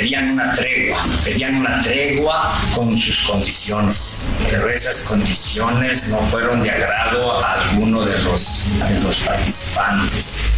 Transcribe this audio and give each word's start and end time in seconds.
pedían 0.00 0.30
una 0.30 0.52
tregua, 0.54 0.98
pedían 1.22 1.56
una 1.56 1.80
tregua 1.82 2.58
con 2.74 2.96
sus 2.96 3.28
condiciones, 3.28 4.30
pero 4.48 4.70
esas 4.70 5.04
condiciones 5.08 6.08
no 6.08 6.18
fueron 6.30 6.62
de 6.62 6.70
agrado 6.70 7.44
a 7.44 7.52
alguno 7.52 8.02
de 8.06 8.18
los, 8.22 8.78
de 8.88 9.00
los 9.00 9.18
participantes. 9.18 10.52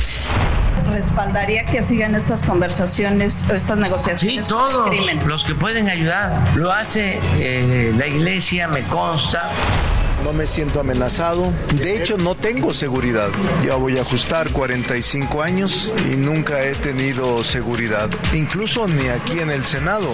respaldaría 0.93 1.65
que 1.65 1.83
sigan 1.83 2.15
estas 2.15 2.45
conversaciones 2.45 3.45
o 3.51 3.55
estas 3.55 3.79
negociaciones. 3.79 4.47
Sí, 4.47 4.49
todos 4.49 4.89
crimen. 4.89 5.19
los 5.27 5.43
que 5.43 5.57
pueden 5.57 5.89
ayudar. 5.89 6.57
Lo 6.57 6.73
hace 6.73 7.19
eh, 7.39 7.93
la 7.97 8.07
iglesia, 8.07 8.69
me 8.69 8.83
consta. 8.83 9.51
No 10.25 10.33
me 10.33 10.47
siento 10.47 10.81
amenazado. 10.81 11.53
De 11.75 11.97
hecho, 11.97 12.17
no 12.17 12.35
tengo 12.35 12.73
seguridad. 12.73 13.31
Ya 13.65 13.75
voy 13.75 13.99
a 13.99 14.03
ajustar 14.03 14.51
45 14.51 15.43
años 15.43 15.93
y 16.11 16.17
nunca 16.17 16.63
he 16.63 16.75
tenido 16.75 17.43
seguridad. 17.45 18.09
Incluso 18.33 18.87
ni 18.87 19.09
aquí 19.09 19.41
en 19.41 19.51
el 19.51 19.65
Senado. 19.65 20.13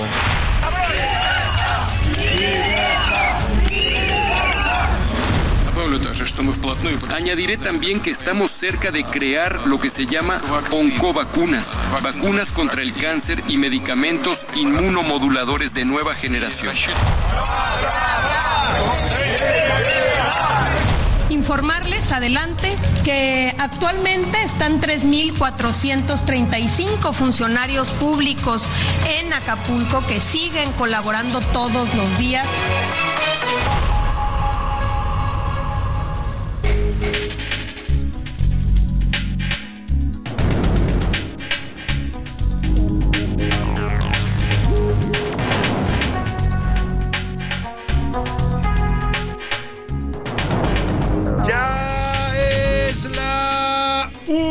Añadiré 7.15 7.57
también 7.57 8.01
que 8.01 8.11
estamos 8.11 8.51
cerca 8.51 8.91
de 8.91 9.05
crear 9.05 9.67
lo 9.67 9.81
que 9.81 9.91
se 9.91 10.07
llama 10.07 10.41
oncovacunas, 10.71 11.77
vacunas 12.03 12.53
contra 12.53 12.83
el 12.83 12.95
cáncer 12.95 13.43
y 13.49 13.57
medicamentos 13.57 14.45
inmunomoduladores 14.55 15.75
de 15.75 15.85
nueva 15.85 16.15
generación. 16.15 16.75
Informarles 21.49 22.13
adelante 22.13 22.77
que 23.05 23.55
actualmente 23.57 24.43
están 24.43 24.83
3.435 24.83 27.15
funcionarios 27.15 27.89
públicos 27.89 28.71
en 29.09 29.33
Acapulco 29.33 30.07
que 30.07 30.21
siguen 30.21 30.71
colaborando 30.73 31.41
todos 31.41 31.95
los 31.95 32.19
días. 32.19 32.47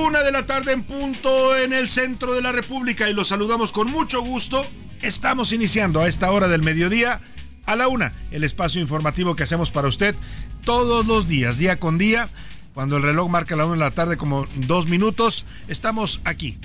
Una 0.08 0.24
de 0.24 0.32
la 0.32 0.46
tarde 0.46 0.72
en 0.72 0.84
punto 0.84 1.58
en 1.58 1.74
el 1.74 1.90
centro 1.90 2.34
de 2.34 2.42
la 2.42 2.54
República 2.54 3.10
y 3.10 3.14
los 3.14 3.28
saludamos 3.28 3.74
con 3.74 3.92
mucho 3.92 4.22
gusto. 4.22 4.66
Estamos 5.02 5.52
iniciando 5.52 6.00
a 6.00 6.08
esta 6.08 6.32
hora 6.32 6.48
del 6.48 6.62
mediodía 6.62 7.20
a 7.66 7.76
la 7.76 7.90
una, 7.90 8.14
el 8.32 8.46
espacio 8.46 8.80
informativo 8.80 9.36
que 9.36 9.44
hacemos 9.44 9.70
para 9.70 9.90
usted 9.90 10.16
todos 10.64 11.06
los 11.06 11.28
días, 11.28 11.58
día 11.58 11.78
con 11.78 11.98
día. 11.98 12.30
Cuando 12.74 12.96
el 12.96 13.04
reloj 13.04 13.30
marca 13.30 13.58
la 13.58 13.66
una 13.66 13.74
de 13.74 13.80
la 13.80 13.92
tarde 13.92 14.16
como 14.16 14.48
dos 14.56 14.88
minutos, 14.88 15.46
estamos 15.68 16.22
aquí 16.24 16.58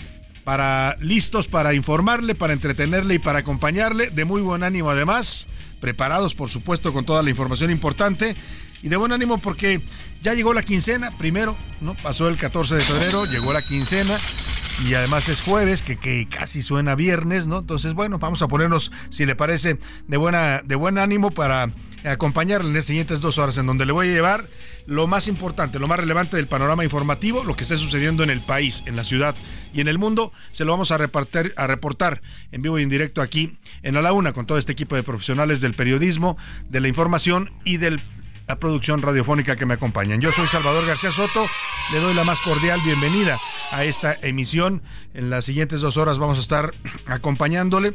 para 0.44 0.97
listos 1.00 1.48
para 1.48 1.74
informarle, 1.74 2.36
para 2.36 2.53
entretenerle 2.53 3.14
y 3.14 3.19
para 3.19 3.41
acompañarle, 3.41 4.10
de 4.10 4.24
muy 4.24 4.41
buen 4.41 4.62
ánimo 4.62 4.88
además, 4.88 5.48
preparados 5.80 6.36
por 6.36 6.48
supuesto 6.48 6.92
con 6.92 7.04
toda 7.04 7.24
la 7.24 7.30
información 7.30 7.72
importante 7.72 8.36
y 8.84 8.88
de 8.88 8.97
buen 8.97 9.10
ánimo 9.10 9.38
porque 9.38 9.82
ya 10.22 10.34
llegó 10.34 10.55
la 10.55 10.62
quincena, 10.62 11.16
primero, 11.19 11.56
¿no? 11.81 11.94
Pasó 11.94 12.28
el 12.28 12.37
14 12.37 12.77
de 12.77 12.81
febrero, 12.81 13.25
llegó 13.25 13.53
la 13.53 13.62
quincena 13.62 14.16
y 14.88 14.94
además 14.94 15.28
es 15.28 15.41
jueves, 15.41 15.83
que, 15.83 15.97
que 15.99 16.27
casi 16.28 16.62
suena 16.62 16.94
viernes, 16.94 17.47
¿no? 17.47 17.59
Entonces, 17.59 17.94
bueno, 17.94 18.19
vamos 18.19 18.41
a 18.43 18.49
ponernos, 18.49 18.93
si 19.10 19.27
le 19.27 19.34
parece, 19.34 19.78
de, 20.06 20.16
buena, 20.16 20.62
de 20.65 20.77
buen 20.77 20.99
ánimo 20.99 21.31
para 21.31 21.71
acompañarle 22.05 22.69
en 22.69 22.75
las 22.75 22.84
siguientes 22.84 23.21
dos 23.21 23.38
horas, 23.38 23.59
en 23.59 23.66
donde 23.66 23.84
le 23.84 23.93
voy 23.93 24.09
a 24.09 24.12
llevar 24.12 24.49
lo 24.87 25.06
más 25.06 25.28
importante, 25.28 25.78
lo 25.78 25.87
más 25.87 26.00
relevante 26.00 26.37
del 26.37 26.47
panorama 26.47 26.84
informativo, 26.84 27.44
lo 27.44 27.54
que 27.54 27.62
está 27.62 27.77
sucediendo 27.77 28.22
en 28.22 28.31
el 28.31 28.41
país, 28.41 28.83
en 28.87 28.97
la 28.97 29.04
ciudad 29.04 29.34
y 29.72 29.81
en 29.81 29.89
el 29.89 29.99
mundo, 29.99 30.33
se 30.53 30.65
lo 30.65 30.72
vamos 30.72 30.91
a 30.91 30.99
repartir, 30.99 31.53
a 31.56 31.66
reportar 31.66 32.22
en 32.50 32.62
vivo 32.62 32.78
y 32.78 32.83
en 32.83 32.89
directo 32.89 33.22
aquí 33.22 33.59
en 33.83 33.97
A 33.97 34.03
la 34.03 34.12
Una, 34.12 34.33
con 34.33 34.47
todo 34.47 34.59
este 34.59 34.72
equipo 34.72 34.97
de 34.97 35.03
profesionales 35.03 35.60
del 35.60 35.75
periodismo, 35.75 36.37
de 36.69 36.81
la 36.81 36.89
información 36.89 37.53
y 37.65 37.77
del 37.77 38.00
la 38.47 38.58
producción 38.58 39.03
radiofónica 39.03 39.56
que 39.56 39.66
me 39.66 39.75
acompañan. 39.75 40.20
Yo 40.20 40.32
soy 40.32 40.47
Salvador 40.47 40.86
García 40.86 41.10
Soto, 41.10 41.47
le 41.92 42.00
doy 42.00 42.14
la 42.14 42.25
más 42.25 42.41
cordial 42.41 42.80
bienvenida 42.84 43.38
a 43.70 43.84
esta 43.84 44.16
emisión. 44.22 44.82
En 45.14 45.30
las 45.30 45.44
siguientes 45.44 45.80
dos 45.80 45.97
horas 45.97 46.19
vamos 46.19 46.38
a 46.38 46.41
estar 46.41 46.75
acompañándole 47.06 47.94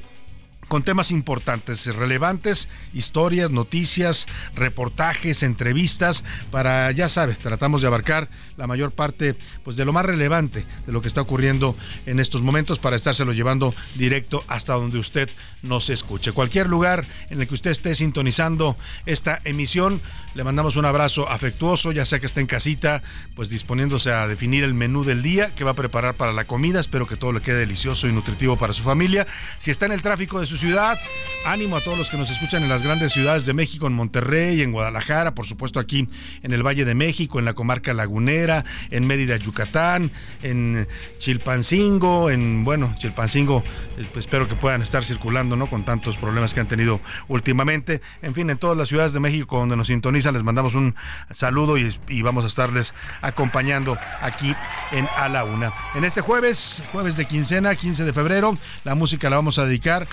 con 0.67 0.83
temas 0.83 1.11
importantes, 1.11 1.85
relevantes, 1.95 2.67
historias, 2.93 3.51
noticias, 3.51 4.27
reportajes, 4.55 5.43
entrevistas, 5.43 6.23
para, 6.51 6.91
ya 6.91 7.09
sabe, 7.09 7.35
tratamos 7.35 7.81
de 7.81 7.87
abarcar 7.87 8.29
la 8.57 8.67
mayor 8.67 8.91
parte 8.91 9.35
pues, 9.63 9.77
de 9.77 9.85
lo 9.85 9.93
más 9.93 10.05
relevante 10.05 10.65
de 10.85 10.91
lo 10.91 11.01
que 11.01 11.07
está 11.07 11.21
ocurriendo 11.21 11.75
en 12.05 12.19
estos 12.19 12.41
momentos 12.41 12.79
para 12.79 12.95
estárselo 12.95 13.33
llevando 13.33 13.73
directo 13.95 14.43
hasta 14.47 14.73
donde 14.73 14.99
usted 14.99 15.29
nos 15.61 15.89
escuche. 15.89 16.31
Cualquier 16.31 16.67
lugar 16.67 17.05
en 17.29 17.41
el 17.41 17.47
que 17.47 17.53
usted 17.53 17.71
esté 17.71 17.95
sintonizando 17.95 18.77
esta 19.05 19.39
emisión, 19.43 20.01
le 20.35 20.43
mandamos 20.43 20.75
un 20.75 20.85
abrazo 20.85 21.29
afectuoso, 21.29 21.91
ya 21.91 22.05
sea 22.05 22.19
que 22.19 22.25
esté 22.25 22.41
en 22.41 22.47
casita, 22.47 23.03
pues 23.35 23.49
disponiéndose 23.49 24.11
a 24.11 24.27
definir 24.27 24.63
el 24.63 24.73
menú 24.73 25.03
del 25.03 25.23
día 25.23 25.55
que 25.55 25.63
va 25.63 25.71
a 25.71 25.75
preparar 25.75 26.15
para 26.15 26.33
la 26.33 26.45
comida, 26.45 26.79
espero 26.79 27.07
que 27.07 27.15
todo 27.15 27.31
le 27.31 27.41
quede 27.41 27.59
delicioso 27.59 28.07
y 28.07 28.11
nutritivo 28.11 28.57
para 28.57 28.73
su 28.73 28.83
familia. 28.83 29.27
Si 29.57 29.71
está 29.71 29.85
en 29.85 29.93
el 29.93 30.01
tráfico 30.01 30.39
de 30.39 30.45
su 30.45 30.56
ciudad. 30.57 30.97
Ánimo 31.45 31.77
a 31.77 31.81
todos 31.81 31.97
los 31.97 32.09
que 32.09 32.17
nos 32.17 32.29
escuchan 32.29 32.63
en 32.63 32.67
las 32.67 32.83
grandes 32.83 33.13
ciudades 33.13 33.45
de 33.45 33.53
México, 33.53 33.87
en 33.87 33.93
Monterrey, 33.93 34.61
en 34.61 34.73
Guadalajara, 34.73 35.33
por 35.33 35.45
supuesto 35.45 35.79
aquí 35.79 36.09
en 36.43 36.51
el 36.51 36.61
Valle 36.61 36.83
de 36.83 36.93
México, 36.93 37.39
en 37.39 37.45
la 37.45 37.53
comarca 37.53 37.93
lagunera, 37.93 38.65
en 38.91 39.07
Mérida, 39.07 39.37
Yucatán, 39.37 40.11
en 40.43 40.89
Chilpancingo, 41.19 42.29
en, 42.31 42.65
bueno, 42.65 42.93
Chilpancingo, 42.97 43.63
eh, 43.97 44.05
pues 44.11 44.25
espero 44.25 44.49
que 44.49 44.55
puedan 44.55 44.81
estar 44.81 45.05
circulando, 45.05 45.55
¿no? 45.55 45.67
Con 45.67 45.85
tantos 45.85 46.17
problemas 46.17 46.53
que 46.53 46.59
han 46.59 46.67
tenido 46.67 46.99
últimamente. 47.29 48.01
En 48.21 48.35
fin, 48.35 48.49
en 48.49 48.57
todas 48.57 48.77
las 48.77 48.89
ciudades 48.89 49.13
de 49.13 49.21
México 49.21 49.57
donde 49.57 49.77
nos 49.77 49.87
sintonizan, 49.87 50.33
les 50.33 50.43
mandamos 50.43 50.75
un 50.75 50.95
saludo 51.31 51.77
y, 51.77 51.95
y 52.09 52.23
vamos 52.23 52.43
a 52.43 52.47
estarles 52.47 52.93
acompañando 53.21 53.97
aquí 54.21 54.53
en 54.91 55.07
A 55.15 55.29
la 55.29 55.45
Una. 55.45 55.71
En 55.95 56.03
este 56.03 56.19
jueves, 56.19 56.83
jueves 56.91 57.15
de 57.15 57.25
quincena, 57.25 57.73
15 57.75 58.03
de 58.03 58.11
febrero, 58.11 58.57
la 58.83 58.95
música 58.95 59.29
la 59.29 59.37
vamos 59.37 59.59
a 59.59 59.65
dedicar 59.65 60.07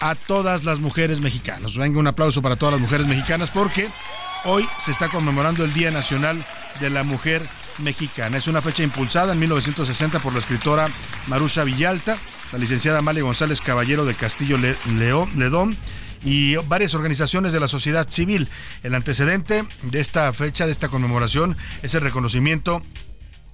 a 0.00 0.14
todas 0.14 0.64
las 0.64 0.78
mujeres 0.80 1.20
mexicanas. 1.20 1.76
Venga 1.76 1.98
un 1.98 2.06
aplauso 2.06 2.42
para 2.42 2.56
todas 2.56 2.72
las 2.72 2.80
mujeres 2.80 3.06
mexicanas 3.06 3.50
porque 3.50 3.88
hoy 4.44 4.66
se 4.78 4.90
está 4.90 5.08
conmemorando 5.08 5.64
el 5.64 5.72
Día 5.72 5.90
Nacional 5.90 6.44
de 6.80 6.90
la 6.90 7.02
Mujer 7.02 7.46
Mexicana. 7.78 8.36
Es 8.38 8.48
una 8.48 8.62
fecha 8.62 8.82
impulsada 8.82 9.32
en 9.32 9.38
1960 9.38 10.18
por 10.20 10.32
la 10.32 10.38
escritora 10.38 10.88
Marusha 11.26 11.64
Villalta, 11.64 12.18
la 12.52 12.58
licenciada 12.58 12.98
Amalia 12.98 13.22
González 13.22 13.60
Caballero 13.60 14.04
de 14.04 14.14
Castillo 14.14 14.58
Le- 14.58 14.76
Ledón 15.36 15.76
y 16.24 16.56
varias 16.56 16.94
organizaciones 16.94 17.52
de 17.52 17.60
la 17.60 17.68
sociedad 17.68 18.08
civil. 18.10 18.48
El 18.82 18.94
antecedente 18.94 19.64
de 19.82 20.00
esta 20.00 20.32
fecha, 20.32 20.66
de 20.66 20.72
esta 20.72 20.88
conmemoración, 20.88 21.56
es 21.82 21.94
el 21.94 22.02
reconocimiento 22.02 22.82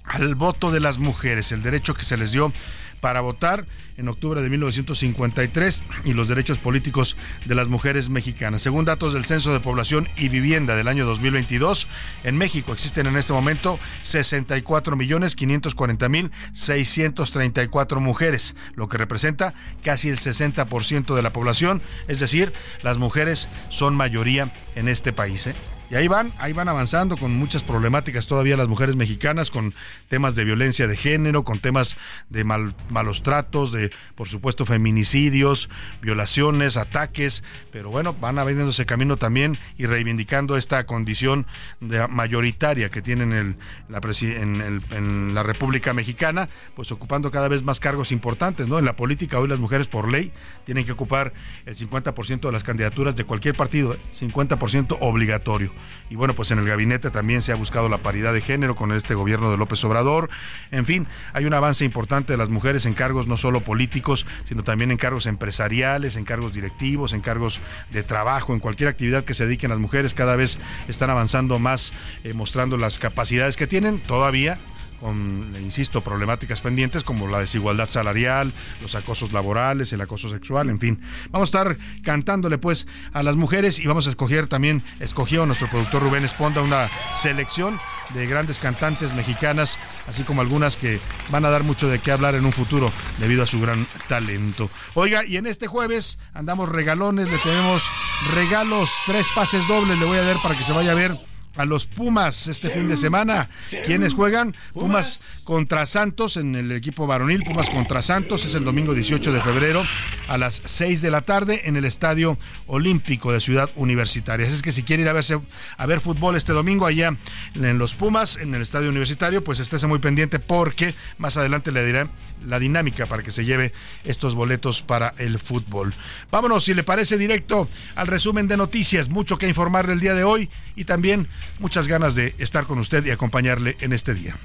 al 0.07 0.35
voto 0.35 0.71
de 0.71 0.81
las 0.81 0.99
mujeres, 0.99 1.53
el 1.53 1.63
derecho 1.63 1.95
que 1.95 2.05
se 2.05 2.17
les 2.17 2.33
dio 2.33 2.53
para 3.01 3.21
votar 3.21 3.67
en 3.97 4.09
octubre 4.09 4.43
de 4.43 4.51
1953 4.51 5.85
y 6.05 6.13
los 6.13 6.29
derechos 6.29 6.59
políticos 6.59 7.17
de 7.45 7.55
las 7.55 7.69
mujeres 7.69 8.09
mexicanas. 8.09 8.63
Según 8.63 8.85
datos 8.85 9.15
del 9.15 9.25
Censo 9.25 9.53
de 9.53 9.61
Población 9.61 10.09
y 10.17 10.29
Vivienda 10.29 10.77
del 10.77 10.89
año 10.89 11.07
2022, 11.07 11.89
en 12.25 12.37
México 12.37 12.73
existen 12.73 13.07
en 13.07 13.17
este 13.17 13.33
momento 13.33 13.79
64 14.03 14.97
millones 14.97 15.37
540 15.37 16.09
mil 16.09 16.31
634 16.53 18.01
mujeres, 18.01 18.57
lo 18.75 18.89
que 18.89 18.99
representa 18.99 19.55
casi 19.83 20.09
el 20.09 20.19
60% 20.19 21.15
de 21.15 21.23
la 21.23 21.33
población, 21.33 21.83
es 22.09 22.21
decir, 22.21 22.53
las 22.83 22.99
mujeres 22.99 23.49
son 23.69 23.95
mayoría 23.95 24.53
en 24.75 24.89
este 24.89 25.13
país. 25.13 25.47
¿eh? 25.47 25.55
Y 25.89 25.95
ahí 25.95 26.09
van, 26.09 26.33
ahí 26.39 26.53
van 26.53 26.69
avanzando 26.69 27.17
con 27.17 27.37
muchas 27.37 27.63
problemáticas 27.63 28.27
todavía 28.27 28.57
las 28.57 28.67
mujeres 28.67 28.97
mexicanas, 28.97 29.53
con 29.53 29.73
temas 30.09 30.35
de 30.35 30.45
violencia 30.45 30.89
de 30.89 30.97
género, 30.97 31.45
con 31.45 31.61
temas 31.61 31.97
de 32.29 32.43
malos 32.43 33.23
tratos, 33.23 33.71
de 33.71 33.93
por 34.17 34.27
supuesto 34.27 34.65
feminicidios, 34.65 35.71
violaciones, 36.03 36.77
ataques, 36.77 37.45
pero 37.71 37.91
bueno, 37.91 38.15
van 38.15 38.39
abriendo 38.41 38.69
ese 38.69 38.85
camino 38.85 39.17
también 39.17 39.59
y 39.79 39.87
reivindicando 39.87 40.57
esta 40.57 40.85
condición 40.87 41.47
de 41.81 42.07
mayoritaria 42.09 42.91
que 42.91 43.01
tienen 43.01 43.33
el, 43.33 43.57
la 43.89 44.01
en, 44.23 44.83
en, 44.91 45.35
la 45.35 45.43
República 45.43 45.93
Mexicana, 45.93 46.49
pues 46.75 46.91
ocupando 46.91 47.31
cada 47.31 47.49
vez 47.49 47.63
más 47.63 47.79
cargos 47.79 48.11
importantes, 48.11 48.67
¿no? 48.67 48.79
En 48.79 48.85
la 48.85 48.97
política 48.97 49.39
hoy 49.39 49.49
las 49.49 49.59
mujeres 49.59 49.87
por 49.87 50.11
ley 50.11 50.33
tienen 50.65 50.85
que 50.85 50.93
ocupar 50.93 51.33
el 51.65 51.77
50% 51.77 52.41
de 52.41 52.53
las 52.53 52.65
candidaturas 52.65 53.15
de 53.15 53.25
cualquier 53.25 53.55
partido, 53.55 53.97
50% 54.19 54.93
¿eh? 54.93 54.99
obligatorio. 55.01 55.76
Y 56.11 56.17
bueno, 56.17 56.35
pues 56.35 56.51
en 56.51 56.59
el 56.59 56.67
gabinete 56.67 57.11
también 57.11 57.43
se 57.43 57.53
ha 57.53 57.57
buscado 57.57 57.89
la 57.89 57.99
paridad 57.99 58.33
de 58.33 58.41
género 58.41 58.77
con 58.77 58.93
este 58.93 59.15
gobierno 59.15 59.51
de 59.51 59.57
López 59.57 59.83
Obrador. 59.85 60.31
En 60.71 60.85
fin, 60.85 61.07
hay 61.33 61.45
un 61.45 61.55
avance 61.55 61.85
importante 61.85 62.33
de 62.33 62.37
las 62.37 62.49
mujeres 62.49 62.87
en 62.87 62.95
cargos 62.95 63.27
no 63.27 63.37
solo 63.37 63.61
políticos, 63.61 64.27
sino 64.45 64.63
también 64.63 64.91
en 64.91 64.99
cargos 64.99 65.27
empresariales, 65.27 66.17
en 66.17 66.25
cargos 66.25 66.53
directivos, 66.53 67.13
en 67.13 67.21
cargos 67.21 67.61
de 67.91 68.03
trabajo, 68.03 68.55
en 68.55 68.61
cualquier 68.61 68.89
actividad 68.89 69.25
que 69.25 69.35
se 69.35 69.47
dediquen 69.47 69.71
las 69.71 69.79
mujeres. 69.79 70.15
Cada 70.15 70.37
vez 70.37 70.59
están 70.89 71.11
avanzando 71.11 71.59
más, 71.59 71.93
eh, 72.25 72.33
mostrando 72.35 72.77
las 72.77 72.99
capacidades 72.99 73.57
que 73.57 73.67
tienen 73.67 73.99
todavía 73.99 74.59
con, 75.07 75.55
insisto, 75.63 76.01
problemáticas 76.01 76.61
pendientes 76.61 77.05
como 77.05 77.29
la 77.29 77.39
desigualdad 77.39 77.89
salarial, 77.89 78.53
los 78.83 78.97
acosos 78.97 79.33
laborales, 79.33 79.93
el 79.93 80.01
acoso 80.01 80.29
sexual, 80.29 80.69
en 80.69 80.81
fin. 80.81 81.01
Vamos 81.31 81.55
a 81.55 81.61
estar 81.61 81.79
cantándole 82.03 82.59
pues 82.59 82.89
a 83.13 83.23
las 83.23 83.37
mujeres 83.37 83.79
y 83.79 83.87
vamos 83.87 84.09
a 84.09 84.11
escoger 84.11 84.49
también, 84.49 84.83
escogió 84.99 85.47
nuestro 85.47 85.69
productor 85.69 86.03
Rubén 86.03 86.25
Esponda 86.25 86.61
una 86.61 86.91
selección 87.15 87.79
de 88.15 88.27
grandes 88.27 88.59
cantantes 88.59 89.15
mexicanas, 89.15 89.79
así 90.09 90.25
como 90.25 90.41
algunas 90.41 90.77
que 90.77 90.99
van 91.31 91.45
a 91.45 91.51
dar 91.51 91.63
mucho 91.63 91.87
de 91.89 92.01
qué 92.01 92.11
hablar 92.11 92.35
en 92.35 92.45
un 92.45 92.53
futuro 92.53 92.91
debido 93.21 93.45
a 93.45 93.47
su 93.47 93.61
gran 93.61 93.87
talento. 94.09 94.71
Oiga, 94.95 95.25
y 95.25 95.37
en 95.37 95.47
este 95.47 95.69
jueves 95.69 96.19
andamos 96.35 96.69
regalones, 96.69 97.31
le 97.31 97.39
tenemos 97.39 97.89
regalos, 98.35 98.91
tres 99.07 99.29
pases 99.37 99.69
dobles, 99.69 100.01
le 100.01 100.05
voy 100.05 100.19
a 100.19 100.25
dar 100.25 100.43
para 100.43 100.57
que 100.57 100.65
se 100.65 100.73
vaya 100.73 100.91
a 100.91 100.97
ver 100.97 101.17
a 101.57 101.65
los 101.65 101.87
Pumas 101.87 102.49
este 102.49 102.71
fin 102.71 102.89
de 102.89 102.97
semana. 102.97 103.49
¿Quiénes 103.87 104.15
juegan? 104.15 104.55
Pumas 104.73 105.43
contra 105.45 105.87
Santos 105.87 106.37
en 106.37 106.55
el 106.55 106.73
equipo 106.73 107.07
varonil. 107.07 107.43
Pumas 107.45 107.71
contra 107.71 108.03
Santos 108.03 108.45
es 108.45 108.55
el 108.55 108.65
domingo 108.65 108.95
18 108.95 109.33
de 109.33 109.41
febrero 109.41 109.85
a 110.29 110.39
las 110.39 110.63
6 110.65 111.03
de 111.03 111.11
la 111.11 111.23
tarde 111.23 111.63
en 111.65 111.77
el 111.77 111.85
Estadio 111.85 112.39
Olímpico 112.67 113.33
de 113.33 113.41
Ciudad 113.41 113.71
Universitaria. 113.77 114.47
Así 114.47 114.57
es 114.57 114.63
que 114.63 114.73
si 114.73 114.83
quiere 114.83 115.03
ir 115.03 115.09
a, 115.09 115.13
verse, 115.13 115.39
a 115.77 115.87
ver 115.87 116.01
fútbol 116.01 116.37
este 116.37 116.53
domingo 116.53 116.87
allá 116.87 117.17
en 117.55 117.79
los 117.79 117.95
Pumas, 117.95 118.37
en 118.37 118.55
el 118.55 118.63
Estadio 118.63 118.89
Universitario, 118.89 119.43
pues 119.43 119.61
estése 119.61 119.87
muy 119.87 119.99
pendiente 119.99 120.39
porque 120.39 120.95
más 121.19 121.37
adelante 121.37 121.73
le 121.73 121.85
diré 121.85 122.07
la 122.45 122.59
dinámica 122.59 123.07
para 123.07 123.23
que 123.23 123.33
se 123.33 123.45
lleve 123.45 123.73
estos 124.05 124.35
boletos 124.35 124.83
para 124.83 125.15
el 125.19 125.39
fútbol. 125.39 125.95
Vámonos, 126.31 126.65
si 126.65 126.75
le 126.75 126.85
parece 126.85 127.19
directo 127.19 127.69
al 127.95 128.07
resumen 128.07 128.49
de 128.49 128.57
noticias. 128.57 129.09
Mucho 129.09 129.39
que 129.39 129.49
informarle 129.49 129.93
el 129.93 130.01
día 130.01 130.15
de 130.15 130.25
hoy 130.25 130.51
y 130.75 130.85
también 130.85 131.29
muchas 131.59 131.89
ganas 131.89 132.15
de 132.15 132.35
estar 132.39 132.67
con 132.67 132.79
usted 132.79 133.05
y 133.05 133.11
acompañarle 133.11 133.77
en 133.81 133.93
este 133.93 134.15
día. 134.15 134.37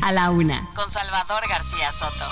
A 0.00 0.12
la 0.12 0.30
una, 0.30 0.68
con 0.74 0.90
Salvador 0.90 1.42
García 1.48 1.92
Soto. 1.92 2.26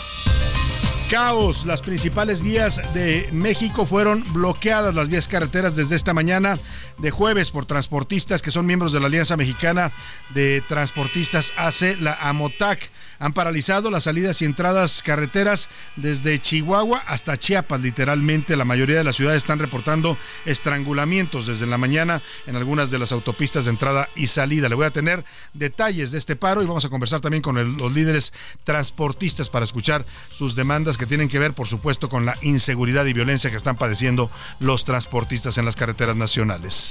Caos. 1.11 1.67
Las 1.67 1.83
principales 1.83 2.41
vías 2.41 2.81
de 2.95 3.29
México 3.33 3.85
fueron 3.85 4.25
bloqueadas, 4.33 4.95
las 4.95 5.09
vías 5.09 5.27
carreteras 5.27 5.75
desde 5.75 5.97
esta 5.97 6.15
mañana 6.15 6.57
de 7.00 7.11
jueves 7.11 7.50
por 7.50 7.67
transportistas 7.67 8.43
que 8.43 8.50
son 8.50 8.67
miembros 8.67 8.93
de 8.93 9.00
la 9.00 9.06
Alianza 9.06 9.37
Mexicana 9.37 9.93
de 10.35 10.62
Transportistas 10.69 11.52
AC, 11.56 11.97
la 12.00 12.14
AMOTAC 12.20 12.91
han 13.20 13.35
paralizado 13.35 13.91
las 13.91 14.05
salidas 14.05 14.41
y 14.41 14.47
entradas 14.47 15.02
carreteras 15.02 15.69
desde 15.97 16.41
Chihuahua 16.41 17.05
hasta 17.06 17.37
Chiapas, 17.37 17.81
literalmente. 17.81 18.56
La 18.56 18.64
mayoría 18.64 18.97
de 18.97 19.05
las 19.05 19.17
ciudades 19.17 19.43
están 19.43 19.58
reportando 19.58 20.17
estrangulamientos 20.47 21.47
desde 21.47 21.67
la 21.67 21.76
mañana 21.76 22.23
en 22.47 22.56
algunas 22.56 22.91
de 22.91 22.99
las 22.99 23.12
autopistas 23.12 23.67
de 23.67 23.73
entrada 23.73 24.08
y 24.17 24.29
salida. 24.29 24.70
Le 24.70 24.75
voy 24.75 24.87
a 24.87 24.91
tener 24.91 25.25
detalles 25.53 26.12
de 26.12 26.19
este 26.19 26.35
paro 26.35 26.62
y 26.62 26.67
vamos 26.67 26.87
a 26.87 26.88
conversar 26.88 27.20
también 27.20 27.43
con 27.43 27.76
los 27.76 27.93
líderes 27.93 28.32
transportistas 28.64 29.50
para 29.50 29.64
escuchar 29.64 30.06
sus 30.32 30.55
demandas 30.55 30.96
que 30.96 31.05
tienen 31.06 31.29
que 31.29 31.38
ver, 31.38 31.53
por 31.53 31.67
supuesto, 31.67 32.08
con 32.08 32.25
la 32.25 32.38
inseguridad 32.41 33.05
y 33.05 33.12
violencia 33.12 33.50
que 33.50 33.56
están 33.56 33.76
padeciendo 33.76 34.31
los 34.61 34.87
transportistas 34.87 35.58
en 35.58 35.67
las 35.67 35.76
carreteras 35.76 36.17
nacionales. 36.17 36.90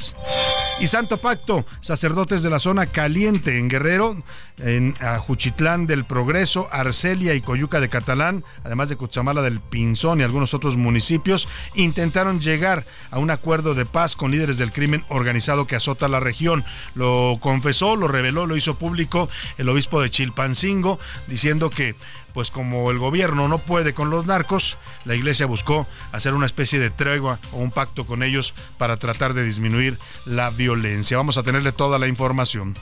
Y 0.80 0.88
Santo 0.88 1.18
Pacto, 1.18 1.66
sacerdotes 1.82 2.42
de 2.42 2.50
la 2.50 2.60
zona 2.60 2.86
caliente 2.86 3.58
en 3.58 3.68
Guerrero, 3.68 4.24
en 4.58 4.96
Juchitlán 4.96 5.88
del 5.88 6.06
Progreso, 6.06 6.70
Arcelia 6.72 7.34
y 7.34 7.42
Coyuca 7.42 7.82
de 7.82 7.90
Catalán, 7.90 8.46
además 8.64 8.88
de 8.88 8.96
Cuchamala 8.96 9.42
del 9.42 9.60
Pinzón 9.60 10.20
y 10.22 10.24
algunos 10.24 10.54
otros 10.54 10.78
municipios, 10.78 11.50
intentaron 11.76 12.40
llegar 12.40 12.86
a 13.12 13.20
un 13.20 13.30
acuerdo 13.30 13.74
de 13.74 13.86
paz 13.86 14.16
con 14.16 14.32
líderes 14.32 14.58
del 14.58 14.72
crimen 14.72 15.04
organizado 15.10 15.68
que 15.68 15.76
azota 15.76 16.08
la 16.08 16.22
región. 16.22 16.64
Lo 16.96 17.38
confesó, 17.42 17.98
lo 17.98 18.08
reveló, 18.08 18.46
lo 18.46 18.56
hizo 18.56 18.76
público 18.76 19.30
el 19.58 19.68
obispo 19.68 20.02
de 20.02 20.10
Chilpancingo, 20.10 21.00
diciendo 21.28 21.70
que 21.70 21.96
pues 22.34 22.52
como 22.52 22.92
el 22.92 22.98
gobierno 22.98 23.48
no 23.48 23.58
puede 23.58 23.94
con 23.94 24.10
los 24.10 24.26
narcos, 24.26 24.78
la 25.06 25.16
iglesia 25.16 25.46
buscó 25.46 25.88
hacer 26.12 26.34
una 26.34 26.46
especie 26.46 26.80
de 26.80 26.90
tregua 26.90 27.40
o 27.52 27.58
un 27.58 27.72
pacto 27.72 28.06
con 28.06 28.24
ellos 28.24 28.54
para 28.78 28.98
tratar 28.98 29.34
de 29.34 29.44
disminuir 29.44 30.00
la 30.26 30.50
violencia. 30.50 31.18
Vamos 31.18 31.38
a 31.38 31.44
tenerle 31.44 31.72
toda 31.72 32.00
la 32.00 32.08
información. 32.08 32.76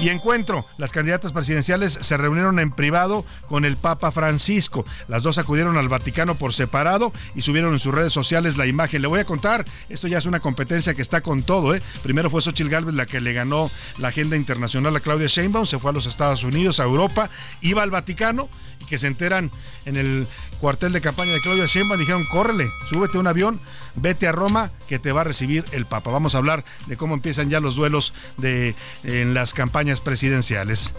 Y 0.00 0.10
encuentro, 0.10 0.64
las 0.76 0.92
candidatas 0.92 1.32
presidenciales 1.32 1.98
se 2.00 2.16
reunieron 2.16 2.60
en 2.60 2.70
privado 2.70 3.24
con 3.48 3.64
el 3.64 3.76
Papa 3.76 4.12
Francisco. 4.12 4.86
Las 5.08 5.24
dos 5.24 5.38
acudieron 5.38 5.76
al 5.76 5.88
Vaticano 5.88 6.36
por 6.36 6.54
separado 6.54 7.12
y 7.34 7.42
subieron 7.42 7.72
en 7.72 7.80
sus 7.80 7.92
redes 7.92 8.12
sociales 8.12 8.56
la 8.56 8.66
imagen. 8.66 9.02
Le 9.02 9.08
voy 9.08 9.18
a 9.18 9.24
contar, 9.24 9.64
esto 9.88 10.06
ya 10.06 10.18
es 10.18 10.26
una 10.26 10.38
competencia 10.38 10.94
que 10.94 11.02
está 11.02 11.20
con 11.20 11.42
todo. 11.42 11.74
¿eh? 11.74 11.82
Primero 12.04 12.30
fue 12.30 12.40
Xochitl 12.40 12.70
Gálvez 12.70 12.94
la 12.94 13.06
que 13.06 13.20
le 13.20 13.32
ganó 13.32 13.72
la 13.98 14.08
agenda 14.08 14.36
internacional 14.36 14.94
a 14.94 15.00
Claudia 15.00 15.26
Sheinbaum, 15.26 15.66
se 15.66 15.80
fue 15.80 15.90
a 15.90 15.94
los 15.94 16.06
Estados 16.06 16.44
Unidos, 16.44 16.78
a 16.78 16.84
Europa, 16.84 17.28
iba 17.60 17.82
al 17.82 17.90
Vaticano 17.90 18.48
y 18.80 18.84
que 18.84 18.98
se 18.98 19.08
enteran 19.08 19.50
en 19.84 19.96
el 19.96 20.28
cuartel 20.60 20.92
de 20.92 21.00
campaña 21.00 21.32
de 21.32 21.40
Claudia 21.40 21.66
Sheinbaum, 21.66 21.98
dijeron, 21.98 22.24
córrele, 22.26 22.70
súbete 22.88 23.16
a 23.16 23.20
un 23.20 23.26
avión, 23.26 23.60
vete 23.96 24.28
a 24.28 24.32
Roma, 24.32 24.70
que 24.88 25.00
te 25.00 25.10
va 25.10 25.22
a 25.22 25.24
recibir 25.24 25.64
el 25.72 25.86
Papa. 25.86 26.12
Vamos 26.12 26.36
a 26.36 26.38
hablar 26.38 26.64
de 26.86 26.96
cómo 26.96 27.14
empiezan 27.14 27.50
ya 27.50 27.58
los 27.58 27.74
duelos 27.74 28.14
de, 28.36 28.76
en 29.02 29.34
las 29.34 29.54
campañas 29.54 29.87
presidenciales. 29.96 30.92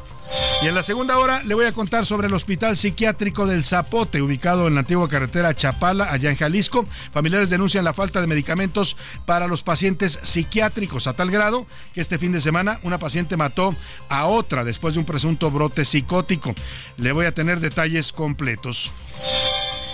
Y 0.62 0.68
en 0.68 0.76
la 0.76 0.84
segunda 0.84 1.18
hora 1.18 1.44
le 1.44 1.56
voy 1.56 1.66
a 1.66 1.72
contar 1.72 2.06
sobre 2.06 2.28
el 2.28 2.34
Hospital 2.34 2.76
Psiquiátrico 2.76 3.46
del 3.46 3.64
Zapote, 3.64 4.22
ubicado 4.22 4.68
en 4.68 4.74
la 4.74 4.82
antigua 4.82 5.08
carretera 5.08 5.56
Chapala, 5.56 6.12
allá 6.12 6.30
en 6.30 6.36
Jalisco. 6.36 6.86
Familiares 7.12 7.50
denuncian 7.50 7.86
la 7.86 7.94
falta 7.94 8.20
de 8.20 8.28
medicamentos 8.28 8.98
para 9.26 9.48
los 9.48 9.64
pacientes 9.64 10.20
psiquiátricos, 10.22 11.08
a 11.08 11.14
tal 11.14 11.32
grado 11.32 11.66
que 11.94 12.02
este 12.02 12.18
fin 12.18 12.32
de 12.32 12.42
semana 12.42 12.80
una 12.84 12.98
paciente 12.98 13.38
mató 13.38 13.76
a 14.10 14.26
otra 14.26 14.64
después 14.64 14.96
de 14.96 15.00
un 15.00 15.06
presunto 15.06 15.52
brote 15.52 15.86
psicótico. 15.86 16.54
Le 16.98 17.12
voy 17.12 17.26
a 17.26 17.34
tener 17.34 17.60
detalles 17.60 18.12
completos. 18.12 18.92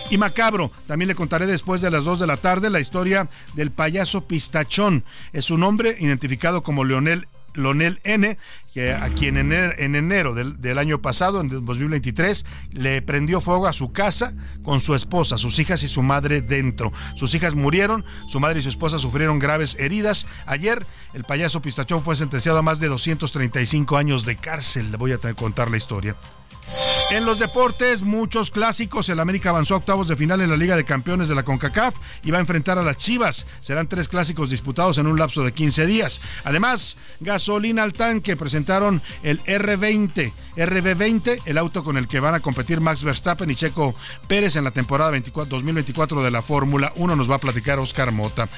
Y 0.09 0.17
macabro, 0.17 0.71
también 0.87 1.07
le 1.07 1.15
contaré 1.15 1.47
después 1.47 1.81
de 1.81 1.89
las 1.89 2.05
2 2.05 2.19
de 2.19 2.27
la 2.27 2.37
tarde 2.37 2.69
la 2.69 2.79
historia 2.79 3.27
del 3.53 3.71
payaso 3.71 4.27
Pistachón. 4.27 5.03
Es 5.33 5.49
un 5.49 5.63
hombre 5.63 5.97
identificado 5.99 6.61
como 6.61 6.83
Leonel 6.83 7.27
Lonel 7.55 7.99
N, 8.03 8.37
a 9.01 9.09
quien 9.09 9.37
en 9.37 9.95
enero, 9.95 10.33
del, 10.33 10.77
año 10.77 11.01
pasado, 11.01 11.39
en 11.39 11.49
2023, 11.49 12.45
le 12.71 13.01
prendió 13.01 13.39
fuego 13.39 13.67
a 13.67 13.73
su 13.73 13.91
casa 13.91 14.33
con 14.63 14.81
su 14.81 14.95
esposa, 14.95 15.37
sus 15.37 15.59
hijas 15.59 15.83
y 15.83 15.87
su 15.87 16.03
madre 16.03 16.41
dentro. 16.41 16.91
Sus 17.15 17.33
hijas 17.35 17.55
murieron, 17.55 18.03
su 18.27 18.39
madre 18.39 18.59
y 18.59 18.61
su 18.61 18.69
esposa 18.69 18.99
sufrieron 18.99 19.39
graves 19.39 19.75
heridas. 19.79 20.27
Ayer, 20.45 20.85
el 21.13 21.23
payaso 21.23 21.61
Pistachón 21.61 22.01
fue 22.01 22.15
sentenciado 22.15 22.59
a 22.59 22.61
más 22.61 22.79
de 22.79 22.87
235 22.87 23.97
años 23.97 24.25
de 24.25 24.35
cárcel. 24.35 24.91
Le 24.91 24.97
voy 24.97 25.13
a 25.13 25.17
contar 25.35 25.71
la 25.71 25.77
historia. 25.77 26.15
En 27.11 27.25
los 27.25 27.39
deportes, 27.39 28.01
muchos 28.01 28.49
clásicos. 28.49 29.09
El 29.09 29.19
América 29.19 29.49
avanzó 29.49 29.75
a 29.75 29.77
octavos 29.77 30.07
de 30.07 30.15
final 30.15 30.41
en 30.41 30.49
la 30.49 30.57
Liga 30.57 30.75
de 30.75 30.85
Campeones 30.85 31.29
de 31.29 31.35
la 31.35 31.43
CONCACAF 31.43 31.95
y 32.23 32.31
va 32.31 32.39
a 32.39 32.41
enfrentar 32.41 32.79
a 32.79 32.83
las 32.83 32.97
Chivas. 32.97 33.45
Serán 33.61 33.87
tres 33.87 34.07
clásicos 34.07 34.49
disputados 34.49 34.97
en 34.97 35.07
un 35.07 35.19
lapso 35.19 35.43
de 35.43 35.53
15 35.53 35.85
días. 35.85 36.21
Además, 36.43 36.97
gasolina 37.19 37.83
al 37.83 37.93
tanque 37.93 38.35
presentaron 38.35 39.01
el 39.23 39.43
R20, 39.43 40.33
RB20, 40.55 41.41
el 41.45 41.57
auto 41.57 41.83
con 41.83 41.97
el 41.97 42.07
que 42.07 42.19
van 42.19 42.35
a 42.35 42.39
competir 42.39 42.81
Max 42.81 43.03
Verstappen 43.03 43.49
y 43.51 43.55
Checo 43.55 43.93
Pérez 44.27 44.55
en 44.55 44.63
la 44.63 44.71
temporada 44.71 45.11
2024 45.11 46.23
de 46.23 46.31
la 46.31 46.41
Fórmula 46.41 46.91
1. 46.95 47.15
Nos 47.15 47.29
va 47.29 47.35
a 47.35 47.39
platicar 47.39 47.79
Oscar 47.79 48.11
Mota. 48.11 48.49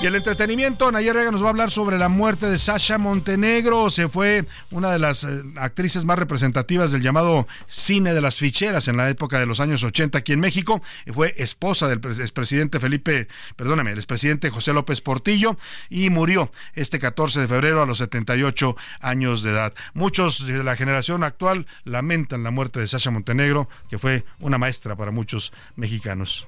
Y 0.00 0.06
el 0.06 0.14
entretenimiento, 0.14 0.92
Nayar 0.92 1.16
nos 1.32 1.42
va 1.42 1.46
a 1.46 1.50
hablar 1.50 1.72
sobre 1.72 1.98
la 1.98 2.08
muerte 2.08 2.46
de 2.46 2.56
Sasha 2.56 2.98
Montenegro. 2.98 3.90
Se 3.90 4.08
fue 4.08 4.46
una 4.70 4.92
de 4.92 5.00
las 5.00 5.24
eh, 5.24 5.42
actrices 5.56 6.04
más 6.04 6.16
representativas 6.16 6.92
del 6.92 7.02
llamado 7.02 7.48
cine 7.66 8.14
de 8.14 8.20
las 8.20 8.38
ficheras 8.38 8.86
en 8.86 8.96
la 8.96 9.10
época 9.10 9.40
de 9.40 9.46
los 9.46 9.58
años 9.58 9.82
80 9.82 10.16
aquí 10.16 10.32
en 10.32 10.38
México. 10.38 10.80
Fue 11.12 11.34
esposa 11.38 11.88
del 11.88 11.98
expresidente 12.20 12.78
Felipe, 12.78 13.26
perdóname, 13.56 13.90
el 13.90 13.98
expresidente 13.98 14.50
José 14.50 14.72
López 14.72 15.00
Portillo 15.00 15.56
y 15.90 16.10
murió 16.10 16.48
este 16.74 17.00
14 17.00 17.40
de 17.40 17.48
febrero 17.48 17.82
a 17.82 17.86
los 17.86 17.98
78 17.98 18.76
años 19.00 19.42
de 19.42 19.50
edad. 19.50 19.74
Muchos 19.94 20.46
de 20.46 20.62
la 20.62 20.76
generación 20.76 21.24
actual 21.24 21.66
lamentan 21.82 22.44
la 22.44 22.52
muerte 22.52 22.78
de 22.78 22.86
Sasha 22.86 23.10
Montenegro, 23.10 23.68
que 23.90 23.98
fue 23.98 24.24
una 24.38 24.58
maestra 24.58 24.94
para 24.94 25.10
muchos 25.10 25.52
mexicanos. 25.74 26.46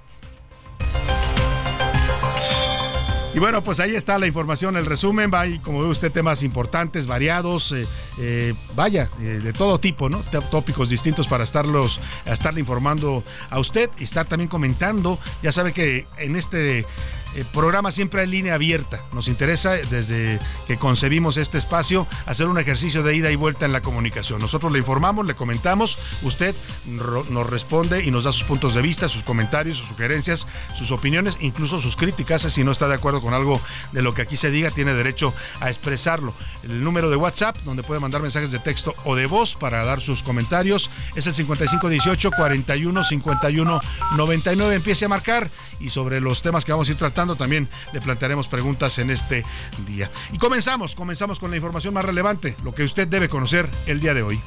Y 3.32 3.38
bueno, 3.38 3.62
pues 3.62 3.78
ahí 3.78 3.94
está 3.94 4.18
la 4.18 4.26
información, 4.26 4.76
el 4.76 4.86
resumen. 4.86 5.30
Va 5.32 5.42
ahí, 5.42 5.60
como 5.60 5.82
ve 5.82 5.88
usted, 5.88 6.10
temas 6.10 6.42
importantes, 6.42 7.06
variados, 7.06 7.70
eh, 7.70 7.86
eh, 8.18 8.54
vaya, 8.74 9.08
eh, 9.20 9.40
de 9.42 9.52
todo 9.52 9.78
tipo, 9.78 10.08
¿no? 10.08 10.24
Tópicos 10.50 10.88
distintos 10.88 11.28
para 11.28 11.44
estarlos, 11.44 12.00
estarle 12.26 12.58
informando 12.58 13.22
a 13.48 13.60
usted 13.60 13.88
y 13.98 14.04
estar 14.04 14.26
también 14.26 14.48
comentando. 14.48 15.20
Ya 15.44 15.52
sabe 15.52 15.72
que 15.72 16.06
en 16.18 16.34
este 16.34 16.86
el 17.34 17.44
programa 17.46 17.90
siempre 17.90 18.22
en 18.22 18.30
línea 18.30 18.54
abierta. 18.54 19.04
Nos 19.12 19.28
interesa 19.28 19.72
desde 19.72 20.38
que 20.66 20.78
concebimos 20.78 21.36
este 21.36 21.58
espacio 21.58 22.06
hacer 22.26 22.46
un 22.46 22.58
ejercicio 22.58 23.02
de 23.02 23.14
ida 23.14 23.30
y 23.30 23.36
vuelta 23.36 23.66
en 23.66 23.72
la 23.72 23.82
comunicación. 23.82 24.40
Nosotros 24.40 24.72
le 24.72 24.78
informamos, 24.78 25.26
le 25.26 25.34
comentamos, 25.34 25.98
usted 26.22 26.54
nos 26.86 27.48
responde 27.48 28.04
y 28.04 28.10
nos 28.10 28.24
da 28.24 28.32
sus 28.32 28.44
puntos 28.44 28.74
de 28.74 28.82
vista, 28.82 29.08
sus 29.08 29.22
comentarios, 29.22 29.78
sus 29.78 29.88
sugerencias, 29.88 30.46
sus 30.74 30.90
opiniones, 30.90 31.36
incluso 31.40 31.80
sus 31.80 31.96
críticas. 31.96 32.42
Si 32.42 32.64
no 32.64 32.72
está 32.72 32.88
de 32.88 32.94
acuerdo 32.94 33.20
con 33.20 33.34
algo 33.34 33.60
de 33.92 34.02
lo 34.02 34.14
que 34.14 34.22
aquí 34.22 34.36
se 34.36 34.50
diga, 34.50 34.70
tiene 34.70 34.94
derecho 34.94 35.32
a 35.60 35.68
expresarlo. 35.68 36.34
El 36.62 36.82
número 36.82 37.10
de 37.10 37.16
WhatsApp, 37.16 37.56
donde 37.64 37.82
puede 37.82 38.00
mandar 38.00 38.22
mensajes 38.22 38.50
de 38.50 38.58
texto 38.58 38.94
o 39.04 39.14
de 39.14 39.26
voz 39.26 39.54
para 39.54 39.84
dar 39.84 40.00
sus 40.00 40.22
comentarios, 40.22 40.90
es 41.14 41.26
el 41.26 41.34
5518 41.34 42.30
41 42.32 43.04
51 43.04 43.80
99. 44.16 44.74
Empiece 44.74 45.04
a 45.04 45.08
marcar 45.08 45.50
y 45.80 45.88
sobre 45.88 46.20
los 46.20 46.42
temas 46.42 46.64
que 46.64 46.72
vamos 46.72 46.88
a 46.88 46.92
ir 46.92 46.98
tratando 46.98 47.36
también 47.36 47.68
le 47.92 48.00
plantearemos 48.00 48.48
preguntas 48.48 48.98
en 48.98 49.10
este 49.10 49.44
día. 49.86 50.10
Y 50.32 50.38
comenzamos, 50.38 50.94
comenzamos 50.94 51.40
con 51.40 51.50
la 51.50 51.56
información 51.56 51.94
más 51.94 52.04
relevante, 52.04 52.56
lo 52.62 52.74
que 52.74 52.84
usted 52.84 53.08
debe 53.08 53.28
conocer 53.28 53.68
el 53.86 54.00
día 54.00 54.14
de 54.14 54.22
hoy. 54.22 54.40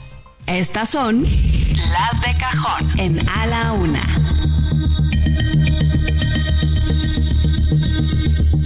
Estas 0.45 0.89
son 0.89 1.23
las 1.23 2.21
de 2.21 2.37
cajón 2.37 2.99
en 2.99 3.29
A 3.29 3.45
la 3.47 3.73
Una. 3.73 4.03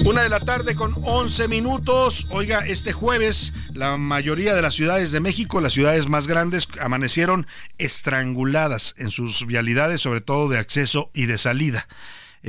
Una 0.05 0.23
de 0.23 0.29
la 0.29 0.39
tarde 0.39 0.73
con 0.73 0.93
11 1.03 1.47
minutos. 1.49 2.27
Oiga, 2.29 2.59
este 2.65 2.93
jueves 2.93 3.53
la 3.77 3.97
mayoría 3.97 4.55
de 4.55 4.61
las 4.63 4.73
ciudades 4.73 5.11
de 5.11 5.19
México, 5.19 5.61
las 5.61 5.73
ciudades 5.73 6.07
más 6.07 6.25
grandes, 6.25 6.67
amanecieron 6.81 7.45
estranguladas 7.77 8.95
en 8.97 9.11
sus 9.11 9.45
vialidades, 9.45 10.01
sobre 10.01 10.21
todo 10.21 10.49
de 10.49 10.57
acceso 10.57 11.11
y 11.13 11.27
de 11.27 11.37
salida. 11.37 11.87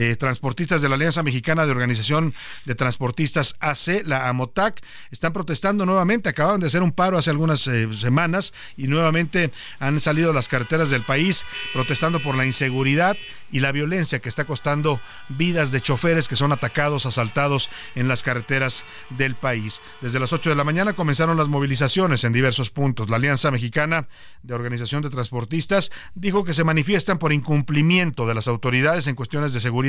Eh, 0.00 0.14
transportistas 0.14 0.81
de 0.81 0.88
la 0.88 0.95
Alianza 0.95 1.25
Mexicana 1.25 1.67
de 1.67 1.73
Organización 1.73 2.33
de 2.67 2.76
Transportistas 2.76 3.57
AC, 3.59 4.05
la 4.05 4.28
AMOTAC, 4.28 4.81
están 5.11 5.33
protestando 5.33 5.85
nuevamente. 5.87 6.28
Acababan 6.28 6.61
de 6.61 6.69
hacer 6.69 6.85
un 6.85 6.93
paro 6.93 7.19
hace 7.19 7.31
algunas 7.31 7.67
eh, 7.67 7.88
semanas 7.95 8.52
y 8.76 8.87
nuevamente 8.87 9.50
han 9.81 9.99
salido 9.99 10.31
a 10.31 10.35
las 10.35 10.47
carreteras 10.47 10.90
del 10.90 11.02
país 11.02 11.45
protestando 11.73 12.21
por 12.21 12.37
la 12.37 12.47
inseguridad 12.47 13.17
y 13.50 13.59
la 13.59 13.73
violencia 13.73 14.21
que 14.21 14.28
está 14.28 14.45
costando 14.45 15.00
vidas 15.31 15.73
de 15.73 15.81
choferes 15.81 16.28
que 16.28 16.37
son 16.37 16.52
atacados, 16.52 17.05
asaltados 17.05 17.69
en 17.97 18.07
las 18.07 18.23
carreteras 18.23 18.85
del 19.11 19.35
país. 19.35 19.81
Desde 20.00 20.21
las 20.21 20.33
8 20.33 20.50
de 20.50 20.57
la 20.57 20.62
mañana 20.62 20.93
comenzaron 20.93 21.37
las 21.37 21.49
movilizaciones 21.49 22.23
en 22.23 22.33
diversos 22.33 22.71
puntos. 22.71 23.11
La 23.11 23.17
Alianza 23.17 23.50
Mexicana 23.50 24.07
de 24.45 24.55
Organización 24.55 25.02
de 25.02 25.11
Transportistas 25.11 25.90
dijo 26.14 26.45
que 26.45 26.55
se 26.55 26.62
manifiestan 26.62 27.19
por 27.19 27.33
incumplimiento 27.33 28.28
de 28.28 28.35
las 28.35 28.47
autoridades 28.47 29.09
en 29.09 29.17
cuestiones 29.17 29.52
de 29.52 29.59
seguridad 29.59 29.88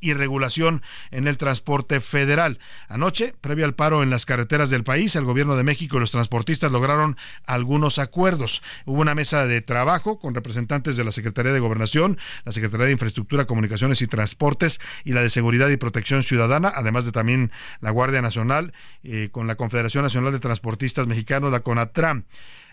y 0.00 0.12
regulación 0.12 0.82
en 1.10 1.28
el 1.28 1.36
transporte 1.36 2.00
federal. 2.00 2.58
Anoche, 2.88 3.34
previo 3.40 3.64
al 3.64 3.74
paro 3.74 4.02
en 4.02 4.10
las 4.10 4.26
carreteras 4.26 4.70
del 4.70 4.84
país, 4.84 5.16
el 5.16 5.24
gobierno 5.24 5.56
de 5.56 5.62
México 5.62 5.96
y 5.96 6.00
los 6.00 6.10
transportistas 6.10 6.72
lograron 6.72 7.16
algunos 7.44 7.98
acuerdos. 7.98 8.62
Hubo 8.84 9.00
una 9.00 9.14
mesa 9.14 9.46
de 9.46 9.60
trabajo 9.60 10.18
con 10.18 10.34
representantes 10.34 10.96
de 10.96 11.04
la 11.04 11.12
Secretaría 11.12 11.52
de 11.52 11.60
Gobernación, 11.60 12.18
la 12.44 12.52
Secretaría 12.52 12.86
de 12.86 12.92
Infraestructura, 12.92 13.46
Comunicaciones 13.46 14.02
y 14.02 14.06
Transportes 14.06 14.80
y 15.04 15.12
la 15.12 15.22
de 15.22 15.30
Seguridad 15.30 15.68
y 15.68 15.76
Protección 15.76 16.22
Ciudadana, 16.22 16.72
además 16.74 17.04
de 17.04 17.12
también 17.12 17.52
la 17.80 17.90
Guardia 17.90 18.22
Nacional, 18.22 18.72
eh, 19.02 19.28
con 19.30 19.46
la 19.46 19.56
Confederación 19.56 20.02
Nacional 20.02 20.32
de 20.32 20.40
Transportistas 20.40 21.06
Mexicanos, 21.06 21.52
la 21.52 21.60
CONATRAM 21.60 22.24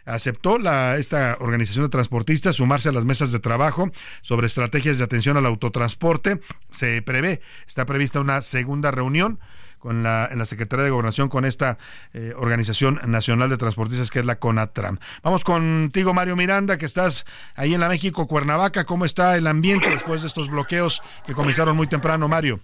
aceptó 0.05 0.57
la, 0.59 0.97
esta 0.97 1.37
organización 1.39 1.85
de 1.85 1.89
transportistas 1.89 2.55
sumarse 2.55 2.89
a 2.89 2.91
las 2.91 3.05
mesas 3.05 3.31
de 3.31 3.39
trabajo 3.39 3.91
sobre 4.21 4.47
estrategias 4.47 4.97
de 4.97 5.03
atención 5.03 5.37
al 5.37 5.45
autotransporte. 5.45 6.39
Se 6.71 7.01
prevé, 7.01 7.41
está 7.67 7.85
prevista 7.85 8.19
una 8.19 8.41
segunda 8.41 8.91
reunión 8.91 9.39
con 9.83 10.01
la, 10.01 10.29
en 10.31 10.39
la 10.39 10.45
Secretaría 10.45 10.85
de 10.85 10.91
Gobernación 10.91 11.27
con 11.27 11.43
esta 11.43 11.77
eh, 12.13 12.33
Organización 12.37 13.01
Nacional 13.05 13.49
de 13.49 13.57
Transportistas 13.57 14.11
que 14.11 14.19
es 14.19 14.25
la 14.25 14.39
CONATRAM. 14.39 14.97
Vamos 15.23 15.43
contigo, 15.43 16.13
Mario 16.13 16.37
Miranda, 16.37 16.77
que 16.77 16.85
estás 16.85 17.25
ahí 17.55 17.73
en 17.73 17.81
la 17.81 17.89
México, 17.89 18.25
Cuernavaca. 18.25 18.85
¿Cómo 18.85 19.03
está 19.03 19.35
el 19.35 19.45
ambiente 19.45 19.89
después 19.89 20.21
de 20.21 20.27
estos 20.27 20.49
bloqueos 20.49 21.01
que 21.25 21.33
comenzaron 21.33 21.75
muy 21.75 21.87
temprano, 21.87 22.29
Mario? 22.29 22.61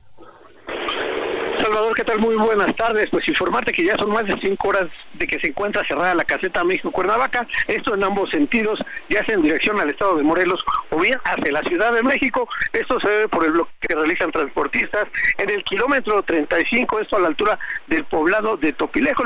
Salvador, 1.60 1.94
¿qué 1.94 2.06
tal? 2.06 2.20
Muy 2.20 2.36
buenas 2.36 2.74
tardes. 2.76 3.08
Pues 3.12 3.28
informarte 3.28 3.74
que 3.74 3.84
ya 3.84 3.96
son 3.98 4.12
más 4.12 4.26
de 4.26 4.36
cinco 4.42 4.70
horas 4.70 4.88
de 5.14 5.28
que 5.28 5.40
se 5.40 5.48
encuentra 5.48 5.86
cerrada 5.86 6.16
la 6.16 6.24
caseta 6.24 6.64
México-Cuernavaca, 6.64 7.46
esto 7.68 7.96
en 7.96 8.04
ambos 8.04 8.30
sentidos, 8.30 8.80
ya 9.10 9.26
sea 9.26 9.36
en 9.36 9.42
dirección 9.42 9.80
al 9.80 9.90
estado 9.90 10.16
de 10.16 10.24
Morelos 10.24 10.64
o 10.90 11.00
bien 11.00 11.20
hacia 11.26 11.52
la 11.52 11.62
Ciudad 11.64 11.94
de 11.94 12.04
México. 12.04 12.48
Esto 12.72 13.00
se 13.02 13.10
debe 13.10 13.28
por 13.28 13.44
el 13.44 13.52
bloque 13.52 13.72
que 13.82 13.96
realizan 13.96 14.32
transportistas 14.32 15.08
en 15.38 15.50
el 15.50 15.64
kilómetro 15.64 16.24
35, 16.24 17.00
esto 17.00 17.18
a 17.18 17.20
la 17.20 17.28
altura 17.28 17.60
del 17.88 18.06
poblado 18.06 18.56
de 18.56 18.72
Topilejo. 18.72 19.24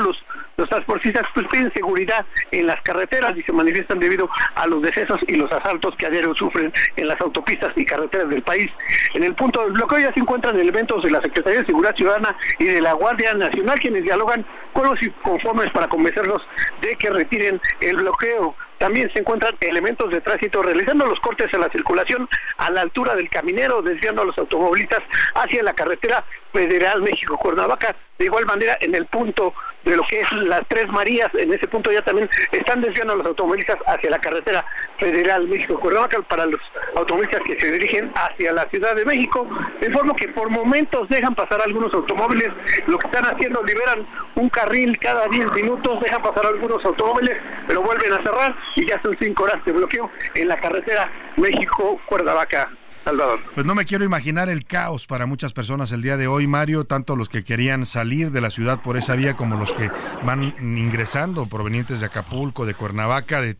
Los, 0.56 0.68
transportistas 0.68 1.24
pues 1.34 1.46
piden 1.48 1.72
seguridad 1.72 2.24
en 2.50 2.66
las 2.66 2.80
carreteras 2.82 3.36
y 3.36 3.42
se 3.42 3.52
manifiestan 3.52 3.98
debido 3.98 4.28
a 4.54 4.66
los 4.66 4.82
decesos 4.82 5.20
y 5.26 5.36
los 5.36 5.50
asaltos 5.52 5.94
que 5.96 6.06
a 6.06 6.10
diario 6.10 6.34
sufren 6.34 6.72
en 6.96 7.08
las 7.08 7.20
autopistas 7.20 7.72
y 7.76 7.84
carreteras 7.84 8.28
del 8.28 8.42
país. 8.42 8.70
En 9.14 9.24
el 9.24 9.34
punto 9.34 9.62
del 9.62 9.72
bloqueo 9.72 9.98
ya 9.98 10.12
se 10.12 10.20
encuentran 10.20 10.58
elementos 10.58 11.02
de 11.02 11.10
la 11.10 11.20
Secretaría 11.20 11.60
de 11.60 11.66
Seguridad 11.66 11.96
Ciudadana 11.96 12.36
y 12.58 12.64
de 12.64 12.80
la 12.80 12.92
Guardia 12.92 13.34
Nacional 13.34 13.78
quienes 13.78 14.02
dialogan 14.02 14.44
con 14.72 14.86
los 14.86 14.98
conformes 15.22 15.70
para 15.72 15.88
convencerlos 15.88 16.42
de 16.82 16.94
que 16.96 17.10
retiren 17.10 17.60
el 17.80 17.96
bloqueo. 17.96 18.54
También 18.78 19.10
se 19.12 19.20
encuentran 19.20 19.54
elementos 19.60 20.10
de 20.10 20.20
tránsito 20.20 20.62
realizando 20.62 21.06
los 21.06 21.18
cortes 21.20 21.52
en 21.52 21.60
la 21.60 21.70
circulación 21.70 22.28
a 22.58 22.70
la 22.70 22.82
altura 22.82 23.14
del 23.14 23.30
caminero, 23.30 23.82
desviando 23.82 24.22
a 24.22 24.24
los 24.24 24.36
automovilistas 24.36 25.00
hacia 25.34 25.62
la 25.62 25.72
carretera 25.72 26.24
Federal 26.52 27.00
México-Cuernavaca. 27.02 27.94
De 28.18 28.26
igual 28.26 28.46
manera, 28.46 28.76
en 28.80 28.94
el 28.94 29.06
punto 29.06 29.54
de 29.84 29.96
lo 29.96 30.02
que 30.08 30.20
es 30.20 30.32
las 30.32 30.62
Tres 30.68 30.88
Marías, 30.88 31.30
en 31.34 31.52
ese 31.52 31.68
punto 31.68 31.92
ya 31.92 32.02
también 32.02 32.28
están 32.52 32.80
desviando 32.80 33.16
los 33.16 33.26
automovilistas 33.26 33.78
hacia 33.86 34.10
la 34.10 34.18
carretera 34.18 34.64
Federal 34.98 35.46
México-Cuernavaca 35.48 36.22
para 36.22 36.46
los 36.46 36.60
automovilistas 36.96 37.42
que 37.42 37.58
se 37.58 37.70
dirigen 37.70 38.12
hacia 38.14 38.52
la 38.52 38.64
Ciudad 38.70 38.94
de 38.94 39.04
México. 39.04 39.46
De 39.80 39.90
forma 39.90 40.14
que 40.14 40.28
por 40.28 40.50
momentos 40.50 41.08
dejan 41.08 41.34
pasar 41.34 41.60
algunos 41.60 41.92
automóviles, 41.92 42.50
lo 42.86 42.98
que 42.98 43.06
están 43.06 43.24
haciendo, 43.26 43.62
liberan 43.62 44.06
un 44.36 44.48
carril 44.48 44.98
cada 44.98 45.28
10 45.28 45.52
minutos, 45.52 46.00
dejan 46.00 46.22
pasar 46.22 46.46
algunos 46.46 46.84
automóviles, 46.84 47.36
pero 47.66 47.82
vuelven 47.82 48.12
a 48.12 48.22
cerrar 48.22 48.56
y 48.76 48.86
ya 48.86 49.00
son 49.02 49.16
5 49.18 49.42
horas 49.42 49.64
de 49.64 49.72
bloqueo 49.72 50.10
en 50.34 50.48
la 50.48 50.60
carretera 50.60 51.10
México-Cuernavaca. 51.36 52.70
Salvador. 53.04 53.40
Pues 53.54 53.66
no 53.66 53.74
me 53.74 53.84
quiero 53.84 54.04
imaginar 54.04 54.48
el 54.48 54.64
caos 54.64 55.06
para 55.06 55.26
muchas 55.26 55.52
personas 55.52 55.92
el 55.92 56.02
día 56.02 56.16
de 56.16 56.26
hoy, 56.26 56.46
Mario, 56.46 56.84
tanto 56.84 57.16
los 57.16 57.28
que 57.28 57.44
querían 57.44 57.86
salir 57.86 58.30
de 58.30 58.40
la 58.40 58.50
ciudad 58.50 58.80
por 58.82 58.96
esa 58.96 59.14
vía 59.14 59.36
como 59.36 59.56
los 59.56 59.72
que 59.72 59.90
van 60.24 60.54
ingresando 60.60 61.46
provenientes 61.46 62.00
de 62.00 62.06
Acapulco, 62.06 62.66
de 62.66 62.74
Cuernavaca, 62.74 63.40
de 63.40 63.56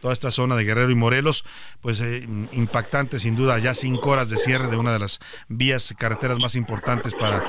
toda 0.00 0.12
esta 0.12 0.30
zona 0.30 0.56
de 0.56 0.64
Guerrero 0.64 0.90
y 0.90 0.94
Morelos, 0.94 1.44
pues 1.80 2.00
eh, 2.00 2.26
impactante 2.52 3.20
sin 3.20 3.36
duda, 3.36 3.58
ya 3.58 3.74
cinco 3.74 4.10
horas 4.10 4.28
de 4.28 4.38
cierre 4.38 4.68
de 4.68 4.76
una 4.76 4.92
de 4.92 4.98
las 4.98 5.20
vías 5.48 5.94
carreteras 5.96 6.38
más 6.40 6.56
importantes 6.56 7.14
para 7.14 7.44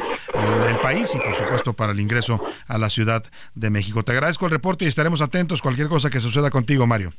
el 0.68 0.80
país 0.80 1.14
y 1.16 1.20
por 1.20 1.34
supuesto 1.34 1.74
para 1.74 1.92
el 1.92 2.00
ingreso 2.00 2.42
a 2.68 2.78
la 2.78 2.90
Ciudad 2.90 3.24
de 3.56 3.70
México. 3.70 4.04
Te 4.04 4.12
agradezco 4.12 4.46
el 4.46 4.52
reporte 4.52 4.86
y 4.86 4.88
estaremos 4.88 5.22
atentos 5.22 5.62
cualquier 5.62 5.88
cosa 5.88 6.10
que 6.10 6.20
suceda 6.20 6.50
contigo, 6.50 6.86
Mario. 6.88 7.14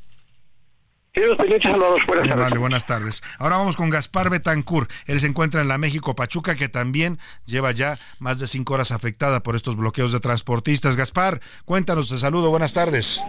Buenas 2.07 2.29
tardes. 2.29 2.59
buenas 2.59 2.87
tardes. 2.87 3.23
Ahora 3.39 3.57
vamos 3.57 3.77
con 3.77 3.91
Gaspar 3.91 4.31
Betancur. 4.31 4.89
Él 5.07 5.21
se 5.21 5.27
encuentra 5.27 5.61
en 5.61 5.69
la 5.69 5.79
México 5.79 6.15
Pachuca, 6.15 6.55
que 6.55 6.69
también 6.69 7.19
lleva 7.47 7.73
ya 7.73 7.99
más 8.19 8.39
de 8.39 8.47
cinco 8.47 8.75
horas 8.75 8.93
afectada 8.93 9.43
por 9.43 9.57
estos 9.57 9.77
bloqueos 9.77 10.13
de 10.13 10.21
transportistas. 10.21 10.97
Gaspar, 10.97 11.41
cuéntanos, 11.65 12.09
te 12.09 12.19
saludo, 12.19 12.51
buenas 12.51 12.73
tardes. 12.73 13.23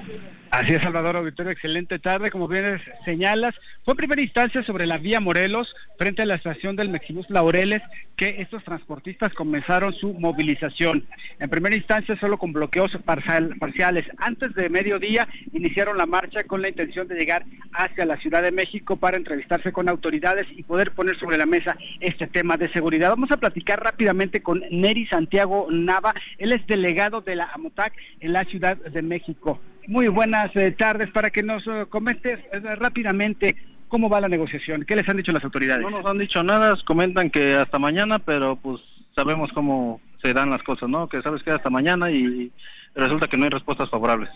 Así 0.52 0.74
es, 0.74 0.82
Salvador 0.82 1.16
Auditorio, 1.16 1.54
excelente 1.54 1.98
tarde. 1.98 2.30
Como 2.30 2.50
bien 2.50 2.78
señalas, 3.06 3.56
fue 3.86 3.96
primera 3.96 4.22
instancia 4.22 4.62
sobre 4.64 4.86
la 4.86 4.98
vía 4.98 5.22
Morelos, 5.22 5.74
frente 5.98 6.24
a 6.24 6.26
la 6.26 6.36
estación 6.36 6.76
del 6.76 6.90
Mexibus 6.90 7.30
Laureles, 7.30 7.82
que 8.18 8.42
estos 8.42 8.62
transportistas 8.66 9.34
comenzaron 9.34 9.94
su 9.94 10.14
movilización. 10.14 11.08
En 11.40 11.50
primera 11.50 11.74
instancia, 11.74 12.20
solo 12.20 12.38
con 12.38 12.52
bloqueos 12.52 12.92
parciales. 13.06 14.06
Antes 14.18 14.54
de 14.54 14.68
mediodía, 14.68 15.26
iniciaron 15.54 15.98
la 15.98 16.06
marcha 16.06 16.44
con 16.44 16.62
la 16.62 16.68
intención 16.68 17.08
de 17.08 17.16
llegar 17.16 17.46
hacia 17.72 18.06
la 18.06 18.18
Ciudad 18.18 18.44
de 18.44 18.52
México 18.52 18.98
para 18.98 19.16
entrevistarse 19.16 19.72
con 19.72 19.88
autoridades 19.88 20.48
y 20.52 20.64
poder 20.64 20.92
poner 20.92 21.18
sobre 21.18 21.38
la 21.38 21.46
mesa 21.46 21.78
este 22.02 22.28
tema 22.28 22.58
de 22.58 22.70
seguridad. 22.74 23.10
Vamos 23.10 23.32
a 23.32 23.38
platicar 23.38 23.82
rápidamente 23.82 24.44
con 24.44 24.62
Neri 24.70 25.08
Santiago 25.08 25.68
Nava. 25.72 26.14
Él 26.38 26.52
es 26.52 26.68
delegado 26.68 27.22
de 27.22 27.38
la 27.38 27.50
AMOTAC 27.54 27.94
en 28.20 28.34
la 28.34 28.44
Ciudad 28.44 28.76
de 28.76 29.02
México. 29.02 29.62
Muy 29.88 30.08
buenas 30.08 30.56
eh, 30.56 30.72
tardes 30.72 31.10
para 31.12 31.30
que 31.30 31.44
nos 31.44 31.66
uh, 31.68 31.88
comentes 31.90 32.40
eh, 32.52 32.60
rápidamente 32.76 33.56
cómo 33.88 34.10
va 34.10 34.22
la 34.22 34.30
negociación. 34.30 34.86
¿Qué 34.86 34.96
les 34.96 35.08
han 35.10 35.18
dicho 35.18 35.32
las 35.32 35.44
autoridades? 35.44 35.84
No 35.84 35.90
nos 35.90 36.06
han 36.06 36.18
dicho 36.18 36.44
nada, 36.44 36.78
comentan 36.86 37.30
que 37.30 37.56
hasta 37.56 37.80
mañana, 37.80 38.20
pero 38.20 38.56
pues 38.56 38.82
sabemos 39.16 39.52
cómo 39.54 40.00
se 40.22 40.34
dan 40.34 40.50
las 40.50 40.64
cosas, 40.64 40.88
¿no? 40.88 41.10
Que 41.10 41.22
sabes 41.22 41.44
que 41.44 41.52
hasta 41.52 41.70
mañana 41.70 42.10
y 42.12 42.52
resulta 42.96 43.28
que 43.28 43.38
no 43.38 43.46
hay 43.46 43.50
respuestas 43.50 43.90
favorables. 43.90 44.30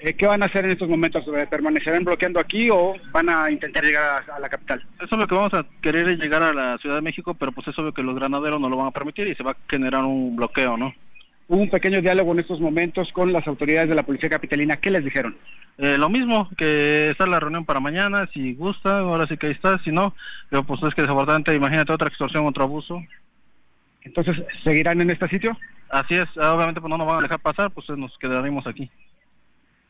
Eh, 0.00 0.14
¿Qué 0.14 0.26
van 0.26 0.42
a 0.42 0.46
hacer 0.46 0.64
en 0.64 0.70
estos 0.70 0.88
momentos? 0.88 1.24
¿Permanecerán 1.50 2.04
bloqueando 2.04 2.40
aquí 2.40 2.70
o 2.70 2.94
van 3.12 3.28
a 3.28 3.50
intentar 3.50 3.84
llegar 3.84 4.24
a, 4.32 4.40
la 4.40 4.48
capital? 4.48 4.82
Eso 4.96 5.08
es 5.14 5.18
lo 5.18 5.26
que 5.26 5.34
vamos 5.34 5.52
a 5.52 5.66
querer 5.82 6.08
es 6.08 6.18
llegar 6.18 6.42
a 6.42 6.54
la 6.54 6.78
Ciudad 6.78 6.96
de 6.96 7.02
México, 7.02 7.34
pero 7.34 7.52
pues 7.52 7.68
es 7.68 7.78
obvio 7.78 7.92
que 7.92 8.02
los 8.02 8.14
granaderos 8.14 8.58
no 8.60 8.70
lo 8.70 8.78
van 8.78 8.86
a 8.86 8.92
permitir 8.92 9.28
y 9.28 9.34
se 9.34 9.42
va 9.42 9.50
a 9.50 9.56
generar 9.68 10.04
un 10.04 10.36
bloqueo, 10.36 10.78
¿no? 10.78 10.94
Hubo 11.50 11.62
un 11.62 11.68
pequeño 11.68 12.00
diálogo 12.00 12.30
en 12.30 12.38
estos 12.38 12.60
momentos 12.60 13.10
con 13.12 13.32
las 13.32 13.44
autoridades 13.48 13.88
de 13.88 13.96
la 13.96 14.04
Policía 14.04 14.30
Capitalina. 14.30 14.76
¿Qué 14.76 14.88
les 14.88 15.04
dijeron? 15.04 15.36
Eh, 15.78 15.98
lo 15.98 16.08
mismo, 16.08 16.48
que 16.56 17.10
está 17.10 17.26
la 17.26 17.40
reunión 17.40 17.64
para 17.64 17.80
mañana, 17.80 18.28
si 18.32 18.54
gusta, 18.54 19.00
ahora 19.00 19.26
sí 19.26 19.36
que 19.36 19.48
ahí 19.48 19.52
está, 19.52 19.76
si 19.82 19.90
no, 19.90 20.14
pero 20.48 20.62
pues 20.62 20.80
es 20.84 20.94
que 20.94 21.02
desafortunadamente, 21.02 21.52
imagínate 21.52 21.92
otra 21.92 22.06
extorsión, 22.06 22.46
otro 22.46 22.62
abuso. 22.62 23.02
Entonces, 24.02 24.36
¿seguirán 24.62 25.00
en 25.00 25.10
este 25.10 25.26
sitio? 25.26 25.58
Así 25.88 26.14
es, 26.14 26.28
obviamente 26.36 26.80
pues 26.80 26.88
no 26.88 26.98
nos 26.98 27.08
van 27.08 27.18
a 27.18 27.22
dejar 27.22 27.40
pasar, 27.40 27.72
pues 27.72 27.88
nos 27.98 28.16
quedaremos 28.18 28.64
aquí. 28.68 28.88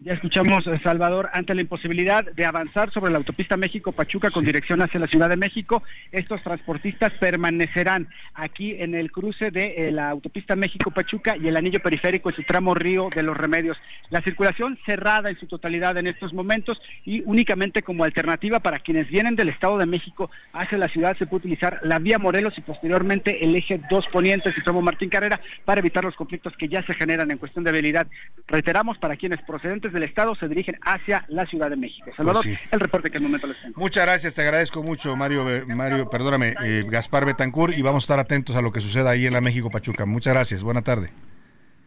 Ya 0.03 0.15
escuchamos, 0.15 0.65
Salvador, 0.83 1.29
ante 1.35 1.55
la 1.55 1.61
imposibilidad 1.61 2.25
de 2.25 2.47
avanzar 2.47 2.91
sobre 2.91 3.13
la 3.13 3.19
autopista 3.19 3.59
México-Pachuca 3.59 4.31
con 4.31 4.47
dirección 4.47 4.81
hacia 4.81 4.99
la 4.99 5.07
Ciudad 5.07 5.29
de 5.29 5.37
México, 5.37 5.83
estos 6.11 6.43
transportistas 6.43 7.13
permanecerán 7.21 8.09
aquí 8.33 8.77
en 8.79 8.95
el 8.95 9.13
cruce 9.13 9.51
de 9.51 9.75
eh, 9.77 9.93
la 9.93 10.09
autopista 10.09 10.57
México-Pachuca 10.57 11.37
y 11.37 11.49
el 11.49 11.57
anillo 11.59 11.81
periférico 11.81 12.31
en 12.31 12.37
su 12.37 12.45
tramo 12.45 12.75
Río 12.75 13.11
de 13.15 13.23
los 13.23 13.37
Remedios. 13.37 13.77
La 14.09 14.23
circulación 14.23 14.79
cerrada 14.87 15.29
en 15.29 15.39
su 15.39 15.47
totalidad 15.47 15.99
en 15.99 16.07
estos 16.07 16.33
momentos 16.33 16.81
y 17.05 17.23
únicamente 17.27 17.83
como 17.83 18.05
alternativa 18.05 18.61
para 18.61 18.79
quienes 18.79 19.07
vienen 19.11 19.37
del 19.37 19.51
Estado 19.51 19.77
de 19.77 19.85
México 19.85 20.31
hacia 20.55 20.79
la 20.79 20.89
ciudad 20.89 21.15
se 21.19 21.27
puede 21.27 21.41
utilizar 21.41 21.79
la 21.83 21.99
vía 21.99 22.19
Morelos 22.19 22.57
y 22.57 22.63
posteriormente 22.63 23.45
el 23.45 23.55
eje 23.55 23.79
2 23.91 24.07
Poniente, 24.11 24.51
y 24.57 24.63
tramo 24.63 24.81
Martín 24.81 25.11
Carrera, 25.11 25.43
para 25.67 25.81
evitar 25.81 26.07
los 26.07 26.17
conflictos 26.17 26.57
que 26.57 26.69
ya 26.69 26.83
se 26.87 26.95
generan 26.95 27.31
en 27.31 27.37
cuestión 27.37 27.65
de 27.65 27.71
habilidad. 27.71 28.07
Reiteramos 28.49 28.97
para 28.97 29.17
quienes 29.17 29.43
procedentes 29.43 29.90
del 29.93 30.05
Estado 30.05 30.35
se 30.35 30.49
dirigen 30.49 30.77
hacia 30.83 31.25
la 31.29 31.47
Ciudad 31.47 31.71
de 31.71 31.77
México. 31.77 32.05
Pues 32.05 32.17
Salvador, 32.17 32.45
el 32.47 32.81
reporte 32.81 33.11
que 33.11 33.19
en 33.19 33.25
el 33.25 33.29
momento 33.29 33.47
les 33.47 33.61
tengo. 33.61 33.81
Muchas 33.81 34.05
gracias, 34.05 34.35
te 34.35 34.43
agradezco 34.43 34.83
mucho, 34.83 35.17
Mario, 35.17 35.45
Mario 35.67 36.09
perdóname, 36.11 36.55
eh, 36.65 36.85
Gaspar 36.89 37.25
Betancur, 37.25 37.73
y 37.77 37.83
vamos 37.83 38.05
a 38.05 38.05
estar 38.05 38.19
atentos 38.19 38.57
a 38.57 38.63
lo 38.63 38.73
que 38.73 38.81
suceda 38.81 39.11
ahí 39.11 39.27
en 39.27 39.33
la 39.33 39.41
México 39.41 39.71
Pachuca. 39.71 40.07
Muchas 40.07 40.35
gracias, 40.35 40.63
buena 40.63 40.83
tarde. 40.83 41.11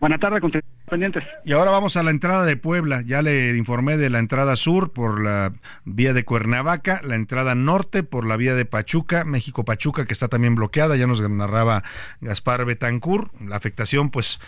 Buena 0.03 0.17
tarde, 0.17 0.41
pendientes. 0.89 1.24
Y 1.45 1.53
ahora 1.53 1.72
vamos 1.72 1.95
a 1.95 2.03
la 2.03 2.12
entrada 2.12 2.43
de 2.43 2.57
Puebla. 2.57 3.03
Ya 3.05 3.22
le 3.22 3.55
informé 3.55 3.95
de 3.95 4.10
la 4.10 4.19
entrada 4.19 4.57
sur 4.57 4.91
por 4.91 5.24
la 5.24 5.53
vía 5.86 6.12
de 6.12 6.25
Cuernavaca, 6.25 7.00
la 7.05 7.15
entrada 7.15 7.55
norte 7.55 8.03
por 8.03 8.25
la 8.25 8.36
vía 8.36 8.53
de 8.53 8.65
Pachuca, 8.65 9.24
México-Pachuca, 9.24 10.05
que 10.05 10.12
está 10.12 10.27
también 10.27 10.55
bloqueada. 10.55 10.98
Ya 10.98 11.07
nos 11.07 11.22
narraba 11.29 11.83
Gaspar 12.19 12.65
Betancur. 12.65 13.31
La 13.48 13.55
afectación, 13.55 14.10
pues 14.10 14.41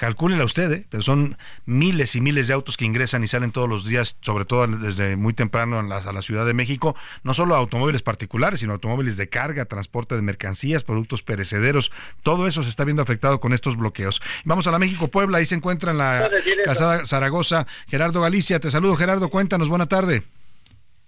calcúlela 0.00 0.44
usted, 0.44 0.72
¿eh? 0.72 0.86
pero 0.88 1.02
son 1.02 1.36
miles 1.66 2.16
y 2.16 2.22
miles 2.22 2.48
de 2.48 2.54
autos 2.54 2.78
que 2.78 2.86
ingresan 2.86 3.22
y 3.22 3.28
salen 3.28 3.52
todos 3.52 3.68
los 3.68 3.86
días, 3.86 4.16
sobre 4.22 4.46
todo 4.46 4.66
desde 4.66 5.16
muy 5.16 5.34
temprano 5.34 5.78
a 5.78 5.82
la, 5.82 6.22
Ciudad 6.22 6.46
de 6.46 6.54
México, 6.54 6.96
no 7.22 7.34
solo 7.34 7.54
automóviles 7.54 8.00
particulares, 8.00 8.60
sino 8.60 8.72
automóviles 8.72 9.18
de 9.18 9.28
carga, 9.28 9.66
transporte 9.66 10.16
de 10.16 10.22
mercancías, 10.22 10.84
productos 10.84 11.22
perecederos, 11.22 11.92
todo 12.22 12.46
eso 12.46 12.62
se 12.62 12.70
está 12.70 12.84
viendo 12.84 13.02
afectado 13.02 13.40
con 13.40 13.52
estos 13.52 13.76
bloqueos. 13.76 14.22
Vamos 14.44 14.66
a 14.66 14.70
la 14.70 14.78
México-Puebla, 14.78 15.36
ahí 15.36 15.44
se 15.44 15.54
encuentra 15.54 15.90
en 15.90 15.98
la 15.98 16.30
calzada 16.64 17.04
Zaragoza. 17.04 17.66
Gerardo 17.86 18.22
Galicia, 18.22 18.58
te 18.58 18.70
saludo 18.70 18.96
Gerardo, 18.96 19.28
cuéntanos, 19.28 19.68
buena 19.68 19.86
tarde. 19.86 20.22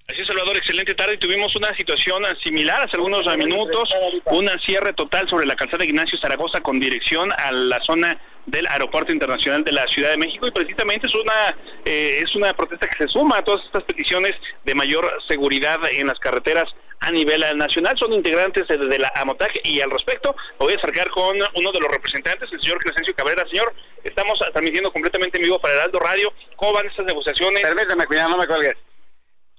Así 0.08 0.20
es, 0.20 0.26
Salvador, 0.26 0.58
excelente 0.58 0.94
tarde. 0.94 1.16
Tuvimos 1.16 1.56
una 1.56 1.74
situación 1.76 2.24
similar 2.42 2.82
hace 2.82 2.96
algunos 2.96 3.24
minutos, 3.38 3.94
un 4.26 4.50
cierre 4.66 4.92
total 4.92 5.26
sobre 5.30 5.46
la 5.46 5.56
calzada 5.56 5.82
Ignacio 5.84 6.18
Zaragoza 6.18 6.60
con 6.60 6.78
dirección 6.78 7.32
a 7.32 7.52
la 7.52 7.80
zona 7.80 8.20
del 8.46 8.66
Aeropuerto 8.66 9.12
Internacional 9.12 9.64
de 9.64 9.72
la 9.72 9.86
Ciudad 9.88 10.10
de 10.10 10.18
México 10.18 10.46
y 10.46 10.50
precisamente 10.50 11.06
es 11.06 11.14
una 11.14 11.56
eh, 11.84 12.22
es 12.24 12.34
una 12.34 12.52
protesta 12.54 12.88
que 12.88 13.04
se 13.04 13.08
suma 13.08 13.38
a 13.38 13.44
todas 13.44 13.64
estas 13.64 13.84
peticiones 13.84 14.32
de 14.64 14.74
mayor 14.74 15.08
seguridad 15.28 15.78
en 15.90 16.08
las 16.08 16.18
carreteras 16.18 16.64
a 17.02 17.10
nivel 17.10 17.44
nacional. 17.58 17.98
Son 17.98 18.12
integrantes 18.12 18.66
de, 18.68 18.98
la 18.98 19.12
AMOTAC 19.16 19.60
y 19.64 19.80
al 19.80 19.90
respecto 19.90 20.34
voy 20.58 20.72
a 20.72 20.76
acercar 20.76 21.10
con 21.10 21.36
uno 21.36 21.72
de 21.72 21.80
los 21.80 21.90
representantes, 21.90 22.50
el 22.52 22.60
señor 22.60 22.78
Crescencio 22.78 23.14
Cabrera. 23.14 23.44
Señor, 23.48 23.74
estamos 24.04 24.38
transmitiendo 24.38 24.92
completamente 24.92 25.38
en 25.38 25.44
vivo 25.44 25.58
para 25.58 25.74
Heraldo 25.74 25.98
Radio. 25.98 26.32
¿Cómo 26.56 26.72
van 26.74 26.86
estas 26.86 27.04
negociaciones? 27.06 27.62
Permíteme, 27.62 28.06
cuidado, 28.06 28.30
no 28.30 28.38
me 28.38 28.46
cuelgues. 28.46 28.76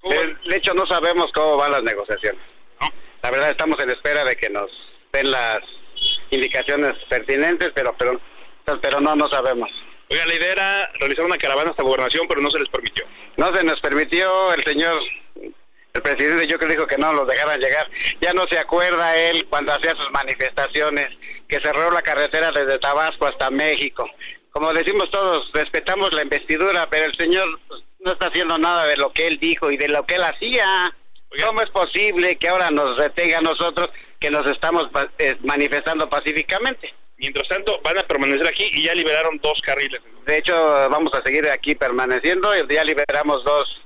De, 0.03 0.55
hecho, 0.55 0.73
no 0.73 0.85
sabemos 0.85 1.31
cómo 1.33 1.57
van 1.57 1.71
las 1.71 1.83
negociaciones. 1.83 2.41
La 3.21 3.31
verdad, 3.31 3.51
estamos 3.51 3.79
en 3.79 3.89
espera 3.89 4.23
de 4.25 4.35
que 4.35 4.49
nos 4.49 4.69
den 5.11 5.31
las 5.31 5.59
indicaciones 6.29 6.93
pertinentes, 7.09 7.71
pero, 7.73 7.95
pero 7.97 8.19
pero 8.81 8.99
no, 9.01 9.15
no 9.15 9.29
sabemos. 9.29 9.69
Oiga, 10.09 10.25
la 10.25 10.33
idea 10.35 10.51
era 10.51 10.91
realizar 10.99 11.25
una 11.25 11.37
caravana 11.37 11.71
hasta 11.71 11.83
gobernación, 11.83 12.27
pero 12.27 12.41
no 12.41 12.51
se 12.51 12.59
les 12.59 12.69
permitió. 12.69 13.05
No 13.37 13.53
se 13.53 13.63
nos 13.63 13.79
permitió, 13.79 14.53
el 14.53 14.63
señor, 14.63 15.01
el 15.93 16.01
presidente 16.01 16.47
yo 16.47 16.59
que 16.59 16.67
dijo 16.67 16.87
que 16.87 16.97
no 16.97 17.13
los 17.13 17.27
dejaran 17.27 17.59
llegar. 17.59 17.89
Ya 18.21 18.33
no 18.33 18.45
se 18.47 18.59
acuerda 18.59 19.17
él 19.17 19.45
cuando 19.49 19.73
hacía 19.73 19.95
sus 19.95 20.11
manifestaciones, 20.11 21.07
que 21.47 21.59
cerró 21.61 21.91
la 21.91 22.01
carretera 22.01 22.51
desde 22.51 22.79
Tabasco 22.79 23.27
hasta 23.27 23.49
México. 23.49 24.09
Como 24.51 24.73
decimos 24.73 25.09
todos, 25.11 25.49
respetamos 25.53 26.13
la 26.13 26.21
investidura, 26.21 26.87
pero 26.89 27.05
el 27.05 27.15
señor 27.15 27.59
pues, 27.67 27.81
no 27.99 28.11
está 28.11 28.27
haciendo 28.27 28.57
nada 28.57 28.85
de 28.85 28.97
lo 28.97 29.11
que 29.11 29.27
él 29.27 29.39
dijo 29.39 29.71
y 29.71 29.77
de 29.77 29.89
lo 29.89 30.05
que 30.05 30.15
él 30.15 30.23
hacía. 30.23 30.95
¿Cómo 31.43 31.61
es 31.61 31.69
posible 31.71 32.35
que 32.35 32.49
ahora 32.49 32.69
nos 32.69 32.97
detenga 32.97 33.39
a 33.39 33.41
nosotros 33.41 33.89
que 34.19 34.29
nos 34.29 34.45
estamos 34.47 34.89
eh, 35.17 35.35
manifestando 35.43 36.07
pacíficamente? 36.07 36.93
Mientras 37.23 37.47
tanto, 37.47 37.79
van 37.85 37.97
a 37.97 38.03
permanecer 38.03 38.45
aquí 38.45 38.69
y 38.73 38.83
ya 38.83 38.93
liberaron 38.93 39.39
dos 39.41 39.61
carriles. 39.61 40.01
De 40.25 40.39
hecho, 40.39 40.53
vamos 40.89 41.13
a 41.13 41.23
seguir 41.23 41.49
aquí 41.49 41.73
permaneciendo. 41.73 42.49
Ya 42.69 42.83
liberamos 42.83 43.45
dos 43.45 43.81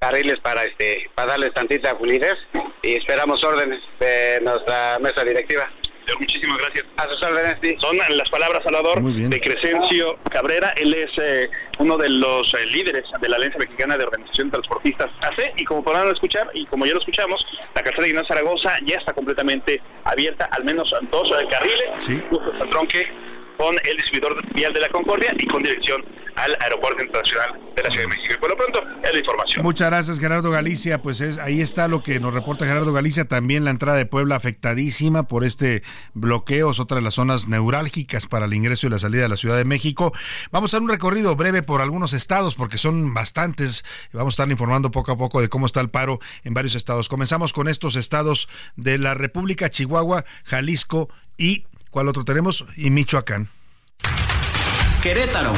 carriles 0.00 0.40
para 0.40 0.64
este 0.64 1.08
para 1.14 1.32
darles 1.32 1.54
tantita 1.54 1.94
fluidez 1.94 2.34
y 2.82 2.96
esperamos 2.96 3.44
órdenes 3.44 3.80
de 4.00 4.40
nuestra 4.42 4.98
mesa 4.98 5.22
directiva 5.22 5.70
muchísimas 6.18 6.58
gracias. 6.58 6.86
A 6.96 7.08
sus 7.08 7.22
órdenes, 7.22 7.80
Son 7.80 7.96
las 7.96 8.30
palabras, 8.30 8.62
Salvador, 8.62 9.02
de 9.02 9.40
Crescencio 9.40 10.18
Cabrera. 10.30 10.72
Él 10.76 10.94
es 10.94 11.10
eh, 11.18 11.50
uno 11.78 11.96
de 11.96 12.10
los 12.10 12.52
eh, 12.54 12.66
líderes 12.66 13.04
de 13.20 13.28
la 13.28 13.36
Alianza 13.36 13.58
Mexicana 13.58 13.96
de 13.96 14.04
Organización 14.04 14.48
de 14.48 14.52
Transportistas 14.52 15.10
AC 15.22 15.54
y 15.56 15.64
como 15.64 15.82
podrán 15.82 16.08
escuchar, 16.08 16.50
y 16.54 16.66
como 16.66 16.86
ya 16.86 16.92
lo 16.92 17.00
escuchamos, 17.00 17.44
la 17.74 17.82
calzada 17.82 18.04
de 18.04 18.10
Ignacio 18.10 18.28
Zaragoza 18.28 18.78
ya 18.84 18.96
está 18.96 19.12
completamente 19.12 19.80
abierta, 20.04 20.48
al 20.52 20.64
menos 20.64 20.94
dos 21.10 21.30
eh, 21.30 21.46
carriles, 21.50 21.84
sí. 21.98 22.22
tronque 22.70 23.29
con 23.60 23.76
el 23.84 23.96
distribuidor 23.98 24.42
vial 24.54 24.72
de 24.72 24.80
la 24.80 24.88
Concordia 24.88 25.34
y 25.38 25.46
con 25.46 25.62
dirección 25.62 26.02
al 26.36 26.56
Aeropuerto 26.60 27.02
Internacional 27.02 27.60
de 27.76 27.82
la 27.82 27.90
Ciudad 27.90 28.04
de 28.04 28.08
México. 28.08 28.34
Y 28.34 28.38
por 28.38 28.48
lo 28.48 28.56
pronto, 28.56 28.82
es 29.02 29.12
la 29.12 29.18
información. 29.18 29.62
Muchas 29.62 29.90
gracias, 29.90 30.18
Gerardo 30.18 30.50
Galicia. 30.50 31.02
Pues 31.02 31.20
es, 31.20 31.36
ahí 31.36 31.60
está 31.60 31.86
lo 31.86 32.02
que 32.02 32.18
nos 32.20 32.32
reporta 32.32 32.64
Gerardo 32.64 32.90
Galicia. 32.94 33.26
También 33.26 33.66
la 33.66 33.70
entrada 33.70 33.98
de 33.98 34.06
Puebla 34.06 34.36
afectadísima 34.36 35.24
por 35.24 35.44
este 35.44 35.82
bloqueo, 36.14 36.70
es 36.70 36.80
otra 36.80 36.96
de 36.96 37.02
las 37.02 37.14
zonas 37.14 37.48
neurálgicas 37.48 38.26
para 38.26 38.46
el 38.46 38.54
ingreso 38.54 38.86
y 38.86 38.90
la 38.90 38.98
salida 38.98 39.24
de 39.24 39.28
la 39.28 39.36
Ciudad 39.36 39.58
de 39.58 39.66
México. 39.66 40.14
Vamos 40.50 40.72
a 40.72 40.78
dar 40.78 40.82
un 40.82 40.88
recorrido 40.88 41.36
breve 41.36 41.62
por 41.62 41.82
algunos 41.82 42.14
estados, 42.14 42.54
porque 42.54 42.78
son 42.78 43.12
bastantes. 43.12 43.84
Vamos 44.14 44.32
a 44.32 44.36
estar 44.36 44.50
informando 44.50 44.90
poco 44.90 45.12
a 45.12 45.18
poco 45.18 45.42
de 45.42 45.50
cómo 45.50 45.66
está 45.66 45.82
el 45.82 45.90
paro 45.90 46.18
en 46.44 46.54
varios 46.54 46.76
estados. 46.76 47.10
Comenzamos 47.10 47.52
con 47.52 47.68
estos 47.68 47.96
estados 47.96 48.48
de 48.76 48.96
la 48.96 49.12
República, 49.12 49.68
Chihuahua, 49.68 50.24
Jalisco 50.44 51.10
y 51.36 51.66
¿Cuál 51.90 52.08
otro 52.08 52.24
tenemos? 52.24 52.64
Y 52.76 52.90
Michoacán. 52.90 53.48
Querétaro. 55.02 55.52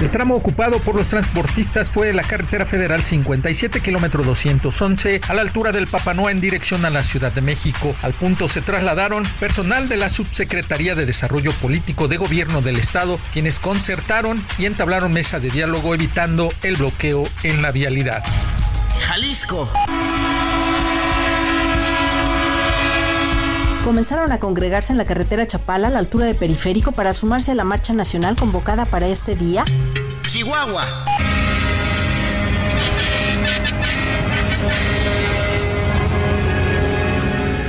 El 0.00 0.10
tramo 0.12 0.36
ocupado 0.36 0.78
por 0.78 0.94
los 0.94 1.08
transportistas 1.08 1.90
fue 1.90 2.12
la 2.12 2.22
carretera 2.22 2.64
federal 2.64 3.02
57, 3.02 3.80
kilómetro 3.80 4.22
211, 4.22 5.20
a 5.26 5.34
la 5.34 5.42
altura 5.42 5.72
del 5.72 5.88
Papanoa 5.88 6.30
en 6.30 6.40
dirección 6.40 6.84
a 6.84 6.90
la 6.90 7.02
Ciudad 7.02 7.32
de 7.32 7.40
México. 7.40 7.96
Al 8.02 8.12
punto 8.12 8.46
se 8.46 8.60
trasladaron 8.60 9.24
personal 9.40 9.88
de 9.88 9.96
la 9.96 10.08
Subsecretaría 10.08 10.94
de 10.94 11.04
Desarrollo 11.04 11.52
Político 11.60 12.06
de 12.06 12.16
Gobierno 12.16 12.62
del 12.62 12.78
Estado, 12.78 13.18
quienes 13.32 13.58
concertaron 13.58 14.44
y 14.56 14.66
entablaron 14.66 15.12
mesa 15.12 15.40
de 15.40 15.50
diálogo 15.50 15.94
evitando 15.94 16.52
el 16.62 16.76
bloqueo 16.76 17.24
en 17.42 17.60
la 17.60 17.72
vialidad. 17.72 18.22
Jalisco. 19.00 19.68
Comenzaron 23.88 24.32
a 24.32 24.38
congregarse 24.38 24.92
en 24.92 24.98
la 24.98 25.06
carretera 25.06 25.46
Chapala 25.46 25.88
a 25.88 25.90
la 25.90 25.98
altura 25.98 26.26
de 26.26 26.34
Periférico 26.34 26.92
para 26.92 27.14
sumarse 27.14 27.52
a 27.52 27.54
la 27.54 27.64
marcha 27.64 27.94
nacional 27.94 28.36
convocada 28.36 28.84
para 28.84 29.06
este 29.06 29.34
día. 29.34 29.64
Chihuahua. 30.26 31.06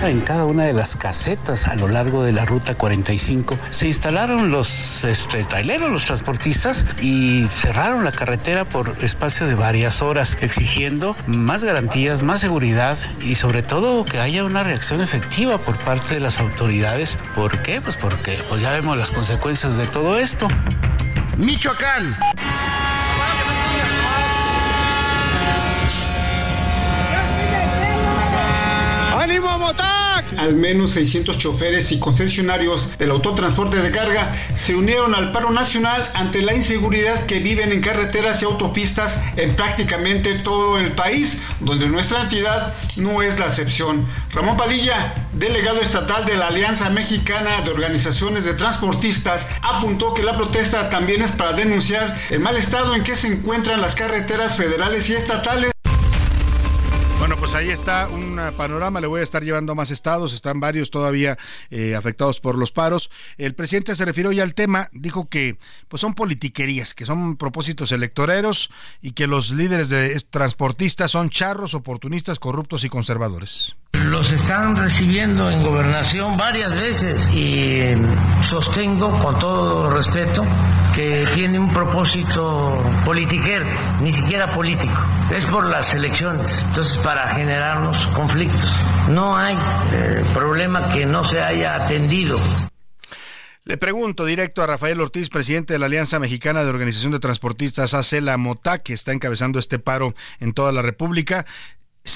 En 0.03 0.21
cada 0.21 0.45
una 0.45 0.63
de 0.63 0.73
las 0.73 0.95
casetas 0.95 1.67
a 1.67 1.75
lo 1.75 1.87
largo 1.87 2.23
de 2.23 2.31
la 2.31 2.45
ruta 2.45 2.75
45 2.75 3.59
se 3.69 3.87
instalaron 3.87 4.49
los 4.49 5.03
este, 5.03 5.43
traileros, 5.43 5.91
los 5.91 6.05
transportistas 6.05 6.85
y 7.01 7.47
cerraron 7.49 8.03
la 8.05 8.11
carretera 8.11 8.67
por 8.67 8.95
espacio 9.01 9.45
de 9.45 9.55
varias 9.55 10.01
horas, 10.01 10.37
exigiendo 10.41 11.15
más 11.27 11.63
garantías, 11.63 12.23
más 12.23 12.41
seguridad 12.41 12.97
y 13.21 13.35
sobre 13.35 13.61
todo 13.61 14.05
que 14.05 14.19
haya 14.19 14.45
una 14.45 14.63
reacción 14.63 15.01
efectiva 15.01 15.57
por 15.59 15.77
parte 15.79 16.13
de 16.13 16.21
las 16.21 16.39
autoridades. 16.39 17.19
¿Por 17.35 17.61
qué? 17.61 17.81
Pues 17.81 17.97
porque 17.97 18.39
pues 18.47 18.61
ya 18.61 18.71
vemos 18.71 18.97
las 18.97 19.11
consecuencias 19.11 19.77
de 19.77 19.87
todo 19.87 20.17
esto. 20.17 20.47
Michoacán. 21.37 22.15
Al 30.37 30.55
menos 30.55 30.91
600 30.91 31.37
choferes 31.37 31.91
y 31.91 31.99
concesionarios 31.99 32.89
del 32.97 33.11
autotransporte 33.11 33.77
de 33.77 33.91
carga 33.91 34.35
se 34.53 34.75
unieron 34.75 35.15
al 35.15 35.31
paro 35.31 35.51
nacional 35.51 36.11
ante 36.13 36.41
la 36.41 36.53
inseguridad 36.53 37.25
que 37.25 37.39
viven 37.39 37.71
en 37.71 37.81
carreteras 37.81 38.41
y 38.41 38.45
autopistas 38.45 39.17
en 39.37 39.55
prácticamente 39.55 40.35
todo 40.35 40.77
el 40.77 40.91
país, 40.93 41.41
donde 41.59 41.87
nuestra 41.87 42.21
entidad 42.21 42.73
no 42.95 43.21
es 43.21 43.39
la 43.39 43.45
excepción. 43.45 44.07
Ramón 44.31 44.57
Padilla, 44.57 45.27
delegado 45.33 45.81
estatal 45.81 46.25
de 46.25 46.37
la 46.37 46.47
Alianza 46.47 46.89
Mexicana 46.89 47.61
de 47.61 47.71
Organizaciones 47.71 48.45
de 48.45 48.53
Transportistas, 48.53 49.47
apuntó 49.61 50.13
que 50.13 50.23
la 50.23 50.37
protesta 50.37 50.89
también 50.89 51.21
es 51.21 51.31
para 51.31 51.53
denunciar 51.53 52.15
el 52.29 52.39
mal 52.39 52.57
estado 52.57 52.95
en 52.95 53.03
que 53.03 53.15
se 53.15 53.27
encuentran 53.27 53.81
las 53.81 53.95
carreteras 53.95 54.55
federales 54.55 55.09
y 55.09 55.15
estatales. 55.15 55.71
Pues 57.49 57.63
ahí 57.63 57.71
está 57.71 58.07
un 58.07 58.39
panorama. 58.55 59.01
Le 59.01 59.07
voy 59.07 59.21
a 59.21 59.23
estar 59.23 59.43
llevando 59.43 59.71
a 59.71 59.75
más 59.75 59.89
estados. 59.89 60.35
Están 60.35 60.59
varios 60.59 60.91
todavía 60.91 61.35
eh, 61.71 61.95
afectados 61.95 62.39
por 62.39 62.55
los 62.55 62.71
paros. 62.71 63.09
El 63.39 63.55
presidente 63.55 63.95
se 63.95 64.05
refirió 64.05 64.31
ya 64.31 64.43
al 64.43 64.53
tema. 64.53 64.89
Dijo 64.91 65.29
que 65.29 65.57
pues 65.87 65.99
son 65.99 66.13
politiquerías, 66.13 66.93
que 66.93 67.07
son 67.07 67.37
propósitos 67.37 67.91
electoreros 67.91 68.69
y 69.01 69.13
que 69.13 69.25
los 69.25 69.49
líderes 69.49 69.89
de 69.89 70.15
transportistas 70.29 71.09
son 71.09 71.31
charros, 71.31 71.73
oportunistas, 71.73 72.37
corruptos 72.37 72.83
y 72.83 72.89
conservadores. 72.89 73.75
Los 73.93 74.31
están 74.31 74.75
recibiendo 74.75 75.49
en 75.49 75.63
gobernación 75.63 76.37
varias 76.37 76.75
veces 76.75 77.19
y 77.33 77.95
sostengo 78.43 79.17
con 79.17 79.39
todo 79.39 79.89
respeto 79.89 80.45
que 80.93 81.27
tiene 81.33 81.59
un 81.59 81.71
propósito 81.71 82.77
politiquero, 83.05 83.65
ni 84.01 84.11
siquiera 84.11 84.53
político. 84.53 84.97
Es 85.31 85.45
por 85.45 85.65
las 85.65 85.93
elecciones. 85.93 86.63
Entonces, 86.67 86.97
para 86.99 87.33
generarnos 87.39 88.05
conflictos. 88.07 88.69
No 89.07 89.37
hay 89.37 89.55
eh, 89.93 90.25
problema 90.33 90.89
que 90.89 91.05
no 91.05 91.23
se 91.23 91.41
haya 91.41 91.85
atendido. 91.85 92.37
Le 93.63 93.77
pregunto 93.77 94.25
directo 94.25 94.61
a 94.61 94.67
Rafael 94.67 94.99
Ortiz, 94.99 95.29
presidente 95.29 95.73
de 95.73 95.79
la 95.79 95.85
Alianza 95.85 96.19
Mexicana 96.19 96.63
de 96.63 96.69
Organización 96.69 97.13
de 97.13 97.19
Transportistas, 97.19 97.93
ACELA 97.93 98.35
MOTA, 98.35 98.79
que 98.79 98.93
está 98.93 99.13
encabezando 99.13 99.57
este 99.57 99.79
paro 99.79 100.15
en 100.41 100.53
toda 100.53 100.73
la 100.73 100.81
República. 100.81 101.45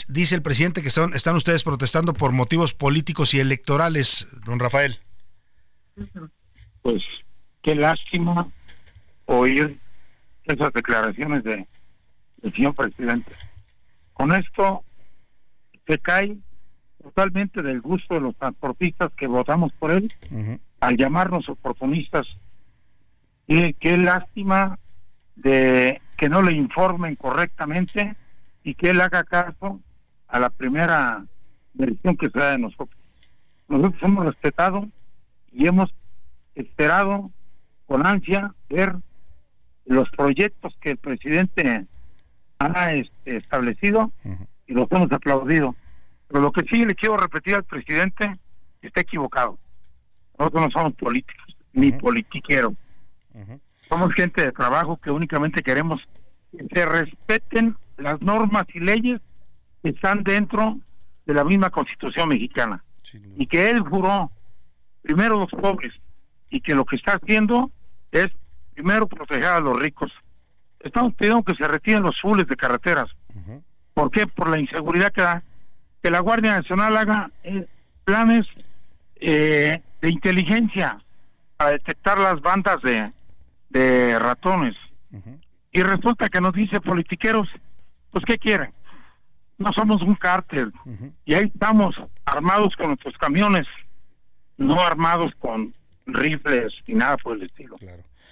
Dice 0.09 0.35
el 0.35 0.41
presidente 0.41 0.81
que 0.81 0.89
son, 0.89 1.13
están 1.13 1.37
ustedes 1.37 1.63
protestando 1.63 2.13
por 2.13 2.33
motivos 2.33 2.73
políticos 2.73 3.33
y 3.33 3.39
electorales, 3.39 4.27
don 4.45 4.59
Rafael. 4.59 4.99
Pues 6.81 7.01
qué 7.61 7.75
lástima 7.75 8.47
oír 9.25 9.79
esas 10.43 10.73
declaraciones 10.73 11.45
de, 11.45 11.65
del 12.41 12.53
señor 12.53 12.75
presidente. 12.75 13.31
Con 14.13 14.33
esto 14.33 14.83
se 15.87 15.99
cae 15.99 16.37
totalmente 17.01 17.61
del 17.61 17.81
gusto 17.81 18.13
de 18.13 18.21
los 18.21 18.35
transportistas 18.37 19.11
que 19.13 19.27
votamos 19.27 19.71
por 19.73 19.91
él 19.91 20.11
al 20.79 20.97
llamarnos 20.97 21.49
oportunistas. 21.49 22.25
Y 23.47 23.73
qué 23.73 23.97
lástima 23.97 24.79
de 25.35 26.01
que 26.17 26.29
no 26.29 26.41
le 26.41 26.53
informen 26.53 27.15
correctamente 27.15 28.15
y 28.63 28.75
que 28.75 28.91
él 28.91 29.01
haga 29.01 29.23
caso 29.23 29.81
a 30.27 30.39
la 30.39 30.49
primera 30.49 31.25
versión 31.73 32.15
que 32.15 32.29
se 32.29 32.39
da 32.39 32.51
de 32.51 32.59
nosotros. 32.59 32.99
Nosotros 33.67 34.01
hemos 34.03 34.25
respetado 34.25 34.87
y 35.51 35.67
hemos 35.67 35.93
esperado 36.55 37.31
con 37.85 38.05
ansia 38.05 38.53
ver 38.69 38.95
los 39.85 40.09
proyectos 40.11 40.75
que 40.79 40.91
el 40.91 40.97
presidente 40.97 41.85
ha 42.59 42.93
este, 42.93 43.37
establecido 43.37 44.11
y 44.67 44.73
los 44.73 44.87
hemos 44.91 45.11
aplaudido. 45.11 45.75
Pero 46.27 46.41
lo 46.41 46.51
que 46.51 46.63
sí 46.63 46.85
le 46.85 46.95
quiero 46.95 47.17
repetir 47.17 47.55
al 47.55 47.63
presidente, 47.63 48.37
está 48.81 49.01
equivocado. 49.01 49.57
Nosotros 50.37 50.63
no 50.63 50.71
somos 50.71 50.93
políticos, 50.93 51.55
ni 51.73 51.91
politiqueros. 51.91 52.73
Somos 53.87 54.13
gente 54.13 54.41
de 54.41 54.51
trabajo 54.51 54.97
que 54.97 55.11
únicamente 55.11 55.61
queremos 55.61 56.01
que 56.51 56.65
se 56.73 56.85
respeten 56.85 57.77
las 57.97 58.21
normas 58.21 58.65
y 58.73 58.79
leyes 58.79 59.21
que 59.81 59.89
están 59.89 60.23
dentro 60.23 60.77
de 61.25 61.33
la 61.33 61.43
misma 61.43 61.69
constitución 61.69 62.29
mexicana. 62.29 62.83
Y 63.37 63.47
que 63.47 63.69
él 63.69 63.81
juró 63.81 64.31
primero 65.01 65.39
los 65.39 65.49
pobres 65.51 65.93
y 66.49 66.61
que 66.61 66.73
lo 66.73 66.85
que 66.85 66.95
está 66.95 67.13
haciendo 67.13 67.71
es 68.11 68.29
primero 68.73 69.07
proteger 69.07 69.45
a 69.45 69.59
los 69.59 69.79
ricos 69.79 70.11
estamos 70.83 71.13
pidiendo 71.15 71.43
que 71.43 71.55
se 71.55 71.67
retiren 71.67 72.03
los 72.03 72.19
fules 72.21 72.47
de 72.47 72.55
carreteras. 72.55 73.09
¿Por 73.93 74.11
qué? 74.11 74.27
Por 74.27 74.49
la 74.49 74.59
inseguridad 74.59 75.11
que 75.11 75.21
da. 75.21 75.43
Que 76.01 76.11
la 76.11 76.19
Guardia 76.19 76.53
Nacional 76.53 76.97
haga 76.97 77.31
eh, 77.43 77.65
planes 78.03 78.45
eh, 79.15 79.81
de 80.01 80.09
inteligencia 80.09 80.99
para 81.55 81.71
detectar 81.71 82.19
las 82.19 82.41
bandas 82.41 82.81
de, 82.81 83.11
de 83.69 84.19
ratones. 84.19 84.75
Y 85.71 85.81
resulta 85.81 86.29
que 86.29 86.41
nos 86.41 86.53
dice 86.53 86.81
politiqueros, 86.81 87.47
pues 88.11 88.25
¿qué 88.25 88.37
quieren? 88.37 88.71
No 89.57 89.71
somos 89.73 90.01
un 90.01 90.15
cártel. 90.15 90.71
Y 91.25 91.33
ahí 91.35 91.51
estamos 91.53 91.95
armados 92.25 92.75
con 92.75 92.87
nuestros 92.87 93.17
camiones, 93.17 93.65
no 94.57 94.81
armados 94.81 95.33
con 95.39 95.73
rifles 96.05 96.73
ni 96.87 96.95
nada 96.95 97.17
por 97.17 97.37
el 97.37 97.43
estilo. 97.43 97.77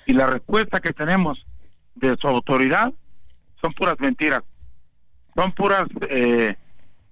Y 0.06 0.14
la 0.14 0.28
respuesta 0.28 0.80
que 0.80 0.94
tenemos 0.94 1.46
de 1.96 2.16
su 2.18 2.28
autoridad 2.28 2.92
son 3.62 3.74
puras 3.74 4.00
mentiras, 4.00 4.44
son 5.42 5.52
puras 5.54 5.88
eh, 6.10 6.56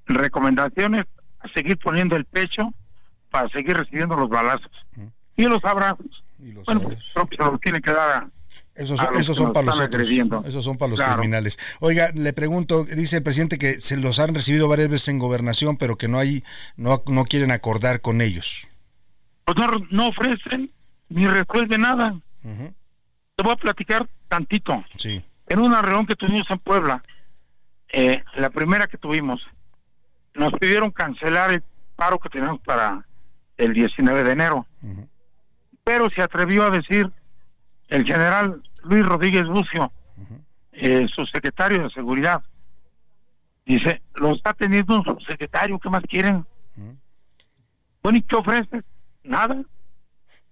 recomendaciones 0.05 1.05
a 1.39 1.47
seguir 1.49 1.77
poniendo 1.77 2.15
el 2.15 2.25
pecho 2.25 2.71
para 3.31 3.49
seguir 3.49 3.75
recibiendo 3.75 4.15
los 4.15 4.29
balazos 4.29 4.71
y 5.35 5.43
los 5.45 5.65
abrazos. 5.65 6.23
bueno, 6.37 6.81
pues, 6.81 6.99
se 7.13 7.37
los 7.37 7.59
tiene 7.59 7.81
que 7.81 7.91
dar 7.91 8.23
a, 8.23 8.29
esos, 8.75 8.99
esos 9.17 9.35
son 9.35 9.51
para 9.51 9.65
los 9.65 9.79
otros. 9.79 10.07
Esos 10.45 10.63
son 10.63 10.77
para 10.77 10.91
los 10.91 11.01
criminales. 11.01 11.57
Oiga, 11.79 12.11
le 12.13 12.31
pregunto, 12.33 12.85
dice 12.85 13.17
el 13.17 13.23
presidente 13.23 13.57
que 13.57 13.81
se 13.81 13.97
los 13.97 14.19
han 14.19 14.33
recibido 14.33 14.69
varias 14.69 14.89
veces 14.89 15.09
en 15.09 15.19
gobernación, 15.19 15.75
pero 15.75 15.97
que 15.97 16.07
no 16.07 16.17
hay, 16.17 16.43
no, 16.77 17.03
no 17.07 17.25
quieren 17.25 17.51
acordar 17.51 17.99
con 17.99 18.21
ellos. 18.21 18.67
Pues 19.43 19.57
no, 19.57 19.67
no 19.89 20.07
ofrecen 20.07 20.71
ni 21.09 21.27
resuelven 21.27 21.81
nada. 21.81 22.15
Te 22.41 23.43
voy 23.43 23.53
a 23.53 23.57
platicar 23.57 24.07
tantito. 24.27 24.83
Sí. 24.95 25.23
En 25.47 25.59
una 25.59 25.81
reunión 25.81 26.05
que 26.05 26.15
tuvimos 26.15 26.49
en 26.49 26.59
Puebla, 26.59 27.03
eh, 27.91 28.23
la 28.35 28.49
primera 28.49 28.87
que 28.87 28.97
tuvimos, 28.97 29.41
nos 30.35 30.53
pidieron 30.53 30.91
cancelar 30.91 31.51
el 31.51 31.63
paro 31.95 32.19
que 32.19 32.29
teníamos 32.29 32.61
para 32.61 33.05
el 33.57 33.73
19 33.73 34.23
de 34.23 34.31
enero. 34.31 34.65
Pero 35.83 36.09
se 36.09 36.21
atrevió 36.21 36.65
a 36.65 36.69
decir 36.69 37.11
el 37.87 38.05
general 38.05 38.61
Luis 38.83 39.05
Rodríguez 39.05 39.45
Bucio, 39.47 39.91
eh, 40.71 41.07
su 41.13 41.25
secretario 41.25 41.83
de 41.83 41.89
seguridad, 41.89 42.43
dice, 43.65 44.01
lo 44.15 44.33
está 44.33 44.53
teniendo 44.53 44.97
un 44.97 45.03
subsecretario, 45.03 45.79
¿qué 45.79 45.89
más 45.89 46.03
quieren? 46.03 46.45
Bueno, 48.01 48.17
¿y 48.17 48.21
qué 48.21 48.35
ofreces? 48.35 48.83
Nada. 49.23 49.61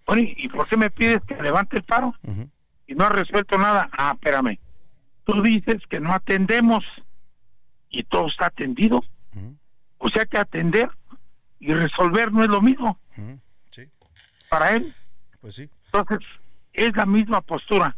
Bueno, 0.06 0.24
¿y 0.36 0.48
por 0.50 0.68
qué 0.68 0.76
me 0.76 0.90
pides 0.90 1.22
que 1.28 1.36
levante 1.42 1.78
el 1.78 1.84
paro? 1.84 2.14
y 2.88 2.96
no 2.96 3.06
ha 3.06 3.10
resuelto 3.10 3.58
nada. 3.58 3.90
Ah, 3.92 4.14
espérame. 4.14 4.58
Tú 5.26 5.42
dices 5.42 5.82
que 5.90 6.00
no 6.00 6.14
atendemos 6.14 6.84
y 7.90 8.04
todo 8.04 8.28
está 8.28 8.48
atendido. 8.48 9.04
O 10.00 10.10
sea 10.10 10.26
que 10.26 10.38
atender 10.38 10.90
y 11.60 11.74
resolver 11.74 12.32
no 12.32 12.44
es 12.44 12.50
lo 12.50 12.62
mismo. 12.62 13.00
Sí. 13.72 13.84
Para 14.50 14.72
él. 14.76 14.94
Pues 15.42 15.56
sí. 15.56 15.70
Entonces, 15.86 16.20
es 16.74 16.96
la 16.96 17.06
misma 17.06 17.42
postura. 17.42 17.96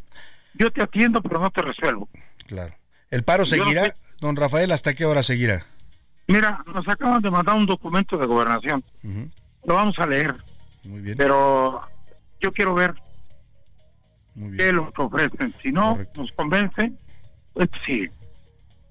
Yo 0.54 0.72
te 0.72 0.82
atiendo, 0.82 1.22
pero 1.22 1.40
no 1.40 1.52
te 1.52 1.62
resuelvo. 1.62 2.08
Claro. 2.48 2.74
¿El 3.12 3.24
paro 3.24 3.44
Yo 3.44 3.58
no 3.58 3.64
seguirá, 3.66 3.86
sé- 3.86 3.96
don 4.22 4.36
Rafael? 4.36 4.72
¿Hasta 4.72 4.94
qué 4.94 5.06
hora 5.06 5.24
seguirá? 5.24 5.66
Mira, 6.28 6.64
nos 6.74 6.88
acaban 6.88 7.22
de 7.22 7.32
mandar 7.32 7.56
un 7.56 7.66
documento 7.66 8.18
de 8.18 8.26
gobernación. 8.26 8.84
Lo 9.66 9.76
vamos 9.76 9.98
a 10.00 10.06
leer. 10.06 10.36
Muy 10.86 11.02
bien. 11.02 11.18
Pero 11.18 11.82
yo 12.40 12.52
quiero 12.54 12.74
ver 12.76 12.94
Muy 14.36 14.56
qué 14.56 14.70
es 14.70 14.74
lo 14.74 14.92
que 14.94 15.02
ofrecen. 15.02 15.54
Si 15.62 15.72
no 15.72 15.98
nos 16.16 16.32
convence, 16.34 16.92
pues 17.54 17.70
sí. 17.86 18.08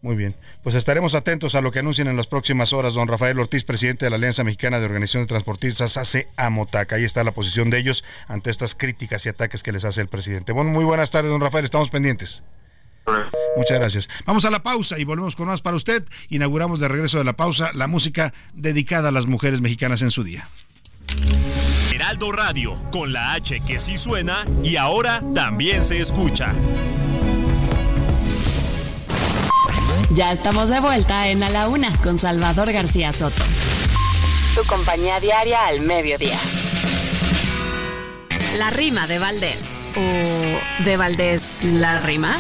Muy 0.01 0.15
bien. 0.15 0.37
Pues 0.63 0.77
estaremos 0.77 1.15
atentos 1.15 1.57
a 1.57 1.61
lo 1.61 1.73
que 1.73 1.81
anuncien 1.81 2.07
en 2.07 2.17
las 2.17 2.29
próximas 2.29 2.73
horas. 2.73 2.95
Don 2.95 3.09
Rafael 3.09 3.39
Ortiz, 3.39 3.65
presidente 3.65 4.07
de 4.07 4.11
la 4.11 4.17
Alianza 4.17 4.45
Mexicana 4.45 4.79
de 4.79 4.87
Organización 4.87 5.25
de 5.25 5.29
Transportistas, 5.29 5.97
hace 5.97 6.29
Amotac. 6.37 6.93
Ahí 6.93 7.05
está 7.05 7.25
la 7.25 7.33
posición 7.33 7.69
de 7.71 7.79
ellos 7.79 8.05
ante 8.29 8.51
estas 8.51 8.77
críticas 8.77 9.27
y 9.27 9.29
ataques 9.29 9.63
que 9.63 9.73
les 9.73 9.85
hace 9.85 10.01
el 10.01 10.09
presidente. 10.09 10.53
Bueno, 10.53 10.71
muy 10.71 10.85
buenas 10.85 11.11
tardes, 11.11 11.31
don 11.31 11.41
Rafael. 11.41 11.65
Estamos 11.65 11.91
pendientes. 11.91 12.45
Muchas 13.57 13.79
gracias. 13.79 14.09
Vamos 14.25 14.45
a 14.45 14.51
la 14.51 14.63
pausa 14.63 14.99
y 14.99 15.05
volvemos 15.05 15.35
con 15.35 15.49
más 15.49 15.63
para 15.63 15.77
usted. 15.77 16.05
Inauguramos 16.29 16.79
de 16.79 16.89
regreso 16.89 17.19
de 17.19 17.25
la 17.25 17.35
pausa 17.35 17.73
la 17.73 17.89
música 17.89 18.33
dedicada 18.55 19.09
a 19.09 19.13
las 19.13 19.27
mujeres 19.27 19.61
mexicanas 19.61 20.03
en 20.03 20.13
su 20.13 20.23
día. 20.23 20.49
Heraldo 21.93 22.31
Radio, 22.31 22.75
con 22.93 23.13
la 23.13 23.33
H 23.33 23.61
que 23.67 23.79
sí 23.79 23.99
suena 23.99 24.45
y 24.63 24.77
ahora 24.77 25.23
también 25.35 25.83
se 25.83 26.01
escucha. 26.01 26.55
Ya 30.11 30.33
estamos 30.33 30.71
de 30.71 30.81
vuelta 30.81 31.29
en 31.29 31.43
A 31.43 31.51
la 31.51 31.69
Una 31.69 31.93
con 32.03 32.19
Salvador 32.19 32.73
García 32.73 33.13
Soto. 33.13 33.45
Tu 34.55 34.65
compañía 34.65 35.21
diaria 35.21 35.67
al 35.67 35.81
mediodía. 35.83 36.39
La 38.57 38.71
rima 38.71 39.07
de 39.07 39.19
Valdés. 39.19 39.81
¿O 39.97 40.85
de 40.85 40.97
Valdés 40.97 41.63
la 41.63 42.01
rima? 42.01 42.39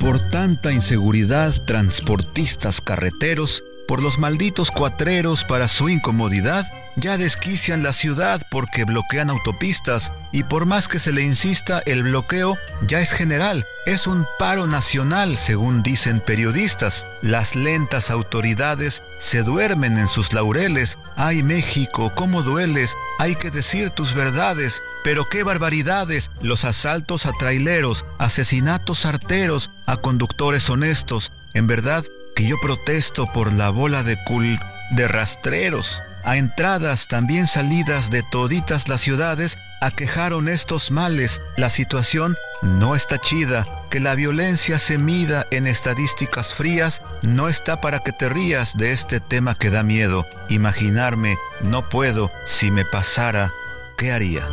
Por 0.00 0.30
tanta 0.30 0.72
inseguridad, 0.72 1.54
transportistas 1.66 2.80
carreteros, 2.80 3.62
por 3.86 4.02
los 4.02 4.18
malditos 4.18 4.70
cuatreros 4.70 5.44
para 5.44 5.68
su 5.68 5.90
incomodidad, 5.90 6.64
ya 6.96 7.18
desquician 7.18 7.82
la 7.82 7.92
ciudad 7.92 8.42
porque 8.50 8.84
bloquean 8.84 9.30
autopistas 9.30 10.12
y 10.32 10.44
por 10.44 10.66
más 10.66 10.88
que 10.88 10.98
se 10.98 11.12
le 11.12 11.22
insista, 11.22 11.82
el 11.86 12.02
bloqueo 12.02 12.56
ya 12.86 13.00
es 13.00 13.12
general, 13.12 13.66
es 13.86 14.06
un 14.06 14.26
paro 14.38 14.66
nacional, 14.66 15.36
según 15.36 15.82
dicen 15.82 16.20
periodistas. 16.20 17.06
Las 17.22 17.54
lentas 17.54 18.10
autoridades 18.10 19.02
se 19.18 19.42
duermen 19.42 19.98
en 19.98 20.08
sus 20.08 20.32
laureles. 20.32 20.98
Ay 21.16 21.42
México, 21.42 22.12
cómo 22.14 22.42
dueles, 22.42 22.96
hay 23.18 23.36
que 23.36 23.50
decir 23.50 23.90
tus 23.90 24.14
verdades, 24.14 24.82
pero 25.02 25.28
qué 25.28 25.42
barbaridades, 25.42 26.30
los 26.40 26.64
asaltos 26.64 27.26
a 27.26 27.32
traileros, 27.32 28.04
asesinatos 28.18 29.06
arteros, 29.06 29.70
a 29.86 29.96
conductores 29.96 30.68
honestos. 30.70 31.32
En 31.52 31.66
verdad 31.66 32.04
que 32.34 32.46
yo 32.46 32.56
protesto 32.60 33.26
por 33.32 33.52
la 33.52 33.70
bola 33.70 34.02
de 34.02 34.16
cul 34.24 34.58
de 34.92 35.08
rastreros. 35.08 36.02
A 36.24 36.36
entradas, 36.36 37.06
también 37.06 37.46
salidas 37.46 38.10
de 38.10 38.22
toditas 38.22 38.88
las 38.88 39.02
ciudades, 39.02 39.58
aquejaron 39.82 40.48
estos 40.48 40.90
males. 40.90 41.42
La 41.56 41.68
situación 41.68 42.36
no 42.62 42.94
está 42.94 43.18
chida. 43.18 43.66
Que 43.90 44.00
la 44.00 44.14
violencia 44.14 44.78
se 44.78 44.96
mida 44.98 45.46
en 45.50 45.66
estadísticas 45.66 46.54
frías 46.54 47.02
no 47.22 47.48
está 47.48 47.80
para 47.80 48.00
que 48.00 48.12
te 48.12 48.28
rías 48.28 48.74
de 48.76 48.92
este 48.92 49.20
tema 49.20 49.54
que 49.54 49.70
da 49.70 49.82
miedo. 49.82 50.26
Imaginarme, 50.48 51.36
no 51.60 51.88
puedo, 51.88 52.30
si 52.46 52.70
me 52.70 52.84
pasara, 52.84 53.52
¿qué 53.98 54.10
haría? 54.10 54.48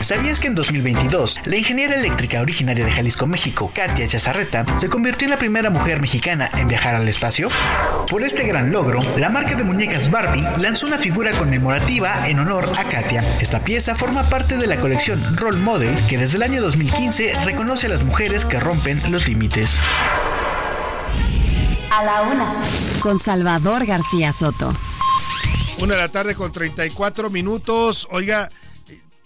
¿Sabías 0.00 0.38
que 0.38 0.46
en 0.46 0.54
2022 0.54 1.38
la 1.44 1.56
ingeniera 1.56 1.96
eléctrica 1.96 2.40
originaria 2.40 2.84
de 2.84 2.92
Jalisco, 2.92 3.26
México, 3.26 3.72
Katia 3.74 4.06
Chazarreta, 4.06 4.64
se 4.78 4.88
convirtió 4.88 5.26
en 5.26 5.30
la 5.30 5.38
primera 5.38 5.70
mujer 5.70 6.00
mexicana 6.00 6.48
en 6.56 6.68
viajar 6.68 6.94
al 6.94 7.08
espacio? 7.08 7.48
Por 8.08 8.22
este 8.22 8.46
gran 8.46 8.70
logro, 8.70 9.00
la 9.16 9.28
marca 9.28 9.56
de 9.56 9.64
muñecas 9.64 10.08
Barbie 10.10 10.46
lanzó 10.58 10.86
una 10.86 10.98
figura 10.98 11.32
conmemorativa 11.32 12.28
en 12.28 12.38
honor 12.38 12.70
a 12.78 12.84
Katia. 12.84 13.24
Esta 13.40 13.64
pieza 13.64 13.96
forma 13.96 14.22
parte 14.28 14.56
de 14.56 14.68
la 14.68 14.78
colección 14.78 15.36
Role 15.36 15.58
Model 15.58 15.94
que 16.06 16.16
desde 16.16 16.36
el 16.36 16.44
año 16.44 16.62
2015 16.62 17.44
reconoce 17.44 17.86
a 17.86 17.90
las 17.90 18.04
mujeres 18.04 18.44
que 18.44 18.60
rompen 18.60 19.00
los 19.10 19.26
límites. 19.26 19.80
A 21.90 22.04
la 22.04 22.22
Una 22.22 22.54
con 23.00 23.18
Salvador 23.18 23.84
García 23.84 24.32
Soto. 24.32 24.76
Una 25.80 25.94
de 25.94 26.00
la 26.00 26.08
tarde 26.08 26.34
con 26.34 26.50
34 26.50 27.30
minutos. 27.30 28.08
Oiga, 28.10 28.50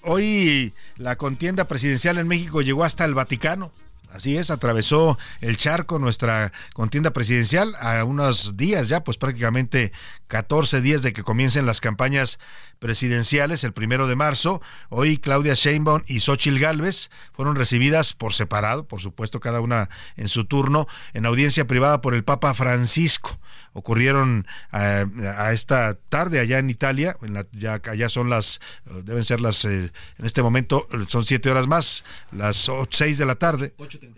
hoy 0.02 0.74
la 0.96 1.16
contienda 1.16 1.68
presidencial 1.68 2.18
en 2.18 2.28
México 2.28 2.62
llegó 2.62 2.84
hasta 2.84 3.04
el 3.04 3.14
Vaticano. 3.14 3.72
Así 4.12 4.36
es, 4.36 4.50
atravesó 4.50 5.18
el 5.40 5.56
charco 5.56 5.98
nuestra 5.98 6.52
contienda 6.74 7.14
presidencial 7.14 7.74
a 7.80 8.04
unos 8.04 8.58
días 8.58 8.90
ya, 8.90 9.04
pues 9.04 9.16
prácticamente 9.16 9.90
14 10.28 10.82
días 10.82 11.00
de 11.00 11.14
que 11.14 11.22
comiencen 11.22 11.64
las 11.64 11.80
campañas 11.80 12.38
presidenciales, 12.78 13.64
el 13.64 13.72
primero 13.72 14.06
de 14.08 14.16
marzo. 14.16 14.60
Hoy 14.90 15.16
Claudia 15.16 15.54
Sheinbaum 15.54 16.02
y 16.06 16.20
Xochil 16.20 16.60
Gálvez 16.60 17.10
fueron 17.32 17.56
recibidas 17.56 18.12
por 18.12 18.34
separado, 18.34 18.86
por 18.86 19.00
supuesto 19.00 19.40
cada 19.40 19.60
una 19.60 19.88
en 20.16 20.28
su 20.28 20.44
turno, 20.44 20.88
en 21.14 21.24
audiencia 21.24 21.66
privada 21.66 22.02
por 22.02 22.12
el 22.12 22.22
Papa 22.22 22.52
Francisco. 22.52 23.38
Ocurrieron 23.72 24.46
a, 24.70 25.04
a 25.38 25.52
esta 25.52 25.94
tarde 26.08 26.40
allá 26.40 26.58
en 26.58 26.70
Italia, 26.70 27.16
en 27.22 27.34
la, 27.34 27.46
ya 27.52 27.80
allá 27.90 28.08
son 28.08 28.30
las, 28.30 28.60
deben 29.04 29.24
ser 29.24 29.40
las, 29.40 29.64
eh, 29.64 29.90
en 30.18 30.24
este 30.24 30.42
momento 30.42 30.88
son 31.08 31.24
siete 31.24 31.50
horas 31.50 31.66
más, 31.66 32.04
las 32.30 32.70
6 32.90 33.18
de 33.18 33.26
la 33.26 33.36
tarde, 33.36 33.74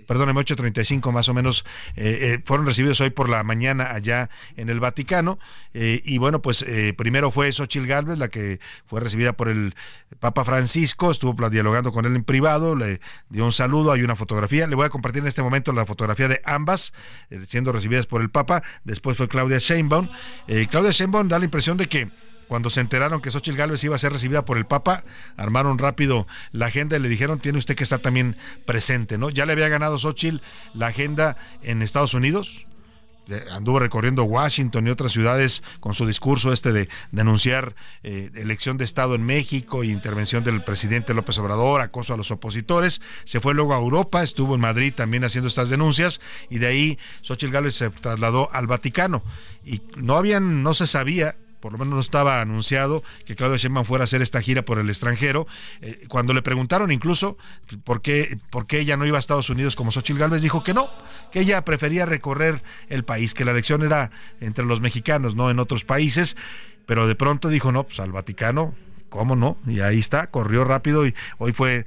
perdóneme, 0.06 0.40
8.35 0.40 1.12
más 1.12 1.28
o 1.28 1.34
menos, 1.34 1.64
eh, 1.96 2.34
eh, 2.34 2.42
fueron 2.44 2.66
recibidos 2.66 3.00
hoy 3.00 3.10
por 3.10 3.28
la 3.28 3.42
mañana 3.42 3.92
allá 3.92 4.30
en 4.56 4.68
el 4.68 4.80
Vaticano. 4.80 5.38
eh, 5.72 6.00
y 6.04 6.18
bueno, 6.18 6.40
pues 6.42 6.62
eh, 6.62 6.94
primero 6.96 7.30
fue 7.30 7.50
Xochil 7.52 7.86
Gálvez, 7.86 8.18
la 8.18 8.28
que 8.28 8.60
fue 8.84 9.00
recibida 9.00 9.32
por 9.32 9.48
el 9.48 9.74
Papa 10.20 10.44
Francisco, 10.44 11.10
estuvo 11.10 11.34
dialogando 11.50 11.92
con 11.92 12.04
él 12.06 12.14
en 12.14 12.24
privado, 12.24 12.76
le 12.76 13.00
dio 13.28 13.44
un 13.44 13.52
saludo, 13.52 13.92
hay 13.92 14.02
una 14.02 14.16
fotografía, 14.16 14.66
le 14.66 14.76
voy 14.76 14.86
a 14.86 14.90
compartir 14.90 15.22
en 15.22 15.28
este 15.28 15.42
momento 15.42 15.72
la 15.72 15.84
fotografía 15.86 16.28
de 16.28 16.40
ambas, 16.44 16.92
eh, 17.30 17.40
siendo 17.48 17.72
recibidas 17.72 18.06
por 18.06 18.20
el 18.20 18.30
Papa, 18.30 18.62
después 18.84 19.16
fue 19.16 19.28
Claudia 19.44 19.58
Sheinbaum. 19.58 20.08
Eh, 20.48 20.66
Claudia 20.70 20.90
Sheinbaum 20.90 21.28
da 21.28 21.38
la 21.38 21.44
impresión 21.44 21.76
de 21.76 21.86
que 21.86 22.08
cuando 22.48 22.70
se 22.70 22.80
enteraron 22.80 23.20
que 23.20 23.30
Xochitl 23.30 23.58
Gálvez 23.58 23.84
iba 23.84 23.94
a 23.94 23.98
ser 23.98 24.10
recibida 24.10 24.46
por 24.46 24.56
el 24.56 24.64
Papa, 24.64 25.04
armaron 25.36 25.76
rápido 25.76 26.26
la 26.52 26.66
agenda 26.66 26.96
y 26.96 27.00
le 27.00 27.10
dijeron, 27.10 27.40
tiene 27.40 27.58
usted 27.58 27.74
que 27.74 27.82
estar 27.82 27.98
también 27.98 28.36
presente, 28.64 29.18
¿no? 29.18 29.28
Ya 29.28 29.44
le 29.44 29.52
había 29.52 29.68
ganado 29.68 29.98
Xochitl 29.98 30.40
la 30.72 30.86
agenda 30.86 31.36
en 31.62 31.82
Estados 31.82 32.14
Unidos, 32.14 32.66
anduvo 33.50 33.78
recorriendo 33.78 34.24
Washington 34.24 34.86
y 34.86 34.90
otras 34.90 35.12
ciudades 35.12 35.62
con 35.80 35.94
su 35.94 36.06
discurso 36.06 36.52
este 36.52 36.72
de 36.72 36.88
denunciar 37.12 37.74
eh, 38.02 38.30
elección 38.34 38.76
de 38.76 38.84
Estado 38.84 39.14
en 39.14 39.24
México 39.24 39.84
y 39.84 39.90
intervención 39.90 40.44
del 40.44 40.62
presidente 40.64 41.14
López 41.14 41.38
Obrador, 41.38 41.80
acoso 41.80 42.14
a 42.14 42.16
los 42.16 42.30
opositores. 42.30 43.00
Se 43.24 43.40
fue 43.40 43.54
luego 43.54 43.74
a 43.74 43.78
Europa, 43.78 44.22
estuvo 44.22 44.54
en 44.54 44.60
Madrid 44.60 44.92
también 44.94 45.24
haciendo 45.24 45.48
estas 45.48 45.70
denuncias 45.70 46.20
y 46.50 46.58
de 46.58 46.66
ahí 46.66 46.98
Xochitl 47.22 47.52
Gálvez 47.52 47.74
se 47.74 47.90
trasladó 47.90 48.50
al 48.52 48.66
Vaticano. 48.66 49.22
Y 49.64 49.82
no 49.96 50.16
habían, 50.16 50.62
no 50.62 50.74
se 50.74 50.86
sabía 50.86 51.36
por 51.64 51.72
lo 51.72 51.78
menos 51.78 51.94
no 51.94 52.00
estaba 52.00 52.42
anunciado 52.42 53.02
que 53.24 53.36
Claudia 53.36 53.56
Sheinbaum 53.56 53.86
fuera 53.86 54.02
a 54.02 54.04
hacer 54.04 54.20
esta 54.20 54.42
gira 54.42 54.66
por 54.66 54.78
el 54.78 54.90
extranjero. 54.90 55.46
Eh, 55.80 56.02
cuando 56.08 56.34
le 56.34 56.42
preguntaron 56.42 56.92
incluso 56.92 57.38
por 57.84 58.02
qué, 58.02 58.36
por 58.50 58.66
qué 58.66 58.80
ella 58.80 58.98
no 58.98 59.06
iba 59.06 59.16
a 59.16 59.18
Estados 59.18 59.48
Unidos 59.48 59.74
como 59.74 59.90
Xochitl 59.90 60.18
Gálvez, 60.18 60.42
dijo 60.42 60.62
que 60.62 60.74
no, 60.74 60.90
que 61.32 61.40
ella 61.40 61.64
prefería 61.64 62.04
recorrer 62.04 62.62
el 62.90 63.06
país, 63.06 63.32
que 63.32 63.46
la 63.46 63.52
elección 63.52 63.82
era 63.82 64.10
entre 64.42 64.66
los 64.66 64.82
mexicanos, 64.82 65.36
no 65.36 65.50
en 65.50 65.58
otros 65.58 65.84
países, 65.84 66.36
pero 66.84 67.06
de 67.06 67.14
pronto 67.14 67.48
dijo, 67.48 67.72
no, 67.72 67.84
pues 67.84 67.98
al 67.98 68.12
Vaticano, 68.12 68.74
¿Cómo 69.14 69.36
no? 69.36 69.56
Y 69.64 69.78
ahí 69.78 70.00
está, 70.00 70.26
corrió 70.26 70.64
rápido 70.64 71.06
y 71.06 71.14
hoy 71.38 71.52
fue 71.52 71.86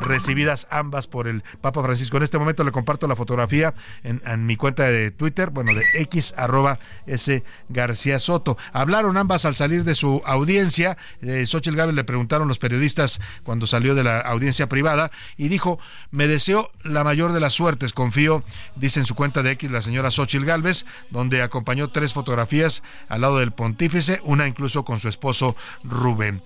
recibidas 0.00 0.66
ambas 0.70 1.06
por 1.06 1.28
el 1.28 1.44
Papa 1.60 1.82
Francisco. 1.82 2.16
En 2.16 2.22
este 2.22 2.38
momento 2.38 2.64
le 2.64 2.72
comparto 2.72 3.06
la 3.06 3.14
fotografía 3.16 3.74
en, 4.02 4.46
mi 4.46 4.56
cuenta 4.56 4.84
de 4.84 5.10
Twitter, 5.10 5.50
bueno, 5.50 5.74
de 5.74 5.84
X 5.92 6.32
arroba 6.38 6.78
S 7.04 7.44
García 7.68 8.18
Soto. 8.18 8.56
Hablaron 8.72 9.18
ambas 9.18 9.44
al 9.44 9.56
salir 9.56 9.84
de 9.84 9.94
su 9.94 10.22
audiencia. 10.24 10.96
Eh, 11.20 11.44
Xochitl 11.44 11.76
Gálvez 11.76 11.94
le 11.94 12.04
preguntaron 12.04 12.48
los 12.48 12.58
periodistas 12.58 13.20
cuando 13.42 13.66
salió 13.66 13.94
de 13.94 14.04
la 14.04 14.18
audiencia 14.18 14.70
privada 14.70 15.10
y 15.36 15.48
dijo, 15.48 15.78
me 16.10 16.28
deseo 16.28 16.70
la 16.82 17.04
mayor 17.04 17.32
de 17.32 17.40
las 17.40 17.52
suertes, 17.52 17.92
confío, 17.92 18.42
dice 18.74 19.00
en 19.00 19.06
su 19.06 19.14
cuenta 19.14 19.42
de 19.42 19.50
X 19.50 19.70
la 19.70 19.82
señora 19.82 20.10
Xochitl 20.10 20.46
Gálvez, 20.46 20.86
donde 21.10 21.42
acompañó 21.42 21.90
tres 21.90 22.14
fotografías 22.14 22.82
al 23.10 23.20
lado 23.20 23.36
del 23.36 23.52
pontífice, 23.52 24.22
una 24.24 24.48
incluso 24.48 24.86
con 24.86 24.98
su 24.98 25.10
esposo 25.10 25.54
Rubén. 25.84 26.37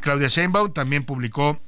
Claudia 0.00 0.28
Sheinbaum 0.28 0.72
también 0.72 1.04
publicó 1.04 1.60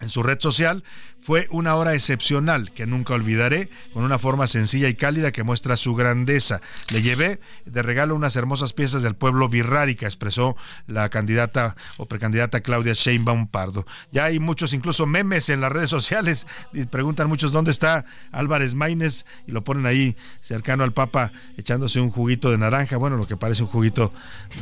en 0.00 0.08
su 0.08 0.22
red 0.22 0.38
social 0.40 0.84
fue 1.20 1.46
una 1.50 1.74
hora 1.74 1.94
excepcional 1.94 2.72
que 2.72 2.86
nunca 2.86 3.14
olvidaré, 3.14 3.68
con 3.92 4.04
una 4.04 4.18
forma 4.18 4.46
sencilla 4.46 4.88
y 4.88 4.94
cálida 4.94 5.32
que 5.32 5.42
muestra 5.42 5.76
su 5.76 5.94
grandeza. 5.94 6.60
Le 6.92 7.02
llevé 7.02 7.40
de 7.66 7.82
regalo 7.82 8.14
unas 8.14 8.36
hermosas 8.36 8.72
piezas 8.72 9.02
del 9.02 9.14
pueblo 9.14 9.48
birrárica, 9.48 10.06
expresó 10.06 10.56
la 10.86 11.08
candidata 11.08 11.76
o 11.96 12.06
precandidata 12.06 12.60
Claudia 12.60 12.94
Sheinbaum 12.94 13.48
Pardo. 13.48 13.86
Ya 14.12 14.24
hay 14.24 14.38
muchos 14.38 14.72
incluso 14.72 15.06
memes 15.06 15.48
en 15.48 15.60
las 15.60 15.72
redes 15.72 15.90
sociales 15.90 16.46
preguntan 16.90 17.28
muchos 17.28 17.52
dónde 17.52 17.70
está 17.70 18.04
Álvarez 18.32 18.74
Maínez 18.74 19.24
y 19.46 19.52
lo 19.52 19.64
ponen 19.64 19.86
ahí 19.86 20.16
cercano 20.40 20.84
al 20.84 20.92
Papa 20.92 21.32
echándose 21.56 22.00
un 22.00 22.10
juguito 22.10 22.50
de 22.50 22.58
naranja, 22.58 22.96
bueno, 22.96 23.16
lo 23.16 23.26
que 23.26 23.36
parece 23.36 23.62
un 23.62 23.68
juguito 23.68 24.12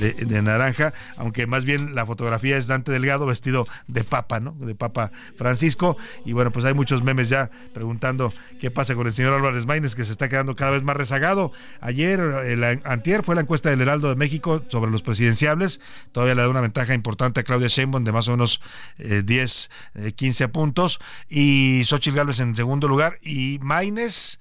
de, 0.00 0.12
de 0.12 0.42
naranja, 0.42 0.92
aunque 1.16 1.46
más 1.46 1.64
bien 1.64 1.94
la 1.94 2.06
fotografía 2.06 2.56
es 2.56 2.66
Dante 2.66 2.92
Delgado 2.92 3.26
vestido 3.26 3.66
de 3.86 4.04
Papa, 4.04 4.40
¿no? 4.40 4.52
De 4.52 4.74
Papa 4.74 5.12
Francisco 5.36 5.96
y 6.24 6.32
bueno, 6.32 6.45
pues 6.50 6.64
hay 6.64 6.74
muchos 6.74 7.02
memes 7.02 7.28
ya 7.28 7.50
preguntando 7.72 8.32
qué 8.61 8.70
pasa 8.70 8.94
con 8.94 9.06
el 9.06 9.12
señor 9.12 9.35
Álvarez 9.35 9.66
Maínez, 9.66 9.94
que 9.94 10.04
se 10.04 10.12
está 10.12 10.28
quedando 10.28 10.56
cada 10.56 10.72
vez 10.72 10.82
más 10.82 10.96
rezagado. 10.96 11.52
Ayer, 11.80 12.20
el 12.20 12.64
antier, 12.85 13.22
fue 13.22 13.35
la 13.35 13.40
encuesta 13.40 13.70
del 13.70 13.80
Heraldo 13.80 14.09
de 14.09 14.16
México 14.16 14.62
sobre 14.68 14.90
los 14.90 15.02
presidenciables. 15.02 15.80
Todavía 16.12 16.35
le 16.35 16.42
da 16.42 16.48
una 16.48 16.61
ventaja 16.61 16.94
importante 16.94 17.40
a 17.40 17.42
Claudia 17.42 17.68
Sheinbaum 17.68 18.04
de 18.04 18.12
más 18.12 18.28
o 18.28 18.32
menos 18.32 18.61
10, 18.98 19.70
eh, 19.94 20.12
15 20.12 20.44
eh, 20.44 20.48
puntos. 20.48 20.98
Y 21.28 21.82
Xochitl 21.85 22.16
Gálvez 22.16 22.40
en 22.40 22.56
segundo 22.56 22.88
lugar. 22.88 23.18
Y 23.22 23.59
Maínez 23.62 24.38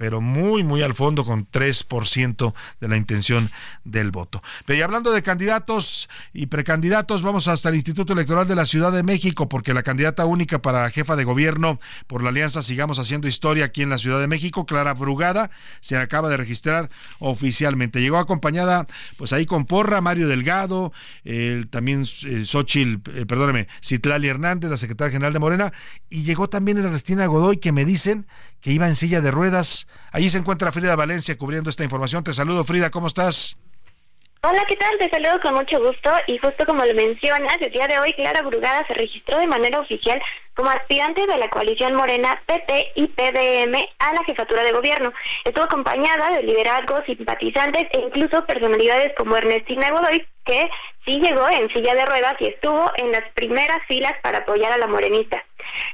pero 0.00 0.22
muy, 0.22 0.62
muy 0.62 0.80
al 0.80 0.94
fondo 0.94 1.26
con 1.26 1.46
3% 1.46 2.54
de 2.80 2.88
la 2.88 2.96
intención 2.96 3.50
del 3.84 4.10
voto. 4.10 4.42
Pero 4.64 4.78
y 4.78 4.82
hablando 4.82 5.12
de 5.12 5.22
candidatos 5.22 6.08
y 6.32 6.46
precandidatos, 6.46 7.22
vamos 7.22 7.48
hasta 7.48 7.68
el 7.68 7.74
Instituto 7.74 8.14
Electoral 8.14 8.48
de 8.48 8.54
la 8.54 8.64
Ciudad 8.64 8.92
de 8.92 9.02
México, 9.02 9.50
porque 9.50 9.74
la 9.74 9.82
candidata 9.82 10.24
única 10.24 10.62
para 10.62 10.88
jefa 10.88 11.16
de 11.16 11.24
gobierno 11.24 11.80
por 12.06 12.22
la 12.22 12.30
alianza 12.30 12.62
Sigamos 12.62 12.98
Haciendo 12.98 13.28
Historia 13.28 13.66
aquí 13.66 13.82
en 13.82 13.90
la 13.90 13.98
Ciudad 13.98 14.20
de 14.20 14.26
México, 14.26 14.64
Clara 14.64 14.94
Brugada, 14.94 15.50
se 15.82 15.98
acaba 15.98 16.30
de 16.30 16.38
registrar 16.38 16.88
oficialmente. 17.18 18.00
Llegó 18.00 18.16
acompañada, 18.16 18.86
pues 19.18 19.34
ahí 19.34 19.44
con 19.44 19.66
Porra, 19.66 20.00
Mario 20.00 20.28
Delgado, 20.28 20.94
también 21.68 22.06
eh, 22.24 22.46
Xochitl, 22.46 23.02
eh, 23.10 23.26
perdóneme, 23.26 23.68
Citlali 23.84 24.28
Hernández, 24.28 24.70
la 24.70 24.78
secretaria 24.78 25.12
general 25.12 25.34
de 25.34 25.40
Morena, 25.40 25.72
y 26.08 26.22
llegó 26.22 26.48
también 26.48 26.78
Ernestina 26.78 27.26
Godoy, 27.26 27.58
que 27.58 27.70
me 27.70 27.84
dicen 27.84 28.26
que 28.60 28.70
iba 28.70 28.86
en 28.86 28.96
silla 28.96 29.20
de 29.20 29.30
ruedas. 29.30 29.86
Allí 30.12 30.30
se 30.30 30.38
encuentra 30.38 30.72
Frida 30.72 30.96
Valencia 30.96 31.36
cubriendo 31.36 31.70
esta 31.70 31.84
información. 31.84 32.24
Te 32.24 32.32
saludo, 32.32 32.64
Frida, 32.64 32.90
¿cómo 32.90 33.06
estás? 33.06 33.56
Hola, 34.42 34.64
¿qué 34.66 34.76
tal? 34.76 34.96
Te 34.96 35.10
saludo 35.10 35.38
con 35.42 35.54
mucho 35.54 35.78
gusto 35.80 36.10
y 36.26 36.38
justo 36.38 36.64
como 36.64 36.82
lo 36.82 36.94
mencionas, 36.94 37.58
el 37.60 37.70
día 37.72 37.86
de 37.86 37.98
hoy 37.98 38.10
Clara 38.14 38.40
Brugada 38.40 38.86
se 38.86 38.94
registró 38.94 39.38
de 39.38 39.46
manera 39.46 39.80
oficial 39.80 40.18
como 40.54 40.70
aspirante 40.70 41.26
de 41.26 41.36
la 41.36 41.50
coalición 41.50 41.94
Morena 41.94 42.42
PP 42.46 42.92
y 42.94 43.06
PDM 43.08 43.76
a 43.98 44.14
la 44.14 44.24
jefatura 44.24 44.62
de 44.62 44.72
gobierno. 44.72 45.12
Estuvo 45.44 45.64
acompañada 45.64 46.30
de 46.30 46.42
liderazgos, 46.42 47.04
simpatizantes 47.04 47.86
e 47.92 48.00
incluso 48.00 48.46
personalidades 48.46 49.12
como 49.14 49.36
Ernestina 49.36 49.90
Godoy, 49.90 50.26
que 50.46 50.70
sí 51.04 51.20
llegó 51.20 51.46
en 51.50 51.68
silla 51.74 51.94
de 51.94 52.06
ruedas 52.06 52.36
y 52.40 52.46
estuvo 52.46 52.90
en 52.96 53.12
las 53.12 53.30
primeras 53.34 53.80
filas 53.88 54.14
para 54.22 54.38
apoyar 54.38 54.72
a 54.72 54.78
la 54.78 54.86
morenista. 54.86 55.44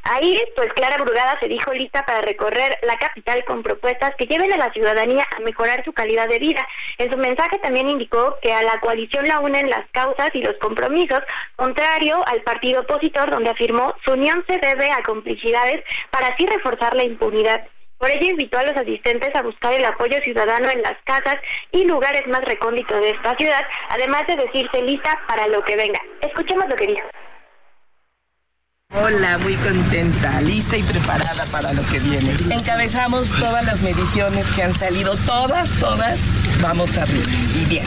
Ahí, 0.02 0.42
pues 0.54 0.72
Clara 0.74 0.98
Brugada 0.98 1.38
se 1.40 1.48
dijo 1.48 1.72
lista 1.72 2.04
para 2.04 2.22
recorrer 2.22 2.78
la 2.82 2.96
capital 2.96 3.44
con 3.44 3.62
propuestas 3.62 4.14
que 4.16 4.26
lleven 4.26 4.52
a 4.52 4.56
la 4.56 4.72
ciudadanía 4.72 5.26
a 5.36 5.40
mejorar 5.40 5.84
su 5.84 5.92
calidad 5.92 6.28
de 6.28 6.38
vida. 6.38 6.66
En 6.98 7.10
su 7.10 7.16
mensaje 7.16 7.58
también 7.58 7.88
indicó 7.88 8.38
que 8.42 8.52
a 8.52 8.62
la 8.62 8.80
coalición 8.80 9.26
la 9.26 9.40
unen 9.40 9.70
las 9.70 9.86
causas 9.92 10.30
y 10.34 10.42
los 10.42 10.56
compromisos, 10.58 11.20
contrario 11.56 12.22
al 12.26 12.42
partido 12.42 12.82
opositor 12.82 13.30
donde 13.30 13.50
afirmó 13.50 13.94
su 14.04 14.12
unión 14.12 14.44
se 14.46 14.58
debe 14.58 14.90
a 14.90 15.02
complicidades 15.02 15.82
para 16.10 16.28
así 16.28 16.46
reforzar 16.46 16.94
la 16.94 17.04
impunidad. 17.04 17.66
Por 17.98 18.10
ello 18.10 18.30
invitó 18.30 18.58
a 18.58 18.64
los 18.64 18.76
asistentes 18.76 19.34
a 19.34 19.42
buscar 19.42 19.72
el 19.72 19.84
apoyo 19.84 20.18
ciudadano 20.22 20.68
en 20.68 20.82
las 20.82 20.96
casas 21.04 21.36
y 21.72 21.86
lugares 21.86 22.26
más 22.26 22.44
recónditos 22.44 23.00
de 23.00 23.10
esta 23.10 23.34
ciudad, 23.36 23.64
además 23.88 24.26
de 24.26 24.36
decirse 24.36 24.82
lista 24.82 25.18
para 25.26 25.48
lo 25.48 25.64
que 25.64 25.76
venga. 25.76 26.00
Escuchemos 26.20 26.68
lo 26.68 26.76
que 26.76 26.88
dijo. 26.88 27.08
Hola, 28.94 29.38
muy 29.38 29.54
contenta, 29.56 30.40
lista 30.40 30.76
y 30.76 30.82
preparada 30.82 31.44
para 31.46 31.72
lo 31.72 31.82
que 31.86 31.98
viene. 31.98 32.36
Encabezamos 32.50 33.30
todas 33.32 33.64
las 33.64 33.80
mediciones 33.80 34.46
que 34.52 34.62
han 34.62 34.74
salido, 34.74 35.16
todas, 35.26 35.74
todas, 35.78 36.20
vamos 36.60 36.96
a 36.96 37.04
ver. 37.04 37.28
Y 37.54 37.64
bien. 37.66 37.86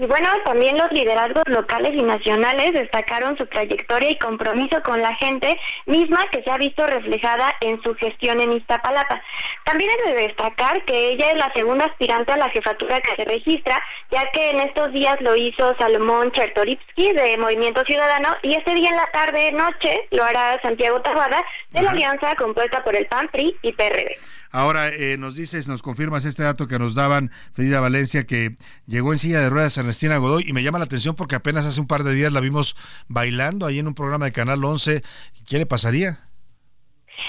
Y 0.00 0.06
bueno, 0.06 0.28
también 0.44 0.78
los 0.78 0.92
liderazgos 0.92 1.42
locales 1.46 1.92
y 1.92 2.02
nacionales 2.02 2.72
destacaron 2.72 3.36
su 3.36 3.46
trayectoria 3.46 4.10
y 4.10 4.18
compromiso 4.18 4.80
con 4.84 5.02
la 5.02 5.12
gente 5.16 5.58
misma 5.86 6.24
que 6.30 6.40
se 6.44 6.52
ha 6.52 6.56
visto 6.56 6.86
reflejada 6.86 7.52
en 7.60 7.82
su 7.82 7.96
gestión 7.96 8.40
en 8.40 8.52
Iztapalapa. 8.52 9.20
También 9.64 9.90
es 9.98 10.14
de 10.14 10.22
destacar 10.28 10.84
que 10.84 11.08
ella 11.08 11.32
es 11.32 11.36
la 11.36 11.52
segunda 11.52 11.86
aspirante 11.86 12.30
a 12.30 12.36
la 12.36 12.48
jefatura 12.50 13.00
que 13.00 13.16
se 13.16 13.24
registra, 13.24 13.82
ya 14.12 14.30
que 14.30 14.50
en 14.50 14.60
estos 14.60 14.92
días 14.92 15.20
lo 15.20 15.34
hizo 15.34 15.74
Salomón 15.80 16.30
Chertoripsky 16.30 17.14
de 17.14 17.36
Movimiento 17.36 17.82
Ciudadano 17.84 18.36
y 18.42 18.54
este 18.54 18.76
día 18.76 18.90
en 18.90 18.96
la 18.96 19.10
tarde-noche 19.10 20.06
lo 20.12 20.22
hará 20.22 20.62
Santiago 20.62 21.02
Tabada 21.02 21.42
de 21.70 21.82
la 21.82 21.90
alianza 21.90 22.36
compuesta 22.36 22.84
por 22.84 22.94
el 22.94 23.06
PAN, 23.06 23.26
PRI 23.32 23.56
y 23.62 23.72
PRD. 23.72 24.16
Ahora 24.50 24.88
eh, 24.88 25.16
nos 25.18 25.34
dices, 25.34 25.68
nos 25.68 25.82
confirmas 25.82 26.24
este 26.24 26.42
dato 26.42 26.66
que 26.66 26.78
nos 26.78 26.94
daban 26.94 27.30
Frida 27.52 27.80
Valencia, 27.80 28.24
que 28.24 28.56
llegó 28.86 29.12
en 29.12 29.18
silla 29.18 29.40
de 29.40 29.50
ruedas 29.50 29.76
Ernestina 29.76 30.16
Godoy, 30.18 30.44
y 30.46 30.52
me 30.52 30.62
llama 30.62 30.78
la 30.78 30.84
atención 30.84 31.14
porque 31.14 31.34
apenas 31.34 31.66
hace 31.66 31.80
un 31.80 31.86
par 31.86 32.04
de 32.04 32.12
días 32.12 32.32
la 32.32 32.40
vimos 32.40 32.76
bailando 33.08 33.66
ahí 33.66 33.78
en 33.78 33.88
un 33.88 33.94
programa 33.94 34.26
de 34.26 34.32
Canal 34.32 34.64
11. 34.64 35.02
¿Qué 35.46 35.58
le 35.58 35.66
pasaría? 35.66 36.27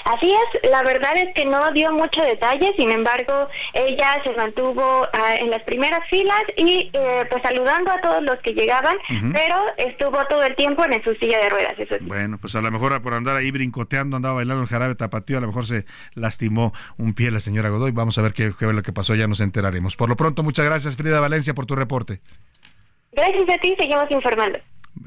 Así 0.04 0.32
es, 0.32 0.70
la 0.70 0.82
verdad 0.82 1.16
es 1.16 1.34
que 1.34 1.44
no 1.44 1.70
dio 1.72 1.92
mucho 1.92 2.22
detalle, 2.22 2.72
sin 2.76 2.90
embargo, 2.90 3.48
ella 3.74 4.22
se 4.24 4.32
mantuvo 4.32 5.06
ah, 5.12 5.36
en 5.36 5.50
las 5.50 5.62
primeras 5.62 6.00
filas 6.08 6.42
y 6.56 6.90
eh, 6.92 7.24
pues 7.30 7.42
saludando 7.42 7.90
a 7.90 8.00
todos 8.00 8.22
los 8.22 8.38
que 8.40 8.52
llegaban, 8.52 8.96
pero 9.32 9.56
estuvo 9.76 10.24
todo 10.28 10.42
el 10.42 10.54
tiempo 10.56 10.84
en 10.84 11.02
su 11.02 11.14
silla 11.14 11.38
de 11.38 11.48
ruedas, 11.48 11.74
eso 11.78 11.96
Bueno, 12.00 12.38
pues 12.38 12.54
a 12.54 12.60
lo 12.60 12.70
mejor 12.70 13.00
por 13.02 13.14
andar 13.14 13.36
ahí 13.36 13.50
brincoteando, 13.50 14.16
andaba 14.16 14.36
bailando 14.36 14.62
el 14.62 14.68
jarabe 14.68 14.94
tapatío, 14.94 15.38
a 15.38 15.40
lo 15.40 15.46
mejor 15.46 15.66
se 15.66 15.84
lastimó 16.14 16.72
un 16.96 17.14
pie 17.14 17.30
la 17.30 17.40
señora 17.40 17.68
Godoy. 17.68 17.92
Vamos 17.92 18.18
a 18.18 18.22
ver 18.22 18.32
qué, 18.32 18.52
qué 18.58 18.66
es 18.66 18.72
lo 18.72 18.82
que 18.82 18.92
pasó, 18.92 19.14
ya 19.14 19.26
nos 19.26 19.40
enteraremos. 19.40 19.96
Por 19.96 20.08
lo 20.08 20.16
pronto, 20.16 20.42
muchas 20.42 20.64
gracias 20.64 20.96
Frida 20.96 21.20
Valencia 21.20 21.54
por 21.54 21.66
tu 21.66 21.76
reporte. 21.76 22.20
Gracias 23.12 23.48
a 23.48 23.58
ti, 23.58 23.74
seguimos 23.78 24.10
informando. 24.10 24.58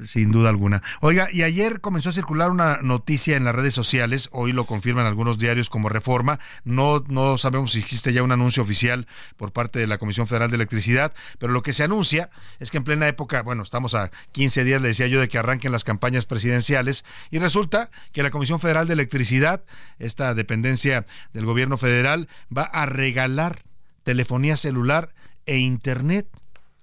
Sin 0.08 0.32
duda 0.32 0.50
alguna. 0.50 0.82
Oiga, 1.02 1.28
y 1.32 1.44
ayer 1.44 1.82
comenzó 1.82 2.10
a 2.10 2.14
circular 2.14 2.50
una 2.50 2.82
noticia 2.82 3.38
en 3.38 3.44
las 3.44 3.54
redes 3.54 3.74
sociales, 3.74 4.30
hoy 4.32 4.52
lo 4.52 4.66
confirman 4.66 5.06
algunos 5.06 5.38
diarios 5.38 5.70
como 5.70 5.90
Reforma, 5.90 6.40
no, 6.64 7.04
no 7.08 7.38
sabemos 7.38 7.74
si 7.74 7.80
existe 7.80 8.12
ya 8.12 8.24
un 8.24 8.32
anuncio 8.32 8.64
oficial 8.64 9.08
por 9.38 9.52
parte 9.52 9.80
de 9.80 9.88
la 9.88 9.98
Comisión 9.98 10.26
Federal 10.26 10.50
de 10.50 10.56
Electricidad, 10.56 11.14
pero 11.38 11.52
lo 11.54 11.62
que 11.62 11.74
se 11.74 11.84
anuncia 11.84 12.30
es 12.60 12.72
que 12.72 12.78
en 12.78 12.86
plena 12.86 13.08
época, 13.08 13.42
bueno, 13.44 13.62
estamos 13.62 13.94
a 13.94 14.10
15 14.32 14.64
días, 14.64 14.82
le 14.82 14.88
decía 14.88 15.08
yo, 15.08 15.20
de 15.20 15.28
que 15.28 15.38
arranquen 15.38 15.72
las 15.72 15.84
campañas 15.84 16.26
presidenciales, 16.26 17.06
y 17.30 17.40
resulta 17.40 17.92
que 18.14 18.24
la 18.24 18.32
Comisión 18.32 18.60
Federal 18.60 18.88
de 18.88 18.94
Electricidad, 18.94 19.64
esta 20.00 20.34
dependencia 20.34 21.06
del 21.34 21.46
gobierno 21.46 21.78
federal, 21.78 22.30
va 22.56 22.64
a 22.64 22.86
regalar 22.86 23.60
telefonía 24.04 24.58
celular 24.58 25.14
e 25.46 25.58
internet, 25.58 26.28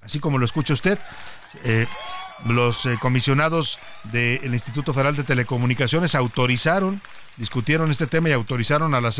así 0.01 0.21
como 0.21 0.39
lo 0.39 0.45
escucha 0.45 0.75
usted. 0.75 0.99
Eh, 1.65 1.87
los 2.46 2.87
eh, 2.87 2.96
comisionados 3.00 3.79
del 4.05 4.53
Instituto 4.53 4.92
Federal 4.92 5.16
de 5.16 5.24
Telecomunicaciones 5.24 6.14
autorizaron, 6.14 7.03
discutieron 7.37 7.90
este 7.90 8.07
tema 8.07 8.29
y 8.29 8.33
autorizaron 8.33 8.94
a 8.94 9.00
la 9.00 9.11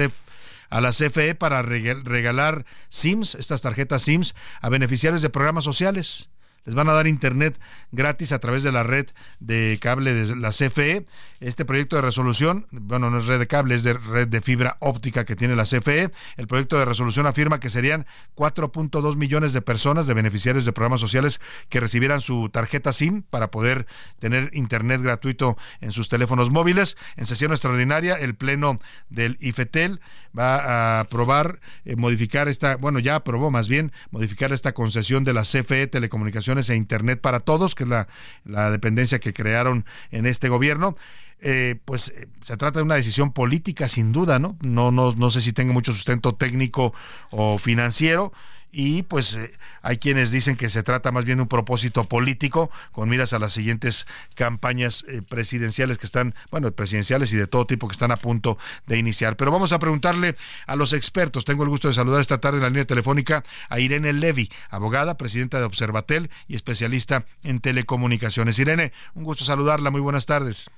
a 0.71 0.81
la 0.81 0.91
CFE 0.91 1.35
para 1.35 1.63
regalar 1.63 2.65
SIMS, 2.89 3.35
estas 3.35 3.63
tarjetas 3.63 4.03
SIMS, 4.03 4.35
a 4.61 4.69
beneficiarios 4.69 5.21
de 5.21 5.29
programas 5.29 5.65
sociales 5.65 6.31
les 6.65 6.75
van 6.75 6.89
a 6.89 6.93
dar 6.93 7.07
internet 7.07 7.59
gratis 7.91 8.33
a 8.33 8.39
través 8.39 8.63
de 8.63 8.73
la 8.73 8.83
red 8.83 9.07
de 9.39 9.79
cable 9.81 10.13
de 10.13 10.37
la 10.37 10.51
CFE. 10.51 11.07
Este 11.41 11.65
proyecto 11.65 11.97
de 11.97 12.03
resolución, 12.03 12.67
bueno, 12.71 13.11
no 13.11 13.19
es 13.21 13.27
red 13.27 13.39
de 13.39 13.47
cable, 13.47 13.75
es 13.75 13.83
de 13.83 13.95
red 13.95 14.29
de 14.29 14.41
fibra 14.41 14.77
óptica 14.81 15.25
que 15.25 15.37
tiene 15.37 15.57
la 15.57 15.65
CFE. 15.65 16.11
El 16.37 16.47
proyecto 16.47 16.79
de 16.79 16.85
resolución 16.85 17.27
afirma 17.27 17.61
que 17.61 17.71
serían 17.71 18.07
4.2 18.37 19.17
millones 19.17 19.53
de 19.53 19.63
personas, 19.63 20.07
de 20.07 20.15
beneficiarios 20.15 20.65
de 20.65 20.73
programas 20.73 21.01
sociales, 21.01 21.41
que 21.69 21.81
recibieran 21.81 22.21
su 22.21 22.51
tarjeta 22.51 22.93
SIM 22.93 23.23
para 23.23 23.51
poder 23.51 23.87
tener 24.19 24.51
internet 24.53 25.01
gratuito 25.01 25.57
en 25.81 25.93
sus 25.93 26.09
teléfonos 26.09 26.51
móviles. 26.51 26.97
En 27.17 27.27
sesión 27.27 27.53
extraordinaria, 27.53 28.17
el 28.17 28.35
Pleno 28.35 28.77
del 29.09 29.39
IFETEL 29.41 30.01
va 30.39 30.57
a 30.57 31.01
aprobar, 31.01 31.61
eh, 31.85 31.97
modificar 31.97 32.49
esta, 32.49 32.77
bueno, 32.77 32.99
ya 32.99 33.17
aprobó 33.17 33.51
más 33.51 33.69
bien, 33.69 33.93
modificar 34.11 34.53
esta 34.53 34.73
concesión 34.73 35.25
de 35.25 35.33
la 35.33 35.43
CFE 35.43 35.87
Telecomunicaciones 35.87 36.50
e 36.59 36.75
Internet 36.75 37.21
para 37.21 37.41
Todos, 37.41 37.75
que 37.75 37.85
es 37.85 37.89
la, 37.89 38.09
la 38.45 38.71
dependencia 38.71 39.21
que 39.21 39.33
crearon 39.33 39.85
en 40.11 40.27
este 40.27 40.49
gobierno. 40.49 40.95
Eh, 41.41 41.79
pues 41.85 42.09
eh, 42.09 42.29
se 42.43 42.57
trata 42.57 42.79
de 42.79 42.85
una 42.85 42.97
decisión 42.97 43.33
política 43.33 43.89
sin 43.89 44.13
duda, 44.13 44.39
¿no? 44.39 44.57
No, 44.63 44.91
no, 44.91 45.13
no 45.13 45.31
sé 45.31 45.41
si 45.41 45.53
tenga 45.53 45.73
mucho 45.73 45.93
sustento 45.93 46.35
técnico 46.35 46.93
o 47.31 47.59
financiero 47.59 48.33
y 48.73 49.03
pues 49.03 49.35
eh, 49.35 49.53
hay 49.83 49.99
quienes 49.99 50.31
dicen 50.31 50.57
que 50.57 50.71
se 50.71 50.83
trata 50.83 51.11
más 51.11 51.25
bien 51.25 51.39
de 51.39 51.43
un 51.43 51.49
propósito 51.49 52.05
político 52.05 52.71
con 52.93 53.09
miras 53.09 53.33
a 53.33 53.39
las 53.39 53.53
siguientes 53.53 54.07
campañas 54.35 55.05
eh, 55.09 55.23
presidenciales 55.29 55.99
que 55.99 56.07
están, 56.07 56.35
bueno, 56.51 56.71
presidenciales 56.71 57.33
y 57.33 57.37
de 57.37 57.47
todo 57.47 57.65
tipo 57.65 57.89
que 57.89 57.95
están 57.95 58.13
a 58.13 58.17
punto 58.17 58.59
de 58.87 58.99
iniciar. 58.99 59.37
Pero 59.37 59.51
vamos 59.51 59.73
a 59.73 59.79
preguntarle 59.79 60.37
a 60.67 60.77
los 60.77 60.93
expertos. 60.93 61.45
Tengo 61.45 61.65
el 61.65 61.69
gusto 61.69 61.89
de 61.89 61.95
saludar 61.95 62.21
esta 62.21 62.39
tarde 62.39 62.59
en 62.59 62.63
la 62.63 62.69
línea 62.69 62.85
telefónica 62.85 63.43
a 63.69 63.81
Irene 63.81 64.13
Levy, 64.13 64.51
abogada, 64.71 65.17
presidenta 65.17 65.59
de 65.59 65.65
Observatel 65.65 66.31
y 66.47 66.55
especialista 66.55 67.25
en 67.43 67.61
telecomunicaciones. 67.61 68.59
Irene, 68.59 68.93
un 69.15 69.25
gusto 69.25 69.45
saludarla. 69.45 69.91
Muy 69.91 70.01
buenas 70.01 70.27
tardes. 70.27 70.71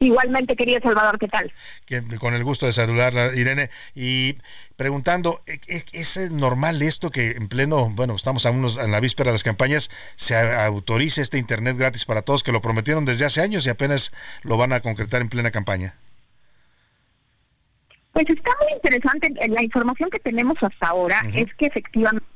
Igualmente, 0.00 0.56
querido 0.56 0.80
Salvador, 0.82 1.18
¿qué 1.18 1.28
tal? 1.28 1.52
con 2.18 2.34
el 2.34 2.44
gusto 2.44 2.66
de 2.66 2.72
saludarla, 2.72 3.34
Irene. 3.34 3.70
Y 3.94 4.36
preguntando, 4.76 5.40
¿e, 5.46 5.60
e, 5.68 5.84
¿es 5.92 6.30
normal 6.30 6.82
esto 6.82 7.10
que 7.10 7.32
en 7.32 7.48
pleno, 7.48 7.90
bueno, 7.90 8.14
estamos 8.14 8.44
a 8.44 8.50
unos, 8.50 8.76
en 8.76 8.90
la 8.90 9.00
víspera 9.00 9.30
de 9.30 9.34
las 9.34 9.44
campañas, 9.44 9.90
se 10.16 10.36
autorice 10.36 11.22
este 11.22 11.38
Internet 11.38 11.76
gratis 11.78 12.04
para 12.04 12.22
todos 12.22 12.42
que 12.42 12.52
lo 12.52 12.60
prometieron 12.60 13.04
desde 13.04 13.24
hace 13.24 13.40
años 13.40 13.66
y 13.66 13.70
apenas 13.70 14.12
lo 14.42 14.56
van 14.56 14.72
a 14.72 14.80
concretar 14.80 15.20
en 15.20 15.28
plena 15.28 15.50
campaña? 15.50 15.94
Pues 18.12 18.26
está 18.28 18.50
muy 18.62 18.72
interesante. 18.74 19.32
La 19.48 19.62
información 19.62 20.10
que 20.10 20.20
tenemos 20.20 20.56
hasta 20.60 20.88
ahora 20.88 21.22
es 21.34 21.52
que 21.54 21.66
efectivamente 21.66 22.33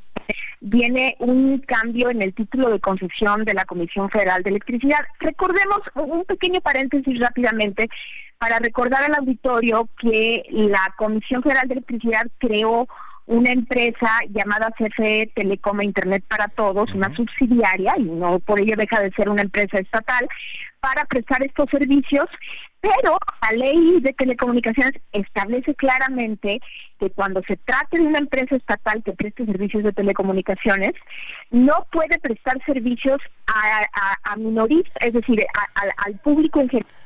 viene 0.61 1.17
un 1.19 1.59
cambio 1.59 2.11
en 2.11 2.23
el 2.23 2.35
título 2.35 2.71
de 2.71 2.81
concesión 2.81 3.45
de 3.45 3.55
la 3.55 3.65
Comisión 3.65 4.11
Federal 4.11 4.43
de 4.43 4.51
Electricidad. 4.51 5.01
Recordemos 5.21 5.81
un 5.95 6.25
pequeño 6.25 6.61
paréntesis 6.61 7.19
rápidamente 7.19 7.89
para 8.39 8.59
recordar 8.59 9.05
al 9.05 9.15
auditorio 9.15 9.89
que 10.01 10.45
la 10.51 10.95
Comisión 10.97 11.43
Federal 11.43 11.69
de 11.69 11.75
Electricidad 11.75 12.27
creó 12.39 12.89
una 13.27 13.53
empresa 13.53 14.11
llamada 14.31 14.71
CFE 14.71 15.31
Telecom 15.35 15.81
e 15.81 15.85
Internet 15.85 16.25
para 16.29 16.49
Todos, 16.49 16.95
una 16.95 17.15
subsidiaria, 17.15 17.93
y 17.99 18.05
no 18.05 18.39
por 18.39 18.59
ello 18.59 18.75
deja 18.77 19.01
de 19.01 19.11
ser 19.13 19.29
una 19.29 19.43
empresa 19.43 19.79
estatal, 19.79 20.27
para 20.81 21.05
prestar 21.05 21.43
estos 21.43 21.69
servicios 21.71 22.27
pero 22.81 23.19
la 23.43 23.53
ley 23.57 24.01
de 24.01 24.13
telecomunicaciones 24.13 24.95
establece 25.13 25.75
claramente 25.75 26.61
que 26.99 27.11
cuando 27.11 27.43
se 27.43 27.57
trate 27.57 27.99
de 27.99 28.05
una 28.05 28.19
empresa 28.19 28.57
estatal 28.57 29.03
que 29.03 29.13
preste 29.13 29.45
servicios 29.47 29.83
de 29.83 29.93
telecomunicaciones, 29.93 30.93
no 31.51 31.87
puede 31.91 32.19
prestar 32.19 32.63
servicios 32.65 33.21
a, 33.47 33.87
a, 34.25 34.37
minoristas, 34.37 34.95
es 35.01 35.13
decir, 35.13 35.45
al 35.75 36.19
público 36.21 36.61
en 36.61 36.69
general 36.69 36.98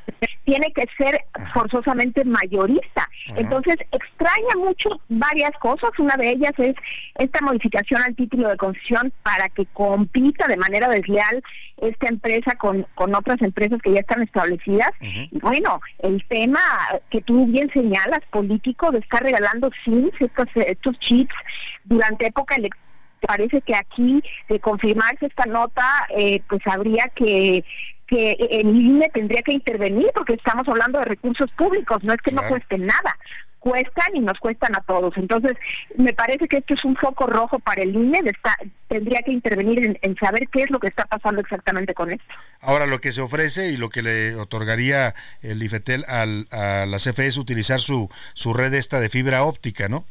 tiene 0.44 0.72
que 0.72 0.86
ser 0.96 1.24
forzosamente 1.52 2.24
mayorista. 2.24 3.08
Entonces, 3.36 3.76
extraña 3.92 4.56
mucho 4.56 5.00
varias 5.08 5.52
cosas. 5.60 5.90
Una 5.98 6.16
de 6.16 6.30
ellas 6.30 6.52
es 6.58 6.74
esta 7.16 7.40
modificación 7.42 8.02
al 8.02 8.14
título 8.14 8.48
de 8.48 8.56
concesión 8.56 9.12
para 9.22 9.48
que 9.48 9.66
compita 9.66 10.46
de 10.48 10.56
manera 10.56 10.88
desleal 10.88 11.42
esta 11.80 12.08
empresa 12.08 12.54
con, 12.56 12.86
con 12.94 13.14
otras 13.14 13.40
empresas 13.42 13.80
que 13.82 13.92
ya 13.92 14.00
están 14.00 14.22
establecidas. 14.22 14.90
Bueno, 15.32 15.80
el 16.00 16.24
tema 16.28 16.60
que 17.10 17.22
tú 17.22 17.46
bien 17.46 17.70
señalas, 17.72 18.20
político, 18.30 18.90
de 18.90 18.98
estar 18.98 19.22
regalando 19.22 19.70
SIMs, 19.84 20.12
estos, 20.20 20.48
estos 20.54 20.98
chips, 20.98 21.34
durante 21.84 22.26
época 22.26 22.56
electoral 22.56 22.82
parece 23.26 23.60
que 23.60 23.74
aquí, 23.74 24.22
de 24.48 24.60
confirmarse 24.60 25.26
esta 25.26 25.44
nota, 25.46 25.86
eh, 26.16 26.42
pues 26.48 26.60
habría 26.66 27.08
que 27.14 27.64
que 28.12 28.32
el 28.38 28.68
INE 28.68 29.08
tendría 29.08 29.40
que 29.40 29.54
intervenir 29.54 30.10
porque 30.14 30.34
estamos 30.34 30.68
hablando 30.68 30.98
de 30.98 31.06
recursos 31.06 31.50
públicos, 31.52 32.04
no 32.04 32.12
es 32.12 32.20
que 32.20 32.30
no 32.30 32.46
cueste 32.46 32.76
nada, 32.76 33.16
cuestan 33.58 34.14
y 34.14 34.20
nos 34.20 34.38
cuestan 34.38 34.76
a 34.76 34.82
todos. 34.82 35.16
Entonces, 35.16 35.56
me 35.96 36.12
parece 36.12 36.46
que 36.46 36.58
esto 36.58 36.74
es 36.74 36.84
un 36.84 36.94
foco 36.94 37.26
rojo 37.26 37.58
para 37.58 37.82
el 37.82 37.94
INE, 37.94 38.20
tendría 38.86 39.22
que 39.22 39.32
intervenir 39.32 39.98
en, 40.02 40.16
saber 40.16 40.46
qué 40.48 40.64
es 40.64 40.70
lo 40.70 40.78
que 40.78 40.88
está 40.88 41.06
pasando 41.06 41.40
exactamente 41.40 41.94
con 41.94 42.12
esto. 42.12 42.34
Ahora, 42.60 42.86
lo 42.86 43.00
que 43.00 43.12
se 43.12 43.22
ofrece 43.22 43.70
y 43.70 43.78
lo 43.78 43.88
que 43.88 44.02
le 44.02 44.36
otorgaría 44.36 45.14
el 45.40 45.62
IFETEL 45.62 46.04
al, 46.06 46.48
a 46.50 46.84
la 46.84 46.98
CFE 46.98 47.28
es 47.28 47.38
utilizar 47.38 47.80
su, 47.80 48.10
su 48.34 48.52
red 48.52 48.74
esta 48.74 49.00
de 49.00 49.08
fibra 49.08 49.44
óptica, 49.44 49.88
¿no? 49.88 50.04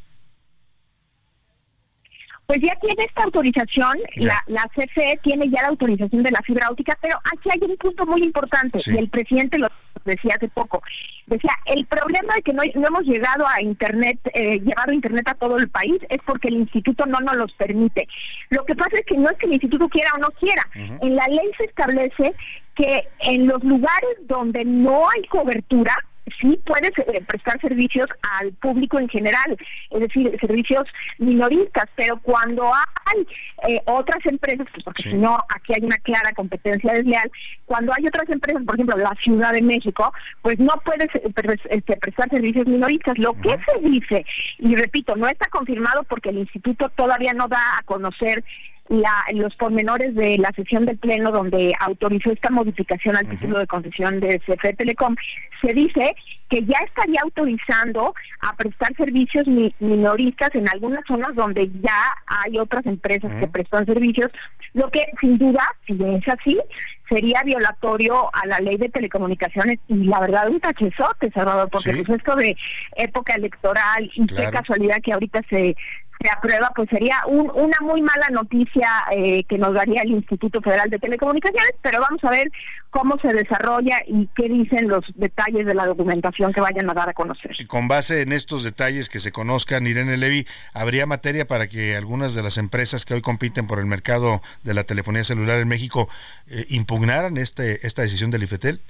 Pues 2.46 2.60
ya 2.60 2.76
tiene 2.80 3.04
esta 3.04 3.22
autorización, 3.22 3.98
la, 4.16 4.42
la 4.46 4.68
CFE 4.74 5.18
tiene 5.22 5.48
ya 5.48 5.62
la 5.62 5.68
autorización 5.68 6.22
de 6.22 6.30
la 6.30 6.42
fibra 6.42 6.68
óptica, 6.70 6.98
pero 7.00 7.16
aquí 7.32 7.48
hay 7.50 7.70
un 7.70 7.76
punto 7.76 8.04
muy 8.04 8.22
importante 8.22 8.78
y 8.84 8.96
el 8.98 9.08
presidente 9.08 9.58
lo 9.58 9.68
decía 10.04 10.34
hace 10.36 10.48
poco. 10.48 10.82
Decía, 11.26 11.52
el 11.66 11.86
problema 11.86 12.34
de 12.34 12.42
que 12.42 12.52
no, 12.52 12.62
hemos 12.62 13.04
llegado 13.04 13.46
a 13.46 13.62
Internet, 13.62 14.18
eh, 14.34 14.58
llevado 14.60 14.92
Internet 14.92 15.28
a 15.28 15.34
todo 15.34 15.56
el 15.56 15.68
país, 15.68 15.98
es 16.08 16.18
porque 16.26 16.48
el 16.48 16.54
instituto 16.54 17.06
no 17.06 17.20
nos 17.20 17.36
los 17.36 17.52
permite. 17.52 18.08
Lo 18.50 18.64
que 18.64 18.74
pasa 18.74 18.98
es 18.98 19.06
que 19.06 19.16
no 19.16 19.30
es 19.30 19.38
que 19.38 19.46
el 19.46 19.52
instituto 19.52 19.88
quiera 19.88 20.10
o 20.14 20.18
no 20.18 20.30
quiera. 20.32 20.66
En 20.74 21.14
la 21.14 21.26
ley 21.28 21.50
se 21.56 21.64
establece 21.64 22.34
que 22.74 23.06
en 23.20 23.46
los 23.46 23.62
lugares 23.62 24.10
donde 24.26 24.64
no 24.64 25.08
hay 25.10 25.22
cobertura, 25.24 25.96
sí 26.40 26.58
puedes 26.64 26.90
eh, 26.98 27.22
prestar 27.26 27.60
servicios 27.60 28.08
al 28.38 28.52
público 28.52 28.98
en 28.98 29.08
general, 29.08 29.56
es 29.90 30.00
decir, 30.00 30.36
servicios 30.40 30.86
minoristas, 31.18 31.88
pero 31.96 32.18
cuando 32.20 32.72
hay 32.74 33.26
eh, 33.68 33.82
otras 33.86 34.24
empresas, 34.26 34.66
pues 34.72 34.84
porque 34.84 35.02
si 35.02 35.14
no, 35.14 35.38
aquí 35.54 35.74
hay 35.74 35.84
una 35.84 35.98
clara 35.98 36.32
competencia 36.32 36.92
desleal, 36.92 37.30
cuando 37.66 37.92
hay 37.96 38.06
otras 38.06 38.28
empresas, 38.28 38.62
por 38.64 38.74
ejemplo, 38.74 38.96
la 38.96 39.14
Ciudad 39.20 39.52
de 39.52 39.62
México, 39.62 40.12
pues 40.42 40.58
no 40.58 40.74
puedes 40.84 41.08
eh, 41.14 41.58
este, 41.70 41.96
prestar 41.96 42.28
servicios 42.30 42.66
minoristas. 42.66 43.18
Lo 43.18 43.34
que 43.34 43.50
se 43.50 43.88
dice, 43.88 44.24
y 44.58 44.74
repito, 44.76 45.16
no 45.16 45.28
está 45.28 45.48
confirmado 45.48 46.02
porque 46.04 46.30
el 46.30 46.38
instituto 46.38 46.88
todavía 46.90 47.32
no 47.32 47.48
da 47.48 47.78
a 47.78 47.82
conocer 47.84 48.44
la, 48.88 49.24
los 49.32 49.54
pormenores 49.56 50.14
de 50.14 50.38
la 50.38 50.50
sesión 50.54 50.84
del 50.84 50.98
Pleno 50.98 51.30
donde 51.30 51.72
autorizó 51.80 52.30
esta 52.30 52.50
modificación 52.50 53.16
al 53.16 53.28
título 53.28 53.58
de 53.58 53.66
concesión 53.66 54.20
de 54.20 54.40
CFE 54.40 54.74
Telecom, 54.74 55.16
se 55.60 55.72
dice 55.72 56.14
que 56.48 56.64
ya 56.64 56.78
estaría 56.84 57.20
autorizando 57.22 58.14
a 58.40 58.54
prestar 58.56 58.94
servicios 58.96 59.46
minoristas 59.78 60.54
en 60.54 60.68
algunas 60.68 61.02
zonas 61.06 61.34
donde 61.34 61.70
ya 61.80 62.14
hay 62.26 62.58
otras 62.58 62.84
empresas 62.84 63.32
que 63.40 63.46
prestan 63.46 63.86
servicios, 63.86 64.30
lo 64.74 64.90
que 64.90 65.02
sin 65.20 65.38
duda, 65.38 65.64
si 65.86 65.92
es 65.92 66.28
así, 66.28 66.60
sería 67.08 67.42
violatorio 67.42 68.28
a 68.34 68.46
la 68.46 68.58
ley 68.58 68.76
de 68.76 68.88
telecomunicaciones 68.88 69.78
y 69.88 70.04
la 70.04 70.20
verdad 70.20 70.48
un 70.48 70.60
tachezote, 70.60 71.30
Salvador, 71.30 71.68
porque 71.70 71.94
pues 72.04 72.18
esto 72.18 72.36
de 72.36 72.56
época 72.96 73.34
electoral 73.34 74.10
y 74.14 74.26
qué 74.26 74.50
casualidad 74.50 75.00
que 75.02 75.12
ahorita 75.12 75.40
se 75.48 75.76
se 76.22 76.30
aprueba, 76.30 76.70
pues 76.74 76.88
sería 76.88 77.16
una 77.26 77.76
muy 77.80 78.00
mala 78.02 78.28
noticia 78.30 78.88
eh, 79.10 79.44
que 79.44 79.58
nos 79.58 79.74
daría 79.74 80.02
el 80.02 80.12
Instituto 80.12 80.60
Federal 80.60 80.88
de 80.90 80.98
Telecomunicaciones, 80.98 81.72
pero 81.82 82.00
vamos 82.00 82.22
a 82.24 82.30
ver 82.30 82.50
cómo 82.90 83.18
se 83.18 83.32
desarrolla 83.32 84.00
y 84.06 84.28
qué 84.36 84.48
dicen 84.48 84.88
los 84.88 85.04
detalles 85.14 85.66
de 85.66 85.74
la 85.74 85.86
documentación 85.86 86.52
que 86.52 86.60
vayan 86.60 86.88
a 86.90 86.94
dar 86.94 87.08
a 87.08 87.14
conocer. 87.14 87.52
Y 87.58 87.66
con 87.66 87.88
base 87.88 88.22
en 88.22 88.32
estos 88.32 88.62
detalles 88.64 89.08
que 89.08 89.20
se 89.20 89.32
conozcan, 89.32 89.86
Irene 89.86 90.16
Levy, 90.16 90.46
¿habría 90.74 91.06
materia 91.06 91.46
para 91.46 91.66
que 91.66 91.96
algunas 91.96 92.34
de 92.34 92.42
las 92.42 92.58
empresas 92.58 93.04
que 93.04 93.14
hoy 93.14 93.22
compiten 93.22 93.66
por 93.66 93.78
el 93.78 93.86
mercado 93.86 94.42
de 94.62 94.74
la 94.74 94.84
telefonía 94.84 95.24
celular 95.24 95.58
en 95.58 95.68
México 95.68 96.08
eh, 96.48 96.66
impugnaran 96.68 97.36
este, 97.36 97.86
esta 97.86 98.02
decisión 98.02 98.30
del 98.30 98.44
IFETEL? 98.44 98.80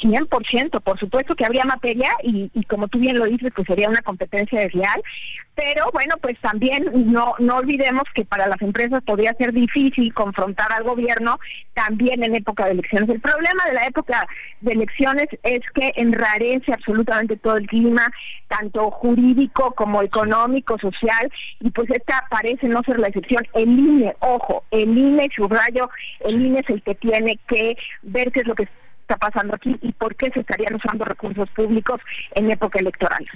100%, 0.00 0.80
por 0.80 0.98
supuesto 0.98 1.34
que 1.34 1.44
habría 1.44 1.64
materia 1.64 2.10
y, 2.22 2.50
y, 2.54 2.64
como 2.64 2.88
tú 2.88 2.98
bien 2.98 3.18
lo 3.18 3.26
dices, 3.26 3.52
pues 3.54 3.66
sería 3.66 3.88
una 3.88 4.02
competencia 4.02 4.60
desleal, 4.60 5.02
pero 5.54 5.90
bueno, 5.92 6.16
pues 6.22 6.38
también 6.40 6.90
no, 7.12 7.34
no 7.38 7.56
olvidemos 7.56 8.04
que 8.14 8.24
para 8.24 8.46
las 8.46 8.60
empresas 8.62 9.02
podría 9.04 9.34
ser 9.34 9.52
difícil 9.52 10.12
confrontar 10.14 10.72
al 10.72 10.84
gobierno 10.84 11.38
también 11.74 12.22
en 12.24 12.34
época 12.34 12.64
de 12.64 12.72
elecciones. 12.72 13.10
El 13.10 13.20
problema 13.20 13.64
de 13.66 13.74
la 13.74 13.86
época 13.86 14.26
de 14.62 14.72
elecciones 14.72 15.26
es 15.42 15.60
que 15.74 15.92
enrarece 15.96 16.72
absolutamente 16.72 17.36
todo 17.36 17.56
el 17.56 17.66
clima, 17.66 18.10
tanto 18.48 18.90
jurídico 18.90 19.72
como 19.72 20.02
económico, 20.02 20.78
social, 20.78 21.30
y 21.60 21.70
pues 21.70 21.90
esta 21.90 22.26
parece 22.30 22.66
no 22.68 22.82
ser 22.82 22.98
la 22.98 23.08
excepción. 23.08 23.46
El 23.52 23.68
INE, 23.68 24.16
ojo, 24.20 24.64
el 24.70 24.96
INE, 24.96 25.28
subrayo, 25.34 25.90
el 26.20 26.40
INE 26.40 26.60
es 26.60 26.70
el 26.70 26.82
que 26.82 26.94
tiene 26.94 27.38
que 27.46 27.76
ver 28.02 28.32
qué 28.32 28.40
es 28.40 28.46
lo 28.46 28.54
que 28.54 28.68
está 29.10 29.16
pasando 29.16 29.54
aquí 29.56 29.76
y 29.82 29.92
por 29.92 30.14
qué 30.14 30.30
se 30.32 30.40
estarían 30.40 30.74
usando 30.74 31.04
recursos 31.04 31.50
públicos 31.50 32.00
en 32.34 32.50
época 32.50 32.78
electoral. 32.78 33.26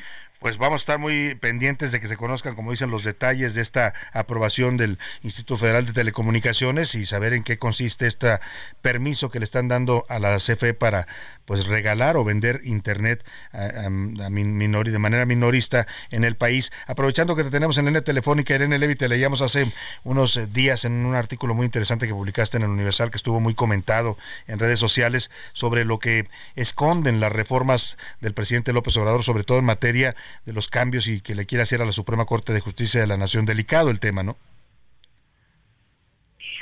Pues 0.45 0.59
vamos 0.59 0.83
a 0.83 0.83
estar 0.83 0.99
muy 0.99 1.37
pendientes 1.37 1.91
de 1.91 2.01
que 2.01 2.07
se 2.07 2.19
conozcan, 2.19 2.55
como 2.55 2.71
dicen, 2.71 2.91
los 2.91 3.03
detalles 3.03 3.55
de 3.55 3.63
esta 3.63 3.95
aprobación 4.13 4.77
del 4.77 4.99
Instituto 5.23 5.57
Federal 5.57 5.87
de 5.87 5.95
Telecomunicaciones 5.95 6.95
y 6.97 7.07
saber 7.07 7.33
en 7.33 7.45
qué 7.45 7.57
consiste 7.57 8.07
este 8.07 8.41
permiso 8.83 9.31
que 9.31 9.39
le 9.39 9.47
están 9.47 9.69
dando 9.69 10.05
a 10.11 10.19
la 10.19 10.37
CFE 10.37 10.75
para 10.75 11.07
pues 11.47 11.67
regalar 11.67 12.19
o 12.19 12.25
vender 12.25 12.61
internet 12.65 13.25
a, 13.53 13.89
de 13.89 14.99
manera 14.99 15.25
minorista 15.25 15.87
en 16.11 16.25
el 16.25 16.37
país. 16.37 16.73
Aprovechando 16.87 17.37
que 17.37 17.45
te 17.45 17.51
tenemos 17.51 17.79
en 17.79 17.87
línea 17.87 18.03
telefónica, 18.03 18.55
Irene 18.55 18.79
Levy, 18.79 18.97
te 18.97 19.09
leíamos 19.09 19.41
hace 19.41 19.67
unos 20.03 20.53
días 20.53 20.85
en 20.85 21.07
un 21.07 21.15
artículo 21.15 21.55
muy 21.55 21.65
interesante 21.65 22.07
que 22.07 22.13
publicaste 22.13 22.59
en 22.59 22.65
el 22.65 22.69
Universal 22.69 23.11
que 23.11 23.17
estuvo 23.17 23.41
muy 23.41 23.55
comentado 23.55 24.19
en 24.47 24.59
redes 24.59 24.79
sociales 24.79 25.31
sobre 25.55 25.87
lo 25.87 25.99
que 25.99 26.29
esconden 26.55 27.19
las 27.19 27.33
reformas 27.33 27.97
del 28.21 28.35
presidente 28.35 28.75
López 28.75 28.95
Obrador, 28.99 29.23
sobre 29.23 29.45
todo 29.45 29.59
en 29.59 29.65
materia 29.65 30.15
de 30.45 30.53
los 30.53 30.69
cambios 30.69 31.07
y 31.09 31.21
que 31.21 31.35
le 31.35 31.47
quiere 31.47 31.63
hacer 31.63 31.83
a 31.83 31.85
la 31.85 31.93
Suprema 31.93 32.25
Corte 32.25 32.53
de 32.53 32.61
Justicia 32.61 33.01
de 33.01 33.07
la 33.07 33.17
Nación. 33.17 33.47
Delicado 33.47 33.91
el 33.91 34.01
tema, 34.01 34.23
¿no? 34.23 34.37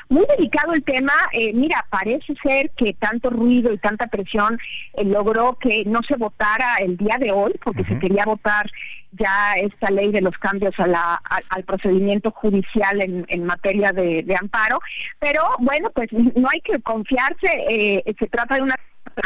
Muy 0.08 0.26
delicado 0.26 0.74
el 0.74 0.82
tema. 0.82 1.12
Eh, 1.32 1.52
mira, 1.54 1.86
parece 1.88 2.34
ser 2.42 2.70
que 2.70 2.92
tanto 2.94 3.30
ruido 3.30 3.72
y 3.72 3.78
tanta 3.78 4.08
presión 4.08 4.58
eh, 4.94 5.04
logró 5.04 5.56
que 5.58 5.84
no 5.86 6.02
se 6.02 6.16
votara 6.16 6.76
el 6.76 6.96
día 6.96 7.16
de 7.18 7.32
hoy, 7.32 7.54
porque 7.64 7.84
se 7.84 7.98
quería 7.98 8.24
votar 8.24 8.70
ya 9.12 9.54
esta 9.54 9.90
ley 9.90 10.10
de 10.10 10.22
los 10.22 10.36
cambios 10.38 10.78
a 10.78 10.86
la, 10.86 11.14
al 11.48 11.64
procedimiento 11.64 12.30
judicial 12.30 13.00
en, 13.00 13.24
en 13.28 13.44
materia 13.44 13.92
de, 13.92 14.36
amparo. 14.38 14.80
Pero 15.18 15.42
bueno, 15.60 15.90
pues 15.90 16.12
no 16.12 16.48
hay 16.50 16.60
que 16.60 16.80
confiarse. 16.80 17.48
Eh, 17.68 18.14
se 18.18 18.26
trata 18.26 18.56
de 18.56 18.62
una 18.62 18.76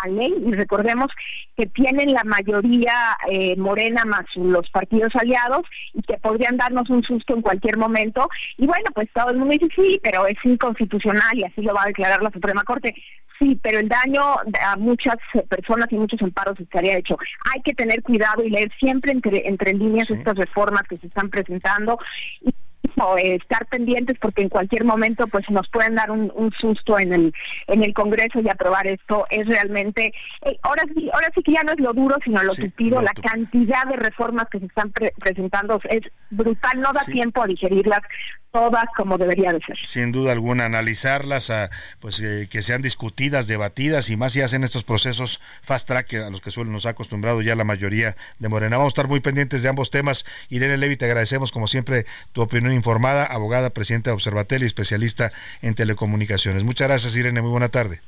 ley 0.08 0.34
y 0.46 0.52
recordemos 0.52 1.08
que 1.56 1.66
tienen 1.66 2.12
la 2.12 2.24
mayoría 2.24 3.16
eh, 3.30 3.56
morena 3.56 4.04
más 4.04 4.24
los 4.36 4.68
partidos 4.70 5.14
aliados 5.16 5.62
y 5.94 6.02
que 6.02 6.18
podrían 6.18 6.56
darnos 6.56 6.88
un 6.90 7.02
susto 7.02 7.34
en 7.34 7.42
cualquier 7.42 7.76
momento. 7.76 8.28
Y 8.56 8.66
bueno 8.66 8.90
pues 8.94 9.08
todo 9.12 9.30
el 9.30 9.38
mundo 9.38 9.52
dice 9.52 9.68
sí 9.74 10.00
pero 10.02 10.26
es 10.26 10.36
inconstitucional 10.44 11.38
y 11.38 11.44
así 11.44 11.62
lo 11.62 11.74
va 11.74 11.84
a 11.84 11.88
declarar 11.88 12.22
la 12.22 12.30
Suprema 12.30 12.64
Corte. 12.64 12.94
Sí 13.38 13.58
pero 13.62 13.78
el 13.78 13.88
daño 13.88 14.22
a 14.66 14.76
muchas 14.76 15.16
personas 15.48 15.88
y 15.90 15.96
muchos 15.96 16.20
amparos 16.22 16.58
estaría 16.60 16.98
hecho. 16.98 17.18
Hay 17.52 17.62
que 17.62 17.74
tener 17.74 18.02
cuidado 18.02 18.42
y 18.42 18.50
leer 18.50 18.70
siempre 18.78 19.12
entre 19.12 19.46
entre 19.48 19.72
líneas 19.74 20.10
estas 20.10 20.36
reformas 20.36 20.82
que 20.88 20.96
se 20.96 21.06
están 21.06 21.30
presentando. 21.30 21.98
y 22.40 22.52
eh, 23.18 23.34
estar 23.34 23.66
pendientes 23.66 24.16
porque 24.20 24.42
en 24.42 24.48
cualquier 24.48 24.84
momento 24.84 25.26
pues 25.26 25.50
nos 25.50 25.68
pueden 25.68 25.96
dar 25.96 26.10
un, 26.10 26.32
susto 26.58 26.98
en 26.98 27.12
el 27.12 27.34
en 27.66 27.84
el 27.84 27.92
Congreso 27.92 28.40
y 28.40 28.48
aprobar 28.48 28.86
esto 28.86 29.26
es 29.28 29.46
realmente 29.46 30.12
eh, 30.42 30.58
ahora 30.62 30.84
sí 30.94 31.10
ahora 31.12 31.28
sí 31.34 31.42
que 31.42 31.52
ya 31.52 31.62
no 31.62 31.72
es 31.72 31.80
lo 31.80 31.92
duro 31.92 32.16
sino 32.24 32.42
lo 32.42 32.52
sí, 32.52 32.72
la 32.78 33.12
cantidad 33.12 33.86
de 33.86 33.96
reformas 33.96 34.48
que 34.48 34.60
se 34.60 34.66
están 34.66 34.92
presentando 35.18 35.80
es 35.90 36.02
brutal 36.30 36.80
no 36.80 36.92
da 36.92 37.04
tiempo 37.04 37.42
a 37.42 37.46
digerirlas 37.46 38.02
todas 38.56 38.86
como 38.96 39.18
debería 39.18 39.52
de 39.52 39.60
ser. 39.60 39.76
Sin 39.84 40.12
duda 40.12 40.32
alguna, 40.32 40.64
analizarlas, 40.64 41.50
a, 41.50 41.68
pues 42.00 42.20
eh, 42.20 42.48
que 42.50 42.62
sean 42.62 42.80
discutidas, 42.80 43.48
debatidas 43.48 44.08
y 44.08 44.16
más 44.16 44.32
si 44.32 44.40
hacen 44.40 44.64
estos 44.64 44.82
procesos 44.82 45.42
fast 45.60 45.86
track 45.86 46.14
a 46.14 46.30
los 46.30 46.40
que 46.40 46.50
suelen 46.50 46.72
nos 46.72 46.86
ha 46.86 46.90
acostumbrado 46.90 47.42
ya 47.42 47.54
la 47.54 47.64
mayoría 47.64 48.16
de 48.38 48.48
Morena. 48.48 48.78
Vamos 48.78 48.92
a 48.92 48.94
estar 48.94 49.08
muy 49.08 49.20
pendientes 49.20 49.62
de 49.62 49.68
ambos 49.68 49.90
temas. 49.90 50.24
Irene 50.48 50.78
Levy, 50.78 50.96
te 50.96 51.04
agradecemos 51.04 51.52
como 51.52 51.66
siempre 51.66 52.06
tu 52.32 52.40
opinión 52.40 52.65
informada, 52.74 53.24
abogada, 53.24 53.70
presidenta 53.70 54.10
de 54.10 54.14
Observatel 54.14 54.62
y 54.62 54.66
especialista 54.66 55.32
en 55.62 55.74
telecomunicaciones. 55.74 56.64
Muchas 56.64 56.88
gracias, 56.88 57.16
Irene. 57.16 57.42
Muy 57.42 57.50
buena 57.50 57.68
tarde. 57.68 58.00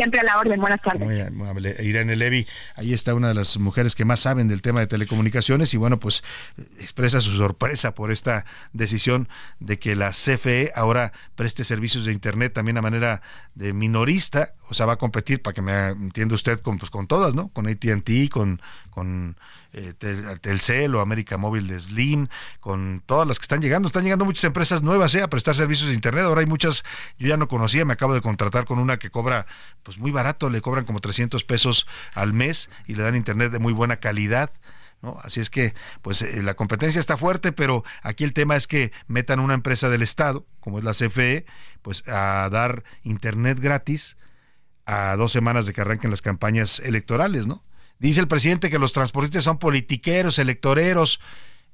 Siempre 0.00 0.20
a 0.20 0.24
la 0.24 0.38
orden, 0.38 0.58
buenas 0.58 0.80
tardes. 0.80 1.02
Muy 1.02 1.20
amable. 1.20 1.76
Irene 1.80 2.16
Levy, 2.16 2.46
ahí 2.76 2.94
está 2.94 3.12
una 3.12 3.28
de 3.28 3.34
las 3.34 3.58
mujeres 3.58 3.94
que 3.94 4.06
más 4.06 4.20
saben 4.20 4.48
del 4.48 4.62
tema 4.62 4.80
de 4.80 4.86
telecomunicaciones 4.86 5.74
y 5.74 5.76
bueno, 5.76 5.98
pues 5.98 6.22
expresa 6.78 7.20
su 7.20 7.32
sorpresa 7.32 7.92
por 7.92 8.10
esta 8.10 8.46
decisión 8.72 9.28
de 9.58 9.78
que 9.78 9.96
la 9.96 10.12
CFE 10.12 10.72
ahora 10.74 11.12
preste 11.34 11.64
servicios 11.64 12.06
de 12.06 12.12
Internet 12.12 12.54
también 12.54 12.78
a 12.78 12.82
manera 12.82 13.20
de 13.54 13.74
minorista, 13.74 14.54
o 14.70 14.74
sea, 14.74 14.86
va 14.86 14.94
a 14.94 14.96
competir, 14.96 15.42
para 15.42 15.52
que 15.52 15.60
me 15.60 15.88
entienda 15.88 16.34
usted, 16.34 16.60
con, 16.60 16.78
pues, 16.78 16.90
con 16.90 17.06
todas, 17.06 17.34
¿no? 17.34 17.48
Con 17.48 17.66
ATT, 17.66 18.30
con, 18.30 18.62
con 18.88 19.36
eh, 19.72 19.94
Telcel 20.40 20.94
o 20.94 21.00
América 21.00 21.36
Móvil 21.36 21.66
de 21.66 21.78
Slim, 21.78 22.26
con 22.60 23.02
todas 23.06 23.26
las 23.26 23.38
que 23.38 23.44
están 23.44 23.60
llegando. 23.60 23.88
Están 23.88 24.04
llegando 24.04 24.24
muchas 24.24 24.44
empresas 24.44 24.82
nuevas 24.82 25.14
eh, 25.14 25.22
a 25.22 25.28
prestar 25.28 25.54
servicios 25.54 25.88
de 25.88 25.94
Internet. 25.94 26.24
Ahora 26.24 26.40
hay 26.40 26.46
muchas, 26.46 26.84
yo 27.18 27.28
ya 27.28 27.36
no 27.36 27.48
conocía, 27.48 27.84
me 27.84 27.92
acabo 27.92 28.14
de 28.14 28.20
contratar 28.20 28.64
con 28.64 28.78
una 28.78 28.98
que 28.98 29.10
cobra 29.10 29.46
pues 29.82 29.98
muy 29.98 30.10
barato, 30.10 30.50
le 30.50 30.60
cobran 30.60 30.84
como 30.84 31.00
300 31.00 31.44
pesos 31.44 31.86
al 32.14 32.32
mes 32.32 32.70
y 32.86 32.94
le 32.94 33.02
dan 33.02 33.16
Internet 33.16 33.52
de 33.52 33.58
muy 33.58 33.72
buena 33.72 33.96
calidad. 33.96 34.50
¿No? 35.02 35.16
Así 35.22 35.40
es 35.40 35.48
que, 35.48 35.74
pues 36.02 36.20
eh, 36.20 36.42
la 36.42 36.52
competencia 36.52 36.98
está 36.98 37.16
fuerte, 37.16 37.52
pero 37.52 37.84
aquí 38.02 38.22
el 38.22 38.34
tema 38.34 38.56
es 38.56 38.66
que 38.66 38.92
metan 39.06 39.40
una 39.40 39.54
empresa 39.54 39.88
del 39.88 40.02
Estado, 40.02 40.44
como 40.60 40.78
es 40.78 40.84
la 40.84 40.92
CFE, 40.92 41.46
pues 41.80 42.06
a 42.06 42.50
dar 42.50 42.84
internet 43.02 43.58
gratis 43.60 44.18
a 44.84 45.16
dos 45.16 45.32
semanas 45.32 45.64
de 45.64 45.72
que 45.72 45.80
arranquen 45.80 46.10
las 46.10 46.20
campañas 46.20 46.80
electorales, 46.80 47.46
¿no? 47.46 47.64
Dice 48.00 48.20
el 48.20 48.28
presidente 48.28 48.70
que 48.70 48.78
los 48.78 48.92
transportistas 48.92 49.44
son 49.44 49.58
politiqueros, 49.58 50.38
electoreros. 50.38 51.20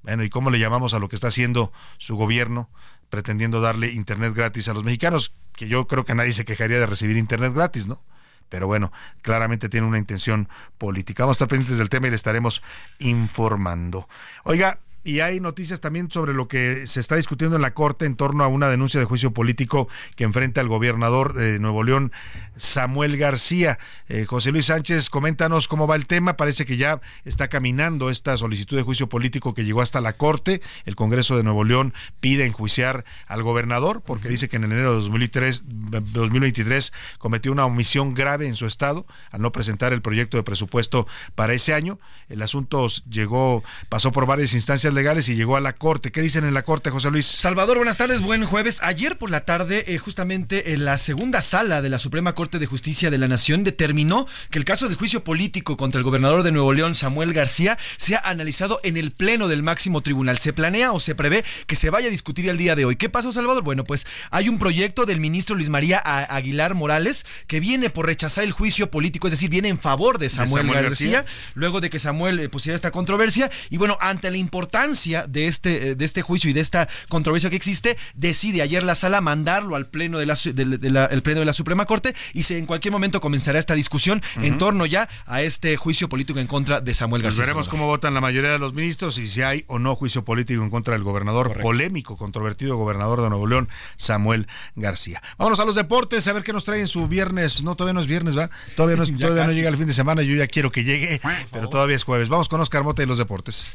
Bueno, 0.03 0.25
¿y 0.25 0.29
cómo 0.29 0.51
le 0.51 0.59
llamamos 0.59 0.93
a 0.93 0.99
lo 0.99 1.09
que 1.09 1.15
está 1.15 1.29
haciendo 1.29 1.73
su 1.99 2.17
gobierno 2.17 2.69
pretendiendo 3.09 3.61
darle 3.61 3.93
internet 3.93 4.35
gratis 4.35 4.69
a 4.69 4.75
los 4.75 4.85
mexicanos? 4.85 5.33
Que 5.55 5.69
yo 5.69 5.87
creo 5.87 6.05
que 6.05 6.17
nadie 6.17 6.33
se 6.33 6.45
quejaría 6.45 6.81
de 6.81 6.87
recibir 6.87 7.17
internet 7.17 7.55
gratis, 7.55 7.87
¿no? 7.87 8.03
Pero 8.49 8.67
bueno, 8.67 8.93
claramente 9.23 9.69
tiene 9.69 9.87
una 9.87 9.99
intención 9.99 10.49
política. 10.79 11.23
Vamos 11.23 11.37
a 11.37 11.39
estar 11.39 11.49
pendientes 11.49 11.79
del 11.79 11.89
tema 11.89 12.09
y 12.09 12.11
le 12.11 12.17
estaremos 12.17 12.63
informando. 12.99 14.09
Oiga, 14.45 14.81
y 15.07 15.21
hay 15.21 15.39
noticias 15.39 15.81
también 15.81 16.11
sobre 16.11 16.35
lo 16.35 16.49
que 16.49 16.89
se 16.89 16.99
está 16.99 17.15
discutiendo 17.15 17.55
en 17.55 17.63
la 17.63 17.75
Corte 17.75 18.07
en 18.07 18.17
torno 18.17 18.43
a 18.43 18.49
una 18.49 18.69
denuncia 18.69 18.99
de 18.99 19.07
juicio 19.07 19.31
político 19.31 19.89
que 20.17 20.25
enfrenta 20.25 20.61
al 20.61 20.67
gobernador 20.67 21.33
de 21.35 21.61
Nuevo 21.61 21.85
León, 21.85 22.11
Samuel 22.57 23.17
García. 23.17 23.79
Eh, 24.09 24.25
José 24.27 24.51
Luis 24.51 24.67
Sánchez, 24.67 25.09
coméntanos 25.09 25.69
cómo 25.69 25.87
va 25.87 25.95
el 25.95 26.07
tema. 26.07 26.37
Parece 26.37 26.67
que 26.67 26.77
ya 26.77 27.01
está 27.25 27.47
caminando 27.47 28.11
esta 28.11 28.37
solicitud 28.37 28.77
de 28.77 28.83
juicio 28.83 29.09
político 29.09 29.55
que 29.55 29.65
llegó 29.65 29.81
hasta 29.81 30.01
la 30.01 30.15
Corte. 30.15 30.61
El 30.87 30.97
Congreso 30.97 31.37
de 31.37 31.45
Nuevo 31.45 31.63
León 31.63 31.95
pide 32.19 32.45
enjuiciar 32.45 33.05
al 33.29 33.45
gobernador 33.45 34.03
porque 34.03 34.29
dice 34.29 34.49
que 34.49 34.57
en 34.57 34.65
enero 34.65 34.91
de 34.91 35.03
2003, 35.03 35.67
2023 35.69 36.93
cometió 37.19 37.53
una 37.53 37.65
omisión 37.65 38.13
grave 38.13 38.49
en 38.49 38.57
su 38.57 38.67
estado 38.67 39.07
al 39.31 39.41
no 39.41 39.53
presentar 39.53 39.93
el 39.93 40.03
proyecto 40.03 40.37
de 40.37 40.43
presupuesto 40.43 41.07
para 41.37 41.53
ese 41.53 41.75
año. 41.75 42.01
El 42.29 42.43
asunto 42.43 42.89
llegó, 43.09 43.63
pasó 43.89 44.11
por 44.11 44.27
varias 44.27 44.53
instancias 44.53 44.96
legales 44.97 45.29
y 45.29 45.37
llegó 45.37 45.57
a 45.57 45.61
la 45.61 45.75
Corte. 45.75 46.11
¿Qué 46.11 46.21
dicen 46.21 46.45
en 46.45 46.55
la 46.55 46.65
Corte, 46.65 46.91
José 46.91 47.11
Luis? 47.13 47.27
Salvador, 47.27 47.77
buenas 47.77 47.97
tardes, 47.97 48.21
buen 48.21 48.45
jueves. 48.45 48.81
Ayer 48.83 49.17
por 49.17 49.31
la 49.31 49.45
tarde, 49.45 49.85
eh, 49.87 49.99
justamente 49.99 50.73
en 50.73 50.85
la 50.85 50.99
segunda 50.99 51.43
sala 51.43 51.83
de 51.83 51.89
la 51.89 52.01
Suprema 52.01 52.35
Corte 52.35 52.59
de 52.59 52.67
Justicia 52.67 53.11
de 53.11 53.19
la 53.19 53.29
Nación 53.29 53.63
determinó 53.63 54.27
que 54.51 54.59
el 54.59 54.65
caso 54.65 54.89
del 54.89 54.97
juicio 54.97 55.23
político 55.23 55.77
contra 55.77 55.99
el 55.99 56.05
gobernador 56.05 56.43
de 56.43 56.51
Nuevo 56.51 56.73
León, 56.73 56.97
Samuel 56.97 57.33
García, 57.33 57.79
sea 57.99 58.19
analizado 58.25 58.81
en 58.83 58.97
el 58.97 59.13
Pleno 59.13 59.47
del 59.47 59.63
máximo 59.63 60.01
tribunal. 60.01 60.39
Se 60.39 60.53
planea 60.53 60.93
o 60.93 60.99
se 60.99 61.15
prevé 61.15 61.45
que 61.67 61.77
se 61.77 61.91
vaya 61.91 62.09
a 62.09 62.11
discutir 62.11 62.49
el 62.49 62.57
día 62.57 62.75
de 62.75 62.87
hoy. 62.87 62.97
¿Qué 62.97 63.09
pasó, 63.09 63.31
Salvador? 63.31 63.63
Bueno, 63.63 63.85
pues 63.85 64.07
hay 64.31 64.49
un 64.49 64.59
proyecto 64.59 65.05
del 65.05 65.21
ministro 65.21 65.55
Luis 65.55 65.69
María 65.69 65.99
Aguilar 65.99 66.75
Morales 66.75 67.27
que 67.47 67.61
viene 67.61 67.91
por 67.91 68.07
rechazar 68.07 68.43
el 68.43 68.53
juicio 68.53 68.91
político, 68.91 69.27
es 69.29 69.33
decir, 69.33 69.51
viene 69.51 69.69
en 69.69 69.79
favor 69.79 70.19
de 70.19 70.31
Samuel, 70.31 70.67
García, 70.73 71.27
luego 71.55 71.81
de 71.81 71.91
que 71.91 71.99
Samuel 71.99 72.41
eh, 72.41 72.49
pusiera 72.49 72.77
esta 72.77 72.91
controversia. 72.91 73.51
Y 73.69 73.77
bueno, 73.77 73.99
ante 74.01 74.31
la 74.31 74.39
importancia 74.39 74.86
de 74.87 75.49
este, 75.49 75.91
eh, 75.91 75.95
de 75.97 76.05
este 76.05 76.23
juicio 76.23 76.49
y 76.49 76.53
de 76.53 76.61
esta 76.61 76.89
controversia 77.09 77.51
que 77.51 77.57
existe, 77.57 77.97
decide 78.15 78.63
ayer 78.63 78.85
la 78.85 78.95
sala 78.95 79.21
mandarlo 79.21 79.75
al 79.75 79.87
pleno 79.87 80.19
de 80.19 80.27
la, 80.27 81.07
el 81.07 81.23
pleno 81.23 81.41
de 81.41 81.47
la 81.47 81.53
Suprema 81.53 81.87
Corte 81.87 82.15
y 82.35 82.45
se, 82.45 82.57
en 82.57 82.67
cualquier 82.67 82.93
momento 82.93 83.21
comenzará 83.21 83.59
esta 83.59 83.75
discusión 83.75 84.23
en 84.41 84.59
torno 84.59 84.87
ya 84.87 85.09
a 85.27 85.43
este 85.43 85.77
juicio 85.77 86.09
político 86.09 86.39
en 86.39 86.47
contra 86.47 86.81
de 86.81 86.95
Samuel 86.95 87.23
pues 87.23 87.33
García. 87.33 87.47
veremos 87.47 87.69
cómo 87.69 87.87
votan 87.87 88.15
la 88.15 88.21
mayoría 88.21 88.51
de 88.53 88.59
los 88.61 88.75
ministros 88.75 89.19
y 89.19 89.27
si 89.27 89.43
hay 89.43 89.65
o 89.67 89.81
no 89.81 89.97
juicio 89.97 90.25
político 90.25 90.63
en 90.63 90.71
contra 90.71 90.95
del 90.95 91.03
gobernador 91.03 91.61
polémico, 91.61 92.17
controvertido 92.17 92.77
gobernador 92.77 93.23
de 93.23 93.29
Nuevo 93.29 93.49
León, 93.49 93.69
Samuel 93.97 94.47
García. 94.77 95.21
Vámonos 95.37 95.59
a 95.59 95.65
los 95.65 95.75
deportes, 95.75 96.29
a 96.29 96.33
ver 96.33 96.45
qué 96.45 96.53
nos 96.53 96.65
traen 96.65 96.87
su 96.87 97.09
viernes. 97.09 97.63
No, 97.63 97.75
todavía 97.75 97.95
no 97.95 98.01
es 98.01 98.07
viernes, 98.07 98.39
¿va? 98.39 98.51
Todavía 98.77 98.97
no, 98.97 99.19
todavía 99.19 99.45
no 99.45 99.53
llega 99.53 99.69
el 99.69 99.77
fin 99.77 99.87
de 99.87 99.95
semana, 99.95 100.23
yo 100.23 100.37
ya 100.37 100.47
quiero 100.47 100.71
que 100.71 100.85
llegue, 100.85 101.21
pero 101.51 101.69
todavía 101.69 101.97
es 101.97 102.05
jueves. 102.05 102.29
Vamos 102.29 102.49
con 102.49 102.61
Oscar 102.61 102.85
Mota 102.85 103.03
y 103.03 103.07
los 103.07 103.19
deportes. 103.19 103.75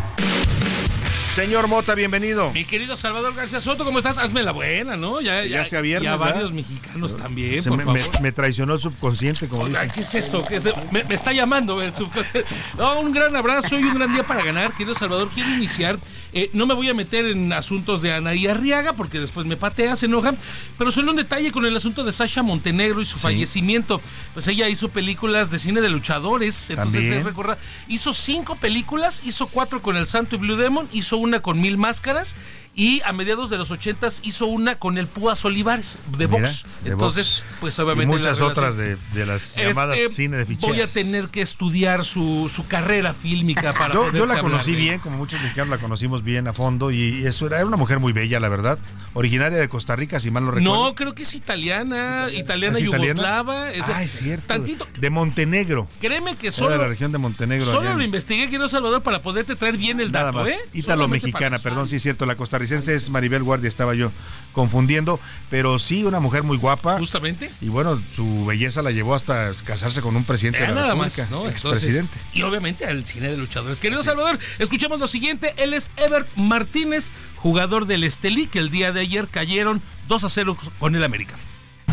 Señor 1.33 1.69
Mota, 1.69 1.95
bienvenido. 1.95 2.51
Mi 2.51 2.65
querido 2.65 2.97
Salvador 2.97 3.33
García 3.33 3.61
Soto, 3.61 3.85
¿cómo 3.85 3.99
estás? 3.99 4.17
Hazme 4.17 4.43
la 4.43 4.51
buena, 4.51 4.97
¿no? 4.97 5.21
Ya, 5.21 5.45
ya, 5.45 5.63
sea 5.63 5.79
viernes, 5.79 6.03
ya 6.11 6.17
¿verdad? 6.17 6.33
varios 6.33 6.51
mexicanos 6.51 7.15
también, 7.15 7.63
Se 7.63 7.69
por 7.69 7.77
me, 7.77 7.85
favor. 7.85 7.99
me- 8.15 8.19
me 8.21 8.31
traicionó 8.33 8.73
el 8.73 8.81
subconsciente, 8.81 9.47
como 9.47 9.65
dicen. 9.69 9.89
¿Qué 9.91 10.01
es 10.01 10.13
eso? 10.13 10.43
¿Qué 10.43 10.57
es 10.57 10.65
eso? 10.65 10.75
Me, 10.91 11.05
me 11.05 11.15
está 11.15 11.31
llamando 11.31 11.81
el 11.81 11.95
subconsciente. 11.95 12.43
No, 12.77 12.99
un 12.99 13.13
gran 13.13 13.33
abrazo 13.33 13.79
y 13.79 13.83
un 13.83 13.93
gran 13.93 14.11
día 14.13 14.27
para 14.27 14.43
ganar, 14.43 14.73
querido 14.75 14.93
Salvador. 14.93 15.29
Quiero 15.33 15.51
iniciar. 15.53 15.99
eh, 16.33 16.49
no 16.53 16.65
me 16.65 16.73
voy 16.73 16.89
a 16.89 16.93
meter 16.93 17.25
en 17.25 17.53
asuntos 17.53 18.01
de 18.01 18.11
Anaí 18.13 18.47
Arriaga 18.47 18.91
porque 18.93 19.17
después 19.19 19.45
me 19.45 19.55
patea, 19.55 19.95
se 19.95 20.07
enoja. 20.07 20.33
Pero 20.77 20.91
solo 20.91 21.11
un 21.11 21.17
detalle 21.17 21.51
con 21.53 21.65
el 21.65 21.75
asunto 21.77 22.03
de 22.03 22.11
Sasha 22.11 22.43
Montenegro 22.43 23.01
y 23.01 23.05
su 23.05 23.17
fallecimiento. 23.17 24.01
Pues 24.33 24.49
ella 24.49 24.67
hizo 24.67 24.89
películas 24.89 25.49
de 25.49 25.59
cine 25.59 25.79
de 25.79 25.87
luchadores. 25.89 26.69
Entonces, 26.71 27.03
También. 27.03 27.21
eh, 27.21 27.23
recorda- 27.23 27.57
hizo 27.87 28.11
cinco 28.11 28.57
películas, 28.57 29.21
hizo 29.23 29.47
cuatro 29.47 29.81
con 29.81 29.95
El 29.95 30.07
Santo 30.07 30.35
y 30.35 30.39
Blue 30.39 30.57
Demon, 30.57 30.89
hizo 30.91 31.20
una 31.21 31.41
con 31.41 31.61
Mil 31.61 31.77
Máscaras. 31.77 32.35
Y 32.73 33.01
a 33.03 33.11
mediados 33.11 33.49
de 33.49 33.57
los 33.57 33.69
ochentas 33.69 34.21
hizo 34.23 34.45
una 34.45 34.75
con 34.75 34.97
el 34.97 35.05
Púas 35.05 35.43
Olivares 35.43 35.97
de 36.17 36.25
Mira, 36.29 36.39
box. 36.43 36.63
de 36.85 36.91
Entonces, 36.91 37.43
pues 37.59 37.77
obviamente. 37.79 38.05
muchas 38.17 38.39
otras 38.39 38.77
de, 38.77 38.95
de 39.13 39.25
las 39.25 39.57
llamadas 39.57 39.97
este, 39.97 40.15
cine 40.15 40.37
de 40.37 40.45
ficheras. 40.45 40.69
Voy 40.69 40.81
a 40.81 40.87
tener 40.87 41.27
que 41.27 41.41
estudiar 41.41 42.05
su, 42.05 42.49
su 42.49 42.67
carrera 42.67 43.13
fílmica 43.13 43.73
para 43.77 43.93
Yo, 43.93 44.13
yo 44.13 44.25
la 44.25 44.39
conocí 44.39 44.73
bien, 44.73 45.01
como 45.01 45.17
muchos 45.17 45.41
mexicanos 45.41 45.69
la 45.69 45.79
conocimos 45.79 46.23
bien 46.23 46.47
a 46.47 46.53
fondo 46.53 46.91
y 46.91 47.25
eso 47.25 47.45
era, 47.45 47.57
era 47.57 47.65
una 47.65 47.75
mujer 47.75 47.99
muy 47.99 48.13
bella, 48.13 48.39
la 48.39 48.47
verdad. 48.47 48.79
Originaria 49.15 49.57
de 49.57 49.67
Costa 49.67 49.97
Rica, 49.97 50.21
si 50.21 50.31
mal 50.31 50.45
no 50.45 50.51
recuerdo. 50.51 50.73
No, 50.85 50.95
creo 50.95 51.13
que 51.13 51.23
es 51.23 51.35
italiana, 51.35 52.27
italiana 52.33 52.79
yugoslava. 52.79 53.69
es- 53.71 53.81
Ah, 53.93 54.01
es 54.01 54.11
cierto. 54.11 54.47
Tantito. 54.47 54.87
De 54.97 55.09
Montenegro. 55.09 55.89
Créeme 55.99 56.37
que 56.37 56.47
Era 56.47 56.55
solo, 56.55 56.69
de 56.71 56.77
la 56.77 56.87
región 56.87 57.11
de 57.11 57.17
Montenegro. 57.17 57.65
solo 57.65 57.81
allá 57.89 57.95
lo 57.97 58.03
investigué, 58.03 58.45
querido 58.45 58.69
Salvador, 58.69 59.03
para 59.03 59.21
poderte 59.21 59.57
traer 59.57 59.75
bien 59.75 59.99
el 59.99 60.13
Nada 60.13 60.27
dato, 60.27 60.37
más. 60.39 60.49
¿eh? 60.51 60.57
Ítalo 60.71 61.09
mexicana, 61.11 61.57
para- 61.57 61.63
perdón, 61.63 61.87
sí 61.87 61.97
es 61.97 62.03
cierto. 62.03 62.25
La 62.25 62.35
costarricense 62.35 62.93
es 62.95 63.09
Maribel 63.09 63.43
Guardia, 63.43 63.67
estaba 63.67 63.93
yo 63.95 64.11
confundiendo. 64.53 65.19
Pero 65.49 65.79
sí, 65.79 66.03
una 66.03 66.19
mujer 66.19 66.43
muy 66.43 66.57
guapa. 66.57 66.97
Justamente. 66.97 67.51
Y 67.61 67.69
bueno, 67.69 68.01
su 68.15 68.45
belleza 68.45 68.81
la 68.81 68.91
llevó 68.91 69.15
hasta 69.15 69.51
casarse 69.65 70.01
con 70.01 70.15
un 70.15 70.23
presidente 70.23 70.59
de 70.61 70.67
la 70.69 70.73
nada 70.75 70.87
República. 70.93 71.21
más, 71.23 71.29
¿no? 71.31 71.47
Expresidente. 71.49 72.13
Entonces, 72.15 72.33
y 72.37 72.41
obviamente 72.43 72.85
al 72.85 73.05
cine 73.05 73.29
de 73.29 73.37
luchadores. 73.37 73.79
Querido 73.79 74.03
Salvador, 74.03 74.39
escuchamos 74.59 74.99
lo 74.99 75.07
siguiente. 75.07 75.53
Él 75.57 75.73
es 75.73 75.91
Ever 75.97 76.25
Martínez, 76.35 77.11
jugador 77.37 77.85
del 77.87 78.03
Estelí, 78.03 78.47
que 78.47 78.59
el 78.59 78.69
día 78.71 78.91
de 78.91 79.01
ayer 79.01 79.27
cayeron 79.27 79.81
2 80.07 80.23
a 80.23 80.29
0 80.29 80.57
con 80.79 80.95
el 80.95 81.03
América. 81.03 81.35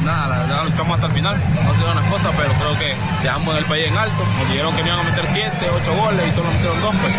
Nada, 0.05 0.29
la 0.29 0.39
verdad 0.47 0.65
luchamos 0.65 0.95
hasta 0.95 1.07
el 1.09 1.13
final. 1.13 1.37
No 1.65 1.73
se 1.75 1.81
dio 1.81 1.91
unas 1.91 2.11
cosas, 2.11 2.33
pero 2.37 2.53
creo 2.55 2.79
que 2.79 2.95
dejamos 3.23 3.57
el 3.59 3.65
país 3.65 3.87
en 3.89 3.97
alto. 3.97 4.25
Nos 4.39 4.49
dijeron 4.49 4.77
que 4.77 4.83
me 4.83 4.89
iban 4.91 5.01
a 5.01 5.11
meter 5.11 5.27
7, 5.27 5.51
8 5.75 5.97
goles 5.97 6.23
y 6.29 6.35
solo 6.37 6.51
metieron 6.53 6.81
2. 6.81 6.95
Pues 7.01 7.13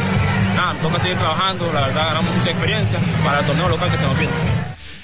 nada, 0.60 0.74
nos 0.74 0.82
toca 0.82 1.00
seguir 1.00 1.18
trabajando. 1.18 1.72
La 1.72 1.88
verdad, 1.88 2.08
ganamos 2.08 2.36
mucha 2.36 2.52
experiencia 2.52 3.00
para 3.24 3.40
el 3.40 3.46
torneo 3.46 3.70
local 3.70 3.90
que 3.90 3.98
se 3.98 4.06
nos 4.06 4.18
viene. 4.18 4.34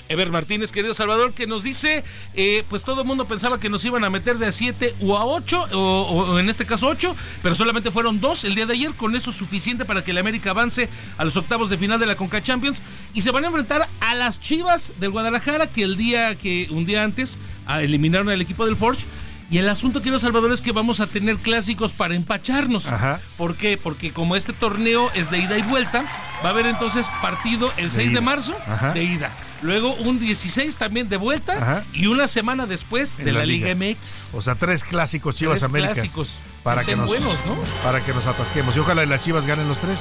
Ever 0.08 0.30
Martínez, 0.30 0.72
querido 0.72 0.94
Salvador, 0.94 1.34
que 1.34 1.48
nos 1.48 1.64
dice, 1.64 2.04
eh, 2.36 2.64
pues 2.70 2.84
todo 2.84 3.02
el 3.02 3.08
mundo 3.08 3.26
pensaba 3.26 3.60
que 3.60 3.70
nos 3.70 3.84
iban 3.86 4.04
a 4.04 4.12
meter 4.12 4.38
de 4.38 4.46
a 4.46 4.52
7 4.52 4.94
o 5.02 5.18
a 5.18 5.26
8, 5.26 5.70
o, 5.74 6.38
en 6.38 6.48
este 6.48 6.66
caso 6.66 6.88
8, 6.88 7.16
pero 7.42 7.56
solamente 7.56 7.90
fueron 7.90 8.22
2 8.22 8.44
el 8.44 8.54
día 8.54 8.68
de 8.68 8.74
ayer, 8.74 8.94
con 8.94 9.16
eso 9.16 9.32
es 9.32 9.36
suficiente 9.36 9.84
para 9.84 10.04
que 10.04 10.12
el 10.12 10.20
América 10.20 10.52
avance 10.52 10.90
a 11.18 11.26
los 11.26 11.36
octavos 11.38 11.72
de 11.72 11.80
final 11.80 12.00
de 12.00 12.06
la 12.06 12.16
Conca 12.16 12.44
Champions 12.44 12.84
y 13.16 13.22
se 13.22 13.32
van 13.32 13.46
a 13.46 13.48
enfrentar 13.48 13.90
a 14.00 14.14
las 14.14 14.40
Chivas 14.40 14.94
del 15.00 15.10
Guadalajara, 15.10 15.72
que 15.72 15.82
el 15.82 15.98
día 15.98 16.36
que 16.36 16.68
un 16.70 16.86
día 16.86 17.04
antes 17.04 17.40
ah, 17.66 17.82
eliminaron 17.82 18.30
al 18.30 18.42
equipo 18.42 18.68
del 18.68 18.76
Forge. 18.76 19.08
Y 19.52 19.60
el 19.60 19.70
asunto, 19.70 20.02
quiero 20.02 20.18
Salvador, 20.18 20.52
es 20.52 20.62
que 20.62 20.72
vamos 20.72 21.00
a 21.00 21.08
tener 21.08 21.38
clásicos 21.38 21.94
para 21.94 22.16
empacharnos. 22.16 22.88
Ajá. 22.88 23.20
¿Por 23.38 23.56
qué? 23.56 23.78
Porque 23.78 24.12
como 24.12 24.36
este 24.36 24.54
torneo 24.54 25.12
es 25.14 25.30
de 25.30 25.38
ida 25.40 25.58
y 25.58 25.62
vuelta, 25.62 26.04
va 26.44 26.50
a 26.50 26.52
haber 26.52 26.66
entonces 26.66 27.08
partido 27.22 27.72
el 27.78 27.92
6 27.92 28.14
de 28.14 28.22
marzo 28.22 28.56
Ajá. 28.68 28.92
de 28.94 29.04
ida. 29.04 29.30
Luego 29.62 29.94
un 29.96 30.20
16 30.20 30.76
también 30.78 31.10
de 31.10 31.18
vuelta 31.18 31.54
Ajá. 31.54 31.84
y 31.94 32.08
una 32.08 32.28
semana 32.28 32.66
después 32.66 33.18
de 33.18 33.32
la, 33.32 33.40
la 33.40 33.46
Liga, 33.46 33.74
Liga. 33.74 33.94
MX. 33.94 34.30
O 34.34 34.42
sea, 34.42 34.56
tres 34.56 34.84
clásicos 34.84 35.36
Chivas 35.36 35.60
Tres 35.60 35.64
América. 35.70 35.94
clásicos. 35.94 36.36
Para 36.66 36.82
Estén 36.82 36.96
que 36.96 37.02
nos, 37.02 37.08
buenos, 37.08 37.46
¿no? 37.46 37.56
Para 37.84 38.04
que 38.04 38.12
nos 38.12 38.26
atasquemos. 38.26 38.76
Y 38.76 38.80
ojalá 38.80 39.04
y 39.04 39.06
las 39.06 39.24
Chivas 39.24 39.46
ganen 39.46 39.68
los 39.68 39.78
tres. 39.78 40.00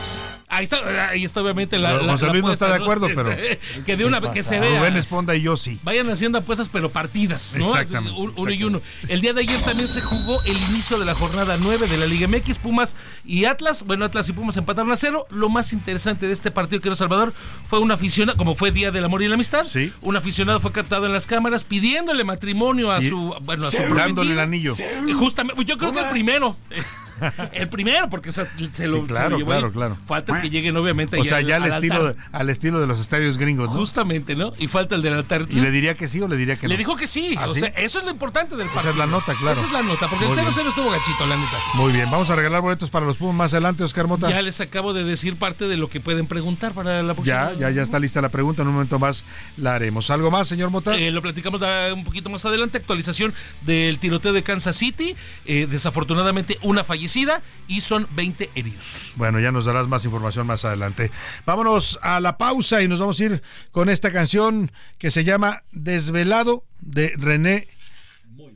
Ahí 0.48 0.64
está, 0.64 1.10
ahí 1.10 1.22
está 1.22 1.42
obviamente 1.42 1.78
la. 1.78 1.98
José 1.98 2.26
la 2.26 2.32
Luis 2.32 2.42
no 2.42 2.52
está 2.52 2.68
de 2.68 2.76
acuerdo, 2.76 3.06
¿no? 3.08 3.14
pero. 3.14 3.36
que 3.84 3.96
de 3.98 4.06
una 4.06 4.18
vez 4.18 4.30
que 4.30 4.42
se 4.42 4.60
vea. 4.60 4.78
Rubén 4.78 4.96
Esponda 4.96 5.34
y 5.34 5.42
yo 5.42 5.58
sí. 5.58 5.78
Vayan 5.82 6.08
haciendo 6.08 6.38
apuestas, 6.38 6.70
pero 6.70 6.88
partidas, 6.88 7.56
¿no? 7.58 7.66
Exactamente, 7.66 8.18
Uno 8.18 8.50
y 8.50 8.64
uno. 8.64 8.80
El 9.08 9.20
día 9.20 9.34
de 9.34 9.42
ayer 9.42 9.60
también 9.60 9.88
se 9.88 10.00
jugó 10.00 10.40
el 10.44 10.56
inicio 10.70 10.98
de 10.98 11.04
la 11.04 11.14
jornada 11.14 11.58
9 11.60 11.86
de 11.86 11.98
la 11.98 12.06
Liga 12.06 12.28
MX, 12.28 12.58
Pumas 12.60 12.96
y 13.26 13.44
Atlas. 13.44 13.84
Bueno, 13.84 14.06
Atlas 14.06 14.26
y 14.30 14.32
Pumas 14.32 14.56
empataron 14.56 14.90
a 14.90 14.96
cero. 14.96 15.26
Lo 15.28 15.50
más 15.50 15.74
interesante 15.74 16.26
de 16.26 16.32
este 16.32 16.50
partido, 16.50 16.80
que 16.80 16.96
Salvador, 16.96 17.34
fue 17.66 17.80
un 17.80 17.90
aficionado, 17.90 18.38
como 18.38 18.54
fue 18.54 18.70
Día 18.70 18.90
del 18.90 19.04
Amor 19.04 19.22
y 19.22 19.28
la 19.28 19.34
Amistad. 19.34 19.66
Un 20.00 20.16
aficionado 20.16 20.60
fue 20.60 20.72
captado 20.72 21.04
en 21.04 21.12
las 21.12 21.26
cámaras 21.26 21.64
pidiéndole 21.64 22.24
matrimonio 22.24 22.90
a 22.90 23.02
Y- 23.02 23.08
su. 23.10 23.34
Bueno, 23.42 23.66
a 23.66 23.70
su 23.70 23.76
el 23.82 24.38
anillo. 24.38 24.74
Eh, 24.78 25.12
Justamente, 25.12 25.56
pues 25.56 25.66
yo 25.66 25.76
creo 25.76 25.92
que 25.92 26.00
el 26.00 26.10
primero. 26.10 26.53
Yeah. 26.70 26.82
el 27.52 27.68
primero, 27.68 28.08
porque 28.10 28.30
o 28.30 28.32
sea, 28.32 28.46
se 28.70 28.86
lo, 28.88 29.00
Sí, 29.00 29.06
claro, 29.06 29.24
se 29.24 29.30
lo 29.30 29.38
llevó 29.38 29.50
claro, 29.50 29.72
claro. 29.72 29.98
Falta 30.06 30.38
que 30.38 30.50
lleguen, 30.50 30.76
obviamente, 30.76 31.18
O 31.18 31.24
sea, 31.24 31.38
al- 31.38 31.46
ya 31.46 31.56
al, 31.56 31.64
al 31.64 31.70
estilo, 31.70 31.94
altar. 32.08 32.14
de- 32.16 32.22
al 32.38 32.50
estilo 32.50 32.80
de 32.80 32.86
los 32.86 33.00
estadios 33.00 33.38
gringos, 33.38 33.68
¿no? 33.70 33.76
Justamente, 33.76 34.34
¿no? 34.36 34.52
Y 34.58 34.68
falta 34.68 34.94
el 34.94 35.02
del 35.02 35.14
altar. 35.14 35.46
¿Y 35.48 35.60
le 35.60 35.70
diría 35.70 35.94
que 35.94 36.08
sí 36.08 36.20
o 36.20 36.28
le 36.28 36.36
diría 36.36 36.56
que 36.56 36.66
no? 36.66 36.72
Le 36.72 36.76
dijo 36.78 36.96
que 36.96 37.06
sí. 37.06 37.34
¿Ah, 37.38 37.46
o 37.46 37.54
sí? 37.54 37.60
sea, 37.60 37.68
eso 37.76 37.98
es 37.98 38.04
lo 38.04 38.10
importante 38.10 38.56
del 38.56 38.66
partido. 38.68 38.80
Esa 38.82 38.90
es 38.90 38.96
la 38.96 39.06
nota, 39.06 39.34
claro. 39.34 39.52
Esa 39.52 39.64
es 39.66 39.72
la 39.72 39.82
nota, 39.82 40.08
porque 40.08 40.26
Muy 40.26 40.36
el 40.38 40.44
bien. 40.44 40.54
0-0 40.54 40.68
estuvo 40.68 40.90
gachito, 40.90 41.26
la 41.26 41.36
neta. 41.36 41.56
Muy 41.74 41.92
bien, 41.92 42.10
vamos 42.10 42.30
a 42.30 42.36
regalar 42.36 42.60
boletos 42.62 42.90
para 42.90 43.06
los 43.06 43.16
Pumas 43.16 43.34
más 43.34 43.52
adelante, 43.54 43.84
Oscar 43.84 44.06
Mota. 44.06 44.28
Ya 44.30 44.42
les 44.42 44.60
acabo 44.60 44.92
de 44.92 45.04
decir 45.04 45.36
parte 45.36 45.66
de 45.68 45.76
lo 45.76 45.88
que 45.88 46.00
pueden 46.00 46.26
preguntar 46.26 46.72
para 46.72 47.02
la 47.02 47.14
próxima. 47.14 47.52
Ya, 47.52 47.58
ya, 47.58 47.70
ya 47.70 47.82
está 47.82 47.98
lista 47.98 48.20
la 48.20 48.28
pregunta. 48.28 48.62
En 48.62 48.68
un 48.68 48.74
momento 48.74 48.98
más 48.98 49.24
la 49.56 49.74
haremos. 49.74 50.10
¿Algo 50.10 50.30
más, 50.30 50.46
señor 50.48 50.70
Mota? 50.70 50.96
Eh, 50.96 51.10
lo 51.10 51.22
platicamos 51.22 51.62
un 51.94 52.04
poquito 52.04 52.28
más 52.30 52.44
adelante. 52.44 52.78
Actualización 52.78 53.32
del 53.62 53.98
tiroteo 53.98 54.32
de 54.32 54.42
Kansas 54.42 54.76
City. 54.76 55.14
Eh, 55.46 55.66
desafortunadamente, 55.70 56.58
una 56.62 56.84
fallecida 57.04 57.42
y 57.68 57.80
son 57.80 58.08
20 58.12 58.50
heridos. 58.54 59.12
Bueno, 59.16 59.40
ya 59.40 59.52
nos 59.52 59.64
darás 59.64 59.88
más 59.88 60.04
información 60.04 60.46
más 60.46 60.64
adelante. 60.64 61.10
Vámonos 61.44 61.98
a 62.02 62.20
la 62.20 62.38
pausa 62.38 62.82
y 62.82 62.88
nos 62.88 63.00
vamos 63.00 63.20
a 63.20 63.24
ir 63.24 63.42
con 63.72 63.88
esta 63.88 64.12
canción 64.12 64.72
que 64.98 65.10
se 65.10 65.24
llama 65.24 65.62
Desvelado 65.72 66.64
de 66.80 67.12
René 67.16 67.68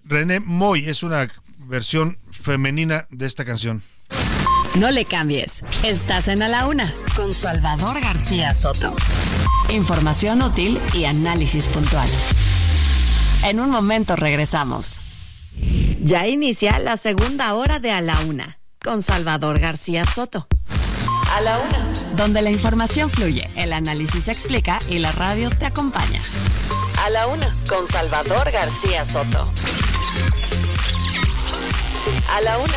René 0.05 0.41
Moy. 0.41 0.89
Es 0.89 1.03
una 1.03 1.29
versión 1.59 2.19
femenina 2.31 3.07
de 3.11 3.27
esta 3.27 3.45
canción. 3.45 3.83
No 4.75 4.91
le 4.91 5.05
cambies. 5.05 5.63
Estás 5.85 6.29
en 6.29 6.43
A 6.43 6.49
la 6.49 6.67
Una 6.67 6.93
con 7.17 7.33
Salvador 7.33 8.01
García 8.01 8.55
Soto. 8.55 8.95
Información 9.71 10.43
útil 10.43 10.81
y 10.95 11.05
análisis 11.05 11.69
puntual. 11.69 12.09
En 13.45 13.61
un 13.61 13.71
momento 13.71 14.17
regresamos. 14.17 15.01
Ya 16.03 16.27
inicia 16.27 16.79
la 16.79 16.97
segunda 16.97 17.55
hora 17.55 17.79
de 17.79 17.91
A 17.91 18.01
la 18.01 18.21
Una 18.21 18.59
con 18.83 19.03
Salvador 19.03 19.59
García 19.59 20.05
Soto. 20.05 20.47
A 21.35 21.41
la 21.41 21.59
Una. 21.59 21.93
Donde 22.17 22.43
la 22.43 22.51
información 22.51 23.11
fluye, 23.11 23.49
el 23.57 23.73
análisis 23.73 24.25
se 24.25 24.33
explica 24.33 24.79
y 24.89 24.99
la 24.99 25.13
radio 25.13 25.51
te 25.51 25.67
acompaña. 25.67 26.21
A 27.05 27.11
la 27.11 27.27
Una 27.27 27.53
con 27.69 27.87
Salvador 27.87 28.51
García 28.51 29.05
Soto. 29.05 29.43
A 32.31 32.41
la 32.41 32.59
Una. 32.59 32.75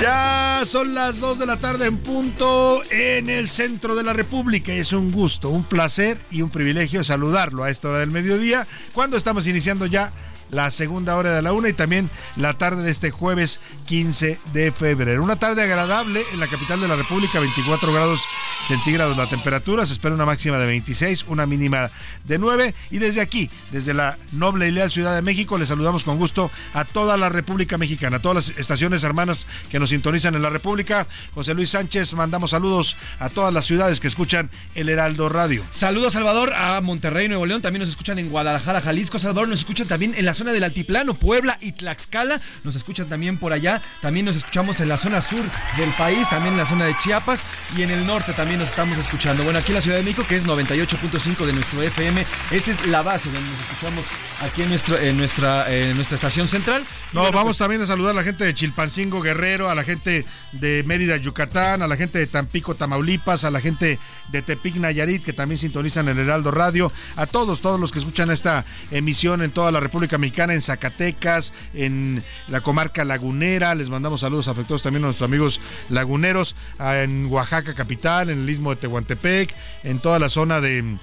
Ya 0.00 0.62
son 0.64 0.94
las 0.94 1.20
2 1.20 1.40
de 1.40 1.46
la 1.46 1.58
tarde 1.58 1.86
en 1.86 1.98
punto 1.98 2.82
en 2.90 3.28
el 3.28 3.50
centro 3.50 3.94
de 3.94 4.02
la 4.02 4.14
República. 4.14 4.72
Es 4.72 4.94
un 4.94 5.12
gusto, 5.12 5.50
un 5.50 5.64
placer 5.64 6.18
y 6.30 6.40
un 6.40 6.48
privilegio 6.48 7.04
saludarlo 7.04 7.64
a 7.64 7.70
esta 7.70 7.90
hora 7.90 7.98
del 7.98 8.10
mediodía, 8.10 8.66
cuando 8.94 9.18
estamos 9.18 9.46
iniciando 9.46 9.84
ya 9.84 10.10
la 10.50 10.70
segunda 10.70 11.16
hora 11.16 11.34
de 11.34 11.42
la 11.42 11.52
una 11.52 11.68
y 11.68 11.72
también 11.72 12.10
la 12.36 12.54
tarde 12.54 12.82
de 12.82 12.90
este 12.90 13.10
jueves 13.10 13.60
15 13.86 14.38
de 14.52 14.72
febrero. 14.72 15.22
Una 15.22 15.36
tarde 15.36 15.62
agradable 15.62 16.22
en 16.32 16.40
la 16.40 16.48
capital 16.48 16.80
de 16.80 16.88
la 16.88 16.96
República, 16.96 17.40
24 17.40 17.92
grados 17.92 18.24
centígrados 18.66 19.16
la 19.16 19.28
temperatura, 19.28 19.86
se 19.86 19.92
espera 19.92 20.14
una 20.14 20.26
máxima 20.26 20.58
de 20.58 20.66
26, 20.66 21.26
una 21.28 21.46
mínima 21.46 21.90
de 22.24 22.38
9 22.38 22.74
y 22.90 22.98
desde 22.98 23.20
aquí, 23.20 23.50
desde 23.70 23.94
la 23.94 24.18
noble 24.32 24.68
y 24.68 24.72
leal 24.72 24.90
Ciudad 24.90 25.14
de 25.14 25.22
México, 25.22 25.58
les 25.58 25.68
saludamos 25.68 26.04
con 26.04 26.18
gusto 26.18 26.50
a 26.74 26.84
toda 26.84 27.16
la 27.16 27.28
República 27.28 27.78
Mexicana, 27.78 28.18
a 28.18 28.22
todas 28.22 28.48
las 28.48 28.58
estaciones 28.58 29.04
hermanas 29.04 29.46
que 29.70 29.78
nos 29.78 29.90
sintonizan 29.90 30.34
en 30.34 30.42
la 30.42 30.50
República. 30.50 31.06
José 31.34 31.54
Luis 31.54 31.70
Sánchez, 31.70 32.14
mandamos 32.14 32.50
saludos 32.50 32.96
a 33.18 33.28
todas 33.30 33.52
las 33.52 33.64
ciudades 33.66 34.00
que 34.00 34.08
escuchan 34.08 34.50
el 34.74 34.88
Heraldo 34.88 35.28
Radio. 35.28 35.64
Saludos, 35.70 36.12
Salvador, 36.12 36.52
a 36.54 36.80
Monterrey, 36.80 37.28
Nuevo 37.28 37.46
León. 37.46 37.62
También 37.62 37.80
nos 37.80 37.88
escuchan 37.88 38.18
en 38.18 38.30
Guadalajara, 38.30 38.80
Jalisco. 38.80 39.18
Salvador, 39.18 39.48
nos 39.48 39.60
escuchan 39.60 39.88
también 39.88 40.14
en 40.16 40.24
la 40.24 40.34
zona 40.40 40.52
del 40.52 40.64
Altiplano, 40.64 41.12
Puebla 41.12 41.58
y 41.60 41.72
Tlaxcala. 41.72 42.40
Nos 42.64 42.74
escuchan 42.74 43.10
también 43.10 43.36
por 43.36 43.52
allá. 43.52 43.82
También 44.00 44.24
nos 44.24 44.36
escuchamos 44.36 44.80
en 44.80 44.88
la 44.88 44.96
zona 44.96 45.20
sur 45.20 45.42
del 45.76 45.90
país, 45.90 46.30
también 46.30 46.54
en 46.54 46.60
la 46.60 46.66
zona 46.66 46.86
de 46.86 46.96
Chiapas 46.96 47.42
y 47.76 47.82
en 47.82 47.90
el 47.90 48.06
norte 48.06 48.32
también 48.32 48.58
nos 48.58 48.70
estamos 48.70 48.96
escuchando. 48.96 49.44
Bueno, 49.44 49.58
aquí 49.58 49.72
en 49.72 49.74
la 49.74 49.82
Ciudad 49.82 49.98
de 49.98 50.02
México, 50.02 50.24
que 50.26 50.36
es 50.36 50.46
98.5 50.46 51.44
de 51.44 51.52
nuestro 51.52 51.82
FM, 51.82 52.24
esa 52.50 52.70
es 52.70 52.86
la 52.86 53.02
base 53.02 53.30
donde 53.30 53.50
nos 53.50 53.60
escuchamos 53.60 54.04
aquí 54.40 54.62
en, 54.62 54.70
nuestro, 54.70 54.98
en, 54.98 55.16
nuestra, 55.18 55.70
en 55.72 55.94
nuestra 55.94 56.14
estación 56.14 56.48
central. 56.48 56.84
No, 57.12 57.24
vamos 57.24 57.44
pues, 57.44 57.58
también 57.58 57.82
a 57.82 57.86
saludar 57.86 58.12
a 58.12 58.14
la 58.14 58.22
gente 58.22 58.44
de 58.44 58.54
Chilpancingo 58.54 59.20
Guerrero, 59.20 59.68
a 59.68 59.74
la 59.74 59.84
gente 59.84 60.24
de 60.52 60.82
Mérida, 60.86 61.18
Yucatán, 61.18 61.82
a 61.82 61.86
la 61.86 61.96
gente 61.96 62.18
de 62.18 62.26
Tampico, 62.26 62.74
Tamaulipas, 62.74 63.44
a 63.44 63.50
la 63.50 63.60
gente 63.60 63.98
de 64.28 64.42
Tepic, 64.42 64.76
Nayarit, 64.76 65.22
que 65.22 65.34
también 65.34 65.58
sintonizan 65.58 66.08
el 66.08 66.18
Heraldo 66.18 66.50
Radio, 66.50 66.90
a 67.16 67.26
todos, 67.26 67.60
todos 67.60 67.78
los 67.78 67.92
que 67.92 67.98
escuchan 67.98 68.30
esta 68.30 68.64
emisión 68.90 69.42
en 69.42 69.50
toda 69.50 69.70
la 69.70 69.80
República 69.80 70.16
Mexicana, 70.18 70.29
en 70.38 70.62
Zacatecas, 70.62 71.52
en 71.74 72.22
la 72.48 72.60
comarca 72.60 73.04
lagunera. 73.04 73.74
Les 73.74 73.88
mandamos 73.88 74.20
saludos 74.20 74.48
afectuosos 74.48 74.82
también 74.82 75.04
a 75.04 75.08
nuestros 75.08 75.28
amigos 75.28 75.60
laguneros, 75.88 76.56
en 76.78 77.26
Oaxaca 77.26 77.74
capital, 77.74 78.30
en 78.30 78.42
el 78.42 78.50
istmo 78.50 78.70
de 78.70 78.76
Tehuantepec, 78.76 79.54
en 79.84 80.00
toda 80.00 80.18
la 80.18 80.28
zona 80.28 80.60
de 80.60 80.98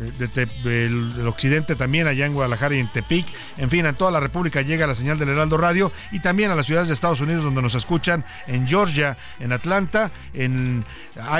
del, 0.00 1.26
occidente 1.26 1.76
también, 1.76 2.06
allá 2.06 2.26
en 2.26 2.32
Guadalajara 2.32 2.74
y 2.74 2.80
en 2.80 2.88
Tepic. 2.88 3.26
En 3.58 3.70
fin, 3.70 3.84
en 3.86 3.94
toda 3.94 4.10
la 4.10 4.20
República 4.20 4.62
llega 4.62 4.86
la 4.86 4.94
señal 4.94 5.18
del 5.18 5.28
Heraldo 5.28 5.58
Radio 5.58 5.92
y 6.10 6.20
también 6.20 6.50
a 6.50 6.54
las 6.54 6.66
ciudades 6.66 6.88
de 6.88 6.94
Estados 6.94 7.20
Unidos 7.20 7.44
donde 7.44 7.62
nos 7.62 7.74
escuchan 7.74 8.24
en 8.46 8.66
Georgia, 8.66 9.16
en 9.40 9.52
Atlanta, 9.52 10.10
en 10.32 10.84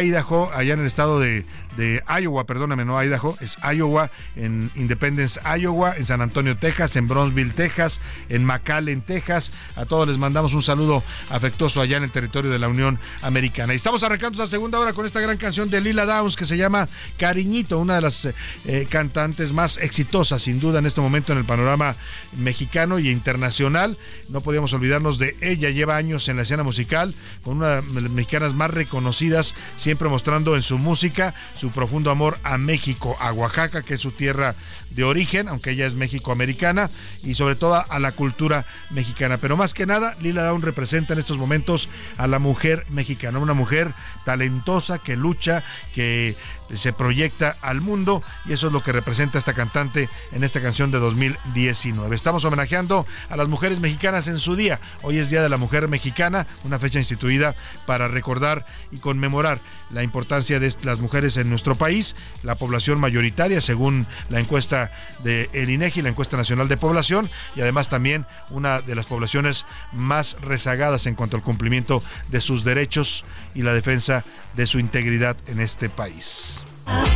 Idaho, 0.03 0.51
allá 0.53 0.75
en 0.75 0.81
el 0.81 0.87
estado 0.87 1.21
de, 1.21 1.45
de 1.77 2.03
Iowa, 2.21 2.45
perdóname, 2.47 2.85
no 2.85 3.03
Idaho, 3.03 3.37
es 3.41 3.59
Iowa, 3.63 4.11
en 4.37 4.71
Independence, 4.75 5.41
Iowa, 5.59 5.97
en 5.97 6.07
San 6.07 6.21
Antonio, 6.21 6.57
Texas, 6.57 6.97
en 6.97 7.09
Bronzeville, 7.09 7.53
Texas, 7.53 8.01
en 8.29 8.45
McAllen, 8.45 9.03
Texas. 9.03 9.53
A 9.77 9.87
todos 9.87 10.09
les 10.09 10.19
mandamos 10.19 10.55
un 10.55 10.63
saludo 10.63 11.03
afectuoso 11.31 11.81
allá 11.81 11.97
en 11.97 12.05
el 12.05 12.11
territorio 12.11 12.51
de 12.51 12.59
la 12.59 12.69
Unión 12.69 12.99
Americana. 13.23 13.73
Y 13.73 13.77
estamos 13.77 14.03
arrancando 14.03 14.43
esa 14.43 14.51
segunda 14.51 14.79
hora 14.79 14.93
con 14.93 15.07
esta 15.07 15.21
gran 15.21 15.37
canción 15.37 15.71
de 15.71 15.81
Lila 15.81 16.05
Downs 16.05 16.37
que 16.37 16.45
se 16.45 16.57
llama 16.57 16.89
Cariñito, 17.17 17.79
una 17.79 17.97
de 17.97 18.01
las 18.01 18.25
eh, 18.25 18.87
cantantes 18.89 19.53
más 19.53 19.79
exitosas, 19.79 20.43
sin 20.43 20.61
duda, 20.61 20.79
en 20.79 20.87
este 20.87 21.01
momento 21.01 21.33
en 21.33 21.39
el 21.39 21.45
panorama 21.45 21.97
mexicano 22.37 22.99
y 22.99 23.11
internacional. 23.11 23.99
No 24.29 24.41
podíamos 24.41 24.73
olvidarnos 24.73 25.19
de 25.19 25.37
ella, 25.41 25.71
lleva 25.71 25.97
años 25.97 26.29
en 26.29 26.37
la 26.37 26.43
escena 26.43 26.63
musical, 26.63 27.15
con 27.43 27.59
una 27.59 27.81
de 27.81 28.01
las 28.01 28.11
mexicanas 28.11 28.55
más 28.55 28.71
reconocidas, 28.71 29.55
siempre 29.77 30.09
mostrando 30.09 30.57
en 30.57 30.63
su 30.63 30.79
música 30.79 31.35
su 31.61 31.71
profundo 31.71 32.11
amor 32.11 32.39
a 32.43 32.57
México, 32.57 33.19
a 33.21 33.35
Oaxaca, 33.35 33.83
que 33.83 33.93
es 33.93 34.01
su 34.01 34.13
tierra 34.13 34.55
de 34.89 35.05
origen, 35.05 35.47
aunque 35.47 35.73
ella 35.73 35.87
es 35.87 35.95
mexicoamericana, 35.95 36.89
y 37.23 37.35
sobre 37.35 37.55
todo 37.55 37.85
a 37.87 37.99
la 37.99 38.13
cultura 38.13 38.65
mexicana. 38.89 39.37
Pero 39.37 39.59
más 39.59 39.75
que 39.75 39.85
nada, 39.85 40.17
Lila 40.23 40.43
Down 40.45 40.63
representa 40.63 41.13
en 41.13 41.19
estos 41.19 41.37
momentos 41.37 41.91
a 42.17 42.27
la 42.27 42.39
mujer 42.39 42.87
mexicana, 42.89 43.39
una 43.41 43.53
mujer 43.53 43.93
talentosa 44.25 45.01
que 45.01 45.17
lucha, 45.17 45.63
que 45.95 46.35
se 46.77 46.93
proyecta 46.93 47.57
al 47.63 47.81
mundo 47.81 48.23
y 48.47 48.53
eso 48.53 48.69
es 48.69 48.73
lo 48.73 48.83
que 48.83 48.93
representa 48.93 49.39
esta 49.39 49.55
cantante 49.55 50.09
en 50.33 50.45
esta 50.45 50.61
canción 50.61 50.91
de 50.91 50.99
2019. 50.99 52.15
Estamos 52.15 52.45
homenajeando 52.45 53.07
a 53.29 53.37
las 53.37 53.49
mujeres 53.49 53.81
mexicanas 53.81 54.29
en 54.29 54.39
su 54.39 54.57
día. 54.57 54.81
Hoy 55.03 55.19
es 55.19 55.31
Día 55.31 55.43
de 55.43 55.49
la 55.49 55.57
Mujer 55.57 55.89
Mexicana, 55.89 56.47
una 56.65 56.79
fecha 56.79 56.99
instituida 56.99 57.55
para 57.87 58.09
recordar 58.09 58.67
y 58.91 58.99
conmemorar 58.99 59.61
la 59.91 60.03
importancia 60.03 60.61
de 60.61 60.73
las 60.83 61.01
mujeres 61.01 61.37
en 61.37 61.51
nuestro 61.51 61.75
país, 61.75 62.15
la 62.43 62.55
población 62.55 63.01
mayoritaria 63.01 63.61
según 63.61 64.07
la 64.29 64.41
encuesta 64.41 64.93
de 65.23 65.51
el 65.53 65.71
INEGI, 65.71 66.03
la 66.03 66.11
encuesta 66.11 66.37
nacional 66.37 66.69
de 66.69 66.77
población 66.77 67.31
y 67.57 67.61
además 67.61 67.89
también 67.89 68.27
una 68.51 68.81
de 68.81 68.95
las 68.95 69.07
poblaciones 69.07 69.67
más 69.93 70.37
rezagadas 70.41 71.07
en 71.07 71.15
cuanto 71.15 71.37
al 71.37 71.43
cumplimiento 71.43 72.03
de 72.29 72.41
sus 72.41 72.65
derechos 72.65 73.25
y 73.55 73.63
la 73.63 73.75
defensa 73.75 74.25
de 74.55 74.67
su 74.67 74.79
integridad 74.79 75.37
en 75.47 75.61
este 75.61 75.89
país. 75.89 76.60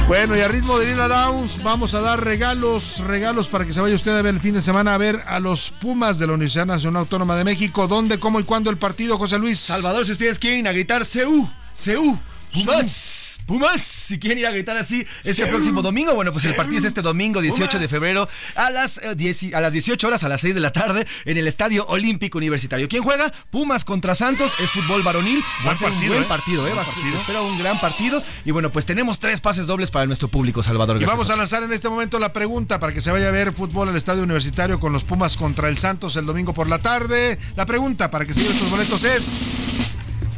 Bueno, 0.07 0.37
y 0.37 0.41
a 0.41 0.49
ritmo 0.49 0.79
de 0.79 0.87
Lila 0.91 1.09
Downs, 1.09 1.63
vamos 1.63 1.95
a 1.95 2.01
dar 2.01 2.23
regalos, 2.23 3.01
regalos 3.01 3.49
para 3.49 3.65
que 3.65 3.73
se 3.73 3.81
vaya 3.81 3.95
usted 3.95 4.17
a 4.17 4.23
ver 4.23 4.35
el 4.35 4.41
fin 4.41 4.55
de 4.55 4.61
semana 4.61 4.95
a 4.95 4.99
ver 4.99 5.23
a 5.27 5.41
los 5.41 5.71
Pumas 5.71 6.19
de 6.19 6.27
la 6.27 6.35
Universidad 6.35 6.67
Nacional 6.67 7.01
Autónoma 7.01 7.37
de 7.37 7.45
México. 7.45 7.89
¿Dónde, 7.89 8.21
cómo 8.21 8.39
y 8.39 8.45
cuándo 8.45 8.71
el 8.71 8.77
partido, 8.77 9.17
José 9.17 9.39
Luis? 9.39 9.59
Salvador, 9.59 10.05
si 10.05 10.13
ustedes 10.13 10.39
quieren 10.39 10.67
a 10.67 10.73
gritar 10.73 11.05
CU, 11.07 11.49
CU, 11.75 12.19
Pumas. 12.53 13.24
Pumas, 13.47 13.83
si 13.83 14.19
quieren 14.19 14.39
ir 14.39 14.47
a 14.47 14.51
gritar 14.51 14.77
así 14.79 15.07
este 15.23 15.47
próximo 15.47 15.83
domingo, 15.83 16.15
bueno, 16.15 16.33
pues 16.33 16.47
el 16.47 16.55
partido 16.55 16.79
es 16.79 16.85
este 16.85 17.03
domingo 17.03 17.43
18 17.43 17.79
de 17.79 17.89
febrero 17.89 18.27
a 18.55 18.71
las, 18.71 19.01
10, 19.17 19.43
eh, 19.43 19.51
a 19.55 19.61
las 19.61 19.73
18 19.73 20.07
horas, 20.07 20.25
a 20.25 20.31
las 20.31 20.41
6 20.41 20.55
de 20.55 20.61
la 20.63 20.73
tarde, 20.73 21.07
en 21.27 21.37
el 21.37 21.47
Estadio 21.47 21.85
Olímpico 21.87 22.39
Universitario. 22.39 22.89
¿Quién 22.89 23.03
juega? 23.03 23.33
Pumas 23.51 23.85
contra 23.85 24.15
Santos, 24.15 24.55
es 24.61 24.71
fútbol 24.71 25.03
varonil. 25.03 25.43
Va 25.67 25.73
a 25.73 25.75
ser 25.75 25.91
un 25.91 26.07
buen 26.07 26.23
¿eh? 26.23 26.27
partido, 26.27 26.67
¿eh? 26.67 26.73
Se 26.95 27.17
espera 27.17 27.43
un 27.43 27.59
gran 27.59 27.79
partido. 27.81 28.23
Y 28.47 28.51
bueno, 28.51 28.73
pues 28.73 28.87
tenemos 28.87 29.19
tres 29.19 29.43
pases 29.43 29.67
dobles 29.67 29.91
para 29.91 30.07
nuestro 30.07 30.29
público, 30.29 30.63
Salvador. 30.63 31.01
Y 31.03 31.05
vamos 31.05 31.29
a 31.29 31.37
lanzar 31.37 31.63
en 31.63 31.73
este 31.73 31.91
momento 31.91 32.19
la 32.19 32.33
pregunta 32.33 32.81
para 32.81 32.95
que 32.95 33.03
se 33.03 33.11
vaya 33.11 33.29
a 33.29 33.33
ver 33.33 33.53
fútbol 33.53 33.91
al 33.91 33.97
Estadio 33.97 34.23
Universitario 34.23 34.81
con 34.81 34.93
los 34.93 35.05
Pumas 35.05 35.37
contra 35.37 35.69
el 35.69 35.77
Santos 35.77 36.17
el 36.17 36.25
domingo 36.25 36.55
por 36.55 36.69
la 36.69 36.79
tarde. 36.79 37.39
La 37.57 37.67
pregunta 37.67 38.11
para 38.11 38.25
que 38.25 38.33
se 38.33 38.41
lleven 38.41 38.57
estos 38.57 38.71
boletos 38.71 39.05
es: 39.05 39.43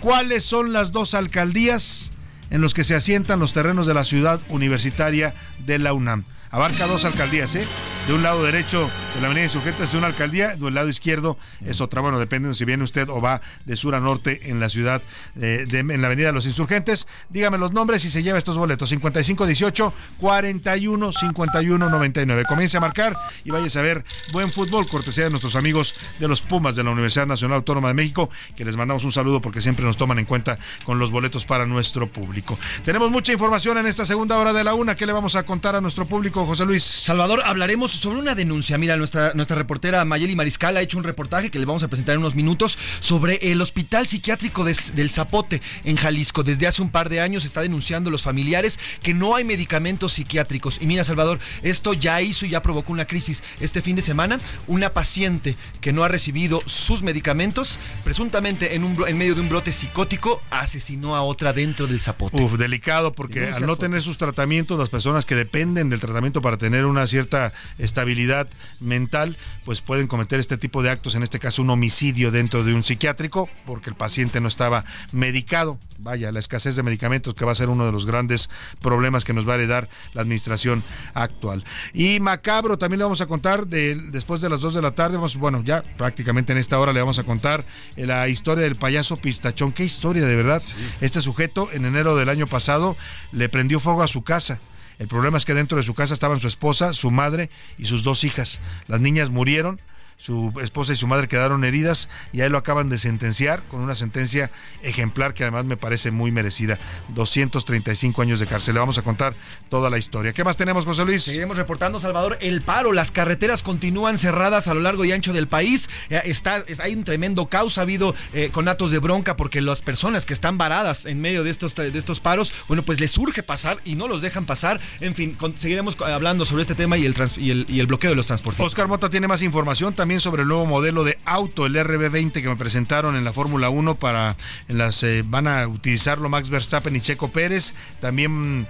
¿cuáles 0.00 0.42
son 0.42 0.72
las 0.72 0.90
dos 0.90 1.14
alcaldías? 1.14 2.10
En 2.50 2.60
los 2.60 2.74
que 2.74 2.84
se 2.84 2.94
asientan 2.94 3.40
los 3.40 3.52
terrenos 3.52 3.86
de 3.86 3.94
la 3.94 4.04
ciudad 4.04 4.40
universitaria 4.48 5.34
de 5.64 5.78
la 5.78 5.92
UNAM. 5.92 6.24
Abarca 6.50 6.86
dos 6.86 7.04
alcaldías, 7.04 7.54
¿eh? 7.56 7.66
De 8.06 8.14
un 8.14 8.22
lado 8.22 8.44
derecho 8.44 8.88
de 9.14 9.20
la 9.20 9.26
avenida 9.26 9.44
Insurgentes 9.44 9.90
es 9.90 9.94
una 9.94 10.06
alcaldía, 10.06 10.56
del 10.56 10.74
lado 10.74 10.88
izquierdo 10.88 11.36
es 11.64 11.80
otra. 11.80 12.00
Bueno, 12.00 12.20
depende 12.20 12.48
de 12.48 12.54
si 12.54 12.64
viene 12.64 12.84
usted 12.84 13.08
o 13.08 13.20
va 13.20 13.40
de 13.64 13.74
sur 13.74 13.96
a 13.96 14.00
norte 14.00 14.48
en 14.48 14.60
la 14.60 14.68
ciudad, 14.68 15.02
eh, 15.40 15.66
de, 15.68 15.80
en 15.80 16.00
la 16.00 16.06
avenida 16.06 16.28
de 16.28 16.32
los 16.32 16.46
Insurgentes. 16.46 17.08
Dígame 17.30 17.58
los 17.58 17.72
nombres 17.72 18.04
y 18.04 18.10
se 18.10 18.22
lleva 18.22 18.38
estos 18.38 18.56
boletos. 18.56 18.88
5518 18.90 19.92
41 20.18 21.12
51 21.12 21.90
99. 21.90 22.44
Comience 22.44 22.76
a 22.76 22.80
marcar 22.80 23.16
y 23.44 23.50
vaya 23.50 23.66
a 23.80 23.82
ver 23.82 24.04
buen 24.32 24.52
fútbol, 24.52 24.86
cortesía 24.86 25.24
de 25.24 25.30
nuestros 25.30 25.56
amigos 25.56 25.94
de 26.20 26.28
los 26.28 26.42
Pumas 26.42 26.76
de 26.76 26.84
la 26.84 26.90
Universidad 26.90 27.26
Nacional 27.26 27.56
Autónoma 27.56 27.88
de 27.88 27.94
México, 27.94 28.30
que 28.54 28.64
les 28.64 28.76
mandamos 28.76 29.02
un 29.02 29.10
saludo 29.10 29.40
porque 29.40 29.60
siempre 29.60 29.84
nos 29.84 29.96
toman 29.96 30.20
en 30.20 30.26
cuenta 30.26 30.58
con 30.84 31.00
los 31.00 31.10
boletos 31.10 31.44
para 31.44 31.66
nuestro 31.66 32.06
público. 32.06 32.56
Tenemos 32.84 33.10
mucha 33.10 33.32
información 33.32 33.78
en 33.78 33.86
esta 33.86 34.06
segunda 34.06 34.38
hora 34.38 34.52
de 34.52 34.62
la 34.62 34.74
una. 34.74 34.94
¿Qué 34.94 35.06
le 35.06 35.12
vamos 35.12 35.34
a 35.34 35.42
contar 35.42 35.74
a 35.74 35.80
nuestro 35.80 36.06
público? 36.06 36.35
José 36.44 36.66
Luis. 36.66 36.82
Salvador, 36.82 37.42
hablaremos 37.44 37.92
sobre 37.92 38.18
una 38.18 38.34
denuncia. 38.34 38.76
Mira, 38.76 38.96
nuestra, 38.96 39.32
nuestra 39.34 39.56
reportera 39.56 40.04
Mayeli 40.04 40.36
Mariscal 40.36 40.76
ha 40.76 40.82
hecho 40.82 40.98
un 40.98 41.04
reportaje 41.04 41.50
que 41.50 41.58
le 41.58 41.64
vamos 41.64 41.82
a 41.82 41.88
presentar 41.88 42.14
en 42.14 42.20
unos 42.20 42.34
minutos 42.34 42.76
sobre 43.00 43.36
el 43.52 43.62
hospital 43.62 44.06
psiquiátrico 44.06 44.64
del 44.64 45.10
Zapote 45.10 45.62
en 45.84 45.96
Jalisco. 45.96 46.42
Desde 46.42 46.66
hace 46.66 46.82
un 46.82 46.90
par 46.90 47.08
de 47.08 47.20
años 47.20 47.44
está 47.44 47.62
denunciando 47.62 48.10
los 48.10 48.22
familiares 48.22 48.78
que 49.02 49.14
no 49.14 49.36
hay 49.36 49.44
medicamentos 49.44 50.14
psiquiátricos. 50.14 50.78
Y 50.82 50.86
mira, 50.86 51.04
Salvador, 51.04 51.38
esto 51.62 51.94
ya 51.94 52.20
hizo 52.20 52.44
y 52.44 52.50
ya 52.50 52.60
provocó 52.60 52.92
una 52.92 53.06
crisis. 53.06 53.42
Este 53.60 53.80
fin 53.80 53.96
de 53.96 54.02
semana, 54.02 54.38
una 54.66 54.90
paciente 54.90 55.56
que 55.80 55.92
no 55.92 56.04
ha 56.04 56.08
recibido 56.08 56.62
sus 56.66 57.02
medicamentos, 57.02 57.78
presuntamente 58.04 58.74
en, 58.74 58.84
un, 58.84 58.96
en 59.06 59.16
medio 59.16 59.34
de 59.34 59.40
un 59.40 59.48
brote 59.48 59.72
psicótico, 59.72 60.42
asesinó 60.50 61.14
a 61.14 61.22
otra 61.22 61.52
dentro 61.52 61.86
del 61.86 62.00
Zapote. 62.00 62.42
Uf, 62.42 62.54
delicado, 62.58 63.12
porque 63.12 63.48
al 63.48 63.64
no 63.64 63.76
tener 63.76 64.02
sus 64.02 64.18
tratamientos, 64.18 64.78
las 64.78 64.88
personas 64.88 65.24
que 65.24 65.34
dependen 65.34 65.88
del 65.88 66.00
tratamiento 66.00 66.25
para 66.32 66.56
tener 66.56 66.84
una 66.84 67.06
cierta 67.06 67.52
estabilidad 67.78 68.48
mental, 68.80 69.36
pues 69.64 69.80
pueden 69.80 70.06
cometer 70.06 70.40
este 70.40 70.58
tipo 70.58 70.82
de 70.82 70.90
actos, 70.90 71.14
en 71.14 71.22
este 71.22 71.38
caso 71.38 71.62
un 71.62 71.70
homicidio 71.70 72.30
dentro 72.30 72.64
de 72.64 72.74
un 72.74 72.84
psiquiátrico, 72.84 73.48
porque 73.64 73.90
el 73.90 73.96
paciente 73.96 74.40
no 74.40 74.48
estaba 74.48 74.84
medicado. 75.12 75.78
Vaya, 75.98 76.30
la 76.30 76.40
escasez 76.40 76.76
de 76.76 76.82
medicamentos 76.82 77.34
que 77.34 77.44
va 77.44 77.52
a 77.52 77.54
ser 77.54 77.70
uno 77.70 77.86
de 77.86 77.92
los 77.92 78.04
grandes 78.04 78.50
problemas 78.80 79.24
que 79.24 79.32
nos 79.32 79.48
va 79.48 79.52
a 79.52 79.54
heredar 79.56 79.88
la 80.12 80.22
administración 80.22 80.82
actual. 81.14 81.64
Y 81.94 82.20
macabro, 82.20 82.76
también 82.76 82.98
le 82.98 83.04
vamos 83.04 83.20
a 83.22 83.26
contar 83.26 83.66
de, 83.66 83.94
después 84.10 84.40
de 84.40 84.50
las 84.50 84.60
2 84.60 84.74
de 84.74 84.82
la 84.82 84.90
tarde, 84.90 85.16
vamos, 85.16 85.36
bueno, 85.36 85.62
ya 85.64 85.82
prácticamente 85.96 86.52
en 86.52 86.58
esta 86.58 86.78
hora 86.78 86.92
le 86.92 87.00
vamos 87.00 87.18
a 87.18 87.24
contar 87.24 87.64
la 87.96 88.28
historia 88.28 88.64
del 88.64 88.76
payaso 88.76 89.16
pistachón. 89.16 89.72
Qué 89.72 89.84
historia, 89.84 90.26
de 90.26 90.36
verdad. 90.36 90.62
Este 91.00 91.20
sujeto 91.20 91.68
en 91.72 91.86
enero 91.86 92.16
del 92.16 92.28
año 92.28 92.46
pasado 92.46 92.96
le 93.32 93.48
prendió 93.48 93.80
fuego 93.80 94.02
a 94.02 94.08
su 94.08 94.22
casa 94.22 94.60
el 94.98 95.08
problema 95.08 95.36
es 95.36 95.44
que 95.44 95.54
dentro 95.54 95.76
de 95.76 95.82
su 95.82 95.94
casa 95.94 96.14
estaban 96.14 96.40
su 96.40 96.48
esposa, 96.48 96.92
su 96.92 97.10
madre 97.10 97.50
y 97.78 97.86
sus 97.86 98.02
dos 98.02 98.24
hijas. 98.24 98.60
Las 98.88 99.00
niñas 99.00 99.30
murieron 99.30 99.80
su 100.18 100.52
esposa 100.62 100.92
y 100.92 100.96
su 100.96 101.06
madre 101.06 101.28
quedaron 101.28 101.64
heridas 101.64 102.08
y 102.32 102.40
ahí 102.40 102.48
lo 102.48 102.56
acaban 102.58 102.88
de 102.88 102.98
sentenciar 102.98 103.62
con 103.64 103.80
una 103.80 103.94
sentencia 103.94 104.50
ejemplar 104.82 105.34
que 105.34 105.44
además 105.44 105.66
me 105.66 105.76
parece 105.76 106.10
muy 106.10 106.30
merecida. 106.30 106.78
235 107.08 108.22
años 108.22 108.40
de 108.40 108.46
cárcel. 108.46 108.74
Le 108.74 108.80
vamos 108.80 108.98
a 108.98 109.02
contar 109.02 109.34
toda 109.68 109.90
la 109.90 109.98
historia. 109.98 110.32
¿Qué 110.32 110.42
más 110.42 110.56
tenemos, 110.56 110.86
José 110.86 111.04
Luis? 111.04 111.22
Seguiremos 111.22 111.56
reportando, 111.56 112.00
Salvador, 112.00 112.38
el 112.40 112.62
paro. 112.62 112.92
Las 112.92 113.10
carreteras 113.10 113.62
continúan 113.62 114.16
cerradas 114.16 114.68
a 114.68 114.74
lo 114.74 114.80
largo 114.80 115.04
y 115.04 115.12
ancho 115.12 115.32
del 115.32 115.48
país. 115.48 115.88
Eh, 116.08 116.22
está, 116.24 116.64
hay 116.78 116.94
un 116.94 117.04
tremendo 117.04 117.46
caos. 117.46 117.76
Ha 117.76 117.82
habido 117.82 118.14
eh, 118.32 118.48
conatos 118.52 118.90
de 118.90 118.98
bronca 118.98 119.36
porque 119.36 119.60
las 119.60 119.82
personas 119.82 120.24
que 120.24 120.32
están 120.32 120.56
varadas 120.56 121.04
en 121.04 121.20
medio 121.20 121.44
de 121.44 121.50
estos, 121.50 121.74
de 121.74 121.96
estos 121.96 122.20
paros, 122.20 122.52
bueno, 122.68 122.82
pues 122.82 123.00
les 123.00 123.16
urge 123.18 123.42
pasar 123.42 123.80
y 123.84 123.96
no 123.96 124.08
los 124.08 124.22
dejan 124.22 124.46
pasar. 124.46 124.80
En 125.00 125.14
fin, 125.14 125.36
seguiremos 125.56 126.00
hablando 126.00 126.46
sobre 126.46 126.62
este 126.62 126.74
tema 126.74 126.96
y 126.96 127.04
el, 127.04 127.14
y 127.36 127.50
el, 127.50 127.66
y 127.68 127.80
el 127.80 127.86
bloqueo 127.86 128.10
de 128.10 128.16
los 128.16 128.26
transportes. 128.26 128.60
Oscar 128.60 128.88
Mota 128.88 129.10
tiene 129.10 129.28
más 129.28 129.42
información 129.42 129.94
también 129.94 130.05
sobre 130.06 130.42
el 130.42 130.48
nuevo 130.48 130.66
modelo 130.66 131.02
de 131.02 131.18
auto, 131.24 131.66
el 131.66 131.74
RB20 131.74 132.30
que 132.30 132.48
me 132.48 132.54
presentaron 132.54 133.16
en 133.16 133.24
la 133.24 133.32
Fórmula 133.32 133.70
1 133.70 133.96
para 133.96 134.36
en 134.68 134.78
las 134.78 135.02
eh, 135.02 135.24
van 135.26 135.48
a 135.48 135.66
utilizarlo 135.66 136.28
Max 136.28 136.48
Verstappen 136.48 136.94
y 136.94 137.00
Checo 137.00 137.32
Pérez. 137.32 137.74
También 138.00 138.68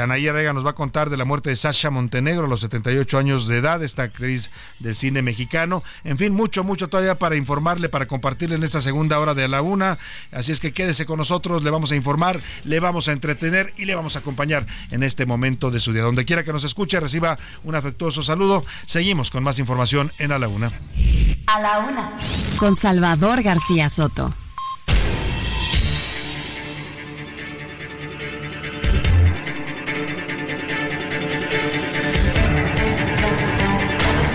Anaí 0.00 0.28
Rega 0.30 0.54
nos 0.54 0.64
va 0.64 0.70
a 0.70 0.74
contar 0.74 1.10
de 1.10 1.18
la 1.18 1.26
muerte 1.26 1.50
de 1.50 1.56
Sasha 1.56 1.90
Montenegro 1.90 2.46
a 2.46 2.48
los 2.48 2.62
78 2.62 3.18
años 3.18 3.46
de 3.46 3.58
edad, 3.58 3.82
esta 3.82 4.04
actriz 4.04 4.50
del 4.78 4.96
cine 4.96 5.20
mexicano. 5.20 5.84
En 6.02 6.16
fin, 6.16 6.32
mucho, 6.32 6.64
mucho 6.64 6.88
todavía 6.88 7.18
para 7.18 7.36
informarle, 7.36 7.90
para 7.90 8.06
compartirle 8.06 8.56
en 8.56 8.64
esta 8.64 8.80
segunda 8.80 9.18
hora 9.18 9.34
de 9.34 9.46
la 9.48 9.60
una. 9.60 9.98
Así 10.32 10.50
es 10.50 10.60
que 10.60 10.72
quédese 10.72 11.04
con 11.04 11.18
nosotros, 11.18 11.62
le 11.62 11.70
vamos 11.70 11.92
a 11.92 11.96
informar, 11.96 12.40
le 12.64 12.80
vamos 12.80 13.08
a 13.08 13.12
entretener 13.12 13.74
y 13.76 13.84
le 13.84 13.94
vamos 13.94 14.16
a 14.16 14.20
acompañar 14.20 14.66
en 14.90 15.02
este 15.02 15.26
momento 15.26 15.70
de 15.70 15.78
su 15.78 15.92
día. 15.92 16.02
Donde 16.02 16.24
quiera 16.24 16.42
que 16.42 16.54
nos 16.54 16.64
escuche, 16.64 16.98
reciba 16.98 17.38
un 17.64 17.74
afectuoso 17.74 18.22
saludo. 18.22 18.64
Seguimos 18.86 19.30
con 19.30 19.44
más 19.44 19.58
información 19.58 20.10
en 20.18 20.32
A 20.32 20.38
la 20.38 20.48
Una. 20.48 20.69
A 21.46 21.60
la 21.60 21.78
Una. 21.80 22.12
Con 22.58 22.76
Salvador 22.76 23.42
García 23.42 23.88
Soto. 23.88 24.34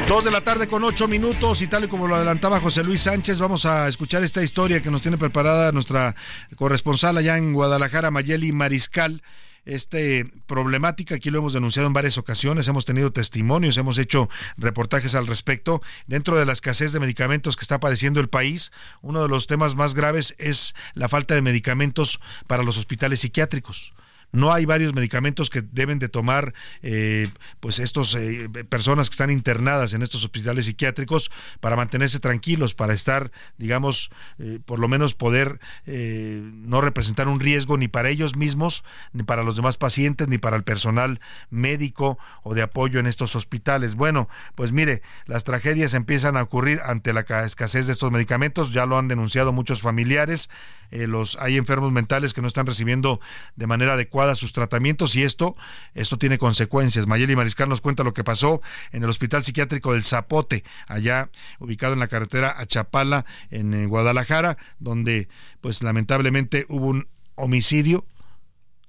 Dos 0.08 0.24
de 0.24 0.30
la 0.30 0.42
tarde 0.42 0.68
con 0.68 0.84
ocho 0.84 1.08
minutos 1.08 1.62
y 1.64 1.68
tal 1.68 1.86
y 1.86 1.88
como 1.88 2.08
lo 2.08 2.16
adelantaba 2.16 2.60
José 2.60 2.84
Luis 2.84 3.02
Sánchez, 3.02 3.40
vamos 3.40 3.66
a 3.66 3.88
escuchar 3.88 4.24
esta 4.24 4.44
historia 4.44 4.80
que 4.80 4.92
nos 4.92 5.02
tiene 5.02 5.18
preparada 5.18 5.72
nuestra 5.72 6.16
corresponsal 6.56 7.18
allá 7.18 7.38
en 7.38 7.54
Guadalajara, 7.54 8.12
Mayeli 8.12 8.52
Mariscal. 8.52 9.24
Este 9.66 10.32
problemática 10.46 11.16
aquí 11.16 11.32
lo 11.32 11.40
hemos 11.40 11.54
denunciado 11.54 11.88
en 11.88 11.94
varias 11.94 12.20
ocasiones, 12.20 12.68
hemos 12.68 12.86
tenido 12.86 13.12
testimonios, 13.12 13.78
hemos 13.78 13.98
hecho 13.98 14.30
reportajes 14.58 15.16
al 15.16 15.26
respecto. 15.26 15.82
Dentro 16.06 16.38
de 16.38 16.46
la 16.46 16.54
escasez 16.54 16.92
de 16.94 17.00
medicamentos 17.00 17.56
que 17.56 17.64
está 17.64 17.80
padeciendo 17.80 18.20
el 18.20 18.30
país, 18.30 18.72
uno 19.02 19.24
de 19.24 19.30
los 19.30 19.48
temas 19.48 19.76
más 19.76 19.96
graves 19.96 20.36
es 20.38 20.76
la 20.94 21.10
falta 21.10 21.34
de 21.34 21.42
medicamentos 21.42 22.20
para 22.46 22.64
los 22.64 22.78
hospitales 22.78 23.22
psiquiátricos 23.22 23.94
no 24.36 24.54
hay 24.54 24.66
varios 24.66 24.94
medicamentos 24.94 25.50
que 25.50 25.62
deben 25.62 25.98
de 25.98 26.10
tomar 26.10 26.54
eh, 26.84 27.30
pues 27.60 27.80
estos 27.80 28.14
eh, 28.16 28.50
personas 28.70 29.10
que 29.10 29.14
están 29.14 29.32
internadas 29.32 29.94
en 29.94 30.02
estos 30.02 30.24
hospitales 30.24 30.66
psiquiátricos 30.66 31.32
para 31.60 31.76
mantenerse 31.76 32.20
tranquilos, 32.20 32.74
para 32.74 32.94
estar, 32.94 33.32
digamos, 33.58 34.12
eh, 34.38 34.60
por 34.66 34.80
lo 34.80 34.88
menos 34.88 35.14
poder 35.14 35.60
no 35.86 36.82
representar 36.82 37.28
un 37.28 37.40
riesgo 37.40 37.78
ni 37.78 37.88
para 37.88 38.10
ellos 38.10 38.36
mismos, 38.36 38.84
ni 39.14 39.24
para 39.24 39.44
los 39.44 39.56
demás 39.56 39.78
pacientes, 39.78 40.28
ni 40.28 40.38
para 40.38 40.58
el 40.58 40.64
personal 40.64 41.22
médico 41.50 42.18
o 42.44 42.54
de 42.54 42.62
apoyo 42.62 43.00
en 43.00 43.08
estos 43.08 43.36
hospitales. 43.36 43.96
Bueno, 43.96 44.28
pues 44.56 44.72
mire, 44.72 45.02
las 45.26 45.44
tragedias 45.44 45.94
empiezan 45.94 46.38
a 46.38 46.44
ocurrir 46.44 46.82
ante 46.84 47.14
la 47.14 47.22
escasez 47.46 47.88
de 47.88 47.94
estos 47.94 48.12
medicamentos, 48.12 48.74
ya 48.74 48.86
lo 48.86 48.98
han 48.98 49.08
denunciado 49.08 49.54
muchos 49.54 49.82
familiares, 49.82 50.50
los 50.92 51.38
hay 51.40 51.58
enfermos 51.58 51.92
mentales 51.92 52.34
que 52.34 52.42
no 52.42 52.48
están 52.48 52.66
recibiendo 52.66 53.20
de 53.56 53.68
manera 53.68 53.94
adecuada 53.94 54.25
sus 54.34 54.54
tratamientos 54.54 55.16
y 55.16 55.22
esto, 55.22 55.56
esto 55.94 56.18
tiene 56.18 56.40
consecuencias. 56.40 57.06
Mayeli 57.06 57.36
Mariscal 57.36 57.70
nos 57.70 57.82
cuenta 57.82 58.04
lo 58.04 58.14
que 58.14 58.24
pasó 58.24 58.62
en 58.92 59.04
el 59.04 59.10
Hospital 59.10 59.44
Psiquiátrico 59.44 59.94
del 59.94 60.04
Zapote, 60.04 60.64
allá 60.88 61.30
ubicado 61.60 61.94
en 61.94 62.00
la 62.00 62.08
carretera 62.08 62.56
a 62.58 62.66
Chapala, 62.66 63.26
en 63.52 63.74
eh, 63.76 63.86
Guadalajara, 63.86 64.58
donde 64.80 65.30
pues 65.62 65.84
lamentablemente 65.84 66.66
hubo 66.70 66.88
un 66.88 67.08
homicidio 67.36 68.08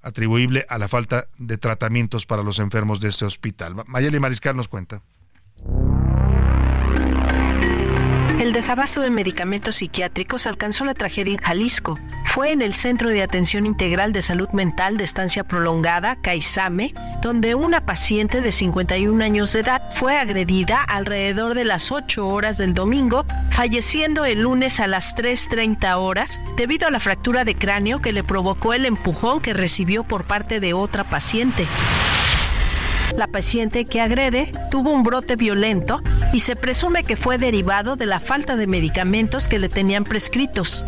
atribuible 0.01 0.65
a 0.69 0.79
la 0.79 0.89
falta 0.89 1.27
de 1.37 1.59
tratamientos 1.59 2.27
para 2.27 2.43
los 2.43 2.61
enfermos 2.61 3.01
de 3.01 3.09
este 3.09 3.25
hospital. 3.25 3.75
Mayeli 3.87 4.21
Mariscal 4.21 4.57
nos 4.57 4.69
cuenta. 4.69 5.03
El 8.47 8.53
desabasto 8.53 9.01
de 9.01 9.11
medicamentos 9.11 9.75
psiquiátricos 9.75 10.47
alcanzó 10.47 10.85
la 10.85 10.95
tragedia 10.95 11.33
en 11.33 11.41
Jalisco. 11.41 11.99
Fue 12.27 12.53
en 12.53 12.63
el 12.63 12.75
Centro 12.75 13.11
de 13.11 13.25
Atención 13.25 13.67
Integral 13.67 14.13
de 14.13 14.23
Salud 14.23 14.49
Mental 14.51 14.97
de 14.97 15.03
Estancia 15.03 15.43
Prolongada, 15.43 16.15
CAISAME, 16.15 16.95
donde 17.23 17.57
una 17.57 17.85
paciente 17.85 18.41
de 18.41 18.53
51 18.53 19.25
años 19.25 19.53
de 19.53 19.61
edad 19.61 19.83
fue 19.97 20.17
agredida 20.17 20.81
alrededor 20.81 21.55
de 21.55 21.65
las 21.65 21.91
8 21.91 22.25
horas 22.25 22.57
del 22.57 22.73
domingo, 22.73 23.27
falleciendo 23.51 24.25
el 24.25 24.43
lunes 24.43 24.79
a 24.79 24.87
las 24.87 25.17
3.30 25.17 25.97
horas 25.99 26.41
debido 26.57 26.87
a 26.87 26.93
la 26.93 27.01
fractura 27.01 27.45
de 27.45 27.57
cráneo 27.57 28.01
que 28.01 28.13
le 28.13 28.23
provocó 28.23 28.75
el 28.75 28.87
empujón 28.87 29.41
que 29.41 29.55
recibió 29.55 30.05
por 30.05 30.25
parte 30.25 30.61
de 30.61 30.73
otra 30.73 31.11
paciente. 31.11 31.67
La 33.15 33.27
paciente 33.27 33.85
que 33.85 34.01
agrede 34.01 34.53
tuvo 34.71 34.91
un 34.91 35.03
brote 35.03 35.37
violento 35.37 36.03
y 36.33 36.41
se 36.41 36.57
presume 36.57 37.05
que 37.05 37.17
fue 37.17 37.39
derivado 37.39 37.97
de 37.97 38.07
la 38.07 38.21
falta 38.21 38.57
de 38.57 38.67
medicamentos 38.67 39.49
que 39.49 39.59
le 39.59 39.69
tenían 39.69 40.05
prescritos. 40.05 40.85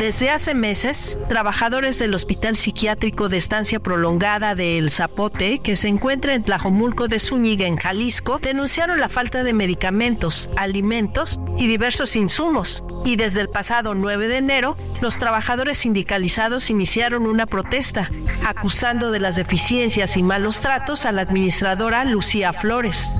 Desde 0.00 0.30
hace 0.30 0.54
meses, 0.54 1.18
trabajadores 1.28 1.98
del 1.98 2.14
Hospital 2.14 2.56
Psiquiátrico 2.56 3.28
de 3.28 3.36
Estancia 3.36 3.80
Prolongada 3.80 4.54
de 4.54 4.78
El 4.78 4.90
Zapote, 4.90 5.58
que 5.58 5.76
se 5.76 5.88
encuentra 5.88 6.32
en 6.32 6.42
Tlajomulco 6.42 7.06
de 7.06 7.18
Zúñiga, 7.18 7.66
en 7.66 7.76
Jalisco, 7.76 8.38
denunciaron 8.38 8.98
la 8.98 9.10
falta 9.10 9.44
de 9.44 9.52
medicamentos, 9.52 10.48
alimentos 10.56 11.38
y 11.58 11.66
diversos 11.66 12.16
insumos. 12.16 12.82
Y 13.04 13.16
desde 13.16 13.42
el 13.42 13.50
pasado 13.50 13.94
9 13.94 14.28
de 14.28 14.38
enero, 14.38 14.78
los 15.02 15.18
trabajadores 15.18 15.76
sindicalizados 15.76 16.70
iniciaron 16.70 17.26
una 17.26 17.44
protesta, 17.44 18.10
acusando 18.46 19.10
de 19.10 19.20
las 19.20 19.36
deficiencias 19.36 20.16
y 20.16 20.22
malos 20.22 20.62
tratos 20.62 21.04
a 21.04 21.12
la 21.12 21.20
administradora 21.20 22.06
Lucía 22.06 22.54
Flores. 22.54 23.12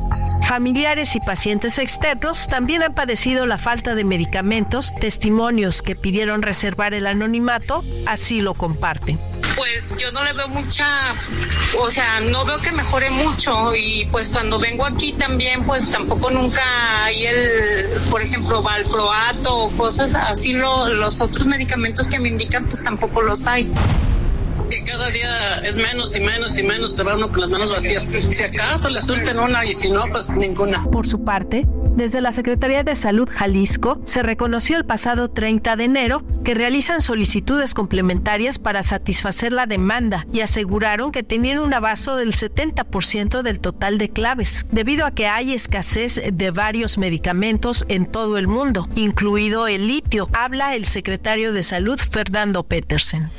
Familiares 0.46 1.14
y 1.14 1.20
pacientes 1.20 1.78
externos 1.78 2.48
también 2.48 2.82
han 2.82 2.94
padecido 2.94 3.46
la 3.46 3.58
falta 3.58 3.94
de 3.94 4.04
medicamentos. 4.04 4.92
Testimonios 5.00 5.82
que 5.82 5.94
pidieron 5.94 6.42
reservar 6.42 6.92
el 6.94 7.06
anonimato 7.06 7.84
así 8.06 8.42
lo 8.42 8.54
comparten. 8.54 9.20
Pues 9.56 9.84
yo 9.98 10.10
no 10.12 10.24
le 10.24 10.32
veo 10.32 10.48
mucha, 10.48 11.14
o 11.78 11.90
sea, 11.90 12.20
no 12.20 12.44
veo 12.44 12.58
que 12.58 12.72
mejore 12.72 13.10
mucho 13.10 13.74
y 13.74 14.06
pues 14.10 14.28
cuando 14.28 14.58
vengo 14.58 14.86
aquí 14.86 15.12
también 15.12 15.64
pues 15.64 15.90
tampoco 15.90 16.30
nunca 16.30 16.62
hay 17.04 17.26
el, 17.26 18.00
por 18.10 18.22
ejemplo, 18.22 18.62
valproato 18.62 19.56
o 19.56 19.76
cosas 19.76 20.14
así, 20.14 20.52
los 20.52 21.20
otros 21.20 21.46
medicamentos 21.46 22.08
que 22.08 22.18
me 22.18 22.28
indican 22.28 22.64
pues 22.66 22.82
tampoco 22.82 23.22
los 23.22 23.46
hay 23.46 23.72
que 24.70 24.84
cada 24.84 25.10
día 25.10 25.58
es 25.64 25.76
menos 25.76 26.16
y 26.16 26.20
menos 26.20 26.56
y 26.56 26.62
menos, 26.62 26.94
se 26.96 27.02
va 27.02 27.16
uno 27.16 27.28
con 27.28 27.40
las 27.40 27.50
manos 27.50 27.70
vacías. 27.70 28.04
Si 28.30 28.42
acaso 28.42 28.88
le 28.88 29.02
surten 29.02 29.38
una 29.38 29.64
y 29.64 29.74
si 29.74 29.90
no, 29.90 30.02
pues 30.10 30.28
ninguna. 30.30 30.84
Por 30.90 31.06
su 31.06 31.24
parte, 31.24 31.66
desde 31.96 32.20
la 32.20 32.32
Secretaría 32.32 32.84
de 32.84 32.94
Salud 32.94 33.28
Jalisco 33.30 34.00
se 34.04 34.22
reconoció 34.22 34.76
el 34.76 34.86
pasado 34.86 35.28
30 35.28 35.76
de 35.76 35.84
enero 35.84 36.22
que 36.44 36.54
realizan 36.54 37.02
solicitudes 37.02 37.74
complementarias 37.74 38.58
para 38.58 38.82
satisfacer 38.82 39.52
la 39.52 39.66
demanda 39.66 40.26
y 40.32 40.40
aseguraron 40.40 41.12
que 41.12 41.22
tenían 41.22 41.58
un 41.58 41.74
abasto 41.74 42.16
del 42.16 42.32
70% 42.32 43.42
del 43.42 43.60
total 43.60 43.98
de 43.98 44.08
claves, 44.08 44.66
debido 44.70 45.04
a 45.04 45.10
que 45.10 45.26
hay 45.26 45.52
escasez 45.52 46.20
de 46.32 46.50
varios 46.52 46.96
medicamentos 46.96 47.84
en 47.88 48.06
todo 48.06 48.38
el 48.38 48.46
mundo, 48.46 48.88
incluido 48.94 49.66
el 49.66 49.88
litio, 49.88 50.30
habla 50.32 50.76
el 50.76 50.86
secretario 50.86 51.52
de 51.52 51.62
Salud 51.62 51.98
Fernando 51.98 52.62
Petersen. 52.62 53.30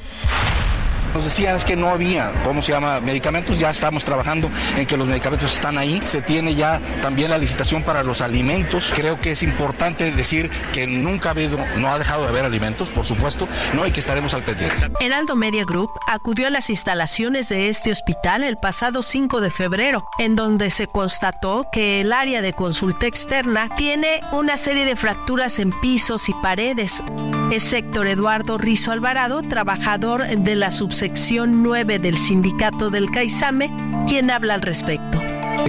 Nos 1.13 1.25
decían 1.25 1.59
que 1.59 1.75
no 1.75 1.89
había, 1.89 2.31
¿cómo 2.43 2.61
se 2.61 2.71
llama? 2.71 2.99
Medicamentos, 3.01 3.59
ya 3.59 3.69
estamos 3.69 4.05
trabajando 4.05 4.49
en 4.77 4.85
que 4.85 4.95
los 4.95 5.07
medicamentos 5.07 5.53
están 5.53 5.77
ahí. 5.77 6.01
Se 6.05 6.21
tiene 6.21 6.55
ya 6.55 6.81
también 7.01 7.29
la 7.29 7.37
licitación 7.37 7.83
para 7.83 8.03
los 8.03 8.21
alimentos. 8.21 8.91
Creo 8.95 9.19
que 9.19 9.31
es 9.31 9.43
importante 9.43 10.11
decir 10.11 10.49
que 10.73 10.87
nunca 10.87 11.29
ha 11.29 11.31
habido, 11.31 11.57
no 11.77 11.89
ha 11.89 11.99
dejado 11.99 12.23
de 12.23 12.29
haber 12.29 12.45
alimentos, 12.45 12.89
por 12.89 13.05
supuesto, 13.05 13.47
no 13.73 13.85
y 13.85 13.91
que 13.91 13.99
estaremos 13.99 14.33
al 14.33 14.43
pendiente. 14.43 14.89
Heraldo 14.99 15.35
Media 15.35 15.65
Group 15.65 15.89
acudió 16.07 16.47
a 16.47 16.49
las 16.49 16.69
instalaciones 16.69 17.49
de 17.49 17.69
este 17.69 17.91
hospital 17.91 18.43
el 18.43 18.57
pasado 18.57 19.01
5 19.01 19.41
de 19.41 19.51
febrero, 19.51 20.05
en 20.17 20.35
donde 20.35 20.69
se 20.69 20.87
constató 20.87 21.65
que 21.71 22.01
el 22.01 22.13
área 22.13 22.41
de 22.41 22.53
consulta 22.53 23.05
externa 23.05 23.69
tiene 23.75 24.21
una 24.31 24.57
serie 24.57 24.85
de 24.85 24.95
fracturas 24.95 25.59
en 25.59 25.71
pisos 25.81 26.29
y 26.29 26.33
paredes. 26.41 27.03
Es 27.51 27.73
Héctor 27.73 28.07
Eduardo 28.07 28.57
Rizo 28.57 28.93
Alvarado, 28.93 29.41
trabajador 29.41 30.25
de 30.25 30.55
la 30.55 30.71
subsección 30.71 31.01
sección 31.11 31.63
9 31.63 31.99
del 31.99 32.17
sindicato 32.17 32.89
del 32.89 33.11
CAISAME, 33.11 34.05
quien 34.07 34.31
habla 34.31 34.53
al 34.53 34.61
respecto. 34.61 35.19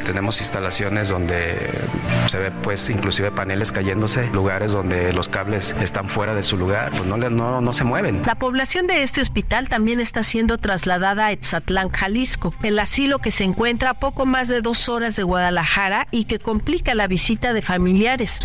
Tenemos 0.05 0.39
instalaciones 0.39 1.09
donde 1.09 1.57
se 2.29 2.39
ve 2.39 2.53
pues 2.53 2.89
inclusive 2.89 3.33
paneles 3.33 3.73
cayéndose, 3.73 4.29
lugares 4.29 4.71
donde 4.71 5.13
los 5.13 5.29
cables 5.29 5.75
están 5.81 6.09
fuera 6.09 6.35
de 6.35 6.45
su 6.45 6.57
lugar, 6.57 6.91
pues 6.91 7.05
no, 7.07 7.17
no, 7.17 7.61
no 7.61 7.73
se 7.73 7.83
mueven. 7.83 8.23
La 8.25 8.37
población 8.37 8.87
de 8.87 9.03
este 9.03 9.21
hospital 9.21 9.69
también 9.69 9.99
está 9.99 10.23
siendo 10.23 10.59
trasladada 10.59 11.27
a 11.27 11.33
Etzatlán, 11.33 11.91
Jalisco, 11.91 12.55
el 12.63 12.79
asilo 12.79 13.19
que 13.19 13.33
se 13.33 13.43
encuentra 13.43 13.91
a 13.91 13.95
poco 13.95 14.25
más 14.25 14.47
de 14.47 14.61
dos 14.61 14.89
horas 14.89 15.17
de 15.17 15.25
Guadalajara 15.25 16.07
y 16.13 16.27
que 16.27 16.39
complica 16.39 16.95
la 16.95 17.09
visita 17.09 17.53
de 17.53 17.63
familiares. 17.63 18.39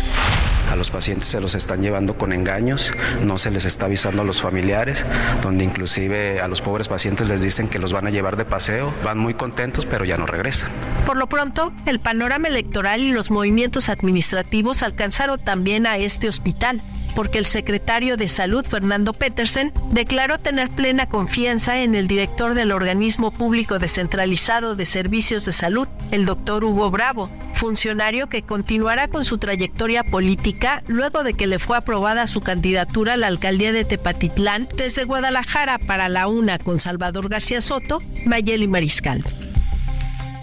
A 0.70 0.76
los 0.76 0.90
pacientes 0.90 1.28
se 1.28 1.40
los 1.40 1.54
están 1.54 1.82
llevando 1.82 2.14
con 2.14 2.32
engaños, 2.32 2.92
no 3.24 3.38
se 3.38 3.50
les 3.50 3.64
está 3.64 3.86
avisando 3.86 4.22
a 4.22 4.24
los 4.24 4.40
familiares, 4.40 5.04
donde 5.42 5.64
inclusive 5.64 6.40
a 6.40 6.48
los 6.48 6.60
pobres 6.60 6.88
pacientes 6.88 7.26
les 7.28 7.42
dicen 7.42 7.68
que 7.68 7.78
los 7.78 7.92
van 7.92 8.06
a 8.06 8.10
llevar 8.10 8.36
de 8.36 8.44
paseo, 8.44 8.92
van 9.02 9.18
muy 9.18 9.34
contentos 9.34 9.86
pero 9.86 10.04
ya 10.04 10.16
no 10.16 10.26
regresan. 10.26 10.70
Por 11.06 11.16
lo 11.16 11.26
pronto, 11.26 11.72
el 11.86 12.00
panorama 12.00 12.48
electoral 12.48 13.00
y 13.00 13.12
los 13.12 13.30
movimientos 13.30 13.88
administrativos 13.88 14.82
alcanzaron 14.82 15.38
también 15.38 15.86
a 15.86 15.96
este 15.96 16.28
hospital, 16.28 16.82
porque 17.18 17.38
el 17.38 17.46
secretario 17.46 18.16
de 18.16 18.28
Salud, 18.28 18.64
Fernando 18.64 19.12
Petersen, 19.12 19.72
declaró 19.90 20.38
tener 20.38 20.70
plena 20.70 21.08
confianza 21.08 21.82
en 21.82 21.96
el 21.96 22.06
director 22.06 22.54
del 22.54 22.70
organismo 22.70 23.32
público 23.32 23.80
descentralizado 23.80 24.76
de 24.76 24.86
servicios 24.86 25.44
de 25.44 25.50
salud, 25.50 25.88
el 26.12 26.26
doctor 26.26 26.62
Hugo 26.62 26.92
Bravo, 26.92 27.28
funcionario 27.54 28.28
que 28.28 28.42
continuará 28.42 29.08
con 29.08 29.24
su 29.24 29.38
trayectoria 29.38 30.04
política 30.04 30.84
luego 30.86 31.24
de 31.24 31.34
que 31.34 31.48
le 31.48 31.58
fue 31.58 31.76
aprobada 31.76 32.28
su 32.28 32.40
candidatura 32.40 33.14
a 33.14 33.16
la 33.16 33.26
alcaldía 33.26 33.72
de 33.72 33.84
Tepatitlán 33.84 34.68
desde 34.76 35.02
Guadalajara 35.02 35.78
para 35.78 36.08
la 36.08 36.28
UNA 36.28 36.60
con 36.60 36.78
Salvador 36.78 37.28
García 37.28 37.60
Soto, 37.60 38.00
Mayeli 38.26 38.68
Mariscal. 38.68 39.24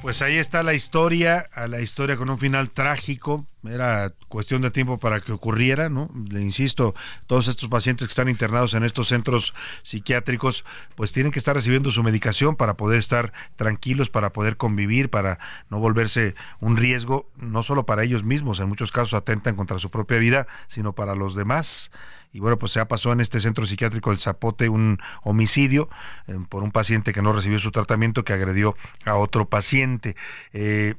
Pues 0.06 0.22
ahí 0.22 0.38
está 0.38 0.62
la 0.62 0.76
historia, 0.76 1.50
a 1.52 1.68
la 1.68 1.82
historia 1.82 2.16
con 2.16 2.30
un 2.30 2.38
final 2.38 2.70
trágico. 2.70 3.48
Era 3.68 4.14
cuestión 4.28 4.62
de 4.62 4.70
tiempo 4.70 5.00
para 5.00 5.20
que 5.20 5.32
ocurriera, 5.32 5.90
¿no? 5.90 6.12
Le 6.30 6.42
insisto, 6.42 6.94
todos 7.26 7.48
estos 7.48 7.70
pacientes 7.70 8.06
que 8.06 8.12
están 8.12 8.30
internados 8.30 8.76
en 8.76 8.84
estos 8.84 9.08
centros 9.08 9.56
psiquiátricos, 9.82 10.64
pues 10.94 11.12
tienen 11.12 11.32
que 11.32 11.40
estar 11.40 11.56
recibiendo 11.56 11.90
su 11.90 12.04
medicación 12.04 12.56
para 12.56 12.78
poder 12.78 13.00
estar 13.00 13.34
tranquilos, 13.56 14.12
para 14.12 14.32
poder 14.32 14.58
convivir, 14.58 15.10
para 15.10 15.40
no 15.72 15.80
volverse 15.80 16.36
un 16.60 16.78
riesgo, 16.78 17.28
no 17.38 17.64
solo 17.64 17.88
para 17.88 18.04
ellos 18.04 18.24
mismos, 18.24 18.60
en 18.60 18.70
muchos 18.70 18.92
casos 18.92 19.16
atentan 19.16 19.56
contra 19.56 19.80
su 19.80 19.90
propia 19.90 20.20
vida, 20.20 20.46
sino 20.68 20.94
para 20.94 21.16
los 21.16 21.34
demás. 21.34 21.90
Y 22.36 22.40
bueno, 22.42 22.60
pues 22.60 22.74
se 22.74 22.86
pasó 22.86 23.14
en 23.14 23.22
este 23.22 23.40
centro 23.40 23.66
psiquiátrico 23.66 24.10
del 24.10 24.20
Zapote 24.20 24.68
un 24.68 25.00
homicidio 25.24 25.88
eh, 26.28 26.38
por 26.50 26.64
un 26.64 26.72
paciente 26.74 27.14
que 27.14 27.22
no 27.22 27.32
recibió 27.32 27.60
su 27.60 27.72
tratamiento, 27.72 28.26
que 28.26 28.34
agredió 28.34 28.76
a 29.06 29.16
otro 29.16 29.48
paciente. 29.48 30.18
Eh, 30.52 30.96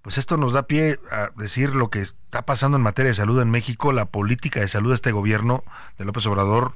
pues 0.00 0.16
esto 0.16 0.38
nos 0.38 0.54
da 0.54 0.62
pie 0.62 0.98
a 1.10 1.28
decir 1.36 1.74
lo 1.74 1.90
que 1.90 2.00
está 2.00 2.46
pasando 2.46 2.78
en 2.78 2.82
materia 2.82 3.10
de 3.10 3.14
salud 3.14 3.38
en 3.42 3.50
México. 3.50 3.92
La 3.92 4.06
política 4.06 4.60
de 4.60 4.68
salud 4.68 4.88
de 4.88 4.94
este 4.94 5.12
gobierno 5.12 5.62
de 5.98 6.06
López 6.06 6.24
Obrador 6.24 6.74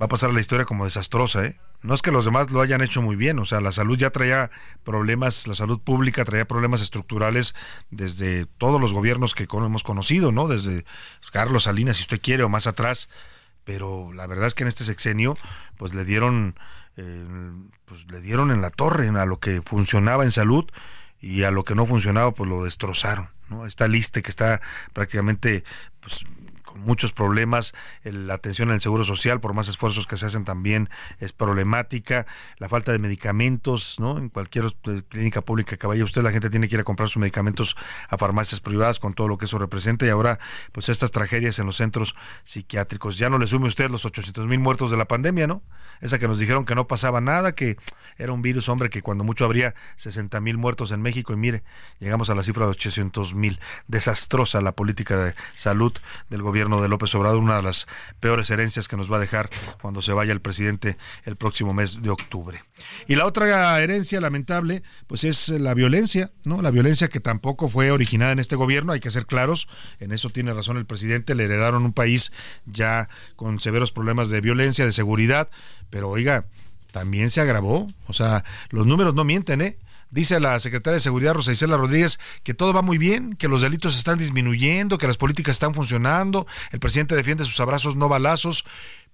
va 0.00 0.06
a 0.06 0.08
pasar 0.08 0.32
la 0.32 0.40
historia 0.40 0.64
como 0.64 0.84
desastrosa. 0.84 1.44
¿eh? 1.44 1.60
No 1.82 1.94
es 1.94 2.02
que 2.02 2.10
los 2.10 2.24
demás 2.24 2.50
lo 2.50 2.60
hayan 2.60 2.80
hecho 2.80 3.02
muy 3.02 3.16
bien, 3.16 3.38
o 3.38 3.44
sea, 3.44 3.60
la 3.60 3.72
salud 3.72 3.98
ya 3.98 4.10
traía 4.10 4.50
problemas, 4.82 5.46
la 5.46 5.54
salud 5.54 5.78
pública 5.80 6.24
traía 6.24 6.46
problemas 6.46 6.80
estructurales 6.80 7.54
desde 7.90 8.46
todos 8.46 8.80
los 8.80 8.94
gobiernos 8.94 9.34
que 9.34 9.46
hemos 9.50 9.82
conocido, 9.82 10.32
¿no? 10.32 10.48
Desde 10.48 10.84
Carlos 11.32 11.64
Salinas, 11.64 11.98
si 11.98 12.02
usted 12.02 12.20
quiere, 12.20 12.42
o 12.42 12.48
más 12.48 12.66
atrás. 12.66 13.08
Pero 13.64 14.12
la 14.12 14.26
verdad 14.26 14.46
es 14.46 14.54
que 14.54 14.64
en 14.64 14.68
este 14.68 14.84
sexenio, 14.84 15.36
pues 15.76 15.92
le 15.94 16.04
dieron, 16.04 16.58
eh, 16.96 17.52
pues 17.84 18.10
le 18.10 18.20
dieron 18.20 18.50
en 18.50 18.62
la 18.62 18.70
torre 18.70 19.08
a 19.08 19.26
lo 19.26 19.38
que 19.38 19.60
funcionaba 19.60 20.24
en 20.24 20.32
salud 20.32 20.64
y 21.20 21.42
a 21.42 21.50
lo 21.50 21.64
que 21.64 21.74
no 21.74 21.84
funcionaba, 21.84 22.32
pues 22.32 22.48
lo 22.48 22.64
destrozaron. 22.64 23.28
¿no? 23.50 23.66
Esta 23.66 23.86
lista 23.86 24.22
que 24.22 24.30
está 24.30 24.62
prácticamente 24.94 25.64
pues, 26.00 26.24
muchos 26.80 27.12
problemas, 27.12 27.74
la 28.04 28.34
atención 28.34 28.68
en 28.68 28.74
el 28.74 28.80
seguro 28.80 29.04
social, 29.04 29.40
por 29.40 29.54
más 29.54 29.68
esfuerzos 29.68 30.06
que 30.06 30.16
se 30.16 30.26
hacen 30.26 30.44
también 30.44 30.88
es 31.18 31.32
problemática, 31.32 32.26
la 32.58 32.68
falta 32.68 32.92
de 32.92 32.98
medicamentos, 32.98 33.98
¿no? 33.98 34.18
En 34.18 34.28
cualquier 34.28 34.66
eh, 34.88 35.02
clínica 35.08 35.42
pública 35.42 35.76
que 35.76 35.86
vaya 35.86 36.04
usted, 36.04 36.22
la 36.22 36.32
gente 36.32 36.50
tiene 36.50 36.68
que 36.68 36.76
ir 36.76 36.80
a 36.80 36.84
comprar 36.84 37.08
sus 37.08 37.18
medicamentos 37.18 37.76
a 38.08 38.18
farmacias 38.18 38.60
privadas 38.60 38.98
con 38.98 39.14
todo 39.14 39.28
lo 39.28 39.38
que 39.38 39.44
eso 39.44 39.58
representa 39.58 40.06
y 40.06 40.08
ahora 40.08 40.38
pues 40.72 40.88
estas 40.88 41.10
tragedias 41.10 41.58
en 41.58 41.66
los 41.66 41.76
centros 41.76 42.14
psiquiátricos. 42.44 43.18
Ya 43.18 43.30
no 43.30 43.38
le 43.38 43.46
sume 43.46 43.66
usted 43.66 43.90
los 43.90 44.04
800 44.04 44.46
mil 44.46 44.58
muertos 44.58 44.90
de 44.90 44.96
la 44.96 45.06
pandemia, 45.06 45.46
¿no? 45.46 45.62
Esa 46.00 46.18
que 46.18 46.28
nos 46.28 46.38
dijeron 46.38 46.64
que 46.64 46.74
no 46.74 46.86
pasaba 46.86 47.20
nada, 47.20 47.52
que 47.52 47.76
era 48.16 48.32
un 48.32 48.40
virus, 48.40 48.68
hombre, 48.68 48.88
que 48.88 49.02
cuando 49.02 49.22
mucho 49.22 49.44
habría 49.44 49.74
60 49.96 50.40
mil 50.40 50.56
muertos 50.56 50.92
en 50.92 51.02
México 51.02 51.32
y 51.32 51.36
mire, 51.36 51.62
llegamos 51.98 52.30
a 52.30 52.34
la 52.34 52.42
cifra 52.42 52.64
de 52.64 52.70
800 52.70 53.34
mil. 53.34 53.60
Desastrosa 53.86 54.60
la 54.62 54.72
política 54.72 55.16
de 55.22 55.34
salud 55.54 55.92
del 56.30 56.42
gobierno 56.42 56.69
de 56.78 56.88
López 56.88 57.14
Obrador, 57.14 57.38
una 57.38 57.56
de 57.56 57.62
las 57.62 57.86
peores 58.20 58.50
herencias 58.50 58.86
que 58.86 58.96
nos 58.96 59.10
va 59.10 59.16
a 59.16 59.20
dejar 59.20 59.48
cuando 59.80 60.02
se 60.02 60.12
vaya 60.12 60.32
el 60.32 60.40
presidente 60.40 60.98
el 61.24 61.36
próximo 61.36 61.72
mes 61.72 62.02
de 62.02 62.10
octubre. 62.10 62.62
Y 63.08 63.16
la 63.16 63.26
otra 63.26 63.80
herencia 63.80 64.20
lamentable, 64.20 64.82
pues 65.06 65.24
es 65.24 65.48
la 65.48 65.74
violencia, 65.74 66.30
¿no? 66.44 66.62
La 66.62 66.70
violencia 66.70 67.08
que 67.08 67.20
tampoco 67.20 67.68
fue 67.68 67.90
originada 67.90 68.32
en 68.32 68.38
este 68.38 68.56
gobierno, 68.56 68.92
hay 68.92 69.00
que 69.00 69.10
ser 69.10 69.26
claros, 69.26 69.68
en 69.98 70.12
eso 70.12 70.30
tiene 70.30 70.52
razón 70.52 70.76
el 70.76 70.86
presidente, 70.86 71.34
le 71.34 71.44
heredaron 71.44 71.84
un 71.84 71.92
país 71.92 72.32
ya 72.66 73.08
con 73.36 73.60
severos 73.60 73.92
problemas 73.92 74.28
de 74.28 74.40
violencia, 74.40 74.84
de 74.84 74.92
seguridad, 74.92 75.48
pero 75.90 76.10
oiga, 76.10 76.44
también 76.92 77.30
se 77.30 77.40
agravó, 77.40 77.86
o 78.06 78.12
sea, 78.12 78.44
los 78.70 78.86
números 78.86 79.14
no 79.14 79.24
mienten, 79.24 79.60
¿eh? 79.60 79.78
Dice 80.10 80.40
la 80.40 80.58
secretaria 80.58 80.94
de 80.94 81.00
Seguridad, 81.00 81.34
Rosa 81.34 81.52
Isela 81.52 81.76
Rodríguez, 81.76 82.18
que 82.42 82.52
todo 82.52 82.72
va 82.72 82.82
muy 82.82 82.98
bien, 82.98 83.34
que 83.34 83.46
los 83.46 83.62
delitos 83.62 83.96
están 83.96 84.18
disminuyendo, 84.18 84.98
que 84.98 85.06
las 85.06 85.16
políticas 85.16 85.52
están 85.52 85.72
funcionando. 85.72 86.46
El 86.72 86.80
presidente 86.80 87.14
defiende 87.14 87.44
sus 87.44 87.60
abrazos, 87.60 87.94
no 87.94 88.08
balazos, 88.08 88.64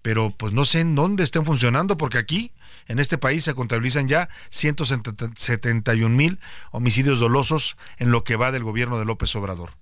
pero 0.01 0.31
pues 0.31 0.55
no 0.55 0.65
sé 0.65 0.81
en 0.81 0.95
dónde 0.95 1.23
estén 1.23 1.45
funcionando, 1.45 1.99
porque 1.99 2.17
aquí, 2.17 2.53
en 2.87 2.99
este 2.99 3.19
país, 3.19 3.45
se 3.45 3.55
contabilizan 3.55 4.09
ya 4.09 4.31
171 4.51 6.17
mil 6.17 6.41
homicidios 6.71 7.21
dolosos 7.21 7.77
en 7.99 8.11
lo 8.11 8.25
que 8.25 8.37
va 8.37 8.51
del 8.51 8.65
gobierno 8.65 8.99
de 8.99 9.05
López 9.05 9.35
Obrador. 9.37 9.73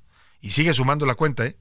Y 0.41 0.51
sigue 0.51 0.75
sumando 0.75 1.07
la 1.07 1.15
cuenta, 1.15 1.47
¿eh? 1.47 1.57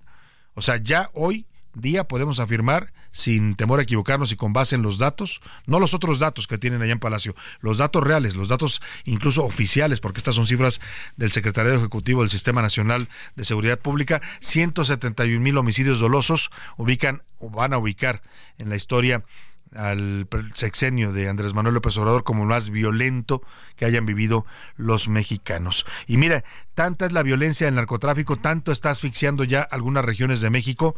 O 0.55 0.61
sea, 0.61 0.77
ya 0.77 1.09
hoy 1.13 1.45
día 1.73 2.05
podemos 2.05 2.39
afirmar, 2.39 2.93
sin 3.11 3.55
temor 3.55 3.79
a 3.79 3.83
equivocarnos 3.83 4.31
y 4.31 4.35
con 4.35 4.53
base 4.53 4.75
en 4.75 4.81
los 4.81 4.97
datos, 4.97 5.41
no 5.65 5.79
los 5.79 5.93
otros 5.93 6.19
datos 6.19 6.47
que 6.47 6.57
tienen 6.57 6.81
allá 6.81 6.93
en 6.93 6.99
Palacio, 6.99 7.35
los 7.61 7.77
datos 7.77 8.03
reales, 8.03 8.35
los 8.35 8.47
datos 8.47 8.81
incluso 9.05 9.43
oficiales, 9.43 9.99
porque 9.99 10.19
estas 10.19 10.35
son 10.35 10.47
cifras 10.47 10.81
del 11.15 11.31
Secretariado 11.31 11.77
Ejecutivo 11.77 12.21
del 12.21 12.29
Sistema 12.29 12.61
Nacional 12.61 13.09
de 13.35 13.45
Seguridad 13.45 13.79
Pública, 13.79 14.21
171 14.39 15.39
mil 15.39 15.57
homicidios 15.57 15.99
dolosos 15.99 16.51
ubican 16.77 17.23
o 17.39 17.49
van 17.49 17.73
a 17.73 17.77
ubicar 17.77 18.21
en 18.57 18.69
la 18.69 18.75
historia 18.75 19.23
al 19.75 20.27
sexenio 20.53 21.11
de 21.11 21.29
Andrés 21.29 21.53
Manuel 21.53 21.75
López 21.75 21.97
Obrador 21.97 22.23
como 22.23 22.43
el 22.43 22.49
más 22.49 22.69
violento 22.69 23.41
que 23.75 23.85
hayan 23.85 24.05
vivido 24.05 24.45
los 24.77 25.07
mexicanos. 25.07 25.85
Y 26.07 26.17
mira, 26.17 26.43
tanta 26.73 27.05
es 27.05 27.11
la 27.11 27.23
violencia 27.23 27.65
del 27.65 27.75
narcotráfico, 27.75 28.35
tanto 28.35 28.71
está 28.71 28.91
asfixiando 28.91 29.43
ya 29.43 29.61
algunas 29.61 30.05
regiones 30.05 30.41
de 30.41 30.49
México, 30.49 30.95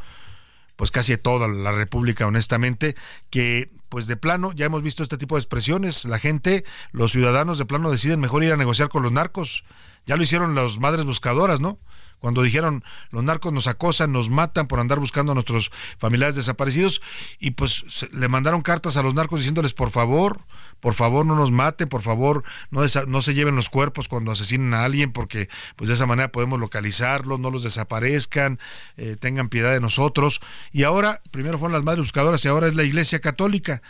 pues 0.76 0.92
casi 0.92 1.18
toda 1.18 1.48
la 1.48 1.72
República, 1.72 2.28
honestamente, 2.28 2.96
que 3.30 3.70
pues 3.90 4.08
de 4.08 4.18
plano 4.18 4.52
ya 4.52 4.66
hemos 4.66 4.82
visto 4.82 5.04
este 5.04 5.18
tipo 5.18 5.36
de 5.36 5.40
expresiones. 5.40 6.06
La 6.06 6.20
gente, 6.20 6.66
los 6.92 7.12
ciudadanos 7.12 7.58
de 7.58 7.66
plano 7.66 7.92
deciden 7.92 8.20
mejor 8.20 8.44
ir 8.44 8.52
a 8.52 8.58
negociar 8.58 8.90
con 8.90 9.04
los 9.04 9.12
narcos. 9.12 9.64
Ya 10.06 10.18
lo 10.18 10.24
hicieron 10.24 10.56
las 10.56 10.80
madres 10.80 11.06
buscadoras, 11.06 11.60
¿no? 11.60 11.80
Cuando 12.20 12.42
dijeron 12.42 12.84
los 13.12 13.24
narcos 13.24 13.54
nos 13.54 13.68
acosan, 13.68 14.12
nos 14.12 14.30
matan 14.30 14.68
por 14.68 14.80
andar 14.80 15.00
buscando 15.00 15.32
a 15.32 15.36
nuestros 15.36 15.72
familiares 15.98 16.36
desaparecidos 16.36 17.02
y 17.40 17.52
pues 17.52 17.86
le 18.12 18.28
mandaron 18.28 18.62
cartas 18.62 18.98
a 18.98 19.04
los 19.04 19.14
narcos 19.14 19.40
diciéndoles 19.40 19.74
por 19.74 19.92
favor, 19.92 20.42
por 20.80 20.94
favor 20.94 21.26
no 21.26 21.36
nos 21.36 21.52
maten, 21.52 21.90
por 21.90 22.02
favor 22.02 22.44
no, 22.72 22.88
se 22.88 23.34
lleven 23.34 23.56
los 23.56 23.70
cuerpos 23.70 24.08
cuando 24.08 24.32
asesinen 24.32 24.74
a 24.74 24.84
alguien 24.86 25.12
porque 25.12 25.50
pues 25.76 25.88
de 25.88 25.96
esa 25.96 26.06
manera 26.06 26.32
podemos 26.32 26.60
localizarlos, 26.60 27.40
no 27.40 27.52
los 27.52 27.64
desaparezcan, 27.64 28.60
eh, 28.98 29.16
tengan 29.20 29.50
piedad 29.50 29.72
de 29.72 29.80
nosotros. 29.80 30.42
Y 30.72 30.84
ahora, 30.84 31.22
primero 31.32 31.58
fueron 31.58 31.74
las 31.74 31.84
madres 31.84 32.02
buscadoras 32.02 32.44
y 32.46 32.48
ahora 32.48 32.68
es 32.68 32.76
la 32.76 32.84
Iglesia 32.84 33.20
Católica. 33.20 33.82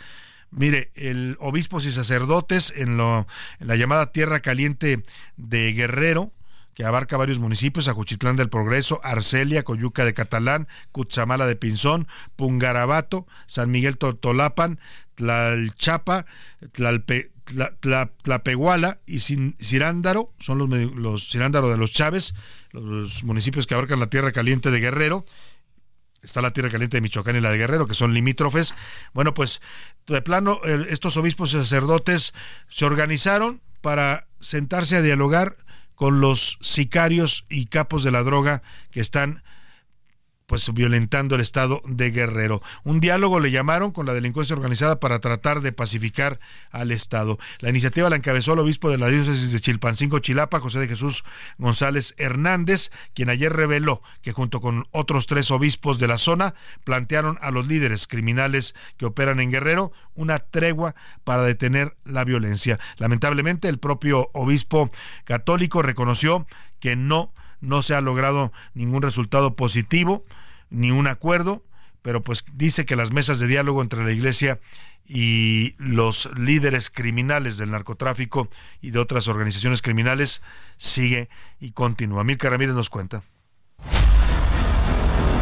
Mire, 0.50 0.90
el 0.94 1.36
obispos 1.40 1.86
y 1.86 1.92
sacerdotes 1.92 2.72
en, 2.76 2.96
lo, 2.96 3.26
en 3.58 3.66
la 3.66 3.76
llamada 3.76 4.12
Tierra 4.12 4.40
Caliente 4.40 5.02
de 5.36 5.72
Guerrero, 5.72 6.32
que 6.76 6.84
abarca 6.84 7.16
varios 7.16 7.38
municipios, 7.38 7.88
Ajuchitlán 7.88 8.36
del 8.36 8.50
Progreso, 8.50 9.00
Arcelia, 9.02 9.64
Coyuca 9.64 10.04
de 10.04 10.12
Catalán, 10.12 10.68
Cutzamala 10.92 11.46
de 11.46 11.56
Pinzón, 11.56 12.06
Pungarabato, 12.36 13.26
San 13.46 13.70
Miguel 13.70 13.96
Totolapan, 13.96 14.78
Tlalchapa, 15.14 16.26
Tlalpe, 16.72 17.32
Tlapehuala 18.22 19.00
y 19.06 19.20
Cirándaro, 19.20 20.34
son 20.38 20.58
los, 20.58 20.68
los 20.68 21.30
Cirándaro 21.30 21.70
de 21.70 21.78
los 21.78 21.92
Chávez, 21.92 22.34
los 22.72 23.24
municipios 23.24 23.66
que 23.66 23.72
abarcan 23.72 23.98
la 23.98 24.10
Tierra 24.10 24.30
Caliente 24.32 24.70
de 24.70 24.78
Guerrero, 24.78 25.24
está 26.22 26.42
la 26.42 26.52
Tierra 26.52 26.68
Caliente 26.68 26.98
de 26.98 27.00
Michoacán 27.00 27.36
y 27.36 27.40
la 27.40 27.52
de 27.52 27.56
Guerrero, 27.56 27.86
que 27.86 27.94
son 27.94 28.12
limítrofes. 28.12 28.74
Bueno, 29.14 29.32
pues 29.32 29.62
de 30.06 30.20
plano, 30.20 30.60
estos 30.90 31.16
obispos 31.16 31.54
y 31.54 31.58
sacerdotes 31.58 32.34
se 32.68 32.84
organizaron 32.84 33.62
para 33.80 34.26
sentarse 34.40 34.96
a 34.96 35.00
dialogar 35.00 35.56
con 35.96 36.20
los 36.20 36.58
sicarios 36.60 37.44
y 37.48 37.66
capos 37.66 38.04
de 38.04 38.12
la 38.12 38.22
droga 38.22 38.62
que 38.92 39.00
están 39.00 39.42
pues 40.46 40.72
violentando 40.72 41.34
el 41.34 41.40
estado 41.40 41.82
de 41.86 42.10
Guerrero. 42.12 42.62
Un 42.84 43.00
diálogo 43.00 43.40
le 43.40 43.50
llamaron 43.50 43.90
con 43.90 44.06
la 44.06 44.14
delincuencia 44.14 44.54
organizada 44.54 45.00
para 45.00 45.18
tratar 45.18 45.60
de 45.60 45.72
pacificar 45.72 46.38
al 46.70 46.92
estado. 46.92 47.38
La 47.58 47.70
iniciativa 47.70 48.08
la 48.08 48.16
encabezó 48.16 48.54
el 48.54 48.60
obispo 48.60 48.88
de 48.88 48.98
la 48.98 49.08
diócesis 49.08 49.50
de 49.50 49.60
Chilpancingo, 49.60 50.20
Chilapa, 50.20 50.60
José 50.60 50.78
de 50.78 50.88
Jesús 50.88 51.24
González 51.58 52.14
Hernández, 52.16 52.90
quien 53.12 53.28
ayer 53.28 53.52
reveló 53.52 54.02
que 54.22 54.32
junto 54.32 54.60
con 54.60 54.86
otros 54.92 55.26
tres 55.26 55.50
obispos 55.50 55.98
de 55.98 56.08
la 56.08 56.18
zona 56.18 56.54
plantearon 56.84 57.38
a 57.40 57.50
los 57.50 57.66
líderes 57.66 58.06
criminales 58.06 58.76
que 58.96 59.06
operan 59.06 59.40
en 59.40 59.50
Guerrero 59.50 59.92
una 60.14 60.38
tregua 60.38 60.94
para 61.24 61.42
detener 61.42 61.96
la 62.04 62.24
violencia. 62.24 62.78
Lamentablemente, 62.98 63.68
el 63.68 63.78
propio 63.78 64.30
obispo 64.32 64.88
católico 65.24 65.82
reconoció 65.82 66.46
que 66.78 66.94
no 66.94 67.32
no 67.60 67.82
se 67.82 67.94
ha 67.94 68.00
logrado 68.00 68.52
ningún 68.74 69.02
resultado 69.02 69.56
positivo, 69.56 70.24
ni 70.70 70.90
un 70.90 71.06
acuerdo, 71.06 71.64
pero 72.02 72.22
pues 72.22 72.44
dice 72.54 72.84
que 72.86 72.96
las 72.96 73.12
mesas 73.12 73.38
de 73.40 73.46
diálogo 73.46 73.82
entre 73.82 74.04
la 74.04 74.12
Iglesia 74.12 74.60
y 75.08 75.74
los 75.78 76.30
líderes 76.36 76.90
criminales 76.90 77.56
del 77.56 77.70
narcotráfico 77.70 78.48
y 78.80 78.90
de 78.90 78.98
otras 78.98 79.28
organizaciones 79.28 79.82
criminales 79.82 80.42
sigue 80.76 81.28
y 81.60 81.72
continúa. 81.72 82.24
Mirka 82.24 82.50
Ramírez 82.50 82.74
nos 82.74 82.90
cuenta. 82.90 83.22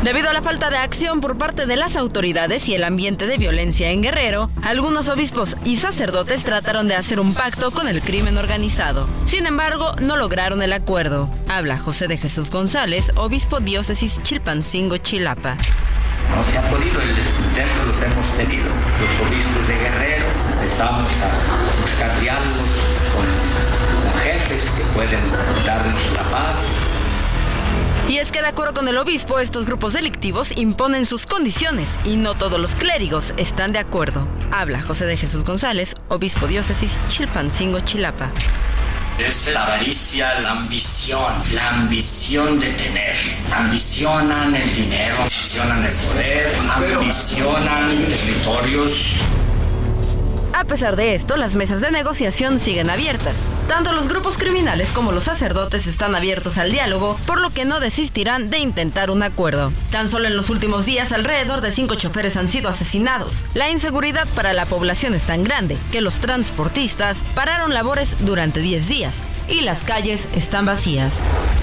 Debido 0.04 0.28
a 0.28 0.34
la 0.34 0.42
falta 0.42 0.68
de 0.68 0.76
acción 0.76 1.22
por 1.22 1.38
parte 1.38 1.64
de 1.64 1.76
las 1.76 1.96
autoridades 1.96 2.68
y 2.68 2.74
el 2.74 2.84
ambiente 2.84 3.26
de 3.26 3.38
violencia 3.38 3.90
en 3.90 4.02
Guerrero, 4.02 4.50
algunos 4.62 5.08
obispos 5.08 5.56
y 5.64 5.78
sacerdotes 5.78 6.44
trataron 6.44 6.88
de 6.88 6.94
hacer 6.94 7.18
un 7.18 7.32
pacto 7.32 7.70
con 7.70 7.88
el 7.88 8.02
crimen 8.02 8.36
organizado. 8.36 9.08
Sin 9.24 9.46
embargo, 9.46 9.96
no 10.02 10.18
lograron 10.18 10.60
el 10.60 10.74
acuerdo. 10.74 11.30
Habla 11.48 11.78
José 11.78 12.06
de 12.06 12.18
Jesús 12.18 12.50
González, 12.50 13.12
obispo 13.16 13.60
diócesis 13.60 14.22
Chilpancingo, 14.22 14.98
Chilapa. 14.98 15.54
No 15.54 16.52
se 16.52 16.58
ha 16.58 16.68
podido, 16.68 17.00
el 17.00 17.08
intento 17.08 17.86
los 17.86 17.96
hemos 18.02 18.26
tenido. 18.36 18.66
Los 19.00 19.26
obispos 19.26 19.68
de 19.68 19.74
Guerrero 19.74 20.26
empezamos 20.52 21.12
a 21.22 21.80
buscar 21.80 22.20
diálogos 22.20 22.68
con 23.14 24.20
jefes 24.22 24.70
que 24.76 24.84
pueden 24.92 25.20
darnos 25.64 26.12
la 26.12 26.22
paz 26.24 26.93
y 28.08 28.18
es 28.18 28.30
que 28.30 28.42
de 28.42 28.48
acuerdo 28.48 28.74
con 28.74 28.88
el 28.88 28.98
obispo, 28.98 29.38
estos 29.38 29.66
grupos 29.66 29.94
delictivos 29.94 30.56
imponen 30.56 31.06
sus 31.06 31.26
condiciones 31.26 31.98
y 32.04 32.16
no 32.16 32.34
todos 32.34 32.60
los 32.60 32.74
clérigos 32.74 33.32
están 33.36 33.72
de 33.72 33.78
acuerdo. 33.78 34.28
Habla 34.52 34.82
José 34.82 35.06
de 35.06 35.16
Jesús 35.16 35.44
González, 35.44 35.94
obispo 36.08 36.46
diócesis 36.46 37.00
Chilpancingo, 37.08 37.80
Chilapa. 37.80 38.32
Es 39.18 39.52
la 39.52 39.62
avaricia, 39.62 40.40
la 40.40 40.50
ambición, 40.50 41.32
la 41.52 41.68
ambición 41.70 42.58
de 42.58 42.72
tener. 42.72 43.14
Ambicionan 43.52 44.54
el 44.56 44.74
dinero, 44.74 45.16
ambicionan 45.18 45.84
el 45.84 45.92
poder, 45.92 46.56
ambicionan 46.70 47.88
territorios. 48.06 49.16
A 50.54 50.62
pesar 50.62 50.94
de 50.94 51.16
esto, 51.16 51.36
las 51.36 51.56
mesas 51.56 51.80
de 51.80 51.90
negociación 51.90 52.60
siguen 52.60 52.88
abiertas. 52.88 53.38
Tanto 53.66 53.92
los 53.92 54.06
grupos 54.06 54.38
criminales 54.38 54.92
como 54.92 55.10
los 55.10 55.24
sacerdotes 55.24 55.88
están 55.88 56.14
abiertos 56.14 56.58
al 56.58 56.70
diálogo, 56.70 57.18
por 57.26 57.40
lo 57.40 57.50
que 57.50 57.64
no 57.64 57.80
desistirán 57.80 58.50
de 58.50 58.58
intentar 58.58 59.10
un 59.10 59.24
acuerdo. 59.24 59.72
Tan 59.90 60.08
solo 60.08 60.28
en 60.28 60.36
los 60.36 60.50
últimos 60.50 60.86
días, 60.86 61.10
alrededor 61.10 61.60
de 61.60 61.72
cinco 61.72 61.96
choferes 61.96 62.36
han 62.36 62.46
sido 62.48 62.68
asesinados. 62.68 63.46
La 63.54 63.68
inseguridad 63.68 64.28
para 64.36 64.52
la 64.52 64.64
población 64.64 65.14
es 65.14 65.26
tan 65.26 65.42
grande 65.42 65.76
que 65.90 66.00
los 66.00 66.20
transportistas 66.20 67.24
pararon 67.34 67.74
labores 67.74 68.16
durante 68.20 68.60
10 68.60 68.86
días 68.86 69.24
y 69.48 69.62
las 69.62 69.82
calles 69.82 70.28
están 70.36 70.66
vacías. 70.66 71.18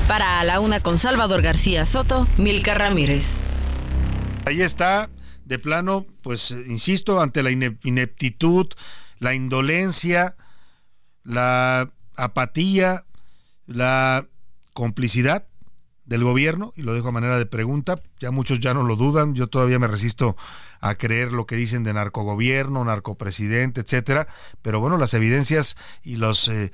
Para 0.09 0.41
A 0.41 0.43
la 0.43 0.59
Una 0.59 0.81
con 0.81 0.97
Salvador 0.97 1.41
García 1.41 1.85
Soto, 1.85 2.27
Milka 2.35 2.73
Ramírez. 2.73 3.37
Ahí 4.45 4.61
está 4.61 5.09
de 5.51 5.59
plano, 5.59 6.05
pues 6.21 6.51
insisto, 6.51 7.19
ante 7.19 7.43
la 7.43 7.51
ineptitud, 7.51 8.67
la 9.19 9.33
indolencia, 9.33 10.37
la 11.25 11.91
apatía, 12.15 13.03
la 13.67 14.25
complicidad 14.71 15.45
del 16.05 16.23
gobierno, 16.23 16.71
y 16.77 16.83
lo 16.83 16.93
dejo 16.93 17.09
a 17.09 17.11
manera 17.11 17.37
de 17.37 17.45
pregunta, 17.45 18.01
ya 18.21 18.31
muchos 18.31 18.61
ya 18.61 18.73
no 18.73 18.83
lo 18.83 18.95
dudan, 18.95 19.35
yo 19.35 19.47
todavía 19.47 19.77
me 19.77 19.87
resisto 19.87 20.37
a 20.79 20.95
creer 20.95 21.33
lo 21.33 21.45
que 21.45 21.57
dicen 21.57 21.83
de 21.83 21.93
narcogobierno, 21.93 22.85
narcopresidente, 22.85 23.81
etcétera, 23.81 24.27
pero 24.61 24.79
bueno, 24.79 24.97
las 24.97 25.13
evidencias 25.13 25.75
y 26.01 26.15
los 26.15 26.47
eh, 26.47 26.71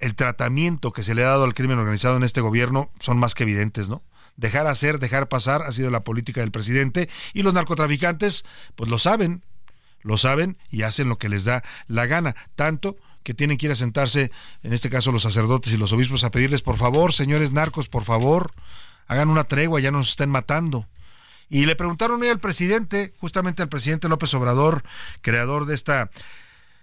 el 0.00 0.16
tratamiento 0.16 0.92
que 0.92 1.04
se 1.04 1.14
le 1.14 1.22
ha 1.22 1.28
dado 1.28 1.44
al 1.44 1.54
crimen 1.54 1.78
organizado 1.78 2.16
en 2.16 2.24
este 2.24 2.40
gobierno 2.40 2.90
son 2.98 3.16
más 3.20 3.36
que 3.36 3.44
evidentes, 3.44 3.88
¿no? 3.88 4.02
Dejar 4.38 4.66
hacer, 4.66 4.98
dejar 4.98 5.28
pasar, 5.28 5.62
ha 5.62 5.72
sido 5.72 5.90
la 5.90 6.04
política 6.04 6.40
del 6.40 6.50
presidente 6.50 7.10
y 7.34 7.42
los 7.42 7.52
narcotraficantes 7.52 8.46
pues 8.76 8.88
lo 8.88 8.98
saben, 8.98 9.44
lo 10.00 10.16
saben 10.16 10.56
y 10.70 10.82
hacen 10.82 11.08
lo 11.08 11.18
que 11.18 11.28
les 11.28 11.44
da 11.44 11.62
la 11.88 12.06
gana, 12.06 12.34
tanto 12.54 12.96
que 13.22 13.34
tienen 13.34 13.58
que 13.58 13.66
ir 13.66 13.72
a 13.72 13.74
sentarse, 13.74 14.30
en 14.62 14.72
este 14.72 14.88
caso 14.88 15.12
los 15.12 15.22
sacerdotes 15.22 15.72
y 15.72 15.76
los 15.76 15.92
obispos, 15.92 16.24
a 16.24 16.30
pedirles, 16.30 16.62
por 16.62 16.78
favor, 16.78 17.12
señores 17.12 17.52
narcos, 17.52 17.88
por 17.88 18.04
favor, 18.04 18.52
hagan 19.06 19.28
una 19.28 19.44
tregua, 19.44 19.80
ya 19.80 19.90
nos 19.90 20.10
estén 20.10 20.30
matando. 20.30 20.86
Y 21.50 21.66
le 21.66 21.76
preguntaron 21.76 22.22
hoy 22.22 22.28
al 22.28 22.40
presidente, 22.40 23.12
justamente 23.18 23.62
al 23.62 23.68
presidente 23.68 24.08
López 24.08 24.32
Obrador, 24.34 24.82
creador 25.20 25.66
de 25.66 25.74
esta, 25.74 26.10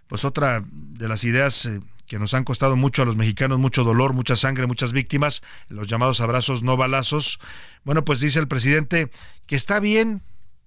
pues 0.08 0.26
otra 0.26 0.64
de 0.68 1.08
las 1.08 1.24
ideas 1.24 1.66
eh, 1.66 1.80
que 2.08 2.20
nos 2.20 2.34
han 2.34 2.44
costado 2.44 2.76
mucho 2.76 3.02
a 3.02 3.06
los 3.06 3.16
mexicanos, 3.16 3.60
mucho 3.60 3.84
dolor, 3.84 4.14
mucha 4.14 4.36
sangre, 4.36 4.68
muchas 4.68 4.92
víctimas, 4.92 5.42
los 5.68 5.88
llamados 5.88 6.22
abrazos 6.22 6.64
no 6.64 6.78
balazos. 6.78 7.40
Bueno, 7.84 8.06
pues 8.06 8.20
dice 8.20 8.40
el 8.40 8.48
presidente 8.48 9.10
que 9.48 9.56
está 9.56 9.80
bien, 9.80 10.22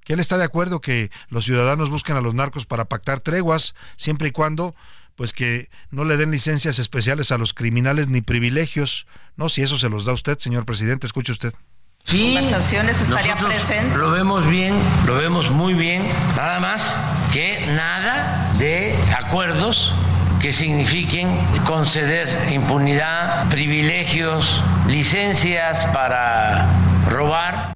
que 0.05 0.15
él 0.15 0.21
está 0.21 0.39
de 0.39 0.45
acuerdo 0.45 0.81
que 0.81 1.11
los 1.29 1.45
ciudadanos 1.45 1.91
busquen 1.91 2.17
a 2.17 2.21
los 2.21 2.35
narcos 2.35 2.67
para 2.67 2.87
pactar 2.87 3.21
treguas, 3.21 3.75
siempre 3.97 4.29
y 4.29 4.33
cuando 4.33 4.75
pues 5.19 5.33
que 5.33 5.69
no 5.91 6.05
le 6.05 6.17
den 6.17 6.31
licencias 6.31 6.79
especiales 6.79 7.33
a 7.33 7.39
los 7.39 7.53
criminales 7.53 8.07
ni 8.07 8.21
privilegios. 8.21 9.09
No, 9.37 9.49
si 9.49 9.63
eso 9.63 9.77
se 9.77 9.89
los 9.89 10.05
da 10.05 10.13
usted, 10.13 10.39
señor 10.39 10.65
presidente, 10.65 11.09
escuche 11.09 11.33
usted. 11.33 11.53
Sí, 12.05 12.35
conversaciones 12.35 13.01
estaría 13.01 13.37
presente. 13.37 13.97
Lo 13.97 14.13
vemos 14.13 14.49
bien, 14.49 14.81
lo 15.07 15.17
vemos 15.17 15.51
muy 15.51 15.75
bien. 15.75 16.09
Nada 16.37 16.61
más 16.61 16.97
que 17.33 17.67
nada 17.67 18.55
de 18.59 18.97
acuerdos 19.19 19.93
que 20.41 20.53
signifiquen 20.53 21.37
conceder 21.67 22.53
impunidad, 22.53 23.49
privilegios, 23.51 24.63
licencias 24.87 25.85
para 25.87 26.69
robar. 27.09 27.75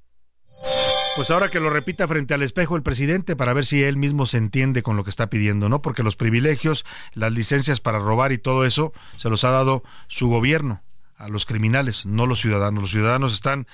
Pues 1.15 1.29
ahora 1.29 1.49
que 1.49 1.59
lo 1.59 1.69
repita 1.69 2.07
frente 2.07 2.33
al 2.33 2.41
espejo 2.41 2.75
el 2.75 2.83
presidente 2.83 3.35
para 3.35 3.53
ver 3.53 3.65
si 3.65 3.83
él 3.83 3.97
mismo 3.97 4.25
se 4.25 4.37
entiende 4.37 4.81
con 4.81 4.95
lo 4.95 5.03
que 5.03 5.09
está 5.09 5.29
pidiendo, 5.29 5.69
¿no? 5.69 5.81
Porque 5.81 6.03
los 6.03 6.15
privilegios, 6.15 6.85
las 7.13 7.33
licencias 7.33 7.79
para 7.79 7.99
robar 7.99 8.31
y 8.31 8.37
todo 8.37 8.65
eso 8.65 8.93
se 9.17 9.29
los 9.29 9.43
ha 9.43 9.51
dado 9.51 9.83
su 10.07 10.29
gobierno 10.29 10.81
a 11.17 11.27
los 11.27 11.45
criminales, 11.45 12.05
no 12.05 12.25
los 12.25 12.39
ciudadanos. 12.39 12.81
Los 12.81 12.91
ciudadanos 12.91 13.33
están 13.33 13.67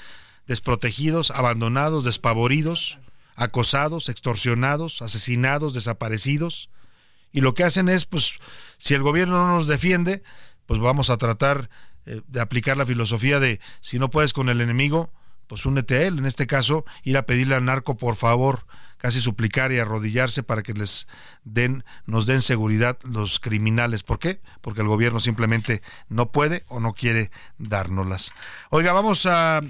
desprotegidos, 0.48 1.32
abandonados, 1.32 2.04
despavoridos, 2.04 3.00
acosados, 3.36 4.10
extorsionados, 4.10 5.02
asesinados, 5.02 5.74
desaparecidos. 5.74 6.70
Y 7.32 7.42
lo 7.42 7.54
que 7.54 7.64
hacen 7.64 7.88
es, 7.88 8.06
pues, 8.06 8.40
si 8.80 8.96
el 8.96 9.04
gobierno 9.04 9.46
no 9.46 9.56
nos 9.56 9.68
defiende, 9.68 10.24
pues 10.66 10.80
vamos 10.80 11.10
a 11.10 11.18
tratar 11.18 11.70
eh, 12.06 12.22
de 12.28 12.42
aplicar 12.42 12.78
la 12.78 12.86
filosofía 12.86 13.40
de 13.40 13.60
si 13.82 14.00
no 14.00 14.10
puedes 14.10 14.34
con 14.34 14.50
el 14.50 14.62
enemigo, 14.62 15.12
pues 15.48 15.66
únete 15.66 15.98
a 15.98 16.02
él. 16.04 16.20
En 16.20 16.26
este 16.26 16.48
caso, 16.48 16.86
ir 17.04 17.18
a 17.18 17.26
pedirle 17.26 17.56
al 17.56 17.66
narco, 17.66 17.98
por 17.98 18.16
favor, 18.16 18.66
casi 18.98 19.22
suplicar 19.22 19.72
y 19.72 19.80
arrodillarse 19.80 20.44
para 20.44 20.62
que 20.62 20.74
les 20.74 21.08
den, 21.44 21.84
nos 22.06 22.26
den 22.26 22.42
seguridad 22.42 22.98
los 23.04 23.40
criminales. 23.40 24.04
¿Por 24.04 24.20
qué? 24.20 24.42
Porque 24.62 24.82
el 24.82 24.88
gobierno 24.88 25.20
simplemente 25.20 25.82
no 26.08 26.32
puede 26.32 26.66
o 26.68 26.80
no 26.80 26.94
quiere 26.94 27.32
dárnoslas. 27.58 28.32
Oiga, 28.70 28.94
vamos 28.94 29.26
a 29.26 29.62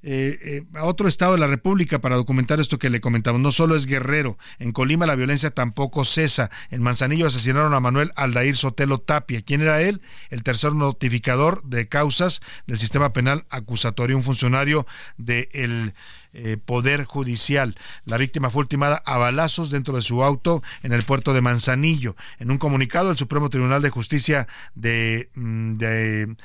eh, 0.00 0.38
eh, 0.42 0.64
a 0.74 0.84
otro 0.84 1.08
estado 1.08 1.32
de 1.32 1.38
la 1.38 1.48
República 1.48 2.00
para 2.00 2.14
documentar 2.14 2.60
esto 2.60 2.78
que 2.78 2.88
le 2.88 3.00
comentamos. 3.00 3.40
No 3.40 3.50
solo 3.50 3.74
es 3.74 3.86
Guerrero, 3.86 4.38
en 4.60 4.72
Colima 4.72 5.06
la 5.06 5.16
violencia 5.16 5.50
tampoco 5.50 6.04
cesa. 6.04 6.50
En 6.70 6.82
Manzanillo 6.82 7.26
asesinaron 7.26 7.74
a 7.74 7.80
Manuel 7.80 8.12
Aldair 8.14 8.56
Sotelo 8.56 8.98
Tapia. 8.98 9.42
¿Quién 9.42 9.62
era 9.62 9.82
él? 9.82 10.00
El 10.30 10.44
tercer 10.44 10.72
notificador 10.72 11.64
de 11.64 11.88
causas 11.88 12.40
del 12.66 12.78
sistema 12.78 13.12
penal 13.12 13.44
acusatorio, 13.50 14.16
un 14.16 14.22
funcionario 14.22 14.86
del 15.16 15.94
eh, 16.32 16.58
Poder 16.64 17.04
Judicial. 17.04 17.74
La 18.04 18.18
víctima 18.18 18.50
fue 18.50 18.60
ultimada 18.60 19.02
a 19.04 19.16
balazos 19.16 19.70
dentro 19.70 19.96
de 19.96 20.02
su 20.02 20.22
auto 20.22 20.62
en 20.84 20.92
el 20.92 21.02
puerto 21.02 21.34
de 21.34 21.40
Manzanillo. 21.40 22.14
En 22.38 22.52
un 22.52 22.58
comunicado, 22.58 23.10
el 23.10 23.16
Supremo 23.16 23.50
Tribunal 23.50 23.82
de 23.82 23.90
Justicia 23.90 24.46
de, 24.76 25.30
mm, 25.34 25.74
de 25.74 26.36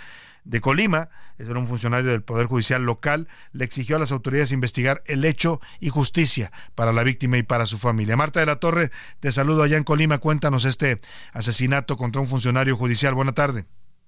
de 0.44 0.62
Colima, 0.62 1.10
era 1.38 1.58
un 1.58 1.68
funcionario 1.68 2.12
del 2.12 2.22
Poder 2.22 2.48
Judicial 2.48 2.84
local, 2.84 3.28
le 3.52 3.66
exigió 3.66 3.96
a 3.96 4.00
las 4.00 4.12
autoridades 4.12 4.52
investigar 4.52 5.02
el 5.06 5.26
hecho 5.26 5.62
y 5.80 5.90
justicia 5.90 6.52
para 6.76 6.94
la 6.94 7.04
víctima 7.04 7.38
y 7.38 7.44
para 7.44 7.66
su 7.66 7.78
familia. 7.78 8.18
Marta 8.18 8.40
de 8.40 8.46
la 8.46 8.58
Torre, 8.58 8.92
te 9.20 9.32
saludo 9.32 9.64
allá 9.64 9.78
en 9.78 9.84
Colima. 9.84 10.18
Cuéntanos 10.20 10.66
este 10.66 10.98
asesinato 11.32 11.98
contra 11.98 12.22
un 12.22 12.28
funcionario 12.28 12.78
judicial. 12.78 13.14
Buena 13.14 13.34
tarde. 13.34 13.66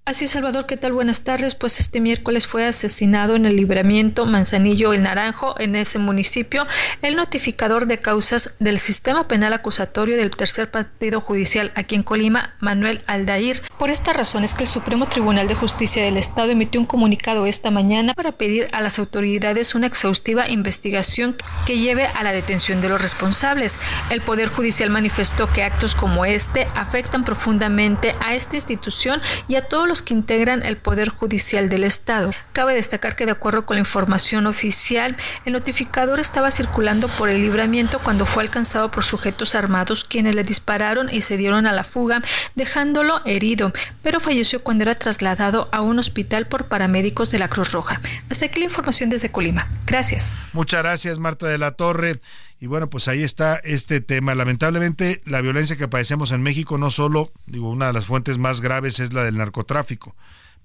Así, 0.08 0.28
Salvador, 0.28 0.68
¿qué 0.68 0.78
tal? 0.78 0.93
Buenas 0.93 1.22
tardes. 1.22 1.56
Pues 1.56 1.80
este 1.80 1.99
miércoles 1.99 2.45
fue 2.45 2.68
asesinado 2.68 3.36
en 3.36 3.47
el 3.47 3.56
libramiento 3.56 4.28
Manzanillo 4.28 4.93
El 4.93 5.01
Naranjo, 5.01 5.60
en 5.60 5.76
ese 5.76 5.97
municipio, 5.97 6.68
el 7.01 7.16
notificador 7.16 7.88
de 7.88 7.97
causas 7.97 8.53
del 8.60 8.78
sistema 8.78 9.28
penal 9.28 9.53
acusatorio 9.53 10.16
del 10.16 10.30
tercer 10.30 10.70
partido 10.70 11.22
judicial 11.22 11.72
aquí 11.74 11.95
en 11.95 12.03
Colima, 12.03 12.53
Manuel 12.60 13.01
Aldair. 13.08 13.64
Por 13.80 13.89
esta 13.89 14.14
razón 14.14 14.43
es 14.43 14.53
que 14.53 14.66
el 14.66 14.70
Supremo 14.70 15.10
Tribunal 15.10 15.47
de 15.47 15.56
Justicia 15.56 16.03
del 16.03 16.18
Estado 16.18 16.51
emitió 16.51 16.80
un 16.80 16.86
comunicado 16.86 17.47
esta 17.47 17.72
mañana 17.72 18.14
para 18.14 18.34
pedir 18.34 18.68
a 18.74 18.82
las 18.82 18.99
autoridades 18.99 19.74
una 19.74 19.88
exhaustiva 19.88 20.47
investigación 20.47 21.36
que 21.66 21.80
lleve 21.80 22.06
a 22.06 22.22
la 22.22 22.32
detención 22.32 22.80
de 22.80 22.89
los 22.89 23.01
responsables. 23.01 23.80
El 24.12 24.22
Poder 24.22 24.49
Judicial 24.49 24.91
manifestó 24.91 25.51
que 25.51 25.64
actos 25.64 25.95
como 25.95 26.26
este 26.26 26.68
afectan 26.76 27.26
profundamente 27.26 28.16
a 28.20 28.36
esta 28.36 28.56
institución 28.56 29.20
y 29.47 29.56
a 29.56 29.62
todos 29.62 29.88
los 29.88 29.94
que 30.01 30.13
integran 30.13 30.63
el 30.63 30.77
Poder 30.77 31.09
Judicial 31.09 31.69
del 31.69 31.83
Estado. 31.83 32.31
Cabe 32.53 32.75
destacar 32.75 33.15
que 33.15 33.25
de 33.25 33.31
acuerdo 33.31 33.65
con 33.65 33.75
la 33.75 33.81
información 33.81 34.47
oficial, 34.47 35.15
el 35.45 35.53
notificador 35.53 36.19
estaba 36.19 36.51
circulando 36.51 37.07
por 37.07 37.30
el 37.30 37.41
libramiento 37.41 37.99
cuando 37.99 38.26
fue 38.26 38.43
alcanzado 38.43 38.91
por 38.91 39.03
sujetos 39.03 39.55
armados 39.55 40.03
quienes 40.03 40.35
le 40.35 40.43
dispararon 40.43 41.09
y 41.11 41.22
se 41.22 41.38
dieron 41.38 41.65
a 41.67 41.73
la 41.73 41.84
fuga, 41.84 42.22
dejándolo 42.55 43.22
herido, 43.26 43.73
pero 44.01 44.19
falleció 44.19 44.63
cuando 44.63 44.84
era 44.84 44.95
trasladado 44.95 45.69
a 45.72 45.81
un 45.81 45.99
hospital 45.99 46.47
por 46.47 46.65
paramédicos 46.67 47.31
de 47.31 47.39
la 47.39 47.49
Cruz 47.49 47.72
Roja. 47.72 48.01
Hasta 48.30 48.45
aquí 48.45 48.59
la 48.59 48.65
información 48.65 49.09
desde 49.09 49.31
Colima. 49.31 49.67
Gracias. 49.85 50.34
Muchas 50.53 50.84
gracias, 50.84 51.17
Marta 51.17 51.47
de 51.47 51.57
la 51.57 51.72
Torre. 51.72 52.19
Y 52.60 52.68
bueno, 52.68 52.90
pues 52.90 53.07
ahí 53.07 53.23
está 53.23 53.56
este 53.57 54.02
tema. 54.02 54.34
Lamentablemente, 54.34 55.22
la 55.26 55.41
violencia 55.41 55.76
que 55.76 55.88
padecemos 55.88 56.32
en 56.32 56.41
México 56.41 56.77
no 56.77 56.90
solo, 56.90 57.32
digo, 57.45 57.69
una 57.69 57.88
de 57.88 57.94
las 57.94 58.06
fuentes 58.06 58.38
más 58.38 58.61
graves 58.61 58.99
es 58.99 59.14
la 59.14 59.23
del 59.23 59.38
narcotráfico, 59.38 60.15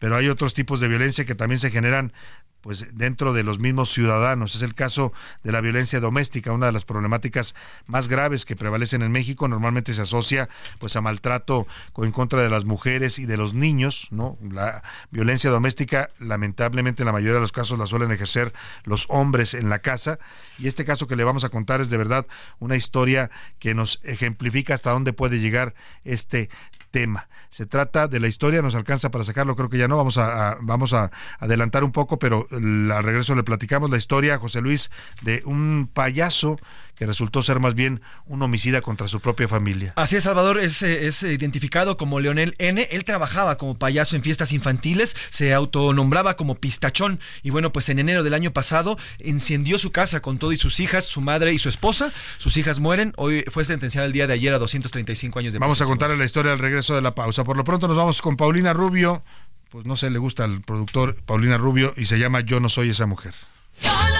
pero 0.01 0.17
hay 0.17 0.29
otros 0.29 0.55
tipos 0.55 0.81
de 0.81 0.89
violencia 0.89 1.25
que 1.25 1.37
también 1.37 1.61
se 1.61 1.71
generan 1.71 2.13
pues 2.61 2.97
dentro 2.97 3.33
de 3.33 3.43
los 3.43 3.59
mismos 3.59 3.91
ciudadanos. 3.91 4.55
Es 4.55 4.63
el 4.63 4.75
caso 4.75 5.13
de 5.43 5.53
la 5.53 5.61
violencia 5.61 6.01
doméstica, 6.01 6.53
una 6.53 6.67
de 6.67 6.73
las 6.73 6.85
problemáticas 6.85 7.55
más 7.87 8.09
graves 8.09 8.45
que 8.45 8.57
prevalecen 8.57 9.03
en 9.03 9.13
México. 9.13 9.49
Normalmente 9.49 9.95
se 9.95 10.03
asocia 10.03 10.49
pues 10.79 10.97
a 10.97 11.01
maltrato 11.01 11.67
en 11.99 12.13
contra 12.13 12.43
de 12.43 12.51
las 12.51 12.65
mujeres 12.65 13.19
y 13.19 13.27
de 13.27 13.37
los 13.37 13.55
niños, 13.55 14.09
¿no? 14.11 14.39
La 14.43 14.83
violencia 15.11 15.51
doméstica, 15.51 16.11
lamentablemente 16.19 17.03
en 17.03 17.07
la 17.07 17.13
mayoría 17.13 17.35
de 17.35 17.41
los 17.41 17.53
casos 17.53 17.79
la 17.79 17.87
suelen 17.87 18.11
ejercer 18.11 18.53
los 18.85 19.07
hombres 19.09 19.55
en 19.55 19.69
la 19.69 19.81
casa. 19.81 20.19
Y 20.59 20.67
este 20.67 20.85
caso 20.85 21.07
que 21.07 21.17
le 21.17 21.25
vamos 21.25 21.45
a 21.45 21.49
contar 21.49 21.81
es 21.81 21.91
de 21.91 21.97
verdad 21.97 22.27
una 22.59 22.77
historia 22.77 23.31
que 23.59 23.75
nos 23.75 24.01
ejemplifica 24.03 24.75
hasta 24.75 24.91
dónde 24.91 25.13
puede 25.13 25.41
llegar 25.41 25.75
este 26.05 26.51
tema. 26.91 27.29
Se 27.51 27.67
trata 27.67 28.09
de 28.09 28.21
la 28.21 28.29
historia, 28.29 28.63
nos 28.63 28.75
alcanza 28.75 29.11
para 29.11 29.25
sacarlo, 29.25 29.57
creo 29.57 29.69
que 29.69 29.79
ya 29.79 29.89
no, 29.89 29.97
vamos 29.97 30.19
a, 30.19 30.57
vamos 30.61 30.93
a 30.93 31.11
adelantar 31.39 31.85
un 31.85 31.93
poco, 31.93 32.19
pero 32.19 32.47
al 32.51 33.03
regreso 33.03 33.35
le 33.35 33.43
platicamos 33.43 33.91
la 33.91 33.97
historia, 33.97 34.39
José 34.39 34.61
Luis, 34.61 34.91
de 35.23 35.43
un 35.45 35.91
payaso 35.93 36.59
que 36.95 37.07
resultó 37.07 37.41
ser 37.41 37.61
más 37.61 37.75
bien 37.75 38.03
un 38.27 38.43
homicida 38.43 38.83
contra 38.83 39.09
su 39.09 39.21
propia 39.21 39.49
familia. 39.49 39.95
Así 39.97 40.17
es, 40.17 40.25
Salvador, 40.25 40.59
es, 40.59 40.83
es 40.83 41.23
identificado 41.23 41.97
como 41.97 42.21
Leonel 42.21 42.55
N. 42.59 42.89
Él 42.91 43.05
trabajaba 43.05 43.57
como 43.57 43.79
payaso 43.79 44.17
en 44.17 44.23
fiestas 44.23 44.53
infantiles, 44.53 45.17
se 45.31 45.55
autonombraba 45.55 46.37
como 46.37 46.57
pistachón 46.57 47.19
y 47.43 47.49
bueno, 47.49 47.73
pues 47.73 47.89
en 47.89 48.01
enero 48.01 48.23
del 48.23 48.35
año 48.35 48.53
pasado 48.53 48.99
encendió 49.19 49.79
su 49.79 49.93
casa 49.93 50.21
con 50.21 50.39
todo 50.39 50.53
y 50.53 50.59
sus 50.59 50.79
hijas, 50.79 51.07
su 51.07 51.23
madre 51.23 51.55
y 51.55 51.59
su 51.59 51.71
esposa. 51.71 52.13
Sus 52.37 52.59
hijas 52.59 52.81
mueren, 52.81 53.15
hoy 53.17 53.45
fue 53.51 53.65
sentenciado 53.65 54.07
el 54.07 54.13
día 54.13 54.27
de 54.27 54.35
ayer 54.35 54.53
a 54.53 54.59
235 54.59 55.39
años 55.39 55.55
de 55.55 55.59
Vamos 55.59 55.81
a 55.81 55.87
contarle 55.87 56.19
la 56.19 56.27
historia 56.27 56.53
al 56.53 56.59
regreso 56.59 56.80
de 56.89 57.03
la 57.03 57.15
pausa. 57.15 57.45
Por 57.45 57.57
lo 57.57 57.65
pronto 57.65 57.89
nos 57.89 57.97
vamos 57.97 58.23
con 58.23 58.37
Paulina 58.37 58.73
Rubio, 58.73 59.23
pues 59.71 59.87
no 59.87 59.97
sé, 59.97 60.11
le 60.11 60.19
gusta 60.19 60.45
al 60.45 60.63
productor 60.63 61.15
Paulina 61.25 61.59
Rubio 61.59 61.93
y 61.97 62.07
se 62.07 62.19
llama 62.19 62.41
Yo 62.41 62.61
no 62.61 62.69
soy 62.69 62.91
esa 62.91 63.07
mujer. 63.07 63.35
No 63.83 64.20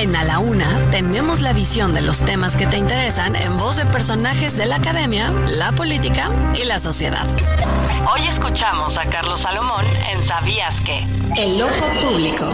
En 0.00 0.16
A 0.16 0.24
la 0.24 0.38
Una 0.38 0.90
tenemos 0.90 1.40
la 1.40 1.52
visión 1.52 1.92
de 1.92 2.00
los 2.00 2.24
temas 2.24 2.56
que 2.56 2.66
te 2.66 2.78
interesan 2.78 3.36
en 3.36 3.58
voz 3.58 3.76
de 3.76 3.84
personajes 3.84 4.56
de 4.56 4.64
la 4.64 4.76
academia, 4.76 5.30
la 5.30 5.72
política 5.72 6.30
y 6.54 6.64
la 6.64 6.78
sociedad. 6.78 7.26
Hoy 8.10 8.26
escuchamos 8.26 8.96
a 8.96 9.04
Carlos 9.10 9.40
Salomón 9.40 9.84
en 10.10 10.22
Sabías 10.22 10.80
que. 10.80 11.00
El 11.36 11.60
ojo 11.60 11.86
público. 12.00 12.50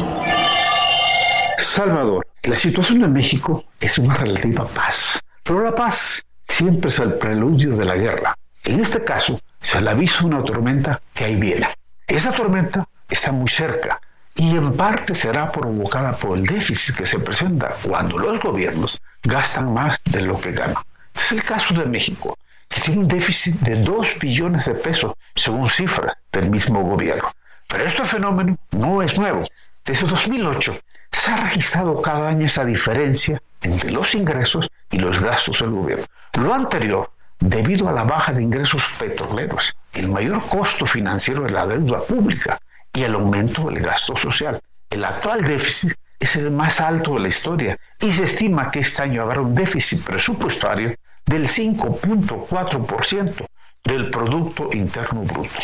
Salvador, 1.59 2.27
la 2.43 2.59
situación 2.59 3.02
de 3.02 3.06
México 3.06 3.62
es 3.78 3.97
una 3.98 4.14
relativa 4.14 4.66
paz, 4.66 5.23
pero 5.44 5.62
la 5.62 5.73
paz 5.73 6.27
siempre 6.48 6.89
es 6.89 6.98
el 6.98 7.14
preludio 7.14 7.77
de 7.77 7.85
la 7.85 7.94
guerra. 7.94 8.35
En 8.64 8.81
este 8.81 9.05
caso, 9.05 9.39
se 9.60 9.81
le 9.81 9.90
avisa 9.90 10.27
una 10.27 10.43
tormenta 10.43 11.01
que 11.14 11.27
ahí 11.27 11.36
viene. 11.36 11.68
Esa 12.09 12.32
tormenta 12.32 12.89
está 13.09 13.31
muy 13.31 13.48
cerca 13.48 14.01
y 14.37 14.51
en 14.51 14.77
parte 14.77 15.15
será 15.15 15.51
provocada 15.51 16.13
por 16.13 16.37
el 16.37 16.45
déficit 16.45 16.97
que 16.97 17.07
se 17.07 17.19
presenta 17.19 17.75
cuando 17.83 18.19
los 18.19 18.39
gobiernos 18.41 19.01
gastan 19.23 19.73
más 19.73 19.99
de 20.05 20.21
lo 20.21 20.39
que 20.39 20.53
ganan. 20.53 20.77
Es 21.15 21.33
el 21.33 21.43
caso 21.43 21.75
de 21.75 21.87
México, 21.87 22.39
que 22.69 22.81
tiene 22.81 23.01
un 23.01 23.09
déficit 23.09 23.61
de 23.61 23.77
2 23.83 24.19
billones 24.21 24.67
de 24.67 24.75
pesos, 24.75 25.15
según 25.35 25.69
cifras 25.69 26.15
del 26.31 26.51
mismo 26.51 26.83
gobierno. 26.83 27.31
Pero 27.67 27.85
este 27.85 28.05
fenómeno 28.05 28.57
no 28.73 29.03
es 29.03 29.19
nuevo. 29.19 29.43
Desde 29.85 30.07
2008 30.07 30.79
se 31.11 31.31
ha 31.31 31.37
registrado 31.37 32.03
cada 32.03 32.29
año 32.29 32.47
esa 32.47 32.65
diferencia 32.65 33.41
entre 33.63 33.91
los 33.91 34.15
ingresos 34.15 34.69
y 34.91 34.99
los 34.99 35.19
gastos 35.19 35.61
del 35.61 35.71
gobierno. 35.71 36.05
Lo 36.39 36.53
anterior, 36.53 37.11
debido 37.41 37.89
a 37.89 37.93
la 37.93 38.05
baja 38.05 38.33
de 38.33 38.43
ingresos 38.43 38.85
petroleros, 38.99 39.75
el 39.95 40.09
mayor 40.09 40.47
costo 40.47 40.85
financiero 40.87 41.45
de 41.45 41.51
la 41.51 41.67
deuda 41.67 42.01
pública 42.03 42.61
y 42.97 43.05
el 43.05 43.14
aumento 43.14 43.68
del 43.68 43.78
gasto 43.81 44.16
social. 44.16 44.59
El 44.89 45.05
actual 45.05 45.43
déficit 45.43 45.93
es 46.18 46.36
el 46.36 46.51
más 46.51 46.81
alto 46.81 47.12
de 47.14 47.20
la 47.20 47.28
historia 47.28 47.78
y 48.01 48.10
se 48.10 48.24
estima 48.24 48.70
que 48.70 48.81
este 48.81 49.02
año 49.02 49.20
habrá 49.23 49.43
un 49.43 49.55
déficit 49.55 50.02
presupuestario 50.02 50.94
del 51.27 51.47
5.4% 51.47 53.47
del 53.85 54.10
Producto 54.10 54.70
Interno 54.73 55.20
Bruto. 55.23 55.59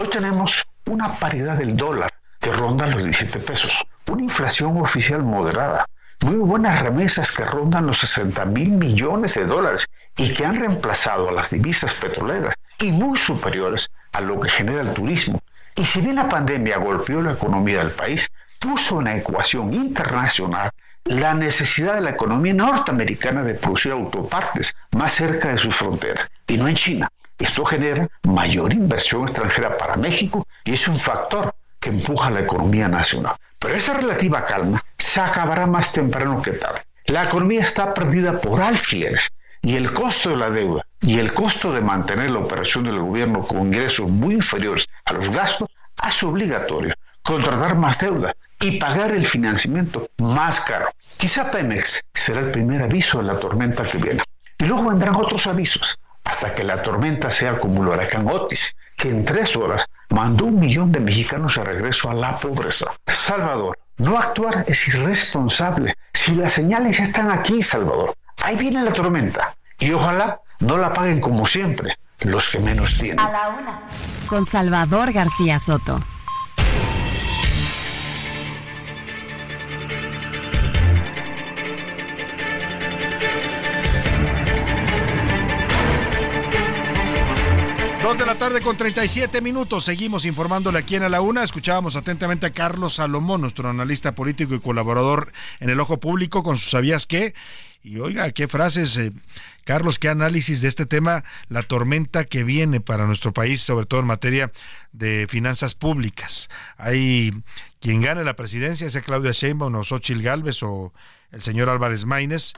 Hoy 0.00 0.08
tenemos 0.08 0.64
una 0.86 1.12
paridad 1.12 1.58
del 1.58 1.76
dólar 1.76 2.10
que 2.40 2.50
ronda 2.50 2.86
los 2.86 3.04
17 3.04 3.40
pesos, 3.40 3.84
una 4.08 4.22
inflación 4.22 4.80
oficial 4.80 5.22
moderada, 5.22 5.84
muy 6.24 6.36
buenas 6.36 6.80
remesas 6.80 7.32
que 7.32 7.44
rondan 7.44 7.86
los 7.86 7.98
60 7.98 8.46
mil 8.46 8.70
millones 8.70 9.34
de 9.34 9.44
dólares 9.44 9.86
y 10.16 10.32
que 10.32 10.46
han 10.46 10.56
reemplazado 10.56 11.28
a 11.28 11.32
las 11.32 11.50
divisas 11.50 11.92
petroleras 11.92 12.54
y 12.78 12.90
muy 12.90 13.18
superiores 13.18 13.90
a 14.12 14.22
lo 14.22 14.40
que 14.40 14.48
genera 14.48 14.80
el 14.80 14.94
turismo 14.94 15.38
y 15.76 15.84
si 15.84 16.00
bien 16.00 16.16
la 16.16 16.28
pandemia 16.28 16.78
golpeó 16.78 17.22
la 17.22 17.32
economía 17.32 17.78
del 17.78 17.92
país, 17.92 18.30
puso 18.58 18.98
en 18.98 19.04
la 19.06 19.16
ecuación 19.16 19.72
internacional 19.72 20.70
la 21.04 21.34
necesidad 21.34 21.94
de 21.94 22.02
la 22.02 22.10
economía 22.10 22.52
norteamericana 22.52 23.42
de 23.42 23.54
producir 23.54 23.92
autopartes 23.92 24.74
más 24.92 25.14
cerca 25.14 25.48
de 25.48 25.58
sus 25.58 25.74
fronteras 25.74 26.28
y 26.46 26.56
no 26.56 26.68
en 26.68 26.74
China. 26.74 27.08
Esto 27.38 27.64
genera 27.64 28.06
mayor 28.24 28.72
inversión 28.72 29.22
extranjera 29.22 29.78
para 29.78 29.96
México 29.96 30.46
y 30.64 30.74
es 30.74 30.86
un 30.88 30.98
factor 30.98 31.54
que 31.80 31.88
empuja 31.88 32.30
la 32.30 32.40
economía 32.40 32.86
nacional. 32.86 33.34
Pero 33.58 33.74
esa 33.74 33.94
relativa 33.94 34.44
calma 34.44 34.84
se 34.98 35.20
acabará 35.20 35.66
más 35.66 35.92
temprano 35.92 36.42
que 36.42 36.52
tarde. 36.52 36.82
La 37.06 37.24
economía 37.24 37.62
está 37.62 37.94
perdida 37.94 38.38
por 38.40 38.60
alfileres 38.60 39.30
y 39.62 39.76
el 39.76 39.92
costo 39.92 40.30
de 40.30 40.36
la 40.36 40.50
deuda 40.50 40.86
y 41.00 41.18
el 41.18 41.32
costo 41.32 41.72
de 41.72 41.80
mantener 41.80 42.30
la 42.30 42.38
operación 42.38 42.84
del 42.84 42.98
gobierno 42.98 43.46
con 43.46 43.66
ingresos 43.66 44.08
muy 44.08 44.34
inferiores 44.34 44.86
a 45.04 45.12
los 45.12 45.28
gastos 45.30 45.68
hace 45.96 46.26
obligatorio 46.26 46.94
contratar 47.22 47.76
más 47.76 48.00
deuda 48.00 48.34
y 48.60 48.78
pagar 48.78 49.12
el 49.12 49.26
financiamiento 49.26 50.08
más 50.18 50.60
caro. 50.60 50.88
Quizá 51.16 51.50
Pemex 51.50 52.02
será 52.14 52.40
el 52.40 52.50
primer 52.50 52.82
aviso 52.82 53.18
de 53.18 53.24
la 53.24 53.38
tormenta 53.38 53.84
que 53.84 53.98
viene. 53.98 54.22
Y 54.58 54.64
luego 54.64 54.88
vendrán 54.88 55.14
otros 55.14 55.46
avisos, 55.46 55.98
hasta 56.24 56.54
que 56.54 56.64
la 56.64 56.82
tormenta 56.82 57.30
sea 57.30 57.58
como 57.58 57.82
el 57.82 57.88
huracán 57.88 58.26
Otis, 58.28 58.76
que 58.96 59.08
en 59.08 59.24
tres 59.24 59.56
horas 59.56 59.86
mandó 60.10 60.46
un 60.46 60.60
millón 60.60 60.92
de 60.92 61.00
mexicanos 61.00 61.56
a 61.56 61.64
regreso 61.64 62.10
a 62.10 62.14
la 62.14 62.38
pobreza. 62.38 62.86
Salvador, 63.06 63.78
no 63.96 64.18
actuar 64.18 64.64
es 64.66 64.88
irresponsable. 64.88 65.94
Si 66.12 66.34
las 66.34 66.52
señales 66.52 66.98
ya 66.98 67.04
están 67.04 67.30
aquí, 67.30 67.62
Salvador, 67.62 68.14
ahí 68.42 68.56
viene 68.56 68.82
la 68.82 68.92
tormenta. 68.92 69.56
Y 69.78 69.92
ojalá 69.92 70.40
no 70.60 70.76
la 70.76 70.92
paguen 70.92 71.20
como 71.20 71.46
siempre 71.46 71.96
los 72.20 72.50
que 72.50 72.58
menos 72.58 72.98
tienen. 72.98 73.18
A 73.18 73.30
la 73.30 73.48
una. 73.48 73.80
Con 74.26 74.46
Salvador 74.46 75.12
García 75.12 75.58
Soto. 75.58 76.00
Dos 88.02 88.18
de 88.18 88.26
la 88.26 88.36
tarde 88.36 88.60
con 88.60 88.76
37 88.76 89.40
minutos. 89.40 89.84
Seguimos 89.84 90.24
informándole 90.24 90.78
aquí 90.78 90.96
en 90.96 91.04
A 91.04 91.08
la 91.08 91.20
Una. 91.20 91.44
Escuchábamos 91.44 91.96
atentamente 91.96 92.46
a 92.46 92.50
Carlos 92.50 92.94
Salomón, 92.94 93.42
nuestro 93.42 93.68
analista 93.68 94.14
político 94.14 94.54
y 94.54 94.60
colaborador 94.60 95.32
en 95.60 95.70
el 95.70 95.78
Ojo 95.80 96.00
Público, 96.00 96.42
con 96.42 96.56
sus 96.56 96.70
sabías 96.70 97.06
qué. 97.06 97.34
Y 97.82 97.98
oiga, 97.98 98.30
qué 98.32 98.46
frases, 98.46 98.96
eh, 98.98 99.10
Carlos, 99.64 99.98
qué 99.98 100.10
análisis 100.10 100.60
de 100.60 100.68
este 100.68 100.84
tema, 100.84 101.24
la 101.48 101.62
tormenta 101.62 102.24
que 102.24 102.44
viene 102.44 102.80
para 102.80 103.06
nuestro 103.06 103.32
país, 103.32 103.62
sobre 103.62 103.86
todo 103.86 104.00
en 104.00 104.06
materia 104.06 104.52
de 104.92 105.26
finanzas 105.30 105.74
públicas. 105.74 106.50
Hay 106.76 107.32
quien 107.80 108.02
gane 108.02 108.22
la 108.22 108.36
presidencia, 108.36 108.90
sea 108.90 109.00
Claudia 109.00 109.32
Sheinbaum 109.32 109.74
o 109.74 109.84
Xochitl 109.84 110.22
Galvez 110.22 110.62
o 110.62 110.92
el 111.30 111.40
señor 111.40 111.70
Álvarez 111.70 112.04
Maínez, 112.04 112.52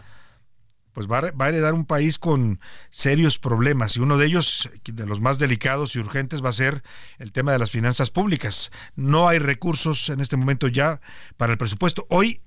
pues 0.93 1.07
va 1.07 1.21
a, 1.21 1.49
heredar 1.49 1.73
un 1.73 1.87
país 1.87 2.19
con 2.19 2.61
serios 2.91 3.39
problemas 3.39 3.97
y 3.97 4.01
uno 4.01 4.19
de 4.19 4.27
ellos, 4.27 4.69
de 4.85 5.07
los 5.07 5.21
más 5.21 5.39
delicados 5.39 5.95
y 5.95 6.01
urgentes, 6.01 6.45
va 6.45 6.51
a 6.51 6.53
ser 6.53 6.83
el 7.19 7.33
tema 7.33 7.53
de 7.53 7.59
las 7.59 7.71
finanzas 7.71 8.11
públicas. 8.11 8.73
No 8.97 9.29
hay 9.29 9.39
recursos 9.39 10.09
en 10.09 10.21
este 10.21 10.37
momento 10.37 10.69
ya 10.69 11.01
para 11.37 11.53
el 11.53 11.59
presupuesto. 11.59 12.07
Hoy, 12.11 12.43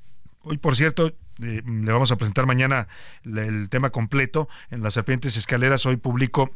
hoy 0.46 0.58
por 0.58 0.76
cierto, 0.76 1.08
eh, 1.42 1.62
le 1.66 1.92
vamos 1.92 2.12
a 2.12 2.16
presentar 2.16 2.46
mañana 2.46 2.88
el 3.24 3.70
tema 3.70 3.90
completo 3.90 4.48
en 4.70 4.84
las 4.84 4.94
serpientes 4.94 5.38
escaleras. 5.38 5.86
Hoy 5.86 5.98
publico 5.98 6.52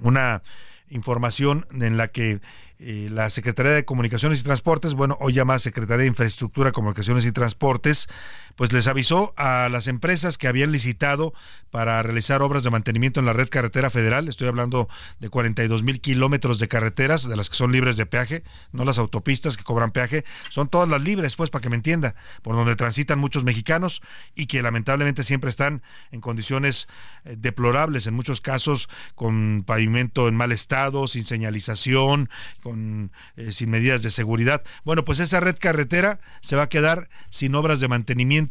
una 0.00 0.42
información 0.88 1.66
en 1.72 1.96
la 1.96 2.08
que 2.08 2.40
eh, 2.78 3.08
la 3.10 3.30
Secretaría 3.30 3.72
de 3.72 3.84
Comunicaciones 3.84 4.40
y 4.40 4.44
Transportes, 4.44 4.94
bueno, 4.94 5.16
hoy 5.20 5.34
llamada 5.34 5.58
Secretaría 5.58 6.02
de 6.02 6.08
Infraestructura, 6.08 6.72
Comunicaciones 6.72 7.24
y 7.24 7.32
Transportes, 7.32 8.08
pues 8.56 8.72
les 8.72 8.86
avisó 8.86 9.32
a 9.36 9.68
las 9.68 9.86
empresas 9.86 10.38
que 10.38 10.48
habían 10.48 10.72
licitado 10.72 11.32
para 11.70 12.02
realizar 12.02 12.42
obras 12.42 12.62
de 12.62 12.70
mantenimiento 12.70 13.20
en 13.20 13.26
la 13.26 13.32
red 13.32 13.48
carretera 13.48 13.88
federal. 13.88 14.28
Estoy 14.28 14.48
hablando 14.48 14.88
de 15.20 15.28
42 15.30 15.82
mil 15.82 16.00
kilómetros 16.00 16.58
de 16.58 16.68
carreteras, 16.68 17.28
de 17.28 17.36
las 17.36 17.48
que 17.48 17.56
son 17.56 17.72
libres 17.72 17.96
de 17.96 18.04
peaje, 18.04 18.44
no 18.72 18.84
las 18.84 18.98
autopistas 18.98 19.56
que 19.56 19.64
cobran 19.64 19.90
peaje, 19.90 20.24
son 20.50 20.68
todas 20.68 20.88
las 20.88 21.02
libres, 21.02 21.34
pues, 21.36 21.50
para 21.50 21.62
que 21.62 21.70
me 21.70 21.76
entienda, 21.76 22.14
por 22.42 22.54
donde 22.54 22.76
transitan 22.76 23.18
muchos 23.18 23.42
mexicanos 23.44 24.02
y 24.34 24.46
que 24.46 24.62
lamentablemente 24.62 25.22
siempre 25.22 25.48
están 25.48 25.82
en 26.10 26.20
condiciones 26.20 26.88
eh, 27.24 27.36
deplorables, 27.38 28.06
en 28.06 28.14
muchos 28.14 28.40
casos 28.40 28.88
con 29.14 29.64
pavimento 29.66 30.28
en 30.28 30.36
mal 30.36 30.52
estado, 30.52 31.08
sin 31.08 31.24
señalización, 31.24 32.28
con, 32.62 33.12
eh, 33.36 33.52
sin 33.52 33.70
medidas 33.70 34.02
de 34.02 34.10
seguridad. 34.10 34.62
Bueno, 34.84 35.04
pues 35.04 35.20
esa 35.20 35.40
red 35.40 35.56
carretera 35.58 36.20
se 36.42 36.56
va 36.56 36.64
a 36.64 36.68
quedar 36.68 37.08
sin 37.30 37.54
obras 37.54 37.80
de 37.80 37.88
mantenimiento 37.88 38.41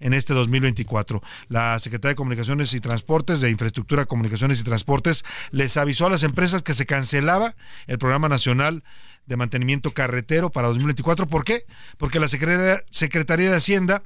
en 0.00 0.14
este 0.14 0.34
2024. 0.34 1.22
La 1.48 1.78
Secretaría 1.78 2.12
de 2.12 2.16
Comunicaciones 2.16 2.74
y 2.74 2.80
Transportes, 2.80 3.40
de 3.40 3.50
Infraestructura, 3.50 4.06
Comunicaciones 4.06 4.60
y 4.60 4.64
Transportes, 4.64 5.24
les 5.50 5.76
avisó 5.76 6.06
a 6.06 6.10
las 6.10 6.22
empresas 6.22 6.62
que 6.62 6.74
se 6.74 6.86
cancelaba 6.86 7.54
el 7.86 7.98
Programa 7.98 8.28
Nacional 8.28 8.84
de 9.26 9.36
Mantenimiento 9.36 9.92
Carretero 9.92 10.50
para 10.50 10.68
2024. 10.68 11.26
¿Por 11.26 11.44
qué? 11.44 11.64
Porque 11.98 12.20
la 12.20 12.28
Secretaría 12.28 13.50
de 13.50 13.56
Hacienda 13.56 14.02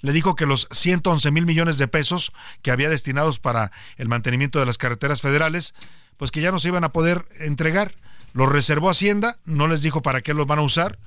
le 0.00 0.12
dijo 0.12 0.34
que 0.34 0.46
los 0.46 0.68
111 0.70 1.30
mil 1.30 1.46
millones 1.46 1.78
de 1.78 1.88
pesos 1.88 2.32
que 2.62 2.70
había 2.70 2.90
destinados 2.90 3.38
para 3.38 3.72
el 3.96 4.08
mantenimiento 4.08 4.58
de 4.58 4.66
las 4.66 4.76
carreteras 4.76 5.22
federales, 5.22 5.74
pues 6.16 6.30
que 6.30 6.40
ya 6.40 6.52
no 6.52 6.58
se 6.58 6.68
iban 6.68 6.84
a 6.84 6.92
poder 6.92 7.26
entregar. 7.40 7.94
Los 8.34 8.50
reservó 8.50 8.90
Hacienda, 8.90 9.38
no 9.44 9.68
les 9.68 9.80
dijo 9.80 10.02
para 10.02 10.20
qué 10.20 10.34
los 10.34 10.46
van 10.46 10.58
a 10.58 10.62
usar 10.62 10.98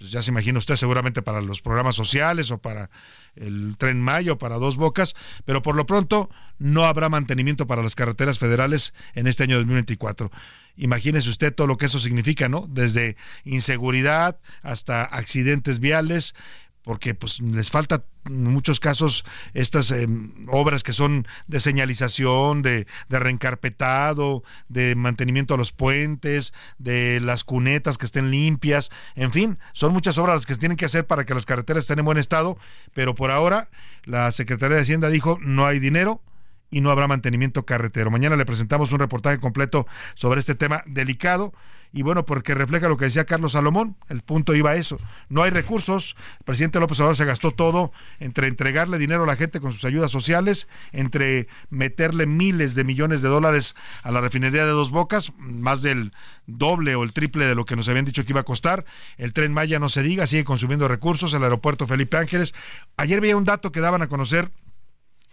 pues 0.00 0.12
ya 0.12 0.22
se 0.22 0.30
imagina 0.30 0.58
usted 0.58 0.76
seguramente 0.76 1.20
para 1.20 1.42
los 1.42 1.60
programas 1.60 1.94
sociales 1.94 2.50
o 2.50 2.56
para 2.56 2.88
el 3.36 3.76
tren 3.76 4.00
Mayo, 4.00 4.38
para 4.38 4.56
dos 4.56 4.78
bocas, 4.78 5.14
pero 5.44 5.60
por 5.60 5.76
lo 5.76 5.84
pronto 5.84 6.30
no 6.58 6.86
habrá 6.86 7.10
mantenimiento 7.10 7.66
para 7.66 7.82
las 7.82 7.96
carreteras 7.96 8.38
federales 8.38 8.94
en 9.14 9.26
este 9.26 9.42
año 9.42 9.56
2024. 9.58 10.30
Imagínese 10.76 11.28
usted 11.28 11.54
todo 11.54 11.66
lo 11.66 11.76
que 11.76 11.84
eso 11.84 11.98
significa, 11.98 12.48
¿no? 12.48 12.64
Desde 12.66 13.18
inseguridad 13.44 14.40
hasta 14.62 15.04
accidentes 15.04 15.80
viales, 15.80 16.34
porque 16.82 17.14
pues 17.14 17.40
les 17.40 17.70
falta 17.70 18.04
en 18.26 18.44
muchos 18.44 18.80
casos 18.80 19.24
estas 19.54 19.90
em, 19.90 20.32
obras 20.48 20.82
que 20.82 20.92
son 20.92 21.26
de 21.46 21.60
señalización, 21.60 22.62
de, 22.62 22.86
de, 23.08 23.18
reencarpetado, 23.18 24.42
de 24.68 24.94
mantenimiento 24.94 25.54
a 25.54 25.56
los 25.56 25.72
puentes, 25.72 26.52
de 26.78 27.20
las 27.20 27.44
cunetas 27.44 27.98
que 27.98 28.06
estén 28.06 28.30
limpias, 28.30 28.90
en 29.14 29.32
fin, 29.32 29.58
son 29.72 29.92
muchas 29.92 30.18
obras 30.18 30.36
las 30.36 30.46
que 30.46 30.54
se 30.54 30.60
tienen 30.60 30.76
que 30.76 30.84
hacer 30.84 31.06
para 31.06 31.24
que 31.24 31.34
las 31.34 31.46
carreteras 31.46 31.84
estén 31.84 31.98
en 31.98 32.04
buen 32.04 32.18
estado, 32.18 32.58
pero 32.94 33.14
por 33.14 33.30
ahora 33.30 33.68
la 34.04 34.30
Secretaría 34.32 34.76
de 34.76 34.82
Hacienda 34.82 35.08
dijo 35.08 35.38
no 35.40 35.66
hay 35.66 35.78
dinero, 35.78 36.22
y 36.70 36.80
no 36.80 36.90
habrá 36.90 37.08
mantenimiento 37.08 37.66
carretero. 37.66 38.10
Mañana 38.10 38.36
le 38.36 38.46
presentamos 38.46 38.92
un 38.92 39.00
reportaje 39.00 39.38
completo 39.38 39.86
sobre 40.14 40.40
este 40.40 40.54
tema 40.54 40.82
delicado 40.86 41.52
y 41.92 42.02
bueno, 42.02 42.24
porque 42.24 42.54
refleja 42.54 42.88
lo 42.88 42.96
que 42.96 43.06
decía 43.06 43.24
Carlos 43.24 43.52
Salomón, 43.52 43.96
el 44.08 44.22
punto 44.22 44.54
iba 44.54 44.70
a 44.70 44.76
eso. 44.76 44.98
No 45.28 45.42
hay 45.42 45.50
recursos, 45.50 46.16
el 46.38 46.44
presidente 46.44 46.78
López 46.78 47.00
Obrador 47.00 47.16
se 47.16 47.24
gastó 47.24 47.50
todo 47.50 47.92
entre 48.20 48.46
entregarle 48.46 48.98
dinero 48.98 49.24
a 49.24 49.26
la 49.26 49.36
gente 49.36 49.58
con 49.58 49.72
sus 49.72 49.84
ayudas 49.84 50.10
sociales, 50.10 50.68
entre 50.92 51.48
meterle 51.68 52.26
miles 52.26 52.74
de 52.74 52.84
millones 52.84 53.22
de 53.22 53.28
dólares 53.28 53.74
a 54.02 54.12
la 54.12 54.20
refinería 54.20 54.64
de 54.64 54.72
Dos 54.72 54.92
Bocas, 54.92 55.32
más 55.38 55.82
del 55.82 56.12
doble 56.46 56.94
o 56.94 57.02
el 57.02 57.12
triple 57.12 57.46
de 57.46 57.54
lo 57.54 57.64
que 57.64 57.74
nos 57.74 57.88
habían 57.88 58.04
dicho 58.04 58.24
que 58.24 58.32
iba 58.32 58.40
a 58.40 58.44
costar. 58.44 58.84
El 59.16 59.32
tren 59.32 59.52
Maya 59.52 59.80
no 59.80 59.88
se 59.88 60.02
diga, 60.02 60.28
sigue 60.28 60.44
consumiendo 60.44 60.86
recursos, 60.86 61.34
el 61.34 61.42
aeropuerto 61.42 61.88
Felipe 61.88 62.16
Ángeles. 62.16 62.54
Ayer 62.96 63.20
veía 63.20 63.36
un 63.36 63.44
dato 63.44 63.72
que 63.72 63.80
daban 63.80 64.02
a 64.02 64.08
conocer 64.08 64.52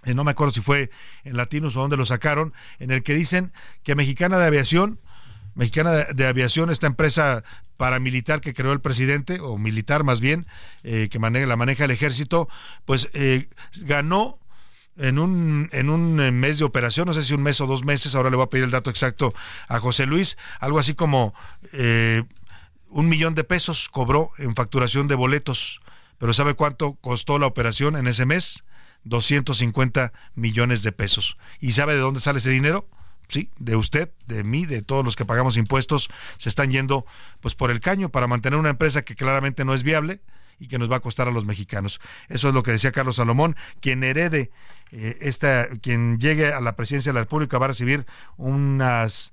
eh, 0.06 0.14
no 0.14 0.24
me 0.24 0.32
acuerdo 0.32 0.54
si 0.54 0.62
fue 0.62 0.90
en 1.24 1.36
Latinos 1.36 1.76
o 1.76 1.82
dónde 1.82 1.98
lo 1.98 2.06
sacaron, 2.06 2.54
en 2.80 2.92
el 2.92 3.04
que 3.04 3.14
dicen 3.14 3.52
que 3.84 3.94
Mexicana 3.96 4.38
de 4.38 4.46
Aviación 4.46 5.00
Mexicana 5.58 5.92
de, 5.92 6.28
Aviación, 6.28 6.70
esta 6.70 6.86
empresa 6.86 7.44
paramilitar 7.78 8.42
que 8.42 8.54
creó 8.54 8.74
el 8.74 8.80
presidente, 8.80 9.40
o 9.40 9.58
militar 9.58 10.04
más 10.04 10.22
bien, 10.22 10.46
eh, 10.84 11.10
que 11.12 11.18
maneja, 11.18 11.48
la 11.48 11.56
maneja 11.56 11.86
el 11.86 11.92
ejército, 11.92 12.48
pues 12.86 13.10
eh, 13.14 13.50
ganó 13.78 14.38
en 14.98 15.18
un, 15.18 15.68
en 15.72 15.90
un 15.90 16.20
eh, 16.22 16.32
mes 16.32 16.60
de 16.60 16.66
operación, 16.66 17.08
no 17.08 17.14
sé 17.14 17.24
si 17.24 17.34
un 17.34 17.42
mes 17.42 17.60
o 17.60 17.66
dos 17.66 17.84
meses, 17.84 18.14
ahora 18.14 18.30
le 18.30 18.36
voy 18.36 18.46
a 18.46 18.50
pedir 18.50 18.66
el 18.66 18.72
dato 18.72 18.92
exacto 18.92 19.34
a 19.68 19.80
José 19.80 20.06
Luis, 20.06 20.38
algo 20.60 20.78
así 20.78 20.94
como 20.94 21.34
un 22.90 23.10
millón 23.10 23.34
de 23.34 23.44
pesos 23.44 23.90
cobró 23.90 24.30
en 24.38 24.56
facturación 24.56 25.08
de 25.08 25.16
boletos, 25.16 25.82
pero 26.20 26.34
¿sabe 26.34 26.54
cuánto 26.54 26.94
costó 27.02 27.40
la 27.40 27.48
operación 27.48 27.96
en 27.96 28.06
ese 28.06 28.28
mes? 28.28 28.64
250 29.06 30.14
millones 30.36 30.84
de 30.84 30.92
pesos. 30.92 31.38
¿Y 31.60 31.74
sabe 31.74 31.94
de 31.94 32.00
dónde 32.00 32.20
sale 32.20 32.40
ese 32.40 32.50
dinero? 32.50 32.88
Sí, 33.28 33.52
de 33.60 33.76
usted, 33.76 34.12
de 34.26 34.44
mí, 34.44 34.66
de 34.66 34.82
todos 34.82 35.04
los 35.04 35.16
que 35.16 35.26
pagamos 35.26 35.58
impuestos, 35.58 36.10
se 36.38 36.50
están 36.50 36.72
yendo 36.72 37.06
pues 37.40 37.56
por 37.56 37.72
el 37.72 37.80
caño 37.80 38.10
para 38.10 38.28
mantener 38.28 38.60
una 38.60 38.70
empresa 38.70 39.04
que 39.04 39.16
claramente 39.16 39.66
no 39.66 39.74
es 39.74 39.84
viable 39.84 40.22
y 40.60 40.68
que 40.68 40.80
nos 40.80 40.92
va 40.92 40.98
a 40.98 41.02
costar 41.02 41.28
a 41.28 41.32
los 41.32 41.46
mexicanos. 41.46 42.00
Eso 42.30 42.50
es 42.50 42.54
lo 42.54 42.64
que 42.64 42.72
decía 42.72 42.92
Carlos 42.92 43.18
Salomón, 43.18 43.56
quien 43.80 44.04
herede 44.04 44.52
eh, 44.92 45.18
esta, 45.22 45.68
quien 45.82 46.20
llegue 46.20 46.54
a 46.54 46.62
la 46.62 46.76
presidencia 46.76 47.12
de 47.12 47.16
la 47.16 47.22
República 47.22 47.58
va 47.58 47.66
a 47.66 47.70
recibir 47.70 48.06
unas 48.38 49.32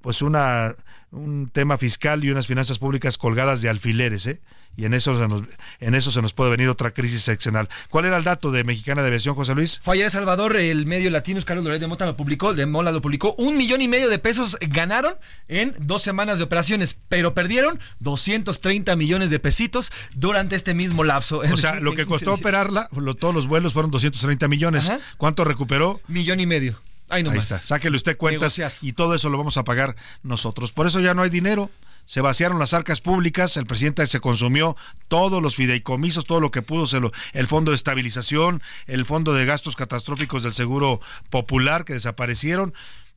pues 0.00 0.22
una 0.22 0.74
un 1.10 1.48
tema 1.52 1.76
fiscal 1.76 2.24
y 2.24 2.30
unas 2.30 2.46
finanzas 2.46 2.78
públicas 2.78 3.18
colgadas 3.18 3.62
de 3.62 3.68
alfileres, 3.68 4.26
¿eh? 4.26 4.40
Y 4.76 4.84
en 4.84 4.94
eso 4.94 5.16
se 5.16 5.28
nos, 5.28 5.42
en 5.80 5.94
eso 5.94 6.10
se 6.10 6.22
nos 6.22 6.32
puede 6.32 6.50
venir 6.50 6.68
otra 6.68 6.92
crisis 6.92 7.22
seccional. 7.22 7.68
¿Cuál 7.90 8.06
era 8.06 8.16
el 8.16 8.24
dato 8.24 8.50
de 8.50 8.64
Mexicana 8.64 9.02
de 9.02 9.08
Aviación, 9.08 9.34
José 9.34 9.54
Luis? 9.54 9.80
Fue 9.82 9.94
ayer 9.94 10.10
Salvador, 10.10 10.56
el 10.56 10.86
medio 10.86 11.10
latino, 11.10 11.40
Carlos 11.44 11.64
Loret 11.64 11.80
de 11.80 11.86
Mota 11.86 12.06
lo 12.06 12.16
publicó, 12.16 12.54
de 12.54 12.66
Mola 12.66 12.92
lo 12.92 13.00
publicó, 13.00 13.34
un 13.38 13.56
millón 13.56 13.82
y 13.82 13.88
medio 13.88 14.08
de 14.08 14.18
pesos 14.18 14.56
ganaron 14.60 15.14
en 15.48 15.74
dos 15.78 16.02
semanas 16.02 16.38
de 16.38 16.44
operaciones, 16.44 16.98
pero 17.08 17.34
perdieron 17.34 17.80
230 18.00 18.96
millones 18.96 19.30
de 19.30 19.38
pesitos 19.38 19.92
durante 20.14 20.56
este 20.56 20.74
mismo 20.74 21.04
lapso. 21.04 21.38
O 21.38 21.56
sea, 21.56 21.80
lo 21.80 21.94
que 21.94 22.06
costó 22.06 22.34
operarla, 22.34 22.88
todos 23.18 23.34
los 23.34 23.46
vuelos 23.46 23.72
fueron 23.72 23.90
230 23.90 24.48
millones. 24.48 24.90
¿Cuánto 25.16 25.44
recuperó? 25.44 26.00
Millón 26.08 26.40
y 26.40 26.46
medio. 26.46 26.80
Ahí, 27.08 27.22
Ahí 27.26 27.38
está, 27.38 27.58
sáquele 27.58 27.96
usted 27.96 28.16
cuentas 28.16 28.58
y 28.82 28.92
todo 28.94 29.14
eso 29.14 29.28
lo 29.28 29.38
vamos 29.38 29.56
a 29.56 29.64
pagar 29.64 29.94
nosotros. 30.22 30.72
Por 30.72 30.86
eso 30.86 31.00
ya 31.00 31.14
no 31.14 31.22
hay 31.22 31.30
dinero 31.30 31.70
se 32.06 32.20
vaciaron 32.20 32.58
las 32.58 32.74
arcas 32.74 33.00
públicas, 33.00 33.56
el 33.56 33.66
presidente 33.66 34.06
se 34.06 34.20
consumió 34.20 34.76
todos 35.08 35.42
los 35.42 35.54
fideicomisos, 35.56 36.26
todo 36.26 36.40
lo 36.40 36.50
que 36.50 36.62
pudo, 36.62 36.84
el 37.32 37.46
fondo 37.46 37.70
de 37.72 37.76
estabilización, 37.76 38.62
el 38.86 39.04
fondo 39.04 39.32
de 39.32 39.46
gastos 39.46 39.76
catastróficos 39.76 40.42
del 40.42 40.52
Seguro 40.52 41.00
Popular 41.30 41.84
que 41.84 41.94
desaparecieron. 41.94 42.74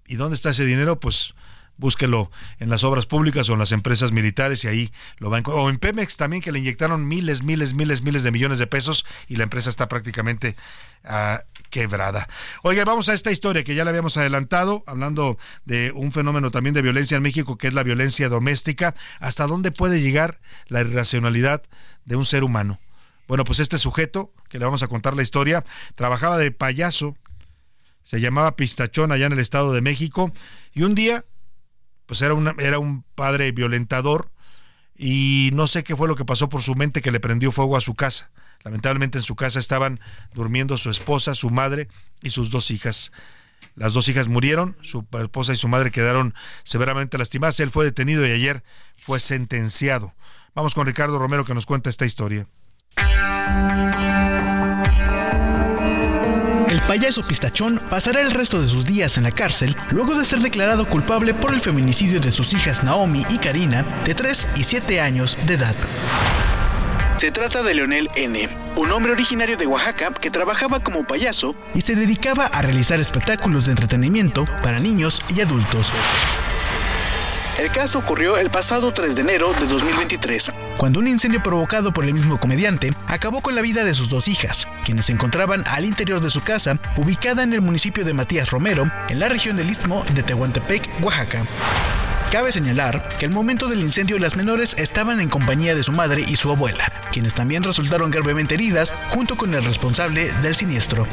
¿Y 0.08 0.16
dónde 0.16 0.36
está 0.36 0.52
ese 0.52 0.66
dinero? 0.66 1.00
Pues 1.00 1.34
búsquelo 1.78 2.32
en 2.60 2.70
las 2.70 2.84
obras 2.84 3.06
públicas 3.06 3.50
o 3.50 3.54
en 3.54 3.60
las 3.60 3.72
empresas 3.72 4.12
militares 4.12 4.64
y 4.64 4.68
ahí 4.68 4.92
lo 5.18 5.30
va 5.30 5.38
a 5.38 5.42
O 5.46 5.70
en 5.70 5.78
Pemex 5.78 6.18
también 6.18 6.42
que 6.42 6.52
le 6.52 6.60
inyectaron 6.60 7.08
miles, 7.08 7.44
miles, 7.44 7.76
miles, 7.76 8.02
miles 8.02 8.24
de 8.24 8.32
millones 8.32 8.58
de 8.58 8.68
pesos 8.68 9.06
y 9.28 9.36
la 9.36 9.44
empresa 9.44 9.70
está 9.70 9.88
prácticamente 9.88 10.56
uh, 11.04 11.38
quebrada. 11.70 12.28
Oiga, 12.64 12.86
vamos 12.86 13.10
a 13.10 13.14
esta 13.14 13.32
historia 13.32 13.64
que 13.64 13.76
ya 13.76 13.84
la 13.84 13.90
habíamos 13.90 14.18
adelantado, 14.18 14.84
hablando 14.88 15.38
de 15.66 15.92
un 15.94 16.12
fenómeno 16.12 16.52
también 16.52 16.74
de 16.74 16.82
violencia 16.82 17.18
en 17.18 17.24
México, 17.24 17.58
que 17.58 17.68
es 17.68 17.74
la 17.74 17.84
violencia 17.84 18.30
doméstica. 18.30 18.96
¿Hasta 19.20 19.48
dónde 19.48 19.72
puede 19.72 20.02
llegar 20.02 20.40
la 20.68 20.82
irracionalidad 20.82 21.64
de 22.06 22.16
un 22.16 22.26
ser 22.26 22.44
humano? 22.44 22.80
Bueno, 23.28 23.44
pues 23.44 23.60
este 23.60 23.78
sujeto, 23.78 24.32
que 24.50 24.58
le 24.58 24.66
vamos 24.66 24.84
a 24.84 24.88
contar 24.88 25.16
la 25.16 25.22
historia, 25.22 25.66
trabajaba 25.96 26.38
de 26.38 26.52
payaso, 26.52 27.18
se 28.06 28.22
llamaba 28.22 28.56
Pistachón 28.56 29.12
allá 29.12 29.26
en 29.26 29.34
el 29.34 29.40
Estado 29.40 29.74
de 29.74 29.82
México, 29.82 30.32
y 30.74 30.84
un 30.84 30.96
día, 30.96 31.26
pues 32.06 32.22
era, 32.22 32.36
era 32.60 32.80
un 32.80 33.04
padre 33.16 33.52
violentador, 33.52 34.32
y 34.96 35.52
no 35.54 35.68
sé 35.68 35.84
qué 35.84 35.96
fue 35.96 36.08
lo 36.08 36.16
que 36.16 36.26
pasó 36.26 36.48
por 36.48 36.62
su 36.62 36.74
mente 36.76 37.02
que 37.02 37.12
le 37.12 37.20
prendió 37.20 37.52
fuego 37.52 37.76
a 37.76 37.82
su 37.82 37.96
casa. 37.96 38.32
Lamentablemente 38.68 39.18
en 39.18 39.24
su 39.24 39.38
casa 39.38 39.60
estaban 39.60 40.02
durmiendo 40.34 40.76
su 40.76 40.90
esposa, 40.90 41.36
su 41.36 41.50
madre 41.50 41.88
y 42.22 42.32
sus 42.32 42.52
dos 42.52 42.70
hijas. 42.70 43.14
Las 43.76 43.94
dos 43.94 44.10
hijas 44.10 44.28
murieron, 44.28 44.76
su 44.82 45.08
esposa 45.22 45.54
y 45.54 45.56
su 45.56 45.70
madre 45.70 45.90
quedaron 45.90 46.36
severamente 46.66 47.18
lastimadas. 47.18 47.62
Él 47.62 47.72
fue 47.72 47.86
detenido 47.86 48.28
y 48.28 48.32
ayer 48.32 48.64
fue 49.00 49.22
sentenciado. 49.22 50.14
Vamos 50.54 50.76
con 50.76 50.86
Ricardo 50.86 51.18
Romero 51.18 51.46
que 51.46 51.54
nos 51.54 51.66
cuenta 51.66 51.90
esta 51.90 52.06
historia. 52.06 52.46
El 56.68 56.82
payaso 56.82 57.24
pistachón 57.24 57.80
pasará 57.90 58.20
el 58.20 58.32
resto 58.32 58.62
de 58.62 58.68
sus 58.68 58.84
días 58.84 59.18
en 59.18 59.24
la 59.24 59.32
cárcel 59.32 59.78
luego 59.92 60.14
de 60.16 60.26
ser 60.26 60.40
declarado 60.40 60.90
culpable 60.90 61.34
por 61.34 61.54
el 61.54 61.62
feminicidio 61.62 62.20
de 62.20 62.34
sus 62.34 62.52
hijas 62.52 62.84
Naomi 62.84 63.26
y 63.30 63.38
Karina, 63.38 64.04
de 64.04 64.14
3 64.14 64.48
y 64.58 64.66
7 64.66 65.00
años 65.00 65.38
de 65.48 65.54
edad. 65.54 65.76
Se 67.18 67.32
trata 67.32 67.64
de 67.64 67.74
Leonel 67.74 68.10
N., 68.16 68.48
un 68.76 68.92
hombre 68.92 69.12
originario 69.12 69.58
de 69.58 69.66
Oaxaca 69.66 70.14
que 70.14 70.30
trabajaba 70.30 70.82
como 70.82 71.04
payaso 71.04 71.56
y 71.74 71.82
se 71.82 71.96
dedicaba 71.96 72.46
a 72.46 72.62
realizar 72.62 73.00
espectáculos 73.00 73.66
de 73.66 73.72
entretenimiento 73.72 74.46
para 74.62 74.80
niños 74.80 75.20
y 75.36 75.42
adultos. 75.42 75.92
El 77.58 77.72
caso 77.72 77.98
ocurrió 77.98 78.38
el 78.38 78.52
pasado 78.52 78.94
3 78.94 79.16
de 79.16 79.22
enero 79.22 79.52
de 79.60 79.66
2023, 79.66 80.52
cuando 80.78 81.00
un 81.00 81.08
incendio 81.08 81.42
provocado 81.42 81.92
por 81.92 82.06
el 82.06 82.14
mismo 82.14 82.40
comediante 82.40 82.94
acabó 83.08 83.42
con 83.42 83.56
la 83.56 83.64
vida 83.64 83.84
de 83.84 83.96
sus 83.96 84.10
dos 84.10 84.28
hijas, 84.28 84.68
quienes 84.86 85.08
se 85.08 85.14
encontraban 85.14 85.64
al 85.66 85.86
interior 85.86 86.22
de 86.22 86.30
su 86.30 86.42
casa, 86.42 86.80
ubicada 86.98 87.42
en 87.42 87.54
el 87.54 87.62
municipio 87.62 88.06
de 88.06 88.14
Matías 88.14 88.52
Romero, 88.52 88.92
en 89.10 89.20
la 89.20 89.28
región 89.28 89.58
del 89.58 89.72
Istmo 89.72 90.06
de 90.14 90.22
Tehuantepec, 90.22 90.88
Oaxaca. 91.02 91.46
Cabe 92.32 92.52
señalar 92.52 93.18
que 93.18 93.26
al 93.26 93.32
momento 93.32 93.70
del 93.70 93.80
incendio 93.80 94.20
las 94.20 94.36
menores 94.36 94.76
estaban 94.78 95.22
en 95.22 95.30
compañía 95.30 95.74
de 95.76 95.84
su 95.84 95.94
madre 95.94 96.26
y 96.28 96.36
su 96.36 96.52
abuela, 96.52 96.92
quienes 97.12 97.34
también 97.34 97.64
resultaron 97.64 98.12
gravemente 98.12 98.56
heridas 98.56 98.94
junto 99.10 99.38
con 99.38 99.54
el 99.54 99.64
responsable 99.64 100.34
del 100.42 100.54
siniestro. 100.54 101.08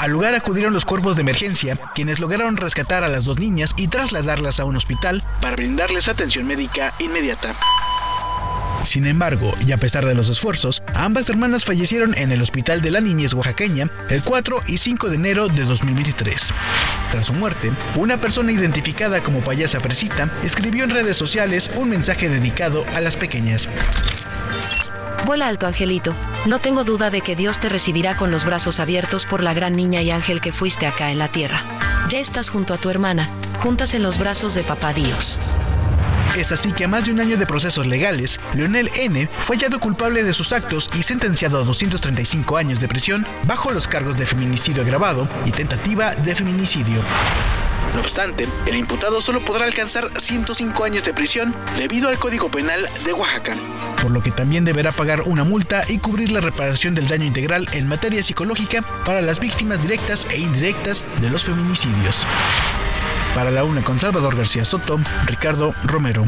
Al 0.00 0.10
lugar 0.10 0.34
acudieron 0.34 0.72
los 0.72 0.86
cuerpos 0.86 1.16
de 1.16 1.22
emergencia, 1.22 1.76
quienes 1.94 2.18
lograron 2.18 2.56
rescatar 2.56 3.04
a 3.04 3.08
las 3.08 3.26
dos 3.26 3.38
niñas 3.38 3.74
y 3.76 3.88
trasladarlas 3.88 4.58
a 4.58 4.64
un 4.64 4.76
hospital 4.76 5.22
para 5.42 5.56
brindarles 5.56 6.08
atención 6.08 6.46
médica 6.46 6.94
inmediata. 6.98 7.54
Sin 8.82 9.06
embargo, 9.06 9.54
y 9.66 9.72
a 9.72 9.78
pesar 9.78 10.04
de 10.04 10.14
los 10.14 10.28
esfuerzos, 10.28 10.82
ambas 10.94 11.28
hermanas 11.28 11.64
fallecieron 11.64 12.16
en 12.16 12.32
el 12.32 12.42
Hospital 12.42 12.82
de 12.82 12.90
la 12.90 13.00
Niñez 13.00 13.34
Oaxaqueña 13.34 13.88
el 14.10 14.22
4 14.22 14.62
y 14.66 14.78
5 14.78 15.08
de 15.08 15.16
enero 15.16 15.48
de 15.48 15.64
2023. 15.64 16.52
Tras 17.10 17.26
su 17.26 17.32
muerte, 17.32 17.72
una 17.96 18.20
persona 18.20 18.52
identificada 18.52 19.22
como 19.22 19.40
payasa 19.40 19.80
Fresita 19.80 20.28
escribió 20.42 20.84
en 20.84 20.90
redes 20.90 21.16
sociales 21.16 21.70
un 21.76 21.88
mensaje 21.88 22.28
dedicado 22.28 22.84
a 22.94 23.00
las 23.00 23.16
pequeñas. 23.16 23.68
Vuela 25.24 25.48
alto, 25.48 25.66
Angelito. 25.66 26.14
No 26.46 26.58
tengo 26.58 26.84
duda 26.84 27.10
de 27.10 27.22
que 27.22 27.34
Dios 27.34 27.58
te 27.58 27.70
recibirá 27.70 28.16
con 28.16 28.30
los 28.30 28.44
brazos 28.44 28.78
abiertos 28.78 29.24
por 29.24 29.42
la 29.42 29.54
gran 29.54 29.74
niña 29.74 30.02
y 30.02 30.10
ángel 30.10 30.42
que 30.42 30.52
fuiste 30.52 30.86
acá 30.86 31.10
en 31.10 31.18
la 31.18 31.28
tierra. 31.28 31.62
Ya 32.10 32.18
estás 32.18 32.50
junto 32.50 32.74
a 32.74 32.76
tu 32.76 32.90
hermana, 32.90 33.30
juntas 33.60 33.94
en 33.94 34.02
los 34.02 34.18
brazos 34.18 34.54
de 34.54 34.62
Papá 34.62 34.92
Dios. 34.92 35.40
Es 36.36 36.50
así 36.50 36.72
que 36.72 36.84
a 36.84 36.88
más 36.88 37.04
de 37.04 37.12
un 37.12 37.20
año 37.20 37.36
de 37.36 37.46
procesos 37.46 37.86
legales, 37.86 38.40
Leonel 38.54 38.90
N. 38.96 39.28
fue 39.38 39.56
hallado 39.56 39.78
culpable 39.78 40.24
de 40.24 40.32
sus 40.32 40.52
actos 40.52 40.90
y 40.98 41.02
sentenciado 41.02 41.58
a 41.60 41.64
235 41.64 42.56
años 42.56 42.80
de 42.80 42.88
prisión 42.88 43.24
bajo 43.44 43.70
los 43.70 43.86
cargos 43.86 44.16
de 44.16 44.26
feminicidio 44.26 44.82
agravado 44.82 45.28
y 45.44 45.52
tentativa 45.52 46.14
de 46.14 46.34
feminicidio. 46.34 47.00
No 47.94 48.00
obstante, 48.00 48.48
el 48.66 48.74
imputado 48.74 49.20
solo 49.20 49.44
podrá 49.44 49.66
alcanzar 49.66 50.10
105 50.20 50.84
años 50.84 51.04
de 51.04 51.14
prisión 51.14 51.54
debido 51.76 52.08
al 52.08 52.18
Código 52.18 52.50
Penal 52.50 52.88
de 53.04 53.12
Oaxaca, 53.12 53.56
por 54.02 54.10
lo 54.10 54.20
que 54.20 54.32
también 54.32 54.64
deberá 54.64 54.90
pagar 54.90 55.22
una 55.22 55.44
multa 55.44 55.84
y 55.88 55.98
cubrir 55.98 56.32
la 56.32 56.40
reparación 56.40 56.96
del 56.96 57.06
daño 57.06 57.24
integral 57.24 57.68
en 57.72 57.86
materia 57.86 58.22
psicológica 58.22 58.82
para 59.04 59.20
las 59.22 59.38
víctimas 59.38 59.80
directas 59.80 60.26
e 60.30 60.40
indirectas 60.40 61.04
de 61.20 61.30
los 61.30 61.44
feminicidios. 61.44 62.26
Para 63.34 63.50
la 63.50 63.64
UNA 63.64 63.82
con 63.82 63.98
Salvador 63.98 64.36
García 64.36 64.64
Soto, 64.64 64.96
Ricardo 65.26 65.74
Romero. 65.84 66.24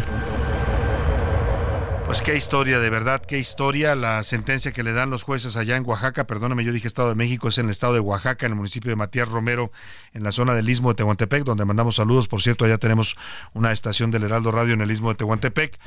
Pues 2.06 2.20
qué 2.20 2.36
historia, 2.36 2.80
de 2.80 2.90
verdad, 2.90 3.20
qué 3.20 3.38
historia. 3.38 3.94
La 3.94 4.24
sentencia 4.24 4.72
que 4.72 4.82
le 4.82 4.92
dan 4.92 5.10
los 5.10 5.22
jueces 5.22 5.56
allá 5.56 5.76
en 5.76 5.86
Oaxaca, 5.86 6.26
perdóname, 6.26 6.64
yo 6.64 6.72
dije 6.72 6.88
Estado 6.88 7.08
de 7.08 7.14
México, 7.14 7.48
es 7.48 7.58
en 7.58 7.66
el 7.66 7.70
Estado 7.70 7.94
de 7.94 8.00
Oaxaca, 8.00 8.46
en 8.46 8.52
el 8.52 8.56
municipio 8.56 8.90
de 8.90 8.96
Matías 8.96 9.28
Romero, 9.28 9.70
en 10.14 10.24
la 10.24 10.32
zona 10.32 10.54
del 10.54 10.68
Istmo 10.68 10.90
de 10.90 10.96
Tehuantepec, 10.96 11.44
donde 11.44 11.64
mandamos 11.64 11.96
saludos. 11.96 12.26
Por 12.26 12.42
cierto, 12.42 12.64
allá 12.64 12.78
tenemos 12.78 13.16
una 13.54 13.70
estación 13.70 14.10
del 14.10 14.24
Heraldo 14.24 14.50
Radio 14.50 14.74
en 14.74 14.80
el 14.80 14.90
Istmo 14.90 15.10
de 15.10 15.14
Tehuantepec. 15.14 15.78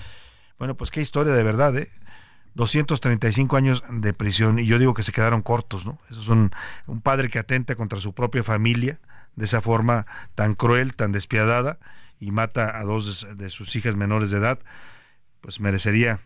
Bueno, 0.58 0.76
pues 0.76 0.90
qué 0.90 1.02
historia 1.02 1.34
de 1.34 1.44
verdad, 1.44 1.76
¿eh? 1.78 1.92
235 2.56 3.58
años 3.58 3.84
de 3.90 4.14
prisión 4.14 4.60
y 4.60 4.66
yo 4.66 4.80
digo 4.80 4.94
que 4.94 5.04
se 5.04 5.12
quedaron 5.12 5.42
cortos, 5.42 5.86
¿no? 5.86 6.00
Eso 6.10 6.22
es 6.22 6.28
un, 6.30 6.52
un 6.88 7.02
padre 7.02 7.30
que 7.30 7.40
atenta 7.40 7.76
contra 7.76 8.00
su 8.00 8.14
propia 8.14 8.44
familia, 8.44 9.00
de 9.40 9.46
esa 9.46 9.62
forma 9.62 10.06
tan 10.36 10.54
cruel, 10.54 10.96
tan 10.96 11.14
despiadada, 11.14 11.80
y 12.20 12.32
mata 12.32 12.78
a 12.78 12.84
dos 12.84 13.26
de 13.38 13.50
sus 13.50 13.74
hijas 13.78 13.96
menores 13.96 14.32
de 14.32 14.38
edad, 14.38 14.60
pues 15.40 15.62
merecería 15.62 16.20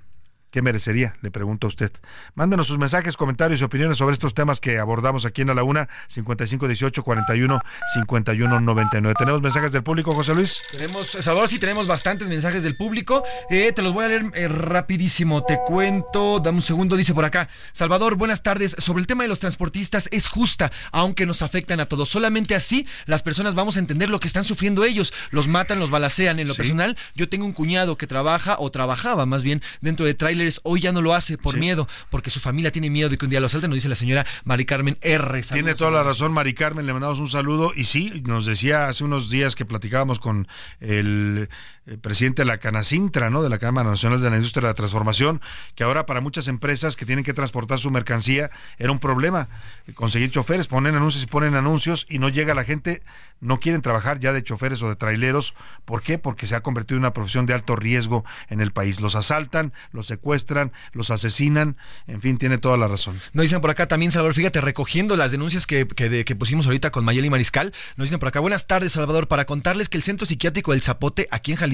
¿Qué 0.54 0.62
merecería? 0.62 1.16
Le 1.24 1.32
pregunto 1.32 1.66
a 1.66 1.70
usted. 1.70 1.92
Mándenos 2.36 2.68
sus 2.68 2.78
mensajes, 2.78 3.18
comentarios 3.18 3.60
y 3.60 3.64
opiniones 3.64 3.98
sobre 3.98 4.14
estos 4.14 4.36
temas 4.36 4.62
que 4.62 4.78
abordamos 4.78 5.26
aquí 5.26 5.42
en 5.42 5.50
A 5.50 5.56
la 5.56 5.64
Una, 5.64 5.90
5518 6.10 7.04
41 7.04 7.60
51 7.96 8.60
99. 8.60 9.16
¿Tenemos 9.18 9.42
mensajes 9.42 9.72
del 9.72 9.82
público, 9.82 10.12
José 10.12 10.36
Luis? 10.36 10.62
Tenemos, 10.72 11.08
Salvador, 11.08 11.50
sí 11.50 11.58
tenemos 11.58 11.88
bastantes 11.88 12.28
mensajes 12.28 12.62
del 12.62 12.78
público. 12.78 13.24
Eh, 13.50 13.72
te 13.74 13.82
los 13.82 13.94
voy 13.94 14.06
a 14.06 14.10
leer 14.10 14.26
eh, 14.36 14.48
rapidísimo. 14.48 15.44
Te 15.44 15.58
cuento, 15.66 16.40
dame 16.40 16.58
un 16.58 16.62
segundo, 16.62 16.96
dice 16.96 17.16
por 17.16 17.26
acá. 17.26 17.50
Salvador, 17.72 18.16
buenas 18.16 18.44
tardes. 18.44 18.76
Sobre 18.78 19.02
el 19.02 19.08
tema 19.08 19.24
de 19.24 19.30
los 19.30 19.40
transportistas, 19.40 20.08
es 20.12 20.28
justa, 20.28 20.72
aunque 20.92 21.26
nos 21.26 21.42
afectan 21.42 21.80
a 21.80 21.88
todos. 21.88 22.10
Solamente 22.10 22.54
así 22.54 22.86
las 23.08 23.24
personas 23.24 23.56
vamos 23.56 23.78
a 23.78 23.80
entender 23.80 24.10
lo 24.10 24.20
que 24.20 24.28
están 24.28 24.44
sufriendo 24.44 24.86
ellos. 24.86 25.14
Los 25.32 25.48
matan, 25.48 25.80
los 25.80 25.90
balacean. 25.90 26.40
En 26.40 26.48
lo 26.48 26.54
personal, 26.54 26.96
yo 27.16 27.28
tengo 27.28 27.44
un 27.44 27.54
cuñado 27.54 27.98
que 27.98 28.06
trabaja, 28.06 28.58
o 28.60 28.70
trabajaba 28.70 29.26
más 29.26 29.44
bien, 29.44 29.64
dentro 29.82 30.06
de 30.06 30.14
trailer 30.14 30.43
hoy 30.64 30.82
ya 30.82 30.92
no 30.92 31.02
lo 31.02 31.14
hace 31.14 31.38
por 31.38 31.58
miedo, 31.58 31.88
porque 32.10 32.30
su 32.30 32.40
familia 32.40 32.72
tiene 32.72 32.90
miedo 32.90 33.10
de 33.10 33.18
que 33.18 33.26
un 33.26 33.32
día 33.32 33.40
lo 33.40 33.48
asalten, 33.48 33.70
nos 33.70 33.78
dice 33.78 33.90
la 33.90 33.96
señora 33.96 34.26
Mari 34.46 34.66
Carmen 34.66 34.98
R. 35.02 35.42
tiene 35.42 35.76
toda 35.76 35.92
la 35.92 36.04
razón, 36.04 36.34
Mari 36.34 36.54
Carmen, 36.54 36.86
le 36.86 36.94
mandamos 36.94 37.20
un 37.20 37.28
saludo. 37.28 37.72
Y 37.76 37.86
sí, 37.86 38.24
nos 38.26 38.46
decía 38.46 38.88
hace 38.88 39.04
unos 39.04 39.30
días 39.30 39.56
que 39.56 39.66
platicábamos 39.66 40.20
con 40.20 40.48
el 40.80 41.50
el 41.86 42.00
presidente 42.00 42.44
de 42.44 42.46
la 42.46 42.58
Canacintra, 42.60 43.30
¿no? 43.30 43.44
De 43.44 43.50
la 43.50 43.58
Cámara 43.58 43.90
Nacional 43.90 44.22
de 44.22 44.30
la 44.30 44.38
Industria 44.38 44.62
de 44.62 44.68
la 44.70 44.74
Transformación, 44.74 45.42
que 45.76 45.84
ahora 45.84 46.06
para 46.06 46.22
muchas 46.22 46.48
empresas 46.48 46.96
que 46.96 47.06
tienen 47.06 47.26
que 47.26 47.34
transportar 47.34 47.80
su 47.80 47.92
mercancía 47.92 48.52
era 48.78 48.92
un 48.92 49.00
problema. 49.00 49.50
Conseguir 49.96 50.32
choferes, 50.32 50.68
ponen 50.68 50.96
anuncios 50.96 51.24
y 51.24 51.28
ponen 51.28 51.56
anuncios 51.56 52.06
y 52.10 52.20
no 52.20 52.30
llega 52.30 52.54
la 52.54 52.64
gente, 52.64 53.04
no 53.42 53.60
quieren 53.60 53.82
trabajar 53.82 54.20
ya 54.20 54.32
de 54.32 54.44
choferes 54.44 54.82
o 54.82 54.90
de 54.90 54.96
traileros. 54.96 55.56
¿Por 55.84 56.02
qué? 56.02 56.18
Porque 56.18 56.48
se 56.48 56.56
ha 56.56 56.62
convertido 56.62 56.98
en 56.98 57.02
una 57.02 57.14
profesión 57.14 57.46
de 57.46 57.54
alto 57.54 57.76
riesgo 57.76 58.24
en 58.50 58.62
el 58.62 58.72
país. 58.72 59.02
Los 59.02 59.16
asaltan, 59.16 59.74
los 59.92 60.08
secuestran, 60.08 60.72
los 60.94 61.12
asesinan, 61.12 61.76
en 62.08 62.22
fin, 62.22 62.38
tiene 62.38 62.58
toda 62.58 62.78
la 62.78 62.88
razón. 62.88 63.20
Nos 63.34 63.44
dicen 63.44 63.60
por 63.60 63.70
acá 63.70 63.88
también, 63.88 64.12
Salvador, 64.12 64.36
fíjate, 64.36 64.62
recogiendo 64.62 65.18
las 65.18 65.32
denuncias 65.32 65.68
que, 65.68 65.86
que, 65.86 66.24
que 66.24 66.36
pusimos 66.38 66.66
ahorita 66.66 66.92
con 66.92 67.04
Mayeli 67.04 67.30
Mariscal, 67.30 67.74
nos 67.98 68.06
dicen 68.06 68.20
por 68.20 68.30
acá, 68.30 68.40
buenas 68.40 68.68
tardes, 68.68 68.94
Salvador, 68.94 69.28
para 69.28 69.44
contarles 69.46 69.90
que 69.90 69.98
el 69.98 70.04
Centro 70.04 70.26
Psiquiátrico 70.26 70.72
del 70.72 70.82
Zapote, 70.82 71.28
aquí 71.30 71.52
en 71.52 71.58
Jalisco, 71.58 71.73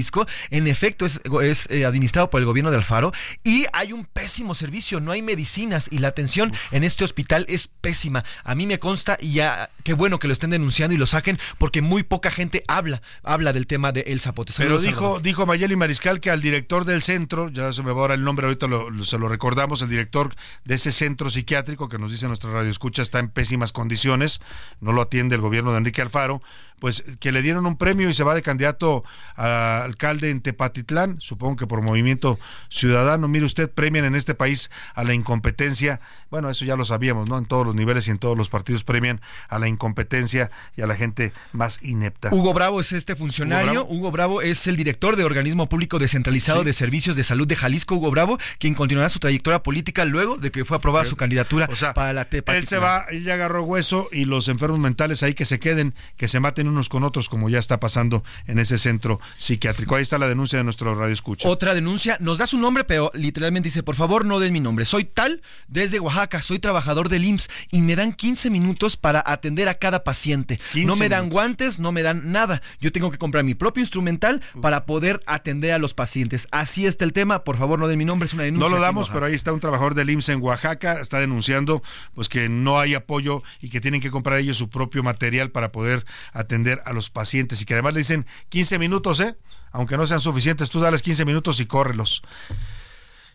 en 0.49 0.67
efecto 0.67 1.05
es, 1.05 1.21
es 1.41 1.69
eh, 1.69 1.85
administrado 1.85 2.29
por 2.29 2.39
el 2.39 2.45
gobierno 2.45 2.71
de 2.71 2.77
Alfaro 2.77 3.11
y 3.43 3.65
hay 3.73 3.93
un 3.93 4.05
pésimo 4.05 4.55
servicio, 4.55 4.99
no 4.99 5.11
hay 5.11 5.21
medicinas 5.21 5.87
y 5.91 5.99
la 5.99 6.09
atención 6.09 6.53
en 6.71 6.83
este 6.83 7.03
hospital 7.03 7.45
es 7.49 7.67
pésima. 7.67 8.23
A 8.43 8.55
mí 8.55 8.65
me 8.65 8.79
consta 8.79 9.17
y 9.19 9.33
ya 9.33 9.69
qué 9.83 9.93
bueno 9.93 10.19
que 10.19 10.27
lo 10.27 10.33
estén 10.33 10.49
denunciando 10.49 10.95
y 10.95 10.97
lo 10.97 11.05
saquen 11.05 11.39
porque 11.57 11.81
muy 11.81 12.03
poca 12.03 12.31
gente 12.31 12.63
habla, 12.67 13.01
habla 13.23 13.53
del 13.53 13.67
tema 13.67 13.91
del 13.91 14.19
zapote. 14.19 14.53
Pero 14.57 14.79
dijo, 14.79 15.19
dijo 15.19 15.45
Mayeli 15.45 15.75
Mariscal 15.75 16.19
que 16.19 16.31
al 16.31 16.41
director 16.41 16.85
del 16.85 17.03
centro, 17.03 17.49
ya 17.49 17.73
se 17.73 17.83
me 17.83 17.91
va 17.91 18.01
ahora 18.01 18.13
el 18.13 18.23
nombre 18.23 18.45
ahorita 18.45 18.67
se 19.03 19.17
lo 19.17 19.27
recordamos, 19.27 19.81
el 19.81 19.89
director 19.89 20.35
de 20.65 20.75
ese 20.75 20.91
centro 20.91 21.29
psiquiátrico 21.29 21.89
que 21.89 21.97
nos 21.97 22.11
dice 22.11 22.27
nuestra 22.27 22.51
radio 22.51 22.69
escucha 22.69 23.01
está 23.01 23.19
en 23.19 23.29
pésimas 23.29 23.71
condiciones, 23.71 24.41
no 24.79 24.93
lo 24.93 25.01
atiende 25.01 25.35
el 25.35 25.41
gobierno 25.41 25.71
de 25.71 25.79
Enrique 25.79 26.01
Alfaro, 26.01 26.41
pues 26.79 27.03
que 27.19 27.31
le 27.31 27.41
dieron 27.41 27.65
un 27.65 27.77
premio 27.77 28.09
y 28.09 28.13
se 28.13 28.23
va 28.23 28.35
de 28.35 28.41
candidato 28.41 29.03
a 29.35 29.83
alcalde 29.83 30.29
en 30.29 30.41
Tepatitlán, 30.41 31.17
supongo 31.19 31.57
que 31.57 31.67
por 31.67 31.81
movimiento 31.81 32.39
ciudadano. 32.69 33.27
Mire 33.27 33.45
usted, 33.45 33.69
premian 33.69 34.05
en 34.05 34.15
este 34.15 34.35
país 34.35 34.69
a 34.95 35.03
la 35.03 35.13
incompetencia. 35.13 36.01
Bueno, 36.29 36.49
eso 36.49 36.65
ya 36.65 36.75
lo 36.75 36.85
sabíamos, 36.85 37.29
¿no? 37.29 37.37
En 37.37 37.45
todos 37.45 37.65
los 37.65 37.75
niveles 37.75 38.07
y 38.07 38.11
en 38.11 38.19
todos 38.19 38.37
los 38.37 38.49
partidos 38.49 38.83
premian 38.83 39.21
a 39.47 39.59
la 39.59 39.67
incompetencia 39.67 40.51
y 40.75 40.81
a 40.81 40.87
la 40.87 40.95
gente 40.95 41.33
más 41.51 41.79
inepta. 41.83 42.29
Hugo 42.31 42.53
Bravo 42.53 42.81
es 42.81 42.91
este 42.91 43.15
funcionario. 43.15 43.85
Hugo 43.85 44.11
Bravo, 44.11 44.41
es 44.41 44.67
el 44.67 44.75
director 44.75 45.15
de 45.15 45.23
Organismo 45.23 45.67
Público 45.69 45.99
Descentralizado 45.99 46.63
de 46.63 46.73
Servicios 46.73 47.15
de 47.15 47.23
Salud 47.23 47.47
de 47.47 47.55
Jalisco, 47.55 47.95
Hugo 47.95 48.11
Bravo, 48.11 48.37
quien 48.59 48.73
continuará 48.73 49.09
su 49.09 49.19
trayectoria 49.19 49.63
política 49.63 50.05
luego 50.05 50.37
de 50.37 50.51
que 50.51 50.65
fue 50.65 50.77
aprobada 50.77 51.05
su 51.05 51.15
candidatura 51.15 51.67
para 51.93 52.13
la 52.13 52.25
Tepatitlán. 52.25 52.61
Él 52.61 52.67
se 52.67 52.77
va, 52.77 53.05
él 53.09 53.23
ya 53.23 53.33
agarró 53.33 53.63
hueso 53.63 54.09
y 54.11 54.25
los 54.25 54.47
enfermos 54.47 54.79
mentales 54.79 55.23
ahí 55.23 55.33
que 55.33 55.45
se 55.45 55.59
queden, 55.59 55.93
que 56.15 56.27
se 56.27 56.39
maten 56.39 56.67
unos 56.69 56.89
con 56.89 57.03
otros, 57.03 57.29
como 57.29 57.49
ya 57.49 57.59
está 57.59 57.79
pasando 57.79 58.23
en 58.47 58.59
ese 58.59 58.77
centro 58.77 59.19
psiquiátrico. 59.37 59.95
Ahí 59.95 60.03
está 60.03 60.17
la 60.17 60.27
denuncia 60.27 60.57
de 60.57 60.63
nuestro 60.63 60.95
radio 60.95 61.13
escucha. 61.13 61.47
Otra 61.47 61.73
denuncia, 61.73 62.17
nos 62.19 62.37
da 62.37 62.47
su 62.47 62.57
nombre, 62.57 62.83
pero 62.83 63.11
literalmente 63.13 63.67
dice, 63.67 63.83
por 63.83 63.95
favor, 63.95 64.25
no 64.25 64.39
den 64.39 64.53
mi 64.53 64.59
nombre. 64.59 64.85
Soy 64.85 65.05
tal 65.05 65.41
desde 65.67 65.99
Oaxaca, 65.99 66.41
soy 66.41 66.59
trabajador 66.59 67.09
del 67.09 67.25
IMSS 67.25 67.49
y 67.71 67.81
me 67.81 67.95
dan 67.95 68.13
15 68.13 68.49
minutos 68.49 68.97
para 68.97 69.23
atender 69.25 69.67
a 69.67 69.75
cada 69.75 70.03
paciente. 70.03 70.59
No 70.85 70.95
me 70.95 71.09
dan 71.09 71.29
guantes, 71.29 71.79
no 71.79 71.91
me 71.91 72.03
dan 72.03 72.31
nada. 72.31 72.61
Yo 72.79 72.91
tengo 72.91 73.11
que 73.11 73.17
comprar 73.17 73.43
mi 73.43 73.55
propio 73.55 73.81
instrumental 73.81 74.41
para 74.61 74.85
poder 74.85 75.21
atender 75.25 75.73
a 75.73 75.79
los 75.79 75.93
pacientes. 75.93 76.47
Así 76.51 76.85
está 76.85 77.05
el 77.05 77.13
tema, 77.13 77.43
por 77.43 77.57
favor, 77.57 77.79
no 77.79 77.87
den 77.87 77.97
mi 77.97 78.05
nombre, 78.05 78.27
es 78.27 78.33
una 78.33 78.43
denuncia. 78.43 78.69
No 78.69 78.75
lo 78.75 78.81
damos, 78.81 79.09
pero 79.09 79.25
ahí 79.25 79.33
está 79.33 79.53
un 79.53 79.59
trabajador 79.59 79.95
del 79.95 80.09
IMSS 80.09 80.29
en 80.29 80.41
Oaxaca, 80.41 80.99
está 80.99 81.19
denunciando 81.19 81.81
pues 82.13 82.29
que 82.29 82.49
no 82.49 82.79
hay 82.79 82.95
apoyo 82.95 83.43
y 83.61 83.69
que 83.69 83.81
tienen 83.81 84.01
que 84.01 84.11
comprar 84.11 84.39
ellos 84.39 84.57
su 84.57 84.69
propio 84.69 85.03
material 85.03 85.51
para 85.51 85.71
poder 85.71 86.05
atender 86.33 86.58
a 86.85 86.93
los 86.93 87.09
pacientes 87.09 87.61
y 87.61 87.65
que 87.65 87.73
además 87.73 87.93
le 87.93 87.99
dicen 87.99 88.25
15 88.49 88.79
minutos, 88.79 89.19
¿eh? 89.19 89.35
Aunque 89.71 89.97
no 89.97 90.07
sean 90.07 90.19
suficientes, 90.19 90.69
tú 90.69 90.79
dales 90.79 91.01
15 91.01 91.25
minutos 91.25 91.59
y 91.59 91.65
córrelos. 91.65 92.21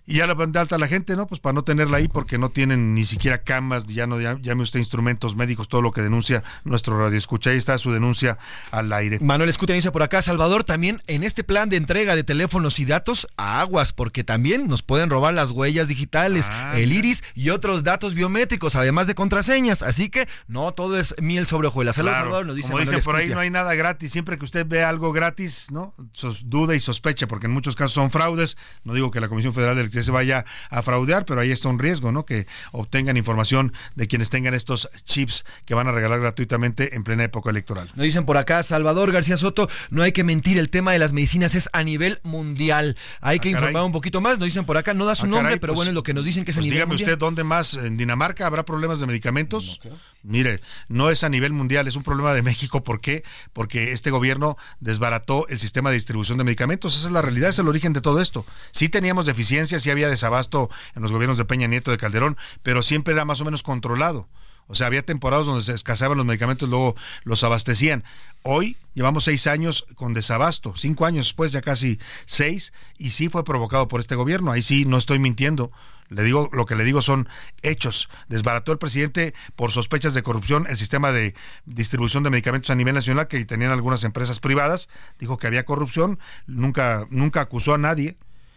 Y 0.06 0.16
ya 0.16 0.26
le 0.26 0.35
van 0.35 0.52
de 0.52 0.59
alta 0.59 0.76
a 0.76 0.78
la 0.78 0.86
gente, 0.86 1.16
¿no? 1.16 1.26
Pues 1.26 1.40
para 1.40 1.55
no 1.55 1.64
tenerla 1.64 1.97
ahí 1.97 2.09
porque 2.09 2.36
no 2.36 2.51
tienen 2.51 2.94
ni 2.94 3.06
siquiera 3.06 3.43
camas, 3.43 3.86
ya 3.86 4.06
no 4.06 4.20
llame 4.20 4.62
usted 4.62 4.78
instrumentos 4.78 5.35
médicos, 5.35 5.68
todo 5.68 5.81
lo 5.81 5.93
que 5.93 6.02
denuncia 6.02 6.44
nuestro 6.64 6.98
radio 6.98 7.16
escucha. 7.16 7.51
Ahí 7.51 7.56
está 7.56 7.78
su 7.78 7.90
denuncia 7.90 8.36
al 8.70 8.93
aire. 8.93 9.18
Manuel 9.20 9.48
Escuta 9.48 9.72
dice 9.72 9.90
por 9.93 10.02
acá, 10.02 10.20
Salvador, 10.20 10.64
también 10.64 11.01
en 11.06 11.22
este 11.22 11.43
plan 11.43 11.70
de 11.70 11.76
entrega 11.76 12.16
de 12.16 12.24
teléfonos 12.24 12.81
y 12.81 12.85
datos, 12.85 13.26
aguas, 13.36 13.94
porque 13.94 14.24
también 14.24 14.68
nos 14.68 14.82
pueden 14.82 15.09
robar 15.09 15.32
las 15.32 15.51
huellas 15.51 15.89
digitales, 15.89 16.48
ah, 16.51 16.78
el 16.78 16.93
iris 16.93 17.24
y 17.35 17.48
otros 17.48 17.82
datos 17.82 18.14
biométricos, 18.14 18.76
además 18.76 19.06
de 19.06 19.14
contraseñas. 19.14 19.82
Así 19.82 20.10
que 20.10 20.28
no 20.48 20.72
todo 20.72 20.98
es 20.98 21.14
miel 21.20 21.47
sobre 21.47 21.68
hojuelas. 21.68 21.97
Salvador, 21.97 22.44
nos 22.44 22.56
dice 22.56 22.68
Como 22.68 22.81
dice 22.81 22.98
por 22.98 23.16
ahí, 23.16 23.28
no 23.28 23.40
hay 23.40 23.51
nada 23.51 23.74
gratis. 23.74 24.12
Siempre 24.12 24.36
que 24.36 24.44
usted 24.44 24.66
ve 24.66 24.85
algo 24.85 25.12
gratis, 25.12 25.68
¿no? 25.70 25.94
Sos, 26.12 26.51
duda 26.51 26.74
y 26.74 26.81
sospecha, 26.81 27.26
porque 27.26 27.47
en 27.47 27.52
muchos 27.52 27.74
casos 27.74 27.93
son 27.93 28.10
fraudes. 28.10 28.59
No 28.85 28.93
digo 28.93 29.10
que 29.10 29.20
la 29.20 29.28
Comisión 29.28 29.55
Federal 29.55 29.76
de 29.76 29.94
que 29.95 30.03
se 30.03 30.11
vaya 30.11 30.45
a 30.71 30.83
fraudear, 30.83 31.25
pero 31.25 31.41
ahí 31.41 31.51
está 31.51 31.69
un 31.69 31.79
riesgo, 31.79 32.12
¿no? 32.12 32.27
Que 32.27 32.47
obtengan 32.73 33.16
información 33.16 33.73
de 33.95 34.09
quienes 34.09 34.31
tengan 34.31 34.55
estos 34.55 34.89
chips 35.05 35.45
que 35.65 35.75
van 35.75 35.89
a 35.89 35.93
regalar 35.93 36.21
gratuitamente 36.21 36.95
en 36.95 37.05
plena 37.05 37.25
época 37.25 37.51
electoral. 37.51 37.91
Nos 37.95 38.05
dicen 38.05 38.27
por 38.27 38.37
acá, 38.37 38.62
Salvador 38.62 39.12
García 39.12 39.37
Soto, 39.37 39.69
no 39.91 40.03
hay 40.03 40.12
que 40.12 40.25
mentir, 40.25 40.59
el 40.59 40.71
tema 40.71 40.93
de 40.93 40.99
las 40.99 41.12
medicinas 41.12 41.55
es 41.55 41.71
a 41.73 41.83
nivel 41.83 42.21
mundial. 42.23 42.97
Hay 43.21 43.39
que 43.39 43.49
ah, 43.49 43.53
informar 43.53 43.85
un 43.85 43.93
poquito 43.93 44.21
más. 44.21 44.39
Nos 44.39 44.47
dicen 44.47 44.65
por 44.65 44.77
acá, 44.77 44.95
no 44.95 45.05
da 45.05 45.15
su 45.15 45.27
ah, 45.27 45.29
nombre, 45.29 45.59
pero 45.59 45.73
pues, 45.73 45.77
bueno, 45.77 45.91
es 45.91 45.95
lo 45.95 46.03
que 46.03 46.15
nos 46.15 46.25
dicen 46.25 46.45
que 46.45 46.51
es 46.51 46.57
a 46.57 46.61
pues 46.61 46.71
nivel 46.71 46.87
mundial. 46.87 47.11
usted 47.11 47.19
dónde 47.19 47.45
más, 47.45 47.75
en 47.75 47.97
Dinamarca 47.97 48.47
habrá 48.47 48.65
problemas 48.65 49.01
de 49.01 49.07
medicamentos. 49.07 49.81
Mire, 50.23 50.61
no 50.89 51.11
es 51.11 51.23
a 51.23 51.29
nivel 51.29 51.53
mundial, 51.53 51.87
es 51.87 51.97
un 51.97 52.03
problema 52.03 52.33
de 52.33 52.43
México. 52.43 52.83
¿Por 52.83 53.01
qué? 53.01 53.25
Porque 53.53 53.93
este 53.93 54.11
gobierno 54.11 54.57
desbarató 54.81 55.47
el 55.49 55.59
sistema 55.59 55.91
de 55.91 55.97
distribución 55.97 56.39
de 56.39 56.45
medicamentos. 56.45 56.97
Esa 56.97 57.09
es 57.09 57.12
la 57.12 57.23
realidad, 57.23 57.51
es 57.51 57.59
el 57.59 57.69
origen 57.69 57.93
de 57.93 58.01
todo 58.01 58.21
esto. 58.21 58.47
Sí 58.73 58.89
teníamos 58.89 59.27
deficiencias, 59.27 59.84
sí 59.85 59.90
había 59.90 60.09
desabasto 60.09 60.69
en 60.97 61.02
los 61.02 61.12
gobiernos 61.12 61.39
de 61.39 61.44
Peña 61.44 61.69
Nieto, 61.69 61.90
de 61.90 61.98
Calderón, 61.98 62.36
pero 62.62 62.82
siempre 62.82 63.15
era 63.15 63.24
más 63.24 63.40
o 63.40 63.44
menos 63.44 63.62
controlado. 63.62 64.28
O 64.66 64.74
sea, 64.74 64.86
había 64.86 65.05
temporadas 65.05 65.47
donde 65.47 65.62
se 65.62 65.73
escaseaban 65.74 66.16
los 66.16 66.27
medicamentos, 66.27 66.69
luego 66.69 66.97
los 67.24 67.44
abastecían. 67.44 68.02
Hoy 68.43 68.78
llevamos 68.94 69.24
seis 69.24 69.47
años 69.47 69.85
con 69.94 70.15
desabasto, 70.15 70.74
cinco 70.77 71.05
años 71.05 71.27
después, 71.27 71.52
ya 71.52 71.61
casi 71.61 71.98
seis, 72.24 72.73
y 72.98 73.11
sí 73.11 73.28
fue 73.28 73.44
provocado 73.44 73.89
por 73.89 74.01
este 74.01 74.15
gobierno. 74.15 74.52
Ahí 74.52 74.62
sí 74.62 74.86
no 74.86 74.97
estoy 74.97 75.19
mintiendo. 75.19 75.70
Le 76.09 76.23
digo, 76.23 76.48
lo 76.52 76.66
que 76.66 76.77
le 76.77 76.85
digo 76.85 77.02
son 77.02 77.28
hechos. 77.62 78.09
Desbarató 78.28 78.73
el 78.73 78.78
presidente 78.78 79.35
por 79.56 79.70
sospechas 79.70 80.15
de 80.15 80.23
corrupción 80.23 80.66
el 80.69 80.77
sistema 80.77 81.12
de 81.12 81.35
distribución 81.65 82.23
de 82.23 82.31
medicamentos 82.31 82.70
a 82.70 82.74
nivel 82.74 82.94
nacional 82.94 83.27
que 83.27 83.44
tenían 83.44 83.70
algunas 83.70 84.05
empresas 84.05 84.40
privadas. 84.40 84.89
Dijo 85.19 85.39
que 85.39 85.47
había 85.47 85.65
corrupción, 85.65 86.19
nunca, 86.47 87.06
nunca 87.11 87.40
acusó 87.40 87.74
a 87.74 87.78
nadie. 87.78 88.16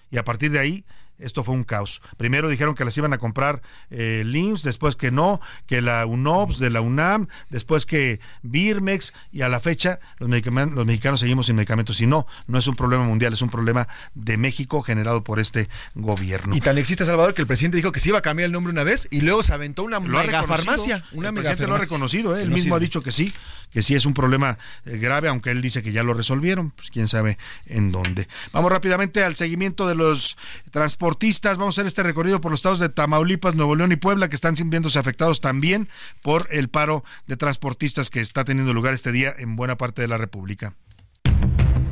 Y 0.09 0.17
a 0.17 0.23
partir 0.23 0.51
de 0.51 0.59
ahí 0.59 0.85
esto 1.19 1.43
fue 1.43 1.55
un 1.55 1.63
caos. 1.63 2.01
Primero 2.17 2.49
dijeron 2.49 2.75
que 2.75 2.85
las 2.85 2.97
iban 2.97 3.13
a 3.13 3.17
comprar 3.17 3.61
eh, 3.89 4.23
LIMS, 4.25 4.63
después 4.63 4.95
que 4.95 5.11
no, 5.11 5.41
que 5.65 5.81
la 5.81 6.05
UNOPS 6.05 6.59
de 6.59 6.69
la 6.69 6.81
UNAM, 6.81 7.27
después 7.49 7.85
que 7.85 8.19
Birmex 8.43 9.13
y 9.31 9.41
a 9.41 9.49
la 9.49 9.59
fecha 9.59 9.99
los, 10.19 10.29
los 10.29 10.85
mexicanos 10.85 11.19
seguimos 11.19 11.47
sin 11.47 11.55
medicamentos. 11.55 11.99
Y 12.01 12.07
no, 12.07 12.27
no 12.45 12.57
es 12.57 12.67
un 12.67 12.75
problema 12.75 13.03
mundial, 13.03 13.33
es 13.33 13.41
un 13.41 13.49
problema 13.49 13.87
de 14.13 14.37
México 14.37 14.81
generado 14.81 15.23
por 15.23 15.39
este 15.39 15.69
gobierno. 15.95 16.55
Y 16.55 16.61
tan 16.61 16.77
existe 16.77 17.05
Salvador 17.05 17.33
que 17.33 17.41
el 17.41 17.47
presidente 17.47 17.77
dijo 17.77 17.91
que 17.91 17.99
se 17.99 18.09
iba 18.09 18.19
a 18.19 18.21
cambiar 18.21 18.45
el 18.45 18.51
nombre 18.51 18.71
una 18.71 18.83
vez 18.83 19.07
y 19.09 19.21
luego 19.21 19.43
se 19.43 19.53
aventó 19.53 19.83
una 19.83 19.99
mega 19.99 20.43
farmacia. 20.43 21.03
Una 21.13 21.29
el 21.29 21.33
presidente 21.33 21.67
lo 21.67 21.75
ha 21.75 21.79
reconocido, 21.79 22.37
¿eh? 22.37 22.43
él 22.43 22.51
mismo 22.51 22.75
ha 22.75 22.79
dicho 22.79 23.01
que 23.01 23.11
sí, 23.11 23.33
que 23.71 23.81
sí 23.81 23.95
es 23.95 24.05
un 24.05 24.13
problema 24.13 24.57
eh, 24.85 24.97
grave, 24.97 25.27
aunque 25.29 25.51
él 25.51 25.61
dice 25.61 25.81
que 25.81 25.91
ya 25.91 26.03
lo 26.03 26.13
resolvieron, 26.13 26.71
pues 26.71 26.91
quién 26.91 27.07
sabe 27.07 27.37
en 27.65 27.91
dónde. 27.91 28.27
Vamos 28.51 28.71
rápidamente 28.71 29.23
al 29.23 29.35
seguimiento 29.35 29.87
de 29.87 29.95
los 29.95 30.37
transportes 30.71 31.06
transportistas. 31.07 31.57
Vamos 31.57 31.77
a 31.77 31.81
hacer 31.81 31.87
este 31.87 32.03
recorrido 32.03 32.41
por 32.41 32.51
los 32.51 32.59
estados 32.59 32.79
de 32.79 32.89
Tamaulipas, 32.89 33.55
Nuevo 33.55 33.77
León 33.77 33.93
y 33.93 33.95
Puebla, 33.95 34.27
que 34.27 34.35
están 34.35 34.55
viéndose 34.65 34.99
afectados 34.99 35.39
también 35.39 35.87
por 36.21 36.47
el 36.51 36.67
paro 36.67 37.05
de 37.27 37.37
transportistas 37.37 38.09
que 38.09 38.19
está 38.19 38.43
teniendo 38.43 38.73
lugar 38.73 38.93
este 38.93 39.13
día 39.13 39.33
en 39.37 39.55
buena 39.55 39.77
parte 39.77 40.01
de 40.01 40.09
la 40.09 40.17
República. 40.17 40.73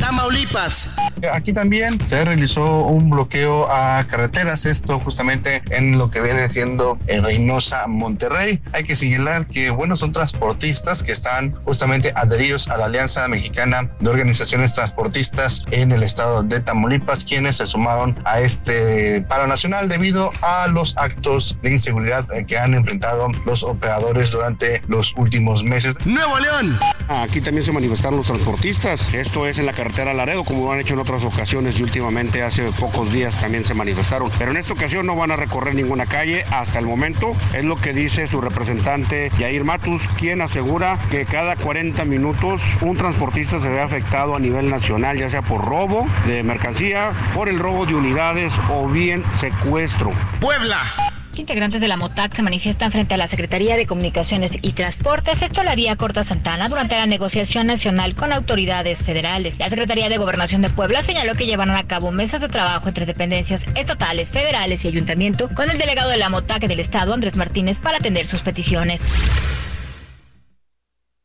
Tamaulipas. 0.06 0.96
Aquí 1.34 1.52
también 1.52 2.06
se 2.06 2.24
realizó 2.24 2.86
un 2.86 3.10
bloqueo 3.10 3.68
a 3.72 4.06
carreteras, 4.08 4.68
esto 4.68 5.00
justamente 5.00 5.64
en 5.72 5.98
lo 5.98 6.12
que 6.12 6.22
viene 6.22 6.48
siendo 6.48 7.00
en 7.08 7.24
Reynosa, 7.24 7.88
Monterrey. 7.88 8.62
Hay 8.74 8.84
que 8.84 8.96
señalar 8.96 9.48
que, 9.48 9.72
bueno, 9.72 9.96
son 9.96 10.12
transportistas 10.12 11.02
que 11.02 11.12
están 11.12 11.56
justamente 11.66 12.14
adheridos 12.16 12.68
a 12.68 12.78
la 12.78 12.86
Alianza 12.86 13.28
Mexicana 13.28 13.90
de 14.00 14.10
Organizaciones 14.12 14.76
Transportistas 14.76 15.64
en 15.72 15.92
el 15.92 16.04
estado 16.04 16.44
de 16.44 16.60
Tamaulipas, 16.60 17.26
quienes 17.26 17.58
se 17.58 17.66
sumaron 17.66 18.16
a 18.26 18.42
este 18.42 19.22
paro 19.22 19.48
nacional 19.48 19.90
debido 19.90 20.30
a 20.44 20.68
los 20.68 20.96
actos 20.98 21.58
de 21.64 21.72
inseguridad 21.72 22.28
que 22.48 22.60
han 22.60 22.76
enfrentado 22.76 23.32
los 23.48 23.64
operadores 23.64 24.30
durante 24.30 24.84
los 24.88 25.16
últimos 25.18 25.64
meses. 25.64 25.98
Nuevo 26.06 26.38
León. 26.38 26.78
Aquí 27.08 27.40
también 27.42 27.66
se 27.66 27.72
manifestaron 27.72 28.18
los 28.18 28.28
transportistas. 28.28 29.14
Esto 29.14 29.48
es 29.48 29.60
en 29.60 29.66
la 29.66 29.74
carretera 29.74 29.95
carretera 29.96 30.14
Laredo, 30.14 30.44
como 30.44 30.66
lo 30.66 30.74
han 30.74 30.82
hecho 30.82 30.94
en 30.94 31.00
otras 31.00 31.24
ocasiones 31.24 31.80
y 31.80 31.84
últimamente 31.84 32.44
hace 32.44 32.64
pocos 32.74 33.14
días 33.14 33.40
también 33.40 33.64
se 33.64 33.74
manifestaron. 33.74 34.30
Pero 34.38 34.52
en 34.52 34.58
esta 34.58 34.74
ocasión 34.74 35.06
no 35.06 35.16
van 35.16 35.32
a 35.32 35.38
recorrer 35.38 35.74
ninguna 35.74 36.06
calle 36.06 36.44
hasta 36.52 36.80
el 36.80 36.86
momento. 36.86 37.32
Es 37.54 37.64
lo 37.64 37.78
que 37.78 37.94
dice 37.94 38.28
su 38.28 38.42
representante 38.42 39.32
Yair 39.40 39.64
Matus, 39.64 40.06
quien 40.18 40.42
asegura 40.42 41.00
que 41.10 41.26
cada 41.26 41.56
40 41.56 42.04
minutos 42.04 42.62
un 42.82 42.98
transportista 42.98 43.62
se 43.62 43.70
ve 43.70 43.80
afectado 43.80 44.36
a 44.36 44.40
nivel 44.40 44.70
nacional, 44.70 45.18
ya 45.18 45.30
sea 45.30 45.42
por 45.42 45.64
robo 45.64 46.06
de 46.28 46.44
mercancía, 46.44 47.12
por 47.34 47.48
el 47.48 47.58
robo 47.58 47.86
de 47.86 47.96
unidades 47.96 48.52
o 48.70 48.90
bien 48.90 49.24
secuestro. 49.40 50.12
Puebla. 50.42 51.15
Integrantes 51.38 51.82
de 51.82 51.88
la 51.88 51.98
MOTAC 51.98 52.36
se 52.36 52.42
manifiestan 52.42 52.92
frente 52.92 53.14
a 53.14 53.18
la 53.18 53.28
Secretaría 53.28 53.76
de 53.76 53.86
Comunicaciones 53.86 54.52
y 54.62 54.72
Transportes. 54.74 55.42
Esto 55.42 55.64
lo 55.64 55.70
haría 55.70 55.96
Corta 55.96 56.24
Santana 56.24 56.70
durante 56.70 56.96
la 56.96 57.06
negociación 57.06 57.68
nacional 57.68 58.16
con 58.16 58.32
autoridades 58.32 59.04
federales. 59.04 59.58
La 59.60 59.70
Secretaría 59.70 60.10
de 60.10 60.18
Gobernación 60.18 60.62
de 60.62 60.70
Puebla 60.70 61.04
señaló 61.04 61.36
que 61.36 61.46
llevarán 61.46 61.76
a 61.76 61.88
cabo 61.88 62.12
mesas 62.12 62.42
de 62.42 62.50
trabajo 62.50 62.88
entre 62.88 63.06
dependencias 63.06 63.62
estatales, 63.76 64.30
federales 64.30 64.86
y 64.86 64.88
ayuntamiento 64.88 65.50
con 65.50 65.70
el 65.70 65.78
delegado 65.78 66.10
de 66.10 66.18
la 66.18 66.30
MOTAC 66.30 66.68
del 66.68 66.80
Estado, 66.80 67.14
Andrés 67.14 67.36
Martínez, 67.38 67.78
para 67.80 67.98
atender 67.98 68.28
sus 68.28 68.42
peticiones. 68.42 69.02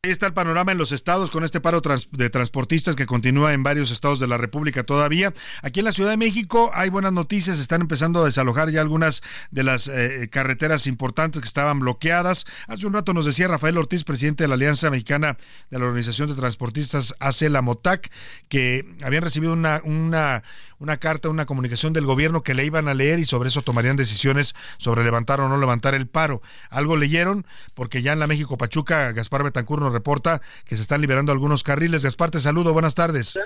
Ahí 0.03 0.13
está 0.13 0.27
el 0.27 0.33
panorama 0.33 0.73
en 0.73 0.79
los 0.79 0.93
estados 0.93 1.31
con 1.31 1.45
este 1.45 1.61
paro 1.61 1.83
de 1.83 2.31
transportistas 2.31 2.97
que 2.97 3.05
continúa 3.05 3.53
en 3.53 3.63
varios 3.63 3.91
estados 3.91 4.19
de 4.19 4.27
la 4.27 4.39
República 4.39 4.83
todavía. 4.83 5.31
Aquí 5.61 5.81
en 5.81 5.85
la 5.85 5.93
Ciudad 5.93 6.09
de 6.09 6.17
México 6.17 6.71
hay 6.73 6.89
buenas 6.89 7.13
noticias, 7.13 7.59
están 7.59 7.83
empezando 7.83 8.23
a 8.23 8.25
desalojar 8.25 8.71
ya 8.71 8.81
algunas 8.81 9.23
de 9.51 9.63
las 9.63 9.89
eh, 9.89 10.31
carreteras 10.33 10.87
importantes 10.87 11.43
que 11.43 11.47
estaban 11.47 11.81
bloqueadas. 11.81 12.47
Hace 12.67 12.87
un 12.87 12.95
rato 12.95 13.13
nos 13.13 13.27
decía 13.27 13.47
Rafael 13.47 13.77
Ortiz, 13.77 14.05
presidente 14.05 14.45
de 14.45 14.49
la 14.49 14.55
Alianza 14.55 14.89
Mexicana 14.89 15.37
de 15.69 15.79
la 15.79 15.85
Organización 15.85 16.31
de 16.31 16.35
Transportistas 16.35 17.15
AC, 17.21 17.51
la 17.51 17.61
MOTAC, 17.61 18.11
que 18.49 18.87
habían 19.03 19.23
recibido 19.23 19.53
una, 19.53 19.83
una, 19.85 20.43
una 20.81 20.97
carta, 20.97 21.29
una 21.29 21.47
comunicación 21.47 21.93
del 21.93 22.07
gobierno 22.07 22.43
que 22.43 22.55
le 22.55 22.65
iban 22.65 22.89
a 22.89 22.95
leer 22.95 23.21
y 23.21 23.25
sobre 23.25 23.51
eso 23.51 23.63
tomarían 23.63 23.97
decisiones 23.97 24.55
sobre 24.79 25.05
levantar 25.05 25.41
o 25.41 25.49
no 25.49 25.59
levantar 25.59 25.95
el 25.95 26.09
paro. 26.09 26.41
Algo 26.71 26.97
leyeron 26.97 27.47
porque 27.75 28.03
ya 28.03 28.13
en 28.13 28.19
la 28.19 28.27
México 28.27 28.57
Pachuca, 28.57 29.13
Gaspar 29.13 29.45
Betancur 29.45 29.81
reporta 29.93 30.41
que 30.65 30.77
se 30.77 30.83
están 30.83 31.03
liberando 31.03 31.33
algunos 31.33 31.63
carriles. 31.63 32.03
Gaspar, 32.03 32.31
te 32.31 32.41
saludo, 32.41 32.73
buenas 32.73 32.95
tardes. 32.95 33.39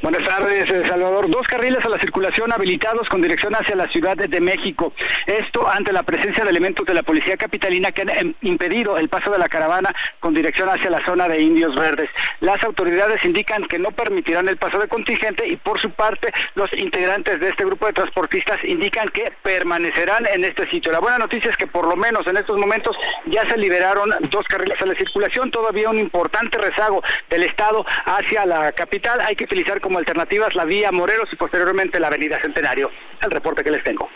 Buenas 0.00 0.24
tardes, 0.24 0.70
eh, 0.70 0.82
Salvador. 0.86 1.30
Dos 1.30 1.46
carriles 1.46 1.84
a 1.84 1.88
la 1.88 1.98
circulación 1.98 2.50
habilitados 2.52 3.08
con 3.08 3.20
dirección 3.20 3.54
hacia 3.54 3.76
la 3.76 3.86
Ciudad 3.88 4.16
de 4.16 4.40
México. 4.40 4.94
Esto 5.26 5.68
ante 5.68 5.92
la 5.92 6.02
presencia 6.02 6.42
de 6.42 6.50
elementos 6.50 6.86
de 6.86 6.94
la 6.94 7.02
Policía 7.02 7.36
Capitalina 7.36 7.92
que 7.92 8.02
han 8.02 8.08
em, 8.08 8.34
impedido 8.42 8.96
el 8.96 9.08
paso 9.08 9.30
de 9.30 9.38
la 9.38 9.48
caravana 9.48 9.94
con 10.20 10.32
dirección 10.32 10.68
hacia 10.70 10.90
la 10.90 11.04
zona 11.04 11.28
de 11.28 11.40
Indios 11.40 11.74
Verdes. 11.74 12.08
Las 12.40 12.62
autoridades 12.64 13.24
indican 13.24 13.64
que 13.66 13.78
no 13.78 13.90
permitirán 13.90 14.48
el 14.48 14.56
paso 14.56 14.78
de 14.78 14.88
contingente 14.88 15.46
y 15.46 15.56
por 15.56 15.78
su 15.78 15.90
parte 15.90 16.32
los 16.54 16.72
integrantes 16.72 17.38
de 17.38 17.50
este 17.50 17.64
grupo 17.64 17.86
de 17.86 17.92
transportistas 17.92 18.58
indican 18.64 19.08
que 19.10 19.32
permanecerán 19.42 20.26
en 20.32 20.44
este 20.44 20.68
sitio. 20.70 20.92
La 20.92 21.00
buena 21.00 21.18
noticia 21.18 21.50
es 21.50 21.56
que 21.56 21.66
por 21.66 21.86
lo 21.86 21.96
menos 21.96 22.26
en 22.26 22.38
estos 22.38 22.58
momentos 22.58 22.96
ya 23.26 23.46
se 23.48 23.58
liberaron 23.58 24.10
dos 24.30 24.46
carriles 24.46 24.80
a 24.80 24.86
la 24.86 24.94
circulación, 24.94 25.50
todavía 25.50 25.90
un 25.90 25.98
importante 25.98 26.58
rezago 26.58 27.02
del 27.28 27.42
Estado 27.44 27.84
hacia 28.06 28.46
la 28.46 28.72
capital. 28.72 29.20
Hay 29.20 29.36
que 29.36 29.41
utilizar 29.44 29.80
como 29.80 29.98
alternativas 29.98 30.54
la 30.54 30.64
vía 30.64 30.92
Morelos 30.92 31.28
y 31.32 31.36
posteriormente 31.36 32.00
la 32.00 32.08
avenida 32.08 32.40
Centenario. 32.40 32.90
El 33.20 33.30
reporte 33.30 33.62
que 33.62 33.70
les 33.70 33.84
tengo. 33.84 34.08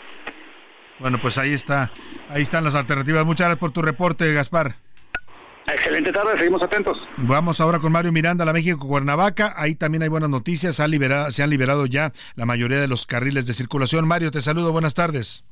Bueno, 0.99 1.19
pues 1.21 1.37
ahí 1.37 1.53
está, 1.53 1.91
ahí 2.29 2.41
están 2.41 2.63
las 2.63 2.75
alternativas. 2.75 3.25
Muchas 3.25 3.47
gracias 3.47 3.59
por 3.59 3.71
tu 3.71 3.81
reporte, 3.81 4.33
Gaspar. 4.33 4.77
Excelente 5.67 6.13
tarde, 6.13 6.37
seguimos 6.37 6.63
atentos. 6.63 6.97
Vamos 7.17 7.59
ahora 7.59 7.79
con 7.79 7.91
Mario 7.91 8.13
Miranda, 8.13 8.45
la 8.45 8.53
México 8.53 8.87
Cuernavaca. 8.87 9.53
Ahí 9.57 9.75
también 9.75 10.01
hay 10.01 10.07
buenas 10.07 10.29
noticias. 10.29 10.75
Se, 10.75 11.31
se 11.31 11.43
han 11.43 11.49
liberado 11.49 11.85
ya 11.85 12.13
la 12.35 12.45
mayoría 12.45 12.79
de 12.79 12.87
los 12.87 13.05
carriles 13.05 13.45
de 13.47 13.53
circulación. 13.53 14.07
Mario, 14.07 14.31
te 14.31 14.39
saludo. 14.41 14.71
Buenas 14.71 14.93
tardes. 14.93 15.43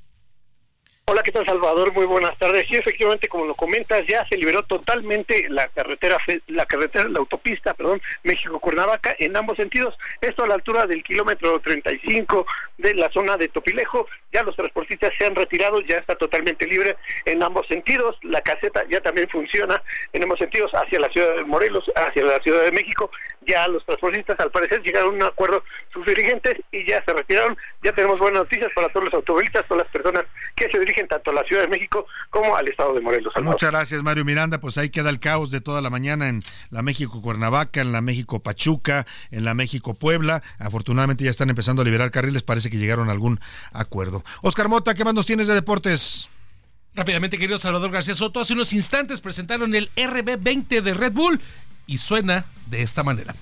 Hola, 1.07 1.21
¿qué 1.21 1.31
tal 1.31 1.45
Salvador? 1.45 1.93
Muy 1.93 2.07
buenas 2.07 2.35
tardes. 2.39 2.65
Sí, 2.67 2.77
efectivamente, 2.77 3.27
como 3.27 3.45
lo 3.45 3.53
comentas, 3.53 4.01
ya 4.07 4.27
se 4.27 4.37
liberó 4.37 4.63
totalmente 4.63 5.47
la 5.49 5.67
carretera, 5.67 6.17
la 6.47 6.65
carretera, 6.65 7.07
la 7.07 7.19
autopista, 7.19 7.75
perdón, 7.75 8.01
México-Cuernavaca 8.23 9.15
en 9.19 9.37
ambos 9.37 9.55
sentidos. 9.57 9.95
Esto 10.19 10.43
a 10.43 10.47
la 10.47 10.55
altura 10.55 10.87
del 10.87 11.03
kilómetro 11.03 11.59
35 11.59 12.47
de 12.79 12.95
la 12.95 13.11
zona 13.11 13.37
de 13.37 13.49
Topilejo. 13.49 14.07
Ya 14.33 14.41
los 14.41 14.55
transportistas 14.55 15.13
se 15.15 15.27
han 15.27 15.35
retirado, 15.35 15.79
ya 15.81 15.97
está 15.99 16.15
totalmente 16.15 16.65
libre 16.65 16.97
en 17.25 17.43
ambos 17.43 17.67
sentidos. 17.67 18.17
La 18.23 18.41
caseta 18.41 18.83
ya 18.89 18.99
también 18.99 19.29
funciona 19.29 19.83
en 20.11 20.23
ambos 20.23 20.39
sentidos 20.39 20.71
hacia 20.73 20.99
la 20.99 21.09
ciudad 21.09 21.35
de 21.35 21.43
Morelos, 21.43 21.85
hacia 21.95 22.23
la 22.23 22.39
Ciudad 22.39 22.63
de 22.63 22.71
México. 22.71 23.11
Ya 23.47 23.67
los 23.67 23.85
transportistas, 23.85 24.39
al 24.39 24.51
parecer, 24.51 24.81
llegaron 24.81 25.13
a 25.13 25.17
un 25.17 25.23
acuerdo 25.23 25.63
sus 25.93 26.05
dirigentes 26.05 26.55
y 26.71 26.85
ya 26.85 27.03
se 27.03 27.13
retiraron. 27.13 27.57
Ya 27.83 27.91
tenemos 27.93 28.19
buenas 28.19 28.43
noticias 28.43 28.71
para 28.73 28.89
todos 28.89 29.05
los 29.05 29.13
automovilistas, 29.13 29.65
todas 29.67 29.83
las 29.83 29.91
personas 29.91 30.25
que 30.55 30.69
se 30.69 30.79
dirigen 30.79 31.07
tanto 31.07 31.31
a 31.31 31.33
la 31.33 31.43
Ciudad 31.43 31.63
de 31.63 31.67
México 31.67 32.05
como 32.29 32.55
al 32.55 32.67
Estado 32.67 32.93
de 32.93 33.01
Morelos. 33.01 33.33
Muchas 33.41 33.71
gracias, 33.71 34.01
Mario 34.03 34.25
Miranda. 34.25 34.59
Pues 34.59 34.77
ahí 34.77 34.89
queda 34.89 35.09
el 35.09 35.19
caos 35.19 35.51
de 35.51 35.61
toda 35.61 35.81
la 35.81 35.89
mañana 35.89 36.29
en 36.29 36.41
la 36.69 36.81
México 36.81 37.21
Cuernavaca, 37.21 37.81
en 37.81 37.91
la 37.91 38.01
México 38.01 38.41
Pachuca, 38.41 39.05
en 39.31 39.45
la 39.45 39.53
México 39.53 39.93
Puebla. 39.93 40.41
Afortunadamente 40.59 41.23
ya 41.23 41.31
están 41.31 41.49
empezando 41.49 41.81
a 41.81 41.85
liberar 41.85 42.11
carriles, 42.11 42.43
parece 42.43 42.69
que 42.69 42.77
llegaron 42.77 43.09
a 43.09 43.11
algún 43.11 43.39
acuerdo. 43.73 44.23
Oscar 44.41 44.69
Mota, 44.69 44.95
¿qué 44.95 45.03
más 45.03 45.13
nos 45.13 45.25
tienes 45.25 45.47
de 45.47 45.53
deportes? 45.53 46.29
Rápidamente, 46.95 47.37
querido 47.37 47.59
Salvador 47.59 47.91
García 47.91 48.15
Soto, 48.15 48.39
hace 48.39 48.53
unos 48.53 48.71
instantes 48.71 49.19
presentaron 49.19 49.75
el 49.75 49.91
RB20 49.95 50.81
de 50.81 50.93
Red 50.93 51.11
Bull 51.11 51.41
y 51.87 51.97
suena 51.97 52.45
de 52.67 52.81
esta 52.81 53.03
manera. 53.03 53.35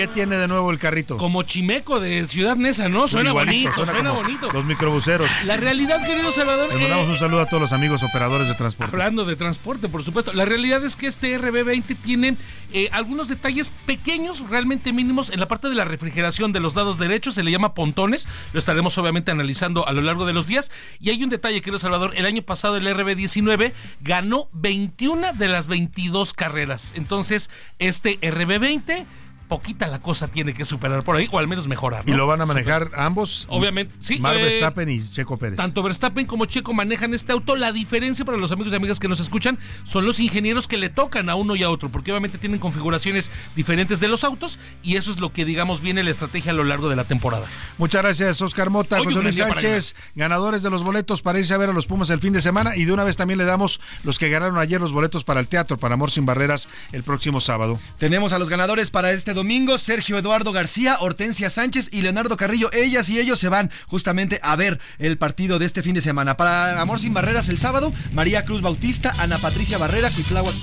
¿Qué 0.00 0.06
tiene 0.06 0.38
de 0.38 0.48
nuevo 0.48 0.70
el 0.70 0.78
carrito? 0.78 1.18
Como 1.18 1.42
chimeco 1.42 2.00
de 2.00 2.26
Ciudad 2.26 2.56
Nesa, 2.56 2.88
¿no? 2.88 3.06
Suena 3.06 3.32
bonito, 3.32 3.84
suena, 3.84 4.12
bonito. 4.12 4.50
Los 4.50 4.64
microbuseros. 4.64 5.28
La 5.44 5.58
realidad, 5.58 6.02
querido 6.06 6.32
Salvador. 6.32 6.70
Le 6.70 6.80
mandamos 6.80 7.10
un 7.10 7.18
saludo 7.18 7.42
a 7.42 7.46
todos 7.46 7.60
los 7.60 7.74
amigos 7.74 8.02
operadores 8.02 8.48
de 8.48 8.54
transporte. 8.54 8.90
Hablando 8.90 9.26
de 9.26 9.36
transporte, 9.36 9.90
por 9.90 10.02
supuesto. 10.02 10.32
La 10.32 10.46
realidad 10.46 10.82
es 10.86 10.96
que 10.96 11.06
este 11.06 11.38
RB20 11.38 11.98
tiene 12.02 12.38
eh, 12.72 12.88
algunos 12.92 13.28
detalles 13.28 13.72
pequeños, 13.84 14.48
realmente 14.48 14.94
mínimos, 14.94 15.28
en 15.28 15.38
la 15.38 15.48
parte 15.48 15.68
de 15.68 15.74
la 15.74 15.84
refrigeración 15.84 16.54
de 16.54 16.60
los 16.60 16.74
lados 16.74 16.98
derechos. 16.98 17.34
Se 17.34 17.42
le 17.42 17.50
llama 17.50 17.74
pontones. 17.74 18.26
Lo 18.54 18.58
estaremos 18.58 18.96
obviamente 18.96 19.32
analizando 19.32 19.86
a 19.86 19.92
lo 19.92 20.00
largo 20.00 20.24
de 20.24 20.32
los 20.32 20.46
días. 20.46 20.70
Y 20.98 21.10
hay 21.10 21.22
un 21.22 21.28
detalle, 21.28 21.60
querido 21.60 21.78
Salvador. 21.78 22.12
El 22.14 22.24
año 22.24 22.40
pasado 22.40 22.78
el 22.78 22.86
RB19 22.86 23.74
ganó 24.00 24.48
21 24.54 25.34
de 25.34 25.48
las 25.48 25.68
22 25.68 26.32
carreras. 26.32 26.94
Entonces, 26.96 27.50
este 27.78 28.18
RB20 28.20 29.04
poquita 29.50 29.88
la 29.88 30.00
cosa 30.00 30.28
tiene 30.28 30.54
que 30.54 30.64
superar 30.64 31.02
por 31.02 31.16
ahí, 31.16 31.28
o 31.30 31.38
al 31.38 31.48
menos 31.48 31.66
mejorar. 31.66 32.04
¿Y 32.06 32.12
lo 32.12 32.26
van 32.26 32.40
a 32.40 32.46
manejar 32.46 32.92
ambos? 32.94 33.46
Obviamente, 33.50 33.94
sí. 34.00 34.20
Mar 34.20 34.36
eh, 34.36 34.44
Verstappen 34.44 34.88
y 34.88 35.10
Checo 35.10 35.36
Pérez. 35.36 35.56
Tanto 35.56 35.82
Verstappen 35.82 36.24
como 36.24 36.46
Checo 36.46 36.72
manejan 36.72 37.12
este 37.12 37.32
auto. 37.32 37.56
La 37.56 37.72
diferencia 37.72 38.24
para 38.24 38.38
los 38.38 38.52
amigos 38.52 38.72
y 38.72 38.76
amigas 38.76 39.00
que 39.00 39.08
nos 39.08 39.18
escuchan 39.18 39.58
son 39.82 40.06
los 40.06 40.20
ingenieros 40.20 40.68
que 40.68 40.78
le 40.78 40.88
tocan 40.88 41.28
a 41.28 41.34
uno 41.34 41.56
y 41.56 41.64
a 41.64 41.70
otro, 41.70 41.88
porque 41.88 42.12
obviamente 42.12 42.38
tienen 42.38 42.60
configuraciones 42.60 43.30
diferentes 43.56 43.98
de 43.98 44.06
los 44.06 44.22
autos 44.22 44.58
y 44.82 44.96
eso 44.96 45.10
es 45.10 45.18
lo 45.18 45.32
que, 45.32 45.44
digamos, 45.44 45.82
viene 45.82 46.04
la 46.04 46.12
estrategia 46.12 46.52
a 46.52 46.54
lo 46.54 46.62
largo 46.62 46.88
de 46.88 46.94
la 46.94 47.04
temporada. 47.04 47.46
Muchas 47.76 48.02
gracias, 48.02 48.40
Oscar 48.40 48.70
Mota, 48.70 48.98
José 49.02 49.20
Luis 49.20 49.36
Sánchez, 49.36 49.96
ganadores 50.14 50.62
de 50.62 50.70
los 50.70 50.84
boletos 50.84 51.22
para 51.22 51.40
irse 51.40 51.52
a 51.54 51.58
ver 51.58 51.70
a 51.70 51.72
los 51.72 51.86
Pumas 51.86 52.08
el 52.10 52.20
fin 52.20 52.32
de 52.32 52.40
semana 52.40 52.76
y 52.76 52.84
de 52.84 52.92
una 52.92 53.02
vez 53.02 53.16
también 53.16 53.38
le 53.38 53.44
damos 53.44 53.80
los 54.04 54.20
que 54.20 54.30
ganaron 54.30 54.58
ayer 54.58 54.80
los 54.80 54.92
boletos 54.92 55.24
para 55.24 55.40
el 55.40 55.48
teatro, 55.48 55.76
para 55.76 55.94
Amor 55.94 56.12
Sin 56.12 56.24
Barreras, 56.24 56.68
el 56.92 57.02
próximo 57.02 57.40
sábado. 57.40 57.80
Tenemos 57.98 58.32
a 58.32 58.38
los 58.38 58.48
ganadores 58.48 58.90
para 58.90 59.10
este 59.10 59.34
domingo, 59.34 59.39
Sergio 59.78 60.18
Eduardo 60.18 60.52
García, 60.52 60.96
Hortensia 61.00 61.50
Sánchez 61.50 61.88
y 61.92 62.02
Leonardo 62.02 62.36
Carrillo. 62.36 62.70
Ellas 62.72 63.08
y 63.10 63.18
ellos 63.18 63.38
se 63.38 63.48
van 63.48 63.70
justamente 63.86 64.38
a 64.42 64.54
ver 64.56 64.78
el 64.98 65.18
partido 65.18 65.58
de 65.58 65.66
este 65.66 65.82
fin 65.82 65.94
de 65.94 66.00
semana. 66.00 66.36
Para 66.36 66.80
Amor 66.80 67.00
Sin 67.00 67.14
Barreras 67.14 67.48
el 67.48 67.58
sábado, 67.58 67.92
María 68.12 68.44
Cruz 68.44 68.62
Bautista, 68.62 69.14
Ana 69.18 69.38
Patricia 69.38 69.78
Barrera, 69.78 70.10
Cuitláhuac 70.10 70.54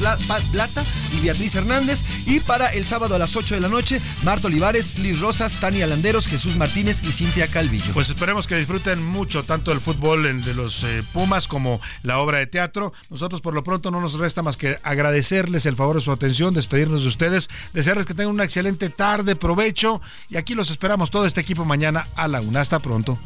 Plata 0.51 0.85
y 1.11 1.21
Beatriz 1.21 1.55
Hernández. 1.55 2.03
Y 2.25 2.39
para 2.39 2.67
el 2.67 2.85
sábado 2.85 3.15
a 3.15 3.19
las 3.19 3.35
8 3.35 3.55
de 3.55 3.61
la 3.61 3.67
noche, 3.67 4.01
Marta 4.23 4.47
Olivares, 4.47 4.97
Liz 4.99 5.19
Rosas, 5.19 5.59
Tania 5.59 5.87
Landeros, 5.87 6.27
Jesús 6.27 6.55
Martínez 6.55 7.01
y 7.03 7.11
Cintia 7.11 7.47
Calvillo. 7.47 7.93
Pues 7.93 8.09
esperemos 8.09 8.47
que 8.47 8.57
disfruten 8.57 9.03
mucho 9.03 9.43
tanto 9.43 9.71
el 9.71 9.81
fútbol 9.81 10.43
de 10.43 10.53
los 10.53 10.83
eh, 10.83 11.03
Pumas 11.13 11.47
como 11.47 11.81
la 12.03 12.19
obra 12.19 12.39
de 12.39 12.47
teatro. 12.47 12.93
Nosotros 13.09 13.41
por 13.41 13.53
lo 13.53 13.63
pronto 13.63 13.91
no 13.91 14.01
nos 14.01 14.13
resta 14.13 14.43
más 14.43 14.57
que 14.57 14.77
agradecerles 14.83 15.65
el 15.65 15.75
favor 15.75 15.95
de 15.95 16.01
su 16.01 16.11
atención, 16.11 16.53
despedirnos 16.53 17.03
de 17.03 17.07
ustedes, 17.09 17.49
desearles 17.73 18.05
que 18.05 18.13
tengan 18.13 18.33
una 18.33 18.43
excelente 18.67 18.89
tarde, 18.89 19.35
provecho 19.35 20.01
y 20.29 20.35
aquí 20.35 20.53
los 20.53 20.69
esperamos 20.71 21.09
todo 21.09 21.25
este 21.25 21.41
equipo 21.41 21.63
mañana 21.63 22.07
a 22.15 22.27
la 22.27 22.41
una. 22.41 22.61
Hasta 22.61 22.79
pronto. 22.79 23.17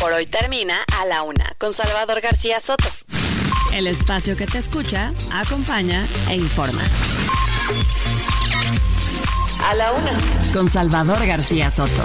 Por 0.00 0.12
hoy 0.12 0.26
termina 0.26 0.78
a 1.00 1.04
la 1.04 1.22
una 1.22 1.52
con 1.58 1.72
Salvador 1.72 2.20
García 2.20 2.58
Soto. 2.58 2.88
El 3.72 3.86
espacio 3.86 4.36
que 4.36 4.46
te 4.46 4.58
escucha, 4.58 5.12
acompaña 5.32 6.08
e 6.28 6.34
informa. 6.34 6.82
A 9.64 9.74
la 9.74 9.92
una 9.92 10.18
con 10.52 10.68
Salvador 10.68 11.24
García 11.24 11.70
Soto. 11.70 12.04